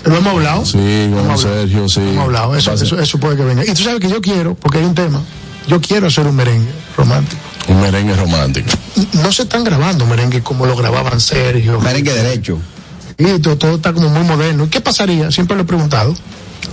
¿Lo 0.06 0.18
hemos 0.18 0.34
hablado? 0.34 0.66
Sí, 0.66 1.10
con. 1.14 1.38
Sergio, 1.38 1.88
sí. 1.88 2.02
Hemos 2.02 2.26
hablado. 2.26 2.56
Eso, 2.58 2.74
eso, 2.74 3.00
eso 3.00 3.18
puede 3.20 3.38
que 3.38 3.44
venga. 3.44 3.64
Y 3.64 3.74
tú 3.74 3.84
sabes 3.84 4.00
que 4.02 4.10
yo 4.10 4.20
quiero, 4.22 4.56
porque 4.56 4.80
hay 4.80 4.86
un 4.86 4.96
tema. 4.96 5.22
Yo 5.68 5.80
quiero 5.80 6.08
hacer 6.08 6.28
un 6.28 6.36
merengue 6.36 6.72
romántico. 6.98 7.42
Un 7.70 7.82
merengue 7.82 8.16
romántico. 8.16 8.70
No 9.14 9.32
se 9.32 9.44
están 9.44 9.64
grabando 9.64 10.06
merengue 10.06 10.42
como 10.44 10.66
lo 10.66 10.76
grababan 10.76 11.22
Sergio. 11.22 11.80
Merengue 11.80 12.14
derecho. 12.14 12.60
Y 13.18 13.40
todo, 13.40 13.58
todo 13.58 13.76
está 13.76 13.94
como 13.94 14.10
muy 14.10 14.24
moderno. 14.24 14.66
¿Y 14.66 14.68
qué 14.68 14.82
pasaría? 14.82 15.32
Siempre 15.32 15.56
lo 15.56 15.64
he 15.64 15.66
preguntado. 15.66 16.14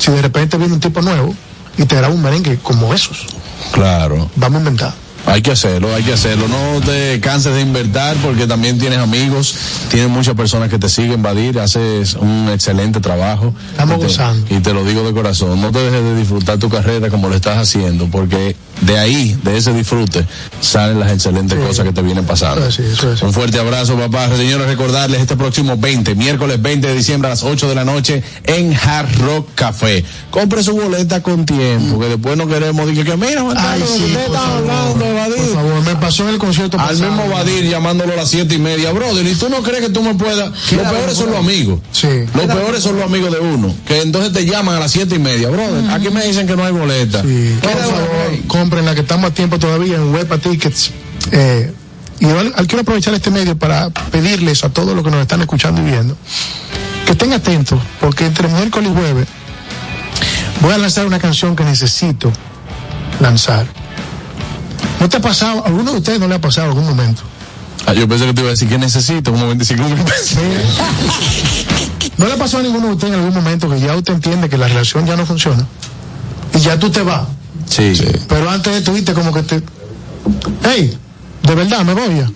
Si 0.00 0.10
de 0.10 0.22
repente 0.22 0.56
viene 0.56 0.72
un 0.72 0.80
tipo 0.80 1.02
nuevo 1.02 1.34
y 1.76 1.84
te 1.84 1.94
graba 1.94 2.12
un 2.12 2.22
merengue 2.22 2.58
como 2.62 2.94
esos. 2.94 3.26
Claro. 3.72 4.30
Vamos 4.34 4.56
a 4.56 4.60
inventar. 4.60 4.94
Hay 5.26 5.42
que 5.42 5.52
hacerlo, 5.52 5.94
hay 5.94 6.02
que 6.02 6.14
hacerlo. 6.14 6.48
No 6.48 6.80
te 6.80 7.20
canses 7.20 7.54
de 7.54 7.60
invertir 7.60 8.16
porque 8.22 8.46
también 8.46 8.78
tienes 8.78 8.98
amigos, 8.98 9.54
tienes 9.90 10.08
muchas 10.08 10.34
personas 10.34 10.70
que 10.70 10.78
te 10.78 10.88
siguen, 10.88 11.22
Vadir, 11.22 11.60
haces 11.60 12.14
un 12.14 12.48
excelente 12.48 13.00
trabajo. 13.00 13.54
Estamos 13.70 13.96
y 13.96 14.00
te, 14.00 14.06
gozando. 14.06 14.54
Y 14.56 14.60
te 14.60 14.72
lo 14.72 14.84
digo 14.84 15.04
de 15.04 15.12
corazón, 15.12 15.60
no 15.60 15.70
te 15.70 15.78
dejes 15.80 16.02
de 16.02 16.16
disfrutar 16.16 16.58
tu 16.58 16.70
carrera 16.70 17.10
como 17.10 17.28
lo 17.28 17.34
estás 17.34 17.58
haciendo, 17.58 18.06
porque 18.06 18.56
de 18.80 18.98
ahí, 18.98 19.38
de 19.42 19.56
ese 19.56 19.72
disfrute, 19.72 20.24
salen 20.60 21.00
las 21.00 21.12
excelentes 21.12 21.58
cosas 21.58 21.84
que 21.84 21.92
te 21.92 22.02
vienen 22.02 22.24
pasando. 22.24 22.66
Eso 22.66 22.82
es, 22.82 22.90
eso 22.94 23.12
es. 23.12 23.22
Un 23.22 23.32
fuerte 23.32 23.58
abrazo, 23.58 23.96
papá. 23.96 24.28
Señores, 24.36 24.66
recordarles 24.66 25.20
este 25.20 25.36
próximo 25.36 25.76
20, 25.76 26.14
miércoles 26.14 26.60
20 26.60 26.86
de 26.88 26.94
diciembre 26.94 27.28
a 27.28 27.30
las 27.30 27.42
8 27.42 27.68
de 27.68 27.74
la 27.74 27.84
noche 27.84 28.22
en 28.44 28.74
Hard 28.74 29.18
Rock 29.18 29.48
Café. 29.54 30.04
Compre 30.30 30.62
su 30.62 30.72
boleta 30.72 31.22
con 31.22 31.44
tiempo, 31.46 31.98
que 32.00 32.06
después 32.06 32.36
no 32.36 32.46
queremos 32.46 32.86
decir 32.86 33.04
que 33.04 33.16
mira, 33.16 33.42
Juan 33.42 33.56
Ay, 33.58 33.64
Carlos, 33.80 33.88
sí, 33.96 34.04
¿qué 34.06 34.14
por 34.26 34.36
favor, 34.36 34.70
hablando, 34.70 35.14
Vadir? 35.14 35.36
Por 35.36 35.54
favor, 35.54 35.82
me 35.82 35.96
pasó 35.96 36.22
en 36.24 36.28
el 36.30 36.38
concierto 36.38 36.78
Al 36.78 36.88
pasado. 36.88 37.10
mismo 37.12 37.28
Vadir 37.28 37.64
llamándolo 37.68 38.12
a 38.12 38.16
las 38.16 38.28
siete 38.30 38.54
y 38.54 38.58
media, 38.58 38.92
brother, 38.92 39.26
y 39.26 39.34
tú 39.34 39.48
no 39.48 39.62
crees 39.62 39.82
que 39.86 39.90
tú 39.90 40.02
me 40.02 40.14
puedas. 40.14 40.50
Los 40.72 40.88
peores 40.88 41.16
son 41.16 41.30
los 41.30 41.38
amigos. 41.38 41.80
Sí. 41.92 42.08
Los 42.34 42.46
peores 42.46 42.82
son 42.82 42.96
los 42.96 43.04
amigos 43.04 43.32
de 43.32 43.40
uno, 43.40 43.74
que 43.86 44.02
entonces 44.02 44.32
te 44.32 44.46
llaman 44.46 44.76
a 44.76 44.80
las 44.80 44.90
siete 44.90 45.16
y 45.16 45.18
media, 45.18 45.48
brother. 45.48 45.90
Aquí 45.90 46.08
me 46.10 46.24
dicen 46.24 46.46
que 46.46 46.56
no 46.56 46.64
hay 46.64 46.72
boleta. 46.72 47.22
Sí, 47.22 47.56
por 47.60 47.72
favor, 47.72 48.38
compren 48.70 48.86
la 48.86 48.94
que 48.94 49.00
estamos 49.00 49.28
a 49.32 49.34
tiempo 49.34 49.58
todavía 49.58 49.96
en 49.96 50.14
Huepa 50.14 50.38
Tickets. 50.38 50.92
Eh, 51.32 51.72
y 52.20 52.26
yo 52.28 52.38
al- 52.38 52.52
al- 52.56 52.66
quiero 52.68 52.82
aprovechar 52.82 53.12
este 53.14 53.28
medio 53.32 53.58
para 53.58 53.90
pedirles 53.90 54.62
a 54.62 54.68
todos 54.68 54.94
los 54.94 55.02
que 55.04 55.10
nos 55.10 55.20
están 55.20 55.40
escuchando 55.40 55.80
y 55.80 55.86
viendo 55.86 56.16
que 57.04 57.12
estén 57.12 57.32
atentos, 57.32 57.80
porque 58.00 58.26
entre 58.26 58.46
miércoles 58.46 58.90
y 58.92 58.94
jueves 58.94 59.26
voy 60.60 60.72
a 60.72 60.78
lanzar 60.78 61.04
una 61.04 61.18
canción 61.18 61.56
que 61.56 61.64
necesito 61.64 62.30
lanzar. 63.18 63.66
¿No 65.00 65.08
te 65.08 65.16
ha 65.16 65.20
pasado? 65.20 65.64
¿A 65.64 65.66
alguno 65.66 65.90
de 65.90 65.98
ustedes 65.98 66.20
no 66.20 66.28
le 66.28 66.36
ha 66.36 66.40
pasado 66.40 66.66
en 66.70 66.78
algún 66.78 66.88
momento? 66.96 67.22
Ah, 67.86 67.92
yo 67.92 68.06
pensé 68.06 68.26
que 68.26 68.34
te 68.34 68.40
iba 68.42 68.50
a 68.50 68.52
decir 68.52 68.68
que 68.68 68.78
necesito 68.78 69.32
como 69.32 69.48
25 69.48 69.82
mil 69.82 69.96
pesos. 70.04 70.38
¿No 72.18 72.26
le 72.28 72.36
pasó 72.36 72.58
a 72.58 72.62
ninguno 72.62 72.86
de 72.88 72.92
ustedes 72.92 73.14
en 73.14 73.18
algún 73.18 73.34
momento 73.34 73.68
que 73.68 73.80
ya 73.80 73.96
usted 73.96 74.14
entiende 74.14 74.48
que 74.48 74.58
la 74.58 74.68
relación 74.68 75.06
ya 75.06 75.16
no 75.16 75.26
funciona? 75.26 75.66
Y 76.54 76.60
ya 76.60 76.78
tú 76.78 76.88
te 76.90 77.02
vas. 77.02 77.22
Sí. 77.68 77.92
Pero 78.28 78.50
antes 78.50 78.74
estuviste 78.76 79.12
como 79.12 79.32
que 79.32 79.42
te. 79.42 79.62
¡Ey! 80.74 80.96
De 81.42 81.54
verdad, 81.54 81.84
me 81.84 81.94
voy 81.94 82.16
ya. 82.18 82.30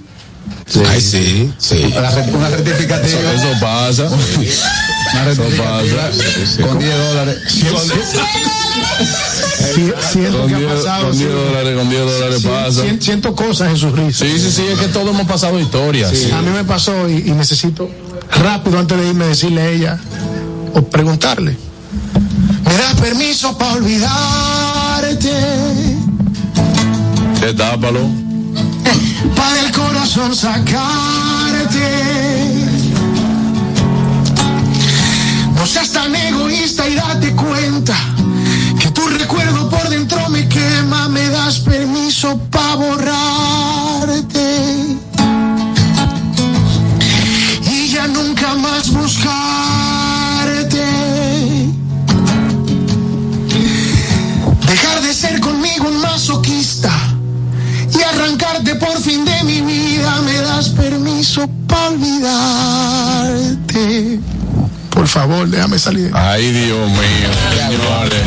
Ay, 0.88 1.00
sí, 1.00 1.52
sí. 1.58 1.92
Una, 2.32 2.48
rectificativa. 2.50 3.20
Eso, 3.32 3.48
eso 3.50 3.60
pasa. 3.60 4.04
Una 4.04 5.30
Eso 5.30 5.42
pasa. 5.56 6.62
Con 6.66 6.78
10 6.78 6.96
dólares. 6.96 7.36
Si- 9.74 9.92
siento 10.12 10.38
Con 10.38 10.48
que 10.48 10.54
ha 10.54 10.58
10 10.58 10.72
pasado. 10.72 11.08
con 11.08 11.18
10 11.18 11.30
sí. 11.30 11.34
dólares, 11.36 11.78
con 11.78 11.90
10 11.90 12.02
dólares 12.04 12.42
Sí, 12.42 12.48
pasa. 12.48 12.82
sien- 12.82 13.02
siento 13.02 13.34
cosas 13.34 13.68
en 13.70 13.76
sus 13.76 13.92
risas. 13.92 14.28
Sí, 14.28 14.38
sí, 14.38 14.50
sí, 14.50 14.62
es 14.72 14.78
que 14.78 14.88
todos 14.88 15.08
hemos 15.10 15.26
pasado 15.26 15.58
historias. 15.60 16.12
A 16.32 16.42
mí 16.42 16.50
me 16.50 16.64
pasó 16.64 17.08
y, 17.08 17.18
y 17.26 17.30
necesito 17.32 17.90
rápido 18.30 18.78
antes 18.78 18.98
de 18.98 19.08
irme 19.08 19.26
decirle 19.26 19.60
a 19.62 19.68
ella 19.68 19.98
o 20.74 20.82
preguntarle. 20.82 21.56
¿Me 22.64 22.76
das 22.76 22.94
permiso 23.00 23.56
para 23.58 23.74
olvidarte? 25.24 26.04
Tápalo. 27.56 28.00
Para 29.36 29.60
el 29.60 29.72
corazón 29.72 30.34
sacarte. 30.34 31.88
No 35.56 35.66
seas 35.66 35.90
tan 35.92 36.14
egoísta 36.14 36.88
y 36.88 36.94
date 36.94 37.34
cuenta 37.34 37.96
que 38.78 38.90
tu 38.90 39.06
recuerdo 39.08 39.70
por 39.70 39.88
dentro 39.88 40.28
me 40.28 40.48
quema. 40.48 41.08
Me 41.08 41.28
das 41.28 41.58
permiso 41.60 42.38
para 42.50 42.74
borrarte. 42.76 43.03
Olvidarte. 62.14 64.20
Por 64.90 65.08
favor, 65.08 65.48
déjame 65.48 65.78
salir. 65.78 66.10
Ay, 66.14 66.50
Dios 66.52 66.90
mío, 66.90 67.30
señores. 67.50 68.22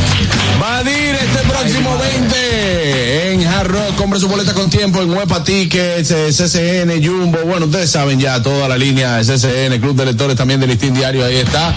Compre 4.08 4.22
su 4.22 4.30
boleta 4.30 4.54
con 4.54 4.70
tiempo 4.70 5.02
en 5.02 5.10
Huepa 5.10 5.44
Tickets, 5.44 6.12
eh, 6.12 6.30
CCN, 6.32 7.06
Jumbo. 7.06 7.40
Bueno, 7.40 7.66
ustedes 7.66 7.92
saben 7.92 8.18
ya 8.18 8.42
toda 8.42 8.70
la 8.70 8.78
línea 8.78 9.18
de 9.18 9.26
CCN, 9.26 9.82
Club 9.82 9.98
de 9.98 10.06
Lectores 10.06 10.38
también 10.38 10.62
del 10.62 10.70
Listín 10.70 10.94
Diario. 10.94 11.26
Ahí 11.26 11.36
está. 11.36 11.74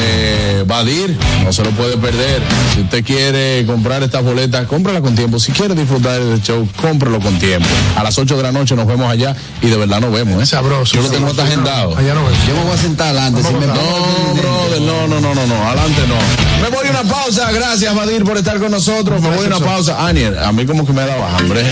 Eh, 0.00 0.64
Vadir, 0.66 1.14
no 1.44 1.52
se 1.52 1.62
lo 1.62 1.70
puede 1.72 1.98
perder. 1.98 2.40
Si 2.72 2.80
usted 2.80 3.04
quiere 3.04 3.66
comprar 3.66 4.02
estas 4.02 4.24
boletas, 4.24 4.66
cómprala 4.66 5.02
con 5.02 5.14
tiempo. 5.14 5.38
Si 5.38 5.52
quiere 5.52 5.74
disfrutar 5.74 6.24
del 6.24 6.40
show, 6.40 6.66
cómpralo 6.80 7.20
con 7.20 7.38
tiempo. 7.38 7.68
A 7.96 8.02
las 8.02 8.16
8 8.16 8.38
de 8.38 8.42
la 8.44 8.52
noche 8.52 8.74
nos 8.74 8.86
vemos 8.86 9.10
allá 9.10 9.36
y 9.60 9.66
de 9.66 9.76
verdad 9.76 10.00
nos 10.00 10.10
vemos. 10.10 10.42
¿eh? 10.42 10.46
Sabroso. 10.46 10.96
Yo 10.96 11.02
lo 11.02 11.10
tengo 11.10 11.26
hasta 11.26 11.44
agendado. 11.44 11.94
Allá 11.98 12.14
no 12.14 12.24
vemos. 12.24 12.38
Yo 12.48 12.54
me 12.54 12.62
voy 12.62 12.72
a 12.72 12.78
sentar 12.78 13.08
adelante. 13.08 13.42
Si 13.42 13.52
me 13.52 13.66
No, 13.66 13.74
brother, 13.74 14.80
no, 14.80 15.06
no, 15.06 15.20
no, 15.20 15.34
no, 15.34 15.46
no, 15.46 15.68
adelante 15.68 16.00
no. 16.08 16.37
Me 16.62 16.68
voy 16.70 16.86
a 16.86 16.90
una 16.90 17.04
pausa, 17.04 17.50
gracias 17.52 17.94
Vadir 17.94 18.24
por 18.24 18.36
estar 18.36 18.58
con 18.58 18.70
nosotros. 18.70 19.20
Me 19.20 19.28
voy 19.28 19.44
a 19.46 19.56
una 19.56 19.60
pausa. 19.60 20.06
Aniel, 20.06 20.38
a 20.38 20.52
mí 20.52 20.66
como 20.66 20.86
que 20.86 20.92
me 20.92 21.04
daba 21.04 21.36
hambre. 21.36 21.62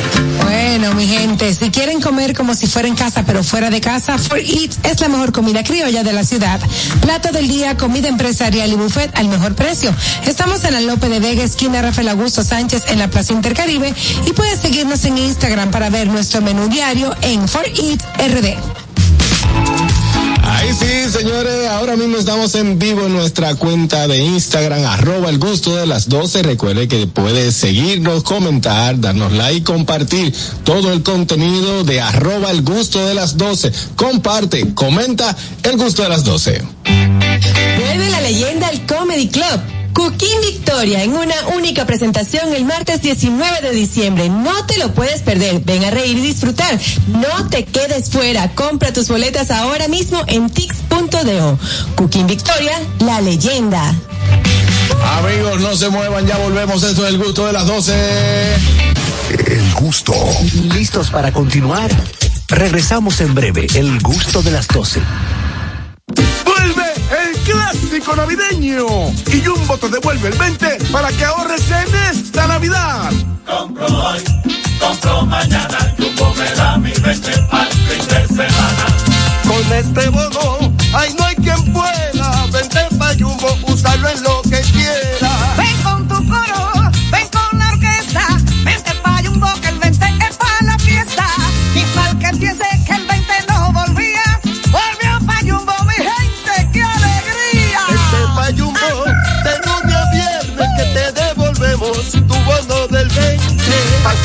Bueno, 0.42 0.94
mi 0.94 1.06
gente, 1.06 1.54
si 1.54 1.70
quieren 1.70 2.00
comer 2.00 2.34
como 2.36 2.54
si 2.54 2.66
fuera 2.66 2.88
en 2.88 2.94
casa, 2.94 3.24
pero 3.26 3.42
fuera 3.42 3.70
de 3.70 3.80
casa, 3.80 4.18
For 4.18 4.38
Eat 4.38 4.72
es 4.84 5.00
la 5.00 5.08
mejor 5.08 5.32
comida 5.32 5.62
criolla 5.64 6.02
de 6.02 6.12
la 6.12 6.24
ciudad. 6.24 6.60
Plato 7.00 7.32
del 7.32 7.48
día, 7.48 7.76
comida 7.76 8.08
empresarial 8.08 8.70
y 8.70 8.74
buffet 8.74 9.16
al 9.16 9.28
mejor 9.28 9.54
precio. 9.54 9.94
Estamos 10.26 10.64
en 10.64 10.74
la 10.74 10.80
Lope 10.80 11.08
de 11.08 11.20
Vega, 11.20 11.42
esquina 11.42 11.82
Rafael 11.82 12.08
Augusto 12.08 12.42
Sánchez, 12.44 12.84
en 12.88 12.98
la 12.98 13.08
Plaza 13.08 13.32
Intercaribe, 13.32 13.94
y 14.26 14.32
puedes 14.32 14.60
seguirnos 14.60 15.04
en 15.04 15.18
Instagram 15.18 15.70
para 15.70 15.90
ver 15.90 16.06
nuestro 16.08 16.40
menú 16.42 16.68
diario 16.68 17.14
en 17.22 17.48
For 17.48 17.64
Eat 17.66 18.02
RD. 18.18 18.85
Ahí 20.56 20.72
sí, 20.72 21.10
señores, 21.10 21.68
ahora 21.68 21.96
mismo 21.96 22.16
estamos 22.16 22.54
en 22.54 22.78
vivo 22.78 23.04
en 23.04 23.12
nuestra 23.12 23.54
cuenta 23.56 24.08
de 24.08 24.18
Instagram, 24.18 24.86
arroba 24.86 25.28
el 25.28 25.38
gusto 25.38 25.76
de 25.76 25.86
las 25.86 26.08
12. 26.08 26.42
Recuerde 26.42 26.88
que 26.88 27.06
puede 27.06 27.52
seguirnos, 27.52 28.22
comentar, 28.22 28.98
darnos 28.98 29.32
like, 29.32 29.64
compartir 29.64 30.34
todo 30.64 30.94
el 30.94 31.02
contenido 31.02 31.84
de 31.84 32.00
arroba 32.00 32.50
el 32.50 32.62
gusto 32.62 33.06
de 33.06 33.12
las 33.12 33.36
12. 33.36 33.70
Comparte, 33.96 34.72
comenta 34.72 35.36
el 35.62 35.76
gusto 35.76 36.02
de 36.02 36.08
las 36.08 36.24
12. 36.24 36.62
Vuelve 37.78 38.10
la 38.10 38.22
leyenda 38.22 38.68
al 38.68 38.86
Comedy 38.86 39.28
Club. 39.28 39.60
Cooking 39.96 40.40
Victoria 40.42 41.02
en 41.04 41.14
una 41.14 41.34
única 41.56 41.86
presentación 41.86 42.52
el 42.52 42.66
martes 42.66 43.00
19 43.00 43.62
de 43.62 43.70
diciembre. 43.70 44.28
No 44.28 44.66
te 44.66 44.76
lo 44.76 44.92
puedes 44.92 45.22
perder. 45.22 45.60
Ven 45.64 45.84
a 45.84 45.90
reír 45.90 46.18
y 46.18 46.20
disfrutar. 46.20 46.78
No 47.06 47.48
te 47.48 47.64
quedes 47.64 48.10
fuera. 48.10 48.54
Compra 48.54 48.92
tus 48.92 49.08
boletas 49.08 49.50
ahora 49.50 49.88
mismo 49.88 50.22
en 50.26 50.50
tix.do. 50.50 51.58
Cooking 51.94 52.26
Victoria, 52.26 52.78
la 52.98 53.22
leyenda. 53.22 53.94
Amigos, 55.18 55.62
no 55.62 55.74
se 55.74 55.88
muevan, 55.88 56.26
ya 56.26 56.36
volvemos. 56.36 56.82
Esto 56.82 57.06
es 57.06 57.14
el 57.14 57.18
gusto 57.18 57.46
de 57.46 57.54
las 57.54 57.66
12. 57.66 57.94
El 59.46 59.72
gusto. 59.80 60.12
¿Listos 60.74 61.08
para 61.08 61.32
continuar? 61.32 61.90
Regresamos 62.48 63.22
en 63.22 63.34
breve. 63.34 63.66
El 63.74 63.98
gusto 64.00 64.42
de 64.42 64.50
las 64.50 64.68
12. 64.68 65.00
Clásico 67.46 68.16
navideño 68.16 68.86
y 69.32 69.40
Jumbo 69.44 69.78
te 69.78 69.88
devuelve 69.88 70.28
el 70.28 70.36
20 70.36 70.78
para 70.90 71.10
que 71.12 71.24
ahorres 71.24 71.62
en 71.70 71.94
esta 72.10 72.48
Navidad. 72.48 73.12
Compro 73.46 73.86
hoy, 73.86 74.18
compro 74.80 75.22
mañana, 75.26 75.94
Jumbo 75.96 76.34
me 76.34 76.50
da 76.56 76.76
mi 76.76 76.90
20 76.90 77.30
al 77.52 77.68
fin 77.68 78.08
de 78.08 78.26
semana. 78.26 78.86
Con 79.46 79.72
este 79.72 80.08
bono, 80.08 80.72
ay 80.92 81.14
no 81.16 81.24
hay 81.24 81.36
quien 81.36 81.72
pueda. 81.72 82.46
Vente 82.52 82.80
pa' 82.98 83.14
Jumbo, 83.16 83.56
usarlo 83.68 84.08
en 84.08 84.22
lo 84.24 84.42
que 84.42 84.60
quiera. 84.72 85.54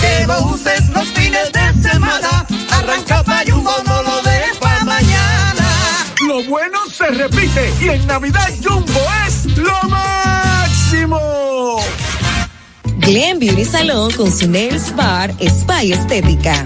Que 0.02 0.28
lo 0.28 0.48
uses 0.48 0.90
los 0.90 1.08
fines 1.10 1.52
de 1.52 1.90
semana. 1.90 2.46
Arranca 2.72 3.24
pa' 3.24 3.44
Jumbo, 3.48 3.72
no 3.86 4.04
lo 4.04 4.22
dejes 4.24 4.58
pa' 4.58 4.84
mañana. 4.84 5.68
Lo 6.28 6.44
bueno 6.44 6.80
se 6.90 7.08
repite 7.08 7.74
y 7.82 7.90
en 7.90 8.08
Navidad 8.08 8.50
Jumbo 8.64 9.02
es 9.28 9.58
lo 9.58 9.90
máximo. 9.90 11.20
Glen 12.98 13.40
Beauty 13.40 13.66
Salon 13.66 14.12
con 14.12 14.32
su 14.32 14.50
Nails 14.50 14.96
Bar 14.96 15.34
Spa 15.40 15.84
y 15.84 15.94
Estética. 15.94 16.66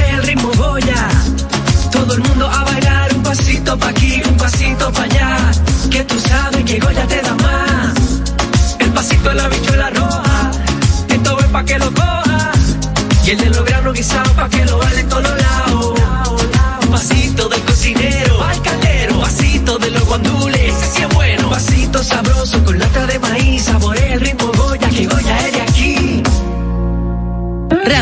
que 6.71 6.79
Goya 6.79 7.05
te 7.05 7.21
da 7.21 7.35
más. 7.35 7.93
El 8.79 8.91
pasito 8.91 9.29
de 9.29 9.35
la 9.35 9.49
bichuela 9.49 9.89
roja. 9.89 10.51
Esto 11.09 11.39
es 11.39 11.45
pa' 11.47 11.65
que 11.65 11.77
lo 11.77 11.93
coja. 11.93 12.51
Y 13.25 13.31
el 13.31 13.39
de 13.39 13.49
los 13.49 13.65
granos 13.65 13.93
guisados 13.93 14.31
pa' 14.31 14.47
que 14.47 14.65
lo 14.65 14.77
baile 14.77 15.01
en 15.01 15.09
todos 15.09 15.23
lados. 15.45 15.99
Un 16.83 16.91
pasito 16.91 17.49
del 17.49 17.61
cocinero 17.63 18.43
al. 18.43 18.61
Pasito 19.21 19.77
de 19.77 19.91
los 19.91 20.03
guandules, 20.05 20.59
ese 20.59 20.87
sí 20.93 21.01
es 21.03 21.09
bueno. 21.13 21.49
Pasito 21.49 22.03
sabroso 22.03 22.63
con 22.63 22.79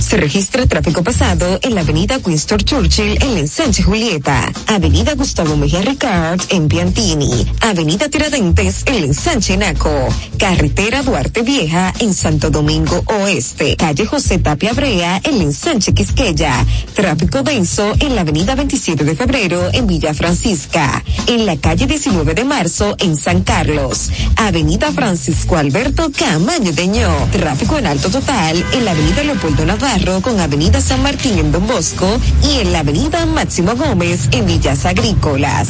Se 0.00 0.16
registra 0.16 0.66
tráfico 0.66 1.02
pesado 1.02 1.58
en 1.62 1.74
la 1.74 1.82
avenida 1.82 2.18
Winston 2.24 2.58
Churchill 2.58 3.22
en 3.22 3.34
la 3.34 3.40
ensanche 3.40 3.82
Julieta, 3.82 4.50
avenida 4.66 5.14
Gustavo 5.14 5.56
Mejía 5.56 5.82
Ricard 5.82 6.40
en 6.48 6.68
Piantini, 6.68 7.46
avenida 7.60 8.08
Tiradentes 8.08 8.84
en 8.86 9.00
la 9.00 9.06
ensanche 9.06 9.56
Naco, 9.56 10.08
carretera 10.38 11.02
Duarte 11.02 11.42
Vieja 11.42 11.92
en 11.98 12.14
Santo 12.14 12.50
Domingo 12.50 13.02
Oeste, 13.06 13.76
calle 13.76 14.06
José 14.06 14.38
Tapia 14.38 14.72
Brea 14.72 15.20
en 15.24 15.38
la 15.38 15.44
ensanche 15.44 15.92
Quisqueya, 15.92 16.64
tráfico 16.94 17.42
denso 17.42 17.92
en 18.00 18.14
la 18.14 18.22
avenida 18.22 18.54
27 18.54 19.04
de 19.04 19.14
febrero 19.14 19.68
en 19.72 19.86
Villa 19.86 20.14
Francisca, 20.14 21.04
en 21.26 21.44
la 21.44 21.56
calle 21.56 21.86
19 21.86 22.34
de 22.34 22.44
marzo 22.44 22.96
en 22.98 23.16
San 23.16 23.42
Carlos, 23.42 24.10
avenida 24.36 24.92
Francisco 24.92 25.56
Alberto 25.56 26.10
Camaño 26.16 26.72
Deño, 26.72 27.08
tráfico 27.30 27.76
en 27.78 27.86
alto 27.86 28.08
total 28.08 28.64
en 28.72 28.84
la 28.84 28.92
avenida 28.92 29.22
Leopoldo 29.22 29.66
Navarro 29.80 30.20
con 30.20 30.40
Avenida 30.40 30.80
San 30.80 31.02
Martín 31.04 31.38
en 31.38 31.52
Don 31.52 31.64
Bosco 31.68 32.20
y 32.42 32.58
en 32.60 32.72
la 32.72 32.80
Avenida 32.80 33.24
Máximo 33.26 33.76
Gómez 33.76 34.28
en 34.32 34.44
Villas 34.44 34.84
Agrícolas. 34.84 35.68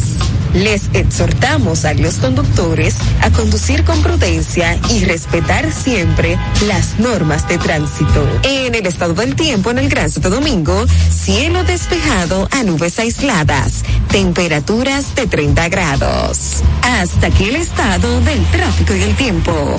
Les 0.55 0.89
exhortamos 0.95 1.85
a 1.85 1.93
los 1.93 2.15
conductores 2.15 2.95
a 3.21 3.31
conducir 3.31 3.85
con 3.85 4.03
prudencia 4.03 4.79
y 4.89 5.05
respetar 5.05 5.71
siempre 5.71 6.39
las 6.67 6.99
normas 6.99 7.47
de 7.49 7.59
tránsito. 7.59 8.27
En 8.45 8.75
el 8.75 8.87
estado 8.87 9.13
del 9.13 9.37
tiempo 9.37 9.71
en 9.71 9.79
el 9.79 9.91
Gran 9.91 10.11
Santo 10.11 10.31
Domingo, 10.31 10.87
cielo 11.11 11.63
despejado 11.65 12.49
a 12.51 12.63
nubes 12.63 12.99
aisladas, 12.99 13.85
temperaturas 14.11 15.15
de 15.17 15.27
30 15.27 15.69
grados. 15.69 16.63
Hasta 16.81 17.27
aquí 17.27 17.45
el 17.45 17.57
estado 17.57 18.21
del 18.23 18.43
tráfico 18.47 18.95
y 18.95 19.03
el 19.03 19.15
tiempo. 19.17 19.79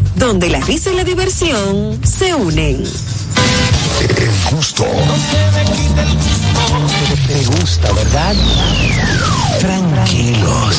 donde 0.15 0.49
la 0.49 0.59
risa 0.61 0.91
y 0.91 0.95
la 0.95 1.03
diversión 1.03 1.99
se 2.03 2.33
unen. 2.33 2.83
El 3.99 4.55
gusto. 4.55 4.85
Te 7.27 7.45
gusta, 7.45 7.91
¿verdad? 7.93 8.35
Tranquilos. 9.59 10.75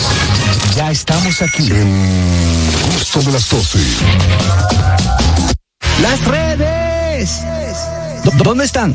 Ya 0.76 0.90
estamos 0.90 1.40
aquí. 1.42 1.68
El 1.70 2.94
gusto 2.94 3.20
de 3.22 3.32
las 3.32 3.48
12. 3.48 3.78
Las 6.02 6.24
redes. 6.24 7.40
¿Dó- 8.24 8.32
¿Dónde 8.44 8.64
están? 8.64 8.94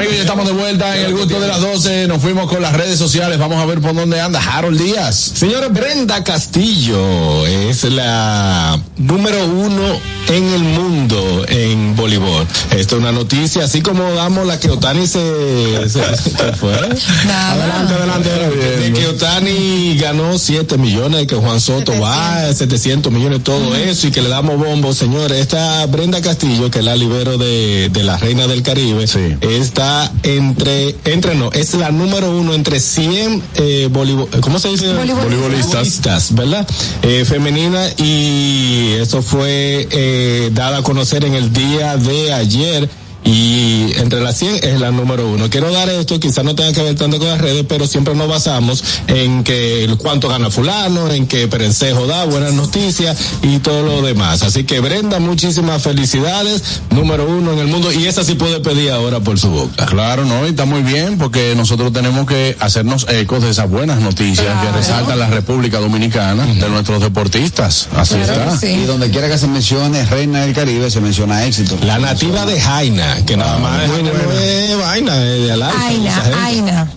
Amigos, 0.00 0.16
ya 0.16 0.22
estamos 0.22 0.46
de 0.46 0.54
vuelta 0.54 0.96
en 0.96 1.04
el 1.04 1.12
gusto 1.12 1.38
de 1.38 1.46
las 1.46 1.60
12. 1.60 2.08
Nos 2.08 2.22
fuimos 2.22 2.48
con 2.48 2.62
las 2.62 2.72
redes 2.72 2.98
sociales. 2.98 3.38
Vamos 3.38 3.58
a 3.62 3.66
ver 3.66 3.82
por 3.82 3.94
dónde 3.94 4.18
anda 4.18 4.40
Harold 4.40 4.80
Díaz. 4.80 5.14
Señores, 5.34 5.70
Brenda 5.70 6.24
Castillo 6.24 7.46
es 7.46 7.84
la 7.84 8.80
número 8.96 9.44
uno 9.44 10.00
en 10.28 10.48
el 10.50 10.62
mundo 10.62 11.44
en 11.48 11.96
voleibol. 11.96 12.46
Esto 12.76 12.96
es 12.96 13.02
una 13.02 13.12
noticia, 13.12 13.64
así 13.64 13.80
como 13.80 14.02
damos 14.14 14.46
la 14.46 14.60
que 14.60 14.70
Otani 14.70 15.06
se, 15.06 15.88
se- 15.88 16.00
¿qué 16.00 16.52
fue? 16.58 16.72
Adelante, 17.30 17.94
adelante, 17.94 18.30
adelante. 18.30 18.76
De 18.78 18.92
que 18.92 19.06
Otani 19.08 19.96
ganó 19.98 20.38
7 20.38 20.78
millones, 20.78 21.26
que 21.26 21.34
Juan 21.34 21.60
Soto 21.60 21.98
va 22.00 22.46
a 22.46 22.52
700 22.54 23.12
millones, 23.12 23.42
todo 23.42 23.74
eso, 23.74 24.06
y 24.06 24.10
que 24.10 24.22
le 24.22 24.28
damos 24.28 24.56
bombo, 24.58 24.94
señores. 24.94 25.40
Esta 25.40 25.84
Brenda 25.86 26.20
Castillo, 26.20 26.70
que 26.70 26.78
es 26.80 26.84
la 26.84 26.94
libero 26.96 27.36
de, 27.38 27.88
de 27.88 28.04
la 28.04 28.16
Reina 28.16 28.46
del 28.46 28.62
Caribe, 28.62 29.04
está 29.40 30.12
entre, 30.22 30.94
entre 31.04 31.34
no, 31.34 31.50
es 31.52 31.74
la 31.74 31.90
número 31.90 32.30
uno 32.36 32.54
entre 32.54 32.78
100 32.80 33.42
eh, 33.56 33.88
voleibol, 33.90 34.28
¿cómo 34.40 34.58
se 34.58 34.68
dice? 34.68 34.92
Voleibolistas. 34.92 35.40
Voleibolistas, 35.40 36.34
¿verdad? 36.34 36.66
Eh, 37.02 37.24
femenina 37.26 37.84
y 37.98 38.92
eso 39.00 39.22
fue 39.22 39.88
eh, 39.90 40.18
dada 40.52 40.78
a 40.78 40.82
conocer 40.82 41.24
en 41.24 41.34
el 41.34 41.52
día 41.52 41.96
de 41.96 42.32
ayer. 42.32 42.88
Y 43.24 43.92
entre 43.98 44.20
las 44.20 44.38
100 44.38 44.60
es 44.62 44.80
la 44.80 44.90
número 44.90 45.28
uno. 45.28 45.50
Quiero 45.50 45.70
dar 45.72 45.88
esto, 45.88 46.18
quizás 46.18 46.44
no 46.44 46.54
tenga 46.54 46.72
que 46.72 46.82
ver 46.82 46.94
tanto 46.96 47.18
con 47.18 47.28
las 47.28 47.40
redes, 47.40 47.64
pero 47.68 47.86
siempre 47.86 48.14
nos 48.14 48.28
basamos 48.28 48.82
en 49.08 49.44
que 49.44 49.84
el 49.84 49.96
cuánto 49.96 50.28
gana 50.28 50.50
fulano, 50.50 51.10
en 51.10 51.26
que 51.26 51.46
Perencejo 51.48 52.06
da 52.06 52.24
buenas 52.24 52.54
noticias 52.54 53.16
y 53.42 53.58
todo 53.58 53.82
lo 53.82 54.02
demás. 54.02 54.42
Así 54.42 54.64
que 54.64 54.80
Brenda, 54.80 55.20
muchísimas 55.20 55.82
felicidades, 55.82 56.80
número 56.90 57.26
uno 57.26 57.52
en 57.52 57.58
el 57.58 57.66
mundo, 57.66 57.92
y 57.92 58.06
esa 58.06 58.24
sí 58.24 58.34
puede 58.34 58.60
pedir 58.60 58.90
ahora 58.90 59.20
por 59.20 59.38
su 59.38 59.50
boca. 59.50 59.86
Claro, 59.86 60.24
no, 60.24 60.46
y 60.46 60.50
está 60.50 60.64
muy 60.64 60.82
bien 60.82 61.18
porque 61.18 61.54
nosotros 61.56 61.92
tenemos 61.92 62.26
que 62.26 62.56
hacernos 62.60 63.06
ecos 63.08 63.42
de 63.42 63.50
esas 63.50 63.68
buenas 63.68 64.00
noticias 64.00 64.46
que 64.62 64.72
resaltan 64.72 65.18
la 65.18 65.28
República 65.28 65.78
Dominicana 65.78 66.46
de 66.46 66.68
nuestros 66.68 67.00
deportistas. 67.00 67.88
Así 67.94 68.16
está. 68.16 68.58
Y 68.66 68.84
donde 68.84 69.10
quiera 69.10 69.28
que 69.28 69.38
se 69.38 69.46
mencione 69.46 70.04
Reina 70.06 70.42
del 70.42 70.54
Caribe, 70.54 70.90
se 70.90 71.00
menciona 71.00 71.44
éxito. 71.46 71.76
La 71.84 71.98
nativa 71.98 72.46
de 72.46 72.60
Jaina, 72.60 73.09
que 73.26 73.36
nada 73.36 73.58
más 73.58 73.82
es, 73.84 73.90
es 73.90 74.78
vaina 74.78 75.14
de 75.16 75.46
esa 75.46 75.70
Aina. 75.86 76.22
Aina. 76.44 76.90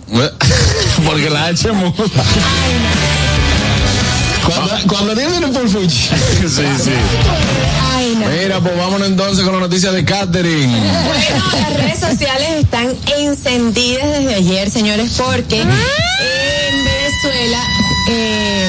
porque 1.04 1.30
la 1.30 1.46
H 1.46 1.68
es 1.68 1.74
muda. 1.74 1.92
Cuando, 4.44 4.74
cuando 4.88 5.14
vienen 5.14 5.52
por 5.52 5.68
Fuji. 5.68 5.88
Sí, 5.88 6.62
sí. 6.82 6.90
Aina. 7.96 8.26
Mira, 8.28 8.60
pues 8.60 8.76
vámonos 8.76 9.08
entonces 9.08 9.44
con 9.44 9.54
la 9.54 9.60
noticia 9.60 9.90
de 9.90 10.04
Catherine. 10.04 10.72
Bueno, 11.06 11.44
las 11.52 11.72
redes 11.74 11.98
sociales 11.98 12.48
están 12.60 12.94
encendidas 13.16 14.06
desde 14.18 14.34
ayer, 14.34 14.70
señores, 14.70 15.12
porque 15.16 15.62
en 15.62 15.68
Venezuela 16.84 17.62
eh, 18.10 18.68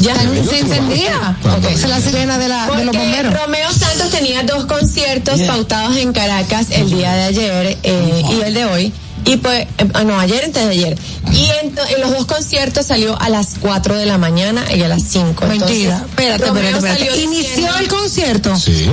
ya 0.00 0.14
Se 0.48 0.58
encendía. 0.58 1.36
Esa 1.70 1.70
es 1.70 1.88
la 1.88 2.00
sirena 2.00 2.38
de, 2.38 2.48
la, 2.48 2.66
de 2.66 2.84
los 2.84 2.94
porque 2.94 2.98
bomberos. 2.98 3.40
Romeo 3.40 3.72
Santos 3.72 4.10
tenía 4.10 4.42
dos 4.42 4.66
conciertos 4.66 5.40
pautados 5.42 5.96
en 5.96 6.12
Caracas 6.12 6.68
el 6.70 6.90
día 6.90 7.12
de 7.14 7.24
ayer 7.24 7.78
eh, 7.82 8.22
y 8.30 8.40
el 8.42 8.54
de 8.54 8.64
hoy. 8.64 8.92
Y 9.24 9.38
pues, 9.38 9.66
eh, 9.78 9.88
ah, 9.94 10.04
no, 10.04 10.18
ayer 10.20 10.44
antes 10.44 10.64
de 10.64 10.70
ayer. 10.70 10.98
Y 11.32 11.44
en, 11.62 11.74
en 11.94 12.00
los 12.00 12.12
dos 12.12 12.26
conciertos 12.26 12.86
salió 12.86 13.20
a 13.20 13.28
las 13.28 13.56
4 13.60 13.96
de 13.96 14.06
la 14.06 14.18
mañana 14.18 14.64
y 14.72 14.82
a 14.82 14.88
las 14.88 15.02
5. 15.02 15.46
Mentira. 15.46 16.04
Espérate, 16.08 16.44
espérate, 16.44 16.76
espérate. 16.76 17.22
Inició 17.22 17.76
el 17.78 17.88
concierto. 17.88 18.54
Sí. 18.56 18.88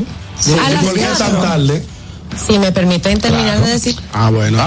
A 0.66 0.70
las 0.72 0.84
¿Por 0.84 0.94
qué 0.96 1.02
tan 1.02 1.18
cuatro. 1.18 1.42
tarde? 1.42 1.86
Si 2.48 2.58
me 2.60 2.72
permiten 2.72 3.20
terminar 3.20 3.60
de 3.64 3.72
decir. 3.72 3.96
Ah, 4.14 4.30
bueno. 4.30 4.58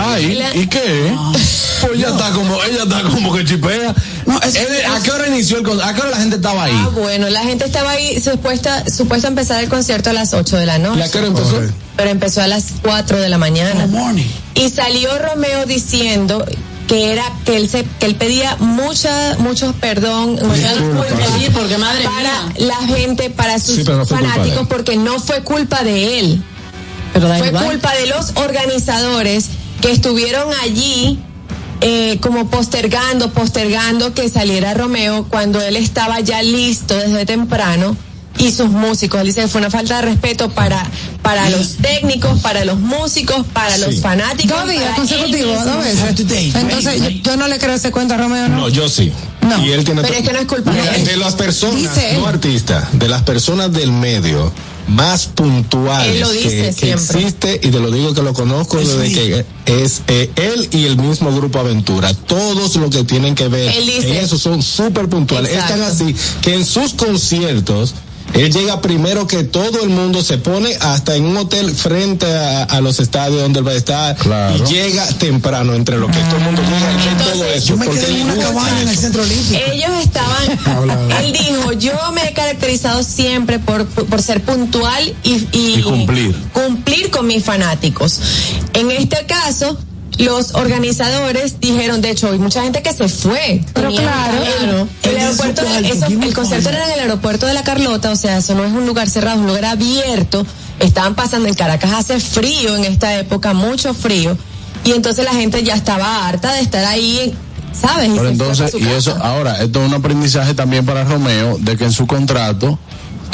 ¿y 0.55 0.67
qué? 0.67 1.15
Pues 1.33 1.95
ella 1.95 2.09
está 2.09 2.31
como, 2.31 2.63
ella 2.65 2.83
está 2.85 3.03
como 3.03 3.35
que 3.35 3.45
chipea. 3.45 3.91
¿A 3.91 5.03
qué 5.03 5.11
hora 5.11 5.29
inició 5.29 5.59
el 5.59 5.63
concierto? 5.63 5.91
¿A 5.91 5.95
qué 5.95 6.01
hora 6.01 6.11
la 6.11 6.17
gente 6.19 6.37
estaba 6.37 6.65
ahí? 6.65 6.73
Ah, 6.75 6.91
bueno, 6.95 7.29
la 7.29 7.43
gente 7.43 7.65
estaba 7.65 7.91
ahí 7.91 8.21
supuesta, 8.21 8.85
supuesto 8.91 9.27
a 9.27 9.31
empezar 9.31 9.63
el 9.63 9.69
concierto 9.69 10.11
a 10.11 10.13
las 10.13 10.33
8 10.33 10.57
de 10.57 10.67
la 10.67 10.79
noche. 10.79 11.01
¿Y 11.01 11.03
a 11.03 11.11
qué 11.11 11.19
hora 11.19 11.27
empezó? 11.29 11.61
Pero 11.97 12.11
empezó 12.11 12.43
a 12.43 12.47
las 12.47 12.65
4 12.83 13.19
de 13.19 13.29
la 13.29 13.39
mañana. 13.39 13.87
Y 14.55 14.71
salió 14.71 15.17
Romeo 15.19 15.67
diciendo 15.67 16.45
que 16.87 17.13
era 17.13 17.25
que 17.45 17.57
él 17.57 17.69
se 17.69 17.85
que 17.99 18.07
él 18.07 18.15
pedía 18.15 18.55
mucha 18.61 19.35
muchos 19.39 19.75
perdón 19.75 20.39
Sí, 20.39 21.49
porque 21.53 21.79
madre 21.79 22.05
para 22.05 22.43
mía. 22.45 22.53
la 22.59 22.77
gente 22.87 23.29
para 23.29 23.59
sus 23.59 23.77
Sí, 23.77 23.85
no 23.85 24.07
fanáticos 24.07 24.69
porque 24.69 24.97
no 24.97 25.19
fue 25.19 25.43
culpa 25.43 25.83
de 25.83 26.21
él 26.21 26.43
Pero 27.17 27.29
da 27.29 27.39
fue 27.39 27.49
igual. 27.49 27.65
culpa 27.65 27.95
de 27.95 28.07
los 28.09 28.33
organizadores 28.37 29.47
que 29.81 29.91
estuvieron 29.91 30.49
allí 30.63 31.19
eh, 31.81 32.19
como 32.21 32.51
postergando, 32.51 33.33
postergando 33.33 34.13
que 34.13 34.29
saliera 34.29 34.75
Romeo 34.75 35.27
cuando 35.29 35.61
él 35.63 35.77
estaba 35.77 36.21
ya 36.21 36.43
listo 36.43 36.95
desde 36.95 37.25
temprano 37.25 37.97
y 38.39 38.53
sus 38.53 38.69
músicos. 38.69 39.21
Él 39.21 39.29
dice 39.29 39.43
que 39.43 39.49
fue 39.49 39.61
una 39.61 39.71
falta 39.71 39.97
de 39.97 40.03
respeto 40.03 40.51
para, 40.51 40.83
para 41.23 41.49
los 41.49 41.77
técnicos, 41.77 42.41
para 42.41 42.65
los 42.65 42.79
músicos, 42.79 43.47
para 43.53 43.79
los 43.79 44.01
fanáticos. 44.01 44.59
Dos 44.59 44.69
días 44.69 44.95
consecutivos, 44.95 45.65
dos 45.65 45.85
veces. 45.85 46.55
Entonces, 46.55 47.03
yo, 47.03 47.09
yo 47.09 47.37
no 47.37 47.49
le 47.49 47.59
creo 47.59 47.75
ese 47.75 47.91
cuento 47.91 48.15
a 48.15 48.19
Romeo, 48.19 48.49
¿no? 48.49 48.57
No, 48.57 48.69
yo 48.69 48.89
sí. 48.89 49.11
No. 49.49 49.65
Y 49.65 49.73
él 49.73 49.85
tiene 49.85 50.03
Pero 50.03 50.15
es 50.15 50.27
que 50.27 50.33
no 50.33 50.39
es 50.41 50.47
culpa 50.47 50.73
de 50.73 50.97
él. 50.97 51.05
de 51.05 51.17
las 51.17 51.35
personas, 51.35 51.77
Dice 51.95 52.15
no 52.19 52.27
artistas, 52.27 52.99
de 52.99 53.09
las 53.09 53.23
personas 53.23 53.73
del 53.73 53.93
medio 53.93 54.53
más 54.89 55.27
puntuales 55.27 56.15
Él 56.15 56.21
lo 56.21 56.31
dice 56.31 56.75
que, 56.79 56.93
existe, 56.93 57.61
y 57.63 57.71
te 57.71 57.81
lo 57.81 57.91
digo 57.91 58.15
que 58.15 58.23
lo 58.23 58.33
conozco 58.33 58.79
desde 58.79 59.13
que 59.13 59.45
es 59.85 60.03
eh, 60.07 60.31
él 60.37 60.69
y 60.71 60.85
el 60.85 60.97
mismo 60.97 61.35
grupo 61.35 61.59
Aventura. 61.59 62.15
Todos 62.15 62.77
los 62.77 62.91
que 62.91 63.03
tienen 63.05 63.35
que 63.35 63.49
ver 63.49 63.73
dice- 63.83 64.11
en 64.19 64.25
eso 64.25 64.39
son 64.39 64.63
súper 64.63 65.09
puntuales. 65.09 65.51
Exacto. 65.53 65.75
Están 65.75 65.91
así 65.93 66.15
que 66.41 66.55
en 66.55 66.65
sus 66.65 66.95
conciertos 66.95 67.95
él 68.35 68.53
llega 68.53 68.81
primero 68.81 69.27
que 69.27 69.45
todo 69.45 69.83
el 69.83 69.89
mundo, 69.89 70.23
se 70.23 70.39
pone 70.39 70.75
hasta 70.81 71.15
en 71.17 71.25
un 71.25 71.37
hotel 71.37 71.75
frente 71.75 72.27
a, 72.27 72.65
a 72.65 72.81
los 72.81 73.01
estadios 73.01 73.41
donde 73.41 73.61
él 73.61 73.67
va 73.67 73.73
a 73.73 73.77
estar 73.77 74.17
Claro. 74.17 74.57
y 74.57 74.73
llega 74.73 75.07
temprano 75.19 75.75
entre 75.75 75.97
lo 75.99 76.07
que 76.09 76.19
todo 76.19 76.37
el 76.37 76.43
mundo 76.45 76.63
llega 76.63 77.13
y 77.13 77.33
todo 77.33 77.45
eso. 77.47 77.67
yo 77.69 77.77
porque 77.77 78.05
él 78.05 78.25
gusta. 78.35 78.95
centro 78.97 79.23
olímpico. 79.23 79.61
Ellos 79.73 79.91
estaban, 80.03 81.11
él 81.25 81.33
dijo, 81.33 81.73
yo 81.73 81.93
me 82.13 82.29
he 82.29 82.33
caracterizado 82.33 83.03
siempre 83.03 83.59
por, 83.59 83.87
por 83.87 84.21
ser 84.23 84.43
puntual 84.43 85.15
y, 85.23 85.33
y, 85.53 85.75
Y 85.79 85.83
cumplir. 85.83 86.35
cumplir 86.53 87.11
con 87.11 87.27
mis 87.27 87.43
fanáticos. 87.45 88.21
En 88.75 88.91
este 88.91 89.25
caso, 89.27 89.79
los 90.19 90.55
organizadores 90.55 91.61
dijeron, 91.61 92.01
de 92.01 92.11
hecho, 92.11 92.31
hay 92.31 92.39
mucha 92.39 92.63
gente 92.63 92.83
que 92.83 92.93
se 92.93 93.09
fue. 93.09 93.63
Pero 93.75 93.91
claro. 93.91 94.89
el, 95.03 95.17
aeropuerto, 95.17 95.63
eso- 95.63 96.07
el 96.07 96.35
concierto 96.35 96.69
era 96.71 96.87
en 96.87 96.93
el 96.95 97.01
aeropuerto 97.01 97.47
de 97.47 97.55
la 97.55 97.63
Carlota, 97.63 98.11
o 98.11 98.17
sea, 98.17 98.39
eso 98.39 98.55
no 98.55 98.65
es 98.65 98.73
un 98.73 98.87
lugar 98.87 99.09
cerrado, 99.11 99.37
es 99.37 99.41
un 99.43 99.49
lugar 99.49 99.67
abierto. 99.67 100.47
Estaban 100.81 101.15
pasando 101.15 101.49
en 101.49 101.55
Caracas, 101.55 101.93
hace 101.93 102.21
frío 102.21 102.77
en 102.77 102.85
esta 102.85 103.19
época, 103.19 103.53
mucho 103.55 103.95
frío. 103.95 104.37
Y 104.85 104.93
entonces 104.93 105.25
la 105.25 105.33
gente 105.33 105.63
ya 105.63 105.75
estaba 105.75 106.27
harta 106.27 106.53
de 106.53 106.61
estar 106.61 106.85
ahí 106.85 107.35
¿sabes? 107.73 108.11
Pero 108.15 108.29
entonces, 108.29 108.75
y 108.79 108.87
eso, 108.89 109.17
ahora, 109.21 109.63
esto 109.63 109.83
es 109.83 109.89
un 109.89 109.95
aprendizaje 109.95 110.55
también 110.55 110.87
para 110.87 111.05
Romeo 111.05 111.59
de 111.61 111.77
que 111.77 111.85
en 111.85 111.93
su 111.93 112.07
contrato 112.07 112.79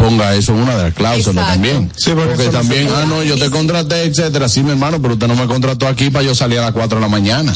ponga 0.02 0.34
eso 0.34 0.52
en 0.52 0.58
una 0.62 0.76
de 0.76 0.82
las 0.84 0.94
cláusulas 0.94 1.28
Exacto. 1.44 1.52
también. 1.52 1.92
Sí, 1.96 2.10
porque 2.14 2.32
porque 2.34 2.48
también, 2.48 2.88
ah, 2.94 3.04
no, 3.06 3.22
yo 3.22 3.36
te 3.38 3.48
contraté, 3.50 4.02
etcétera. 4.04 4.48
Sí, 4.48 4.62
mi 4.62 4.70
hermano, 4.70 5.00
pero 5.00 5.14
usted 5.14 5.28
no 5.28 5.36
me 5.36 5.46
contrató 5.46 5.86
aquí 5.86 6.10
para 6.10 6.24
yo 6.24 6.34
salir 6.34 6.58
a 6.58 6.62
las 6.62 6.72
4 6.72 6.98
de 6.98 7.02
la 7.02 7.08
mañana. 7.08 7.52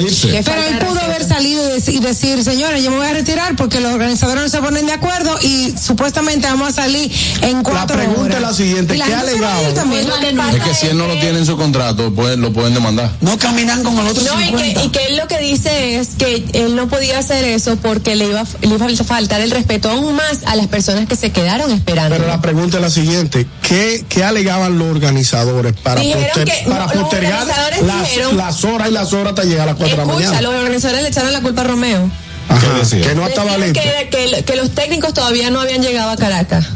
Irse. 0.00 0.28
Qué 0.28 0.42
Pero 0.44 0.62
él 0.62 0.78
pudo 0.78 1.00
haber 1.00 1.24
salido 1.24 1.62
y 1.76 1.80
dec- 1.80 1.92
y 1.94 1.98
decir, 2.00 2.42
señores, 2.44 2.82
yo 2.84 2.90
me 2.90 2.98
voy 2.98 3.06
a 3.06 3.12
retirar 3.12 3.56
porque 3.56 3.80
los 3.80 3.92
organizadores 3.92 4.42
no 4.42 4.48
se 4.48 4.58
ponen 4.60 4.86
de 4.86 4.92
acuerdo 4.92 5.36
y 5.42 5.74
supuestamente 5.80 6.46
vamos 6.46 6.68
a 6.68 6.72
salir 6.72 7.10
en 7.42 7.62
cuatro 7.62 7.96
pregunta 7.96 8.20
horas. 8.22 8.36
es 8.36 8.42
la 8.42 8.52
siguiente, 8.54 8.96
la 8.98 9.06
¿qué 9.06 9.12
gente 9.12 9.30
se 9.32 9.40
va 9.40 9.54
a 9.56 9.60
ir 9.62 9.66
alegaban? 9.66 9.74
también. 9.74 10.50
Que 10.50 10.56
Es 10.58 10.62
que 10.64 10.74
si 10.74 10.86
él 10.88 10.98
no 10.98 11.06
lo 11.06 11.14
tiene 11.18 11.38
en 11.38 11.46
su 11.46 11.56
contrato, 11.56 12.12
pues, 12.14 12.36
lo 12.38 12.52
pueden 12.52 12.74
demandar. 12.74 13.10
No 13.20 13.38
caminan 13.38 13.82
con 13.82 13.98
el 13.98 14.06
otro 14.06 14.22
No, 14.24 14.40
y 14.40 14.44
50. 14.44 14.80
que, 14.80 14.86
y 14.86 14.88
que 14.90 15.06
él 15.06 15.16
lo 15.16 15.26
que 15.28 15.38
dice 15.38 15.98
es 15.98 16.08
que 16.18 16.44
él 16.52 16.76
no 16.76 16.88
podía 16.88 17.18
hacer 17.18 17.44
eso 17.44 17.76
porque 17.76 18.16
le 18.16 18.26
iba, 18.26 18.44
le 18.60 18.74
iba 18.74 18.86
a 18.86 19.04
faltar 19.04 19.40
el 19.40 19.50
respeto 19.50 19.90
aún 19.90 20.14
más 20.14 20.40
a 20.46 20.56
las 20.56 20.66
personas 20.66 21.06
que 21.08 21.16
se 21.16 21.30
quedaron 21.32 21.70
esperando. 21.86 22.16
Pero 22.16 22.28
la 22.28 22.40
pregunta 22.40 22.76
es 22.78 22.82
la 22.82 22.90
siguiente, 22.90 23.46
¿qué, 23.62 24.04
qué 24.08 24.24
alegaban 24.24 24.78
los 24.78 24.88
organizadores 24.88 25.72
para, 25.82 26.02
poster- 26.02 26.44
que- 26.44 26.68
para 26.68 26.86
no, 26.86 26.92
postergar 27.00 27.46
las, 27.82 28.08
dijeron- 28.10 28.36
las 28.36 28.64
horas 28.64 28.88
y 28.88 28.92
las 28.92 29.12
horas 29.12 29.28
hasta 29.30 29.44
llegar 29.44 29.62
a 29.68 29.72
las 29.72 29.76
4 29.76 29.90
de 29.90 29.96
la 29.96 30.02
Escucha, 30.12 30.28
mañana? 30.30 30.42
los 30.42 30.54
organizadores 30.54 31.02
le 31.02 31.08
echaron 31.08 31.32
la 31.32 31.40
culpa 31.40 31.60
a 31.62 31.64
Romeo. 31.64 32.10
Ajá, 32.48 32.66
que 32.90 33.14
no 33.14 33.26
estaba 33.26 33.56
listo. 33.58 33.80
que, 33.80 34.08
que, 34.08 34.44
que 34.44 34.56
los 34.56 34.70
técnicos 34.74 35.12
todavía 35.14 35.50
no 35.50 35.60
habían 35.60 35.82
llegado 35.82 36.10
a 36.10 36.16
Caracas. 36.16 36.66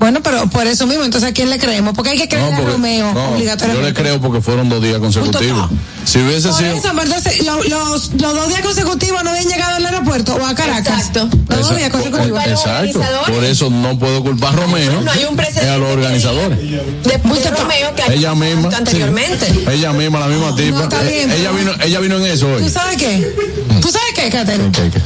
Bueno, 0.00 0.22
pero 0.22 0.48
por 0.48 0.66
eso 0.66 0.86
mismo, 0.86 1.04
entonces 1.04 1.28
¿a 1.30 1.32
quién 1.34 1.50
le 1.50 1.58
creemos? 1.58 1.92
Porque 1.94 2.10
hay 2.10 2.18
que 2.18 2.26
creerle 2.26 2.56
No, 2.62 2.68
a 2.68 2.70
Romeo, 2.72 3.12
no, 3.12 3.28
yo 3.28 3.34
obligatoriamente. 3.36 3.88
le 3.88 3.94
creo 3.94 4.20
porque 4.20 4.40
fueron 4.40 4.68
dos 4.70 4.82
días 4.82 4.98
consecutivos. 4.98 5.68
Si 6.06 6.18
hubiese 6.18 6.48
Por 6.48 6.56
sido. 6.58 6.72
eso, 6.74 6.88
entonces, 7.02 7.44
lo- 7.44 7.62
los, 7.62 8.10
los 8.14 8.34
dos 8.34 8.48
días 8.48 8.62
consecutivos 8.62 9.22
no 9.22 9.28
habían 9.30 9.46
llegado 9.46 9.76
al 9.76 9.84
aeropuerto 9.84 10.34
o 10.36 10.44
a 10.46 10.54
Caracas. 10.54 10.98
Exacto. 11.06 11.28
Los 11.50 11.68
dos 11.68 11.76
días 11.76 11.90
consecutivos. 11.90 12.42
eh, 12.46 12.50
Exacto. 12.50 13.00
Por 13.26 13.44
eso 13.44 13.68
no 13.68 13.98
puedo 13.98 14.22
culpar 14.22 14.54
a 14.54 14.56
Romeo. 14.56 15.02
No 15.02 15.10
hay 15.10 15.24
un 15.26 15.36
precedente 15.36 15.68
a 15.68 15.76
los 15.76 15.90
organizadores. 15.92 16.58
De, 16.58 16.78
de 17.04 17.50
Romeo 17.50 17.94
que 17.94 18.02
había 18.02 18.16
Ella 18.16 18.34
misma. 18.34 18.70
anteriormente. 18.74 19.46
sí. 19.52 19.64
Ella 19.70 19.92
misma, 19.92 20.20
la 20.20 20.26
misma 20.28 20.56
tipa. 20.56 20.82
está 20.84 21.02
bien, 21.02 21.30
Eh, 21.30 21.36
ella, 21.40 21.50
vino, 21.52 21.72
ella 21.84 22.00
vino 22.00 22.16
en 22.16 22.24
eso 22.24 22.48
hoy. 22.50 22.62
¿Tú 22.62 22.70
sabes 22.70 22.96
qué? 22.96 23.34
¿Tú 23.82 23.88
sabes 23.90 24.08
qué, 24.14 24.30
Catherine? 24.30 24.72
¿Qué, 24.72 24.90
qué? 24.90 25.00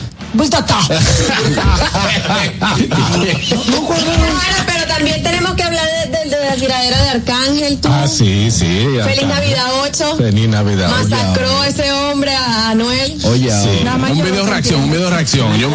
Ahora, 3.65 4.65
pero 4.66 4.86
también 4.86 5.23
tenemos 5.23 5.55
que 5.55 5.62
hablar 5.62 5.85
de, 5.86 6.11
de- 6.11 6.24
de 6.36 6.44
la 6.47 6.55
tiradera 6.56 7.02
de 7.02 7.09
Arcángel. 7.11 7.78
Tú. 7.81 7.89
Ah, 7.90 8.06
sí, 8.09 8.51
sí. 8.51 8.86
Feliz. 9.05 9.27
Navidad 9.27 9.66
8. 9.82 10.16
Feliz 10.16 10.48
Navidad. 10.48 10.90
Masacró 10.90 11.61
a 11.61 11.69
ese 11.69 11.93
hombre, 11.93 12.35
a 12.35 12.70
Anuel. 12.70 13.16
Oye, 13.24 13.51
Sí. 13.51 13.85
Nada 13.85 13.98
más 13.98 14.11
un 14.12 14.23
video 14.23 14.44
no 14.44 14.51
reacción, 14.51 14.81
un 14.82 14.90
video 14.90 15.11
reacción. 15.11 15.59
Yo 15.59 15.70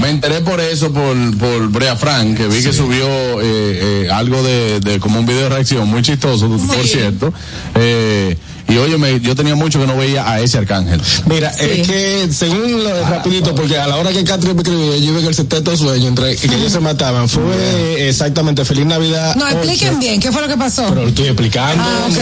me 0.00 0.10
enteré 0.10 0.40
por 0.40 0.60
eso, 0.60 0.92
por, 0.92 1.36
por 1.38 1.68
Brea 1.68 1.96
Frank, 1.96 2.36
que 2.36 2.46
vi 2.48 2.62
que 2.62 2.72
subió 2.72 3.06
eh, 3.40 4.04
eh, 4.06 4.08
algo 4.12 4.42
de, 4.42 4.80
de 4.80 4.98
como 5.00 5.20
un 5.20 5.26
video 5.26 5.48
reacción 5.48 5.88
muy 5.88 6.02
chistoso, 6.02 6.48
por 6.48 6.86
cierto. 6.86 7.32
Eh, 7.74 8.36
y 8.70 8.78
oye, 8.78 9.20
yo 9.20 9.34
tenía 9.34 9.56
mucho 9.56 9.80
que 9.80 9.86
no 9.86 9.96
veía 9.96 10.30
a 10.30 10.40
ese 10.40 10.58
arcángel. 10.58 11.02
Mira, 11.26 11.50
es 11.50 11.86
que 11.86 12.28
según 12.32 12.84
lo 12.84 13.02
rapidito, 13.02 13.54
porque 13.54 13.76
a 13.76 13.86
la 13.88 13.96
hora 13.96 14.12
que 14.12 14.22
Catherine 14.22 14.54
me 14.54 14.62
escribió, 14.62 14.96
yo 14.96 15.14
vi 15.14 15.22
que 15.22 15.28
el 15.28 15.34
sexteto 15.34 15.76
sueño 15.76 16.08
entre 16.08 16.36
que 16.36 16.54
ellos 16.54 16.70
se 16.72 16.78
mataban 16.80 17.28
fue 17.28 18.08
exactamente 18.08 18.64
Feliz 18.64 18.86
Navidad. 18.86 19.34
No, 19.34 19.46
8. 19.46 19.56
expliquen 19.56 19.98
bien, 19.98 20.20
¿qué 20.20 20.30
fue 20.30 20.42
lo 20.42 20.48
que 20.48 20.56
pasó? 20.56 20.86
Pero 20.88 21.02
lo 21.02 21.08
estoy 21.08 21.26
explicando. 21.26 21.82
Ah, 21.84 22.06
ok. 22.06 22.16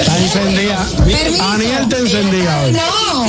Está 0.00 0.18
encendida. 0.18 0.86
Aniel 1.52 1.88
te 1.88 1.98
encendía 1.98 2.62
hoy. 2.62 2.72
No, 2.72 3.26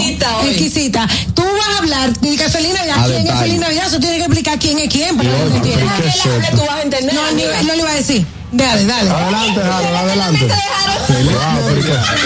Exquisita. 0.47 1.07
Tú 1.33 1.43
vas 1.43 1.75
a 1.75 1.77
hablar 1.79 2.17
de 2.19 2.35
que 2.38 2.49
Feliz 2.49 2.73
Navidad. 2.73 2.99
A 2.99 3.07
¿Quién 3.07 3.27
es. 3.27 3.39
Feliz 3.39 3.59
Navidad? 3.59 3.88
Eso 3.88 3.99
tiene 3.99 4.17
que 4.17 4.23
explicar 4.23 4.59
quién 4.59 4.79
es 4.79 4.89
quién 4.89 5.17
para 5.17 5.29
que 5.29 5.38
lo 5.38 5.55
entienda. 5.55 5.95
¿qué 5.97 6.07
es 6.07 6.25
Él 6.25 6.31
hable, 6.31 6.47
tú 6.51 6.61
vas 6.65 6.69
a 6.69 6.81
entender. 6.83 7.13
No, 7.13 7.21
no 7.21 7.73
le 7.73 7.79
iba 7.79 7.89
a 7.89 7.95
decir. 7.95 8.25
Dale, 8.51 8.85
dale. 8.85 9.09
Adelante, 9.09 9.61
Harold, 9.61 9.95
adelante. 9.95 10.47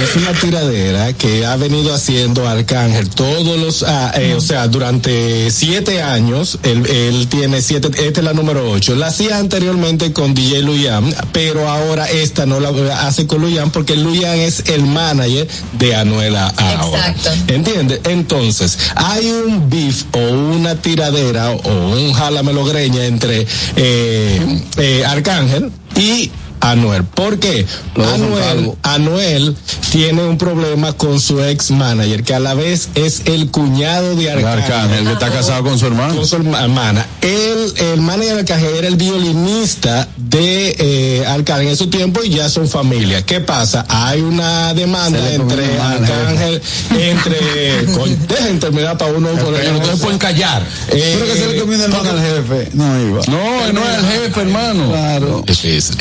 Es 0.04 0.16
una 0.16 0.32
tiradera 0.34 1.14
que 1.14 1.46
ha 1.46 1.56
venido 1.56 1.94
haciendo 1.94 2.48
Arcángel 2.48 3.10
todos 3.10 3.60
los, 3.60 3.84
ah, 3.84 4.12
eh, 4.16 4.34
o 4.36 4.42
sea, 4.42 4.68
durante 4.68 5.50
siete 5.52 6.02
años, 6.02 6.60
él, 6.64 6.86
él 6.88 7.28
tiene 7.28 7.62
siete, 7.62 7.90
esta 8.04 8.22
es 8.22 8.24
la 8.24 8.34
número 8.34 8.72
ocho. 8.72 8.96
La 8.96 9.08
hacía 9.08 9.38
anteriormente 9.38 10.14
con 10.14 10.34
DJ 10.34 10.62
Luyan, 10.64 11.14
pero 11.32 11.70
ahora 11.70 12.10
esta 12.10 12.46
no 12.46 12.60
la 12.60 12.70
hace 13.06 13.28
con 13.28 13.42
Luyan 13.42 13.70
porque 13.70 13.96
Luyan 13.96 14.38
es 14.38 14.64
el 14.68 14.84
manager 14.86 15.48
de 15.74 15.96
Anuela 15.96 16.48
ahora. 16.58 17.10
Exacto. 17.10 17.54
¿Entiendes? 17.54 18.02
Entonces, 18.06 18.78
hay 18.96 19.30
un 19.30 19.70
beef 19.70 20.06
o 20.12 20.20
una 20.20 20.76
tiradera 20.76 21.52
o 21.52 21.70
un 21.70 22.14
jalamelogreña 22.14 23.06
entre 23.06 23.46
eh, 23.76 24.62
eh, 24.78 25.04
Arcángel 25.06 25.72
y 25.96 26.32
Anuel. 26.62 27.04
¿Por 27.04 27.40
qué? 27.40 27.66
Anuel. 27.96 28.72
Anuel 28.84 29.56
tiene 29.92 30.24
un 30.24 30.38
problema 30.38 30.94
con 30.94 31.20
su 31.20 31.42
ex 31.44 31.72
manager, 31.72 32.24
que 32.24 32.34
a 32.34 32.40
la 32.40 32.54
vez 32.54 32.90
es 32.96 33.22
el 33.26 33.52
cuñado 33.52 34.16
de 34.16 34.32
Arcángel. 34.32 34.74
Arcángel, 34.74 35.06
que 35.06 35.14
está 35.14 35.30
casado 35.32 35.64
con 35.64 35.78
su 35.80 35.88
hermano. 35.88 36.16
Con 36.16 36.26
su 36.26 36.36
hermana. 36.38 37.06
Él, 37.22 37.74
el 37.94 38.02
manager 38.02 38.34
de 38.36 38.40
Arcángel 38.42 38.76
era 38.76 38.88
el 38.88 38.96
violinista 38.96 40.08
de 40.18 40.76
eh, 40.80 41.26
Arcángel 41.28 41.68
en 41.70 41.78
su 41.78 41.88
tiempo 41.90 42.24
y 42.24 42.30
ya 42.30 42.50
son 42.50 42.68
familia. 42.68 43.24
¿Qué 43.26 43.40
pasa? 43.42 43.86
Hay 43.88 44.22
una 44.22 44.74
demanda 44.74 45.20
entre 45.34 45.66
el 45.66 45.78
manager. 45.78 46.16
Arcángel, 46.16 46.62
entre. 47.00 47.86
con- 47.94 48.28
dejen 48.28 48.60
terminar 48.60 48.98
para 48.98 49.12
uno 49.14 49.30
por 49.30 49.54
Pero 49.54 49.78
ustedes 49.78 50.00
pueden 50.00 50.18
callar. 50.18 50.64
Eh, 50.90 51.18
Pero 51.20 51.32
que 51.34 51.40
se 51.40 51.48
le 51.48 51.60
comió 51.60 51.76
el 51.76 51.82
hermano 51.84 52.10
al 52.10 52.20
jefe. 52.22 52.70
No 52.74 53.02
iba. 53.02 53.22
No, 53.28 53.74
no 53.74 53.82
es 53.90 53.98
el 53.98 54.06
jefe, 54.06 54.42
hermano. 54.42 54.90
Claro. 54.90 55.44
Difícil. 55.46 55.96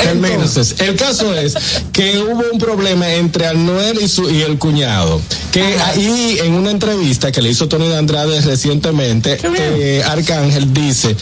Entonces, 0.45 0.81
el 0.81 0.97
caso 0.97 1.35
es 1.35 1.55
que 1.93 2.19
hubo 2.19 2.45
un 2.53 2.59
problema 2.59 3.15
entre 3.15 3.47
Anuel 3.47 3.99
y 4.03 4.09
su 4.09 4.31
y 4.31 4.43
el 4.43 4.59
cuñado. 4.59 5.21
Que 5.53 5.63
ahí 5.63 6.39
en 6.43 6.53
una 6.53 6.71
entrevista 6.71 7.33
que 7.33 7.41
le 7.41 7.49
hizo 7.49 7.67
Tony 7.67 7.89
de 7.89 7.97
Andrade 7.97 8.41
recientemente, 8.43 9.39
eh, 9.59 10.03
Arcángel 10.07 10.73
dice. 10.75 11.17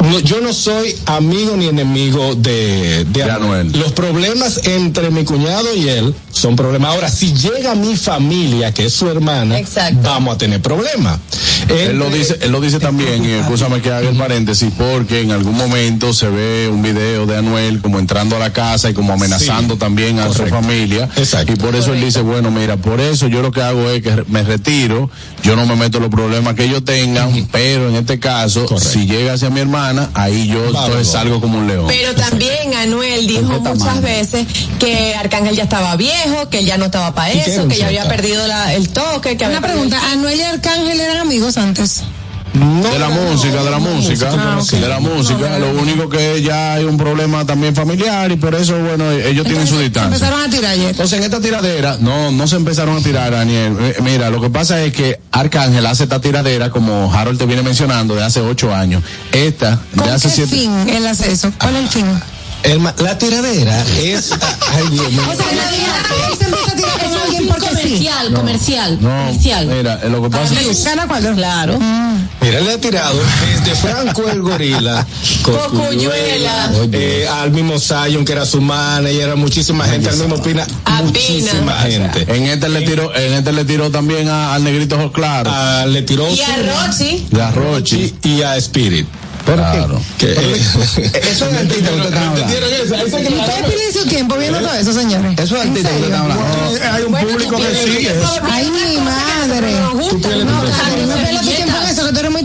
"No, 0.00 0.18
yo 0.20 0.40
no 0.40 0.52
soy 0.52 0.94
amigo 1.06 1.56
ni 1.56 1.66
enemigo 1.68 2.34
de, 2.34 3.04
de, 3.04 3.24
De 3.24 3.30
Anuel. 3.30 3.72
Los 3.72 3.92
problemas 3.92 4.60
entre 4.64 5.10
mi 5.10 5.24
cuñado 5.24 5.74
y 5.74 5.88
él 5.88 6.14
son 6.30 6.56
problemas. 6.56 6.92
Ahora, 6.94 7.08
si 7.08 7.32
llega 7.32 7.74
mi 7.74 7.96
familia, 7.96 8.72
que 8.74 8.86
es 8.86 8.92
su 8.92 9.08
hermana, 9.08 9.58
Exacto. 9.58 10.00
vamos 10.02 10.34
a 10.34 10.38
tener 10.38 10.60
problemas. 10.60 11.18
Él 11.68 11.98
lo 11.98 12.10
dice, 12.10 12.38
él 12.42 12.52
lo 12.52 12.60
dice 12.60 12.78
también, 12.78 13.24
y 13.24 13.30
escúchame 13.32 13.80
que 13.80 13.90
haga 13.90 14.08
el 14.10 14.16
paréntesis, 14.16 14.70
porque 14.76 15.20
en 15.22 15.30
algún 15.30 15.56
momento 15.56 16.12
se 16.12 16.28
ve 16.28 16.68
un 16.70 16.82
video 16.82 17.24
de 17.24 17.38
Anuel 17.38 17.80
como 17.80 17.98
entrando 17.98 18.36
a 18.36 18.38
la 18.38 18.52
casa 18.52 18.90
y 18.90 18.94
como 18.94 19.14
amenazando 19.14 19.74
Sí, 19.74 19.80
también 19.80 20.18
a 20.18 20.26
correcto. 20.26 20.44
su 20.44 20.50
familia. 20.54 21.08
Exacto. 21.16 21.52
Y 21.52 21.56
por 21.56 21.74
eso 21.74 21.94
él 21.94 22.00
dice, 22.02 22.20
bueno, 22.20 22.50
mira, 22.50 22.76
por 22.76 23.00
eso 23.00 23.28
yo 23.28 23.40
lo 23.40 23.50
que 23.50 23.62
hago 23.62 23.88
es 23.88 24.02
que 24.02 24.24
me 24.28 24.42
retiro, 24.42 25.08
yo 25.42 25.56
no 25.56 25.64
me 25.64 25.76
meto 25.76 25.96
en 25.96 26.02
los 26.02 26.10
problemas 26.12 26.54
que 26.54 26.64
ellos 26.64 26.84
tengan, 26.84 27.48
pero 27.50 27.88
en 27.88 27.94
este 27.96 28.18
caso, 28.18 28.66
Correcto. 28.66 28.90
si 28.90 29.06
llega 29.06 29.32
hacia 29.32 29.48
mi 29.48 29.60
hermana, 29.60 29.83
ahí 30.14 30.46
yo 30.46 30.66
entonces 30.66 31.08
salgo 31.08 31.40
como 31.40 31.58
un 31.58 31.66
león. 31.66 31.84
Pero 31.88 32.14
también 32.14 32.74
Anuel 32.74 33.26
dijo 33.26 33.60
muchas 33.60 34.00
veces 34.00 34.46
que 34.78 35.14
Arcángel 35.14 35.56
ya 35.56 35.64
estaba 35.64 35.96
viejo, 35.96 36.48
que 36.50 36.60
él 36.60 36.66
ya 36.66 36.78
no 36.78 36.86
estaba 36.86 37.14
para 37.14 37.32
eso, 37.32 37.68
que 37.68 37.76
ya 37.76 37.86
había 37.86 38.08
perdido 38.08 38.46
la- 38.46 38.74
el 38.74 38.88
toque, 38.90 39.36
que 39.36 39.44
había 39.44 39.58
Una 39.58 39.66
pregunta, 39.66 40.00
¿Anuel 40.12 40.38
y 40.38 40.42
Arcángel 40.42 41.00
eran 41.00 41.18
amigos 41.18 41.56
antes? 41.56 42.02
No, 42.54 42.88
de 42.88 42.98
la 43.00 43.08
no, 43.08 43.14
música, 43.22 43.56
no, 43.56 43.64
de 43.64 43.70
la 43.72 43.78
no, 43.80 43.90
música, 43.90 44.30
de 44.30 44.88
la 44.88 45.00
música. 45.00 45.58
Lo 45.58 45.72
único 45.72 46.08
que 46.08 46.40
ya 46.40 46.74
hay 46.74 46.84
un 46.84 46.96
problema 46.96 47.44
también 47.44 47.74
familiar 47.74 48.30
y 48.30 48.36
por 48.36 48.54
eso, 48.54 48.78
bueno, 48.78 49.10
ellos 49.10 49.44
tienen 49.44 49.66
su 49.66 49.76
Se 49.76 49.82
distancia. 49.82 50.14
empezaron 50.14 50.40
a 50.40 50.48
tirar 50.48 50.70
ayer. 50.70 50.90
Entonces 50.90 51.18
en 51.18 51.24
esta 51.24 51.40
tiradera, 51.40 51.96
no, 52.00 52.30
no 52.30 52.46
se 52.46 52.54
empezaron 52.56 52.96
a 52.96 53.00
tirar, 53.00 53.32
Daniel. 53.32 53.76
Eh, 53.80 53.96
Mira, 54.04 54.30
lo 54.30 54.40
que 54.40 54.50
pasa 54.50 54.80
es 54.84 54.92
que 54.92 55.18
Arcángel 55.32 55.84
hace 55.84 56.04
esta 56.04 56.20
tiradera, 56.20 56.70
como 56.70 57.12
Harold 57.12 57.38
te 57.38 57.46
viene 57.46 57.62
mencionando, 57.62 58.14
de 58.14 58.22
hace 58.22 58.40
ocho 58.40 58.72
años. 58.72 59.02
Esta, 59.32 59.80
¿Con 59.96 60.06
de 60.06 60.12
hace 60.12 60.28
qué 60.28 60.34
siete. 60.34 60.50
fin 60.54 60.88
él 60.88 61.06
hace 61.08 61.32
eso? 61.32 61.50
¿Cuál 61.58 61.74
es 61.76 61.82
el 61.82 61.88
fin? 61.88 62.06
El 62.64 62.82
la 62.82 63.18
tiradera 63.18 63.84
es. 64.02 64.30
Ay, 64.72 64.84
Dios 64.90 65.12
mío. 65.12 65.22
O 65.30 65.34
sea, 65.36 65.50
él 65.50 65.58
se 66.38 66.44
empieza 66.44 66.72
a 66.72 66.74
tirar 66.76 66.98
con 67.04 67.14
alguien 67.22 67.46
porque 67.48 67.66
sí. 67.68 67.74
Comercial, 67.74 68.32
comercial, 68.34 68.98
No, 69.00 69.08
comercial. 69.26 69.66
mira, 69.66 70.00
lo 70.08 70.22
que 70.22 70.30
pasa 70.30 70.60
es 70.60 70.84
¿Gana 70.84 71.06
cuál? 71.06 71.34
Claro. 71.34 71.78
Mira, 72.40 72.60
le 72.60 72.72
ha 72.72 72.78
tirado 72.80 73.18
desde 73.64 73.74
Franco 73.76 74.28
el 74.28 74.40
Gorila, 74.42 75.06
Cocuyuela. 75.42 76.70
eh, 76.92 77.28
al 77.30 77.50
mismo 77.50 77.78
Zion, 77.78 78.24
que 78.24 78.32
era 78.32 78.44
su 78.46 78.60
manager, 78.60 79.30
a 79.30 79.36
muchísima 79.36 79.84
gente, 79.86 80.08
al 80.08 80.16
mismo 80.16 80.42
Pina, 80.42 80.66
A 80.84 81.02
muchísima 81.02 81.76
Pina. 81.84 82.10
gente. 82.12 82.34
en 82.36 82.44
este 82.46 82.68
le 82.68 82.82
tiró, 82.82 83.14
en 83.14 83.32
este 83.34 83.52
le 83.52 83.64
tiró 83.64 83.90
también 83.90 84.28
a- 84.28 84.54
al 84.54 84.64
negrito 84.64 85.12
claro, 85.12 85.50
Ah, 85.52 85.84
le 85.86 86.02
tiró 86.02 86.28
Y 86.30 86.40
a 86.40 86.56
Rochi. 86.56 87.26
y 87.30 87.38
a 87.40 87.50
Rochi. 87.50 88.14
y 88.22 88.42
a 88.42 88.56
Spirit. 88.56 89.06
Claro. 89.44 90.00
Que, 90.18 90.32
eh, 90.32 90.56
Eso 91.30 91.46
es 91.48 91.54
artista 91.54 91.90
que 91.90 91.96
usted 91.96 92.04
está 92.06 92.28
hablando. 92.28 92.40
¿Entendieron 92.40 92.72
eso? 92.72 92.94
Ahí 92.94 93.10
se 93.10 93.20
¿Y 93.20 93.22
ustedes 93.24 93.44
quedaron. 93.44 93.70
pierden 93.70 93.92
su 93.92 94.06
tiempo 94.06 94.36
viendo 94.36 94.58
todo 94.60 94.74
eso, 94.74 94.92
señores. 94.92 95.38
Eso 95.38 95.56
es 95.56 95.62
¿En 95.64 95.68
artista 95.68 95.88
que 95.90 95.94
serio? 96.00 96.06
están 96.14 96.20
hablando. 96.30 96.76
Eh, 96.76 96.80
Hay 96.92 97.02
un 97.02 97.14
público 97.14 97.56
que 97.56 97.74
sigue 97.74 98.10
eso. 98.16 98.40
Ay, 98.50 98.70
mi 98.70 98.96
madre. 99.00 99.72
No, 99.80 99.98
Catherine, 100.08 100.44
no 100.44 101.14
pierdas 101.16 101.40
tu 101.42 101.46
tiempo 101.50 101.76
en 101.82 101.88
eso, 101.88 102.06
que 102.06 102.12
tú 102.12 102.18
eres 102.20 102.30
muy 102.32 102.42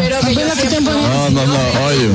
Pero 0.00 0.16
no 0.22 0.28
que 0.28 0.34
yo 0.34 0.40
siempre- 0.68 0.94
en 0.94 1.02
No, 1.02 1.30
no, 1.30 1.46
no, 1.46 1.86
oye. 1.86 2.10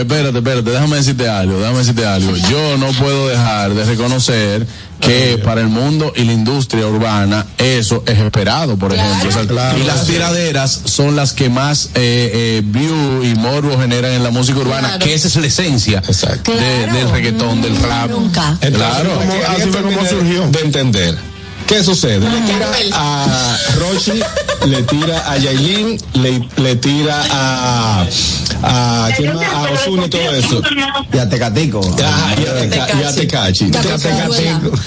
Espérate, 0.00 0.38
espérate, 0.38 0.70
déjame 0.70 0.96
decirte 0.96 1.28
algo, 1.28 1.58
déjame 1.58 1.78
decirte 1.78 2.06
algo. 2.06 2.36
Yo 2.36 2.78
no 2.78 2.86
puedo 2.92 3.28
dejar 3.28 3.74
de 3.74 3.84
reconocer 3.84 4.66
que 5.00 5.38
para 5.44 5.60
el 5.60 5.68
mundo 5.68 6.12
y 6.16 6.24
la 6.24 6.32
industria 6.32 6.86
urbana 6.86 7.46
eso 7.58 8.02
es 8.06 8.18
esperado, 8.18 8.76
por 8.76 8.92
ejemplo. 8.94 9.28
O 9.28 9.32
sea, 9.32 9.42
y 9.78 9.84
las 9.84 10.06
tiraderas 10.06 10.80
son 10.86 11.16
las 11.16 11.32
que 11.32 11.48
más 11.50 11.90
eh, 11.94 12.30
eh, 12.34 12.62
view 12.64 13.22
y 13.22 13.34
morbo 13.34 13.78
generan 13.78 14.12
en 14.12 14.22
la 14.22 14.30
música 14.30 14.58
urbana, 14.58 14.98
que 14.98 15.14
esa 15.14 15.28
es 15.28 15.36
la 15.36 15.46
esencia 15.46 16.00
de- 16.00 16.86
del 16.92 17.10
reggaetón, 17.10 17.60
del 17.62 17.76
rap. 17.82 18.10
Nunca. 18.10 18.56
Claro. 18.60 19.10
Entonces, 19.22 19.48
así 19.48 19.68
fue 19.70 19.82
como 19.82 20.06
surgió. 20.06 20.46
De 20.48 20.60
entender. 20.60 21.35
¿Qué 21.66 21.82
sucede? 21.82 22.20
Le 22.20 22.40
tira 22.42 22.68
a 22.94 23.58
Rochi, 23.78 24.20
le 24.66 24.82
tira 24.84 25.30
a 25.30 25.36
Yailin, 25.36 25.98
le, 26.14 26.48
le 26.56 26.76
tira 26.76 27.24
a 27.30 28.06
a, 28.62 29.10
¿quién 29.16 29.34
más? 29.34 29.46
a 29.46 29.62
Ozuna 29.72 30.06
y 30.06 30.08
todo 30.10 30.30
eso. 30.32 30.62
Y 31.12 31.18
a 31.18 31.28
Tecatico. 31.28 31.80
Ajá, 31.80 32.34
y 32.40 32.46
a 32.46 33.08
a 33.08 33.12
Tecachi. 33.14 33.70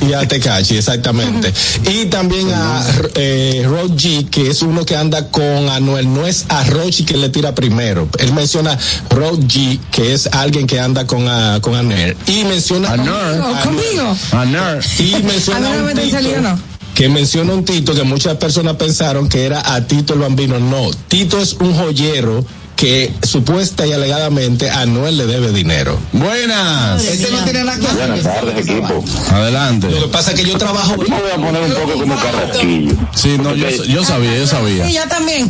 Y 0.08 0.14
a 0.14 0.28
Tecachi, 0.28 0.76
a 0.76 0.78
exactamente. 0.80 1.54
Y 1.90 2.06
también 2.06 2.52
a 2.54 2.84
eh, 3.16 3.66
G, 3.68 4.30
que 4.30 4.50
es 4.50 4.62
uno 4.62 4.86
que 4.86 4.96
anda 4.96 5.30
con 5.30 5.70
Anuel. 5.70 6.14
No 6.14 6.26
es 6.26 6.46
a 6.50 6.64
Rochi 6.64 7.04
que 7.04 7.18
le 7.18 7.30
tira 7.30 7.54
primero. 7.56 8.08
Él 8.18 8.34
menciona 8.34 8.78
G, 9.10 9.80
que 9.92 10.14
es 10.14 10.28
alguien 10.28 10.68
que 10.68 10.80
anda 10.80 11.06
con, 11.06 11.28
ah, 11.28 11.60
con 11.62 11.76
Anuel. 11.76 12.16
Y 12.28 12.44
menciona 12.46 12.94
Anuel. 12.94 13.42
Oh, 13.42 13.64
¿Conmigo? 13.64 14.18
Anuel. 14.32 14.84
y 15.00 15.14
A 15.14 15.20
menciona 15.20 15.60
no 15.60 15.70
un 15.70 15.86
me 15.86 16.42
no. 16.42 16.69
Que 17.00 17.08
menciona 17.08 17.54
un 17.54 17.64
Tito 17.64 17.96
que 17.96 18.04
muchas 18.04 18.36
personas 18.36 18.76
pensaron 18.76 19.30
que 19.30 19.46
era 19.46 19.74
a 19.74 19.88
Tito 19.88 20.16
el 20.16 20.20
Bambino. 20.20 20.60
No, 20.60 20.92
Tito 21.08 21.40
es 21.40 21.54
un 21.54 21.74
joyero 21.74 22.44
que 22.76 23.14
supuesta 23.24 23.88
y 23.88 23.94
alegadamente 23.94 24.70
a 24.70 24.82
Anuel 24.82 25.16
le 25.16 25.26
debe 25.26 25.54
dinero. 25.54 25.98
Buenas. 26.12 27.02
Este 27.02 27.32
no 27.32 27.42
tiene 27.46 27.64
nada 27.64 27.80
que 27.80 27.88
hacer. 27.88 28.06
Buenas 28.06 28.24
tardes, 28.24 28.68
equipo. 28.68 29.06
Adelante. 29.32 29.90
Lo 29.90 30.02
que 30.02 30.08
pasa 30.10 30.32
es 30.32 30.42
que 30.42 30.46
yo 30.46 30.58
trabajo 30.58 30.98
Yo 30.98 31.08
me 31.08 31.22
voy 31.22 31.32
a 31.32 31.36
poner 31.38 31.62
un 31.62 31.72
poco 31.72 32.00
como 32.00 32.18
carrasquillo. 32.18 32.94
Sí, 33.16 33.38
no, 33.38 33.56
yo, 33.56 33.70
yo 33.70 34.04
sabía, 34.04 34.38
yo 34.38 34.46
sabía. 34.46 34.86
Sí, 34.86 34.94
yo 34.94 35.08
también. 35.08 35.50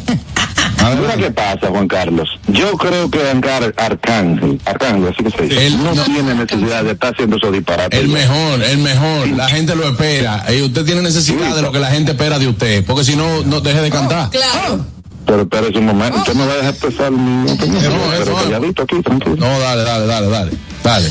Mira 1.00 1.16
qué 1.18 1.32
pasa, 1.32 1.68
Juan 1.70 1.88
Carlos. 1.88 2.30
Yo 2.48 2.72
creo 2.78 3.10
que 3.12 3.30
Ancar 3.30 3.74
Arcángel, 3.78 4.60
Arcángel, 4.66 5.08
así 5.14 5.24
que 5.24 5.30
se 5.32 5.44
dice, 5.44 5.68
Él 5.68 5.84
no, 5.84 5.94
no- 5.94 6.04
tiene 6.06 6.34
necesidad 6.36 6.84
de 6.84 6.92
estar 6.92 7.14
haciendo 7.14 7.38
esos 7.38 7.52
disparates. 7.52 8.00
El 8.00 8.08
mejor, 8.08 8.64
el 8.64 8.78
mejor. 8.80 9.28
La 9.30 9.50
gente 9.50 9.76
lo 9.76 9.88
espera. 9.90 10.46
Y 10.52 10.62
usted 10.62 10.86
tiene 10.86 11.02
necesidad 11.02 11.56
de 11.56 11.62
lo 11.62 11.72
que 11.72 11.80
la 11.80 11.92
gente 11.92 12.12
espera 12.12 12.40
de 12.40 12.48
usted. 12.48 12.86
Porque 12.86 13.04
si 13.04 13.16
no, 13.16 13.44
no 13.44 13.62
deje 13.62 13.82
de 13.82 13.90
cantar. 13.92 14.30
Claro. 14.30 14.86
Pero 15.26 15.42
espérese 15.44 15.78
un 15.78 15.86
momento, 15.86 16.18
usted 16.18 16.34
me 16.34 16.46
va 16.48 16.54
a 16.54 16.56
dejar 16.56 16.72
expresar 16.72 17.12
mi 17.12 17.52
opinión. 17.52 17.84
No, 17.84 18.00
pero 18.18 18.36
calladito 18.36 18.82
aquí, 18.84 19.00
tranquilo. 19.04 19.36
No, 19.36 19.60
dale, 19.60 19.84
dale, 19.84 20.06
dale, 20.08 20.28
dale. 20.28 20.52
Dale. 20.84 21.10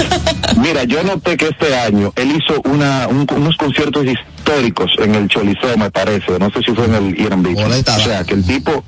Mira, 0.56 0.82
yo 0.84 1.02
noté 1.04 1.36
que 1.36 1.48
este 1.48 1.76
año 1.76 2.12
él 2.16 2.32
hizo 2.36 2.60
una, 2.64 3.06
un- 3.08 3.26
unos 3.36 3.56
conciertos 3.56 4.04
históricos 4.04 4.90
en 4.98 5.14
el 5.14 5.28
Choliseo, 5.28 5.76
me 5.76 5.90
parece. 5.92 6.38
No 6.40 6.50
sé 6.50 6.60
si 6.66 6.72
fue 6.74 6.86
en 6.86 6.94
el 6.94 7.20
Irán 7.20 7.42
Beach. 7.42 7.58
O 7.58 8.00
sea, 8.00 8.24
que 8.24 8.34
el 8.34 8.44
tipo 8.44 8.82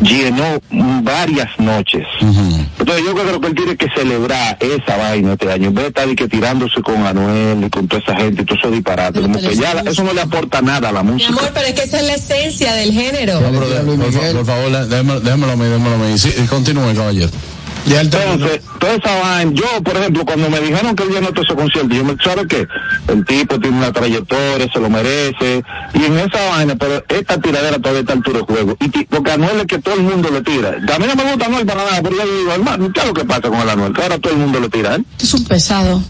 llenó 0.00 0.60
varias 1.02 1.48
noches. 1.58 2.02
Entonces 2.20 3.04
yo 3.04 3.14
creo 3.14 3.40
que 3.40 3.46
él 3.48 3.54
tiene 3.54 3.76
que 3.76 3.86
celebrar 3.94 4.56
esa 4.60 4.96
vaina 4.96 5.32
este 5.32 5.50
año. 5.52 5.68
En 5.68 5.74
vez 5.74 5.84
de 5.84 5.88
estar 5.88 6.08
y 6.08 6.14
que 6.16 6.28
tirándose 6.28 6.80
con 6.82 7.06
Anuel 7.06 7.64
y 7.64 7.70
con 7.70 7.88
toda 7.88 8.02
esa 8.02 8.14
gente 8.16 8.42
y 8.42 8.44
todo 8.44 8.58
eso 8.58 8.70
disparate. 8.70 9.20
Como 9.20 9.38
que 9.38 9.54
ya 9.56 9.72
eso 9.86 10.04
no 10.04 10.12
le 10.12 10.20
aporta 10.22 10.60
nada 10.62 10.88
a 10.90 10.92
la 10.92 11.02
Mi 11.02 11.12
música. 11.12 11.30
amor, 11.30 11.50
pero 11.54 11.66
es 11.66 11.74
que 11.74 11.82
esa 11.82 12.00
es 12.00 12.06
la 12.06 12.14
esencia 12.14 12.74
del 12.74 12.92
género. 12.92 13.40
No, 13.40 13.50
pero 13.50 13.68
de- 13.68 13.80
por, 13.96 14.12
fa- 14.12 14.32
por 14.32 14.46
favor, 14.46 14.70
déjame- 14.88 15.20
déjamelo 15.20 15.52
a 15.52 15.56
mí, 15.56 15.64
déjamelo 15.64 15.94
a 15.94 15.98
mí. 16.08 16.18
Sí, 16.18 16.30
continúe, 16.48 16.94
caballero. 16.94 17.30
Ya. 17.86 18.00
Entonces, 18.00 18.62
toda 18.80 18.94
esa 18.94 19.14
vaina, 19.20 19.52
yo, 19.52 19.82
por 19.82 19.96
ejemplo, 19.96 20.24
cuando 20.24 20.50
me 20.50 20.60
dijeron 20.60 20.96
que 20.96 21.04
él 21.04 21.10
llenó 21.10 21.28
todo 21.28 21.44
ese 21.44 21.54
concierto, 21.54 21.94
yo 21.94 22.04
me, 22.04 22.16
¿sabe 22.22 22.46
qué? 22.48 22.66
El 23.08 23.24
tipo 23.24 23.60
tiene 23.60 23.78
una 23.78 23.92
trayectoria, 23.92 24.68
se 24.72 24.80
lo 24.80 24.90
merece, 24.90 25.62
y 25.94 26.04
en 26.04 26.18
esa 26.18 26.50
vaina, 26.50 26.74
pero 26.76 27.04
esta 27.08 27.40
tiradera 27.40 27.78
todavía 27.78 28.00
está 28.00 28.12
altura 28.14 28.40
de 28.40 28.44
juego, 28.44 28.76
y 28.80 28.88
porque 29.04 29.30
Anuel 29.30 29.60
es 29.60 29.66
que 29.66 29.78
todo 29.78 29.94
el 29.94 30.02
mundo 30.02 30.30
le 30.30 30.42
tira. 30.42 30.70
A 30.70 30.98
mí 30.98 31.06
no 31.06 31.14
me 31.14 31.30
gusta 31.30 31.46
Anuel 31.46 31.64
para 31.64 31.84
nada, 31.84 32.02
pero 32.02 32.16
yo 32.16 32.38
digo, 32.38 32.52
hermano, 32.52 32.92
¿qué 32.92 33.00
es 33.00 33.06
lo 33.06 33.14
que 33.14 33.24
pasa 33.24 33.42
con 33.42 33.60
el 33.60 33.70
Anuel? 33.70 33.92
Que 33.92 34.02
ahora 34.02 34.18
todo 34.18 34.32
el 34.32 34.38
mundo 34.40 34.60
le 34.60 34.68
tira, 34.68 34.96
¿eh? 34.96 35.04
Es 35.20 35.32
un 35.34 35.44
pesado. 35.44 36.02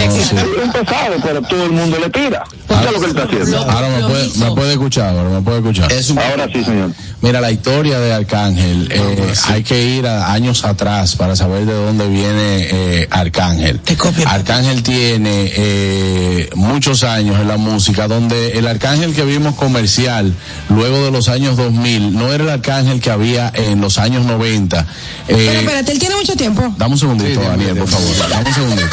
Es 0.00 0.32
un 0.32 0.72
pesado, 0.72 1.16
pero 1.22 1.42
todo 1.42 1.64
el 1.64 1.72
mundo 1.72 1.98
le 1.98 2.10
tira. 2.10 2.44
¿Qué 2.68 2.74
es 2.74 2.92
lo 2.92 3.00
que 3.00 3.04
él 3.06 3.10
está 3.10 3.22
haciendo? 3.24 3.58
Ahora 3.70 3.88
me 3.88 4.06
puede, 4.06 4.28
me 4.38 4.50
puede 4.54 4.72
escuchar, 4.72 5.16
ahora 5.16 5.30
me 5.30 5.40
puede 5.42 5.58
escuchar. 5.58 5.92
Ahora 5.92 6.46
sí, 6.52 6.64
señor. 6.64 6.92
Mira, 7.20 7.40
la 7.40 7.50
historia 7.50 7.98
de 7.98 8.12
Arcángel, 8.12 8.88
eh, 8.92 9.32
hay 9.48 9.64
que 9.64 9.82
ir 9.82 10.06
a 10.06 10.32
años 10.32 10.64
atrás 10.64 11.16
para 11.16 11.34
saber 11.34 11.66
de 11.66 11.74
dónde 11.74 12.06
viene 12.08 12.68
eh, 12.70 13.08
Arcángel. 13.10 13.80
Arcángel 14.26 14.82
tiene 14.84 15.52
eh, 15.56 16.50
muchos 16.54 17.02
años 17.02 17.40
en 17.40 17.48
la 17.48 17.56
música, 17.56 18.06
donde 18.06 18.52
el 18.58 18.68
Arcángel 18.68 19.14
que 19.14 19.24
vimos 19.24 19.56
comercial 19.56 20.32
luego 20.68 21.04
de 21.04 21.10
los 21.10 21.28
años 21.28 21.56
2000 21.56 22.14
no 22.16 22.32
era 22.32 22.44
el 22.44 22.50
Arcángel 22.50 23.00
que 23.00 23.10
había 23.10 23.50
en 23.52 23.80
los 23.80 23.98
años 23.98 24.24
90. 24.24 24.86
Pero 25.26 25.38
Eh, 25.40 25.58
espérate, 25.60 25.92
él 25.92 25.98
tiene 25.98 26.14
mucho 26.14 26.36
tiempo. 26.36 26.72
Dame 26.76 26.92
un 26.92 26.98
segundito, 27.00 27.40
Daniel, 27.40 27.76
por 27.78 27.88
favor. 27.88 28.28
Dame 28.30 28.48
un 28.48 28.54
segundito. 28.54 28.86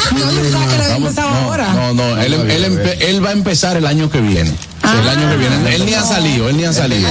No 1.72 1.94
no, 1.94 2.20
él, 2.20 2.34
él, 2.34 2.64
empe- 2.64 2.96
él 3.00 3.24
va 3.24 3.30
a 3.30 3.32
empezar 3.32 3.76
el 3.76 3.86
año 3.86 4.10
que 4.10 4.20
viene. 4.20 4.50
el 4.50 5.08
año 5.08 5.30
que 5.30 5.36
viene. 5.36 5.74
Él 5.74 5.84
ni 5.86 5.94
ha 5.94 6.02
salido, 6.02 6.48
él 6.48 6.56
ni 6.56 6.64
ha 6.64 6.72
salido. 6.72 7.08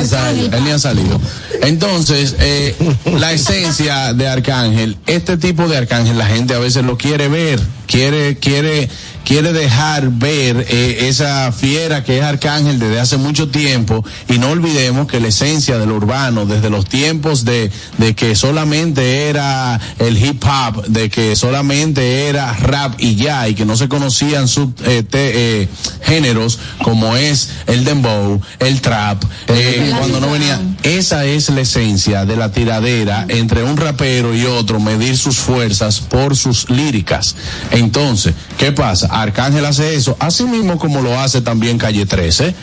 Él 0.57 0.63
ni 0.63 0.71
ha 0.71 0.79
salido. 0.79 1.19
Entonces, 1.61 2.35
eh, 2.39 2.75
la 3.19 3.31
esencia 3.33 4.13
de 4.13 4.27
Arcángel, 4.27 4.97
este 5.07 5.37
tipo 5.37 5.67
de 5.67 5.77
Arcángel, 5.77 6.17
la 6.17 6.25
gente 6.27 6.53
a 6.53 6.59
veces 6.59 6.83
lo 6.85 6.97
quiere 6.97 7.27
ver, 7.27 7.59
quiere, 7.87 8.37
quiere, 8.37 8.89
quiere 9.25 9.51
dejar 9.53 10.09
ver 10.11 10.65
eh, 10.69 11.07
esa 11.09 11.51
fiera 11.51 12.03
que 12.03 12.19
es 12.19 12.23
Arcángel 12.23 12.79
desde 12.79 12.99
hace 12.99 13.17
mucho 13.17 13.49
tiempo 13.49 14.05
y 14.29 14.37
no 14.37 14.49
olvidemos 14.51 15.07
que 15.07 15.19
la 15.19 15.27
esencia 15.29 15.77
del 15.77 15.91
urbano 15.91 16.45
desde 16.45 16.69
los 16.69 16.85
tiempos 16.85 17.43
de, 17.43 17.71
de 17.97 18.15
que 18.15 18.35
solamente 18.35 19.27
era 19.27 19.79
el 19.99 20.23
hip 20.23 20.43
hop, 20.45 20.85
de 20.85 21.09
que 21.09 21.35
solamente 21.35 22.27
era 22.29 22.53
rap 22.53 22.95
y 22.99 23.15
ya 23.15 23.49
y 23.49 23.55
que 23.55 23.65
no 23.65 23.75
se 23.75 23.89
conocían 23.89 24.47
sub 24.47 24.73
eh, 24.85 25.03
te- 25.03 25.61
eh, 25.63 25.69
géneros 26.03 26.59
como 26.83 27.15
es 27.15 27.49
el 27.67 27.83
dembow, 27.83 28.39
el 28.59 28.79
trap, 28.81 29.23
eh, 29.47 29.91
cuando 29.97 30.19
no 30.19 30.31
venía, 30.31 30.61
esa 30.83 31.25
es 31.25 31.49
la 31.49 31.61
esencia 31.61 32.25
de 32.25 32.37
la 32.37 32.51
tiradera 32.51 33.25
entre 33.27 33.63
un 33.63 33.75
rapero 33.75 34.35
y 34.35 34.45
otro, 34.45 34.79
medir 34.79 35.17
sus 35.17 35.37
fuerzas 35.37 35.99
por 35.99 36.35
sus 36.35 36.69
líricas. 36.69 37.35
Entonces, 37.71 38.35
¿qué 38.59 38.71
pasa? 38.71 39.09
Arcángel 39.21 39.65
hace 39.65 39.95
eso, 39.95 40.17
así 40.19 40.43
mismo 40.43 40.77
como 40.77 41.01
lo 41.01 41.17
hace 41.19 41.41
también 41.41 41.77
Calle 41.77 42.05
13, 42.05 42.53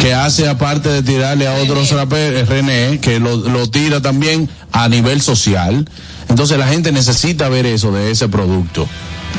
que 0.00 0.14
hace 0.14 0.48
aparte 0.48 0.88
de 0.88 1.02
tirarle 1.02 1.48
a 1.48 1.54
otros 1.54 1.90
raperos, 1.90 2.48
René, 2.48 3.00
que 3.00 3.18
lo, 3.18 3.36
lo 3.36 3.68
tira 3.68 4.00
también 4.00 4.48
a 4.70 4.88
nivel 4.88 5.20
social. 5.20 5.88
Entonces 6.28 6.58
la 6.58 6.68
gente 6.68 6.92
necesita 6.92 7.48
ver 7.48 7.66
eso 7.66 7.90
de 7.90 8.10
ese 8.10 8.28
producto. 8.28 8.88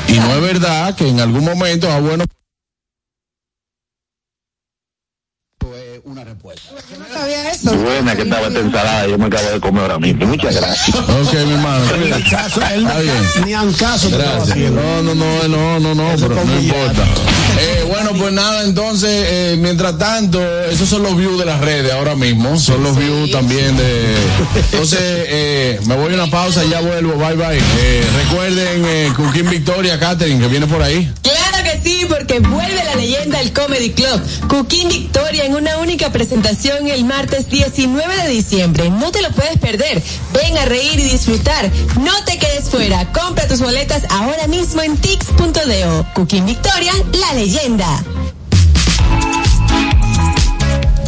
Y 0.08 0.18
no 0.18 0.34
es 0.34 0.40
verdad 0.42 0.94
que 0.94 1.08
en 1.08 1.20
algún 1.20 1.44
momento, 1.44 1.90
ah, 1.90 2.00
bueno, 2.00 2.24
No 6.14 7.06
sabía 7.12 7.50
eso. 7.50 7.76
Buena 7.76 8.16
que 8.16 8.22
estaba 8.22 8.46
esta 8.48 8.60
ensalada, 8.60 9.06
yo 9.06 9.18
me 9.18 9.26
acabo 9.26 9.50
de 9.50 9.60
comer 9.60 9.82
ahora 9.82 9.98
mismo. 9.98 10.26
Muchas 10.26 10.54
gracias. 10.56 10.96
Ok, 10.96 11.32
mi 11.34 11.52
hermano. 11.52 11.84
Ni 11.98 12.22
caso, 12.30 12.60
él 12.72 12.82
Está 12.86 13.00
bien. 13.00 13.14
ni 13.44 13.54
han 13.54 13.72
caso 13.74 14.08
Gracias. 14.10 14.70
No, 14.72 15.02
no, 15.02 15.14
no, 15.14 15.48
no, 15.48 15.80
no, 15.80 15.94
no, 15.94 16.08
pero 16.16 16.34
no 16.44 16.58
importa. 16.58 17.04
Eh, 17.60 17.84
bueno, 17.88 18.12
pues 18.16 18.32
nada, 18.32 18.62
entonces, 18.64 19.10
eh, 19.10 19.56
mientras 19.58 19.98
tanto, 19.98 20.40
esos 20.70 20.88
son 20.88 21.02
los 21.02 21.16
views 21.16 21.38
de 21.38 21.44
las 21.44 21.60
redes 21.60 21.92
ahora 21.92 22.14
mismo, 22.14 22.56
son 22.58 22.82
los 22.84 22.96
views 22.96 23.30
también 23.32 23.76
de... 23.76 24.14
Entonces, 24.72 25.00
eh, 25.00 25.80
me 25.86 25.96
voy 25.96 26.12
a 26.12 26.14
una 26.14 26.30
pausa 26.30 26.64
y 26.64 26.70
ya 26.70 26.80
vuelvo, 26.80 27.14
bye 27.14 27.34
bye. 27.34 27.58
Eh, 27.58 28.04
recuerden, 28.24 28.84
eh, 28.86 29.12
Cooking 29.16 29.50
Victoria, 29.50 29.98
Catherine, 29.98 30.40
que 30.40 30.46
viene 30.46 30.66
por 30.66 30.82
ahí. 30.82 31.12
Claro 31.22 31.64
que 31.64 31.80
sí, 31.82 32.06
porque 32.08 32.38
vuelve 32.38 32.84
la 32.84 32.94
leyenda 32.94 33.40
al 33.40 33.52
Comedy 33.52 33.90
Club. 33.90 34.22
Cooking 34.48 34.88
Victoria 34.88 35.44
en 35.44 35.54
una 35.54 35.78
única 35.78 36.12
presentación 36.12 36.88
el 36.88 37.04
martes 37.04 37.50
19 37.50 38.22
de 38.22 38.28
diciembre. 38.28 38.88
No 38.90 39.10
te 39.10 39.20
lo 39.20 39.30
puedes 39.32 39.58
perder. 39.58 40.00
Ven 40.32 40.56
a 40.58 40.64
reír 40.64 40.98
y 41.00 41.04
disfrutar. 41.04 41.70
No 42.00 42.12
te 42.24 42.38
quedes 42.38 42.68
fuera. 42.70 43.12
Compra 43.12 43.48
tus 43.48 43.60
boletas 43.60 44.04
ahora 44.10 44.46
mismo 44.46 44.82
en 44.82 44.96
tix.do. 44.96 46.06
Cooking 46.14 46.46
Victoria, 46.46 46.92
la 47.14 47.34
leyenda. 47.34 47.47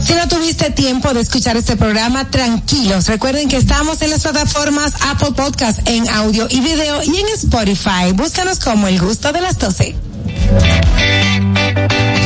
Si 0.02 0.14
no 0.14 0.26
tuviste 0.26 0.70
tiempo 0.70 1.12
de 1.12 1.20
escuchar 1.20 1.58
este 1.58 1.76
programa, 1.76 2.30
tranquilos. 2.30 3.08
Recuerden 3.08 3.46
que 3.50 3.58
estamos 3.58 4.00
en 4.00 4.08
las 4.08 4.22
plataformas 4.22 4.94
Apple 5.02 5.32
Podcast 5.36 5.86
en 5.86 6.08
audio 6.08 6.46
y 6.48 6.60
video 6.60 7.02
y 7.02 7.18
en 7.18 7.26
Spotify. 7.34 8.12
Búscanos 8.14 8.58
como 8.58 8.88
El 8.88 8.98
Gusto 8.98 9.32
de 9.32 9.42
las 9.42 9.58
12. 9.58 9.94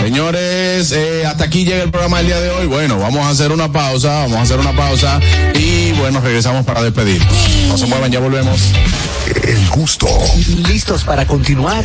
Señores, 0.01 0.93
eh, 0.93 1.27
hasta 1.27 1.45
aquí 1.45 1.65
llega 1.65 1.83
el 1.83 1.91
programa 1.91 2.19
del 2.19 2.27
día 2.29 2.41
de 2.41 2.51
hoy. 2.51 2.67
Bueno, 2.69 3.01
vamos 3.01 3.27
a 3.27 3.31
hacer 3.31 3.51
una 3.51 3.73
pausa, 3.73 4.11
vamos 4.21 4.37
a 4.37 4.43
hacer 4.43 4.61
una 4.61 4.77
pausa 4.77 5.19
y 5.55 5.91
bueno, 5.95 6.21
regresamos 6.21 6.65
para 6.65 6.83
despedir. 6.83 7.21
No 7.67 7.77
se 7.77 7.87
muevan, 7.87 8.13
ya 8.13 8.21
volvemos. 8.21 8.61
El 9.43 9.69
gusto. 9.71 10.07
¿Listos 10.69 11.03
para 11.03 11.27
continuar? 11.27 11.85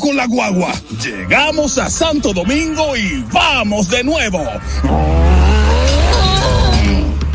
Con 0.00 0.16
la 0.16 0.26
guagua. 0.26 0.72
Llegamos 1.02 1.76
a 1.78 1.90
Santo 1.90 2.32
Domingo 2.32 2.96
y 2.96 3.24
vamos 3.32 3.88
de 3.88 4.04
nuevo. 4.04 4.40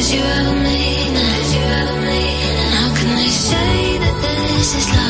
Did 0.00 0.12
you 0.12 0.22
ever 0.22 0.54
it? 2.08 2.72
How 2.72 2.88
can 2.96 3.16
they 3.16 3.28
say 3.28 3.98
that 3.98 4.16
this 4.22 4.74
is 4.74 4.88
love 4.96 5.09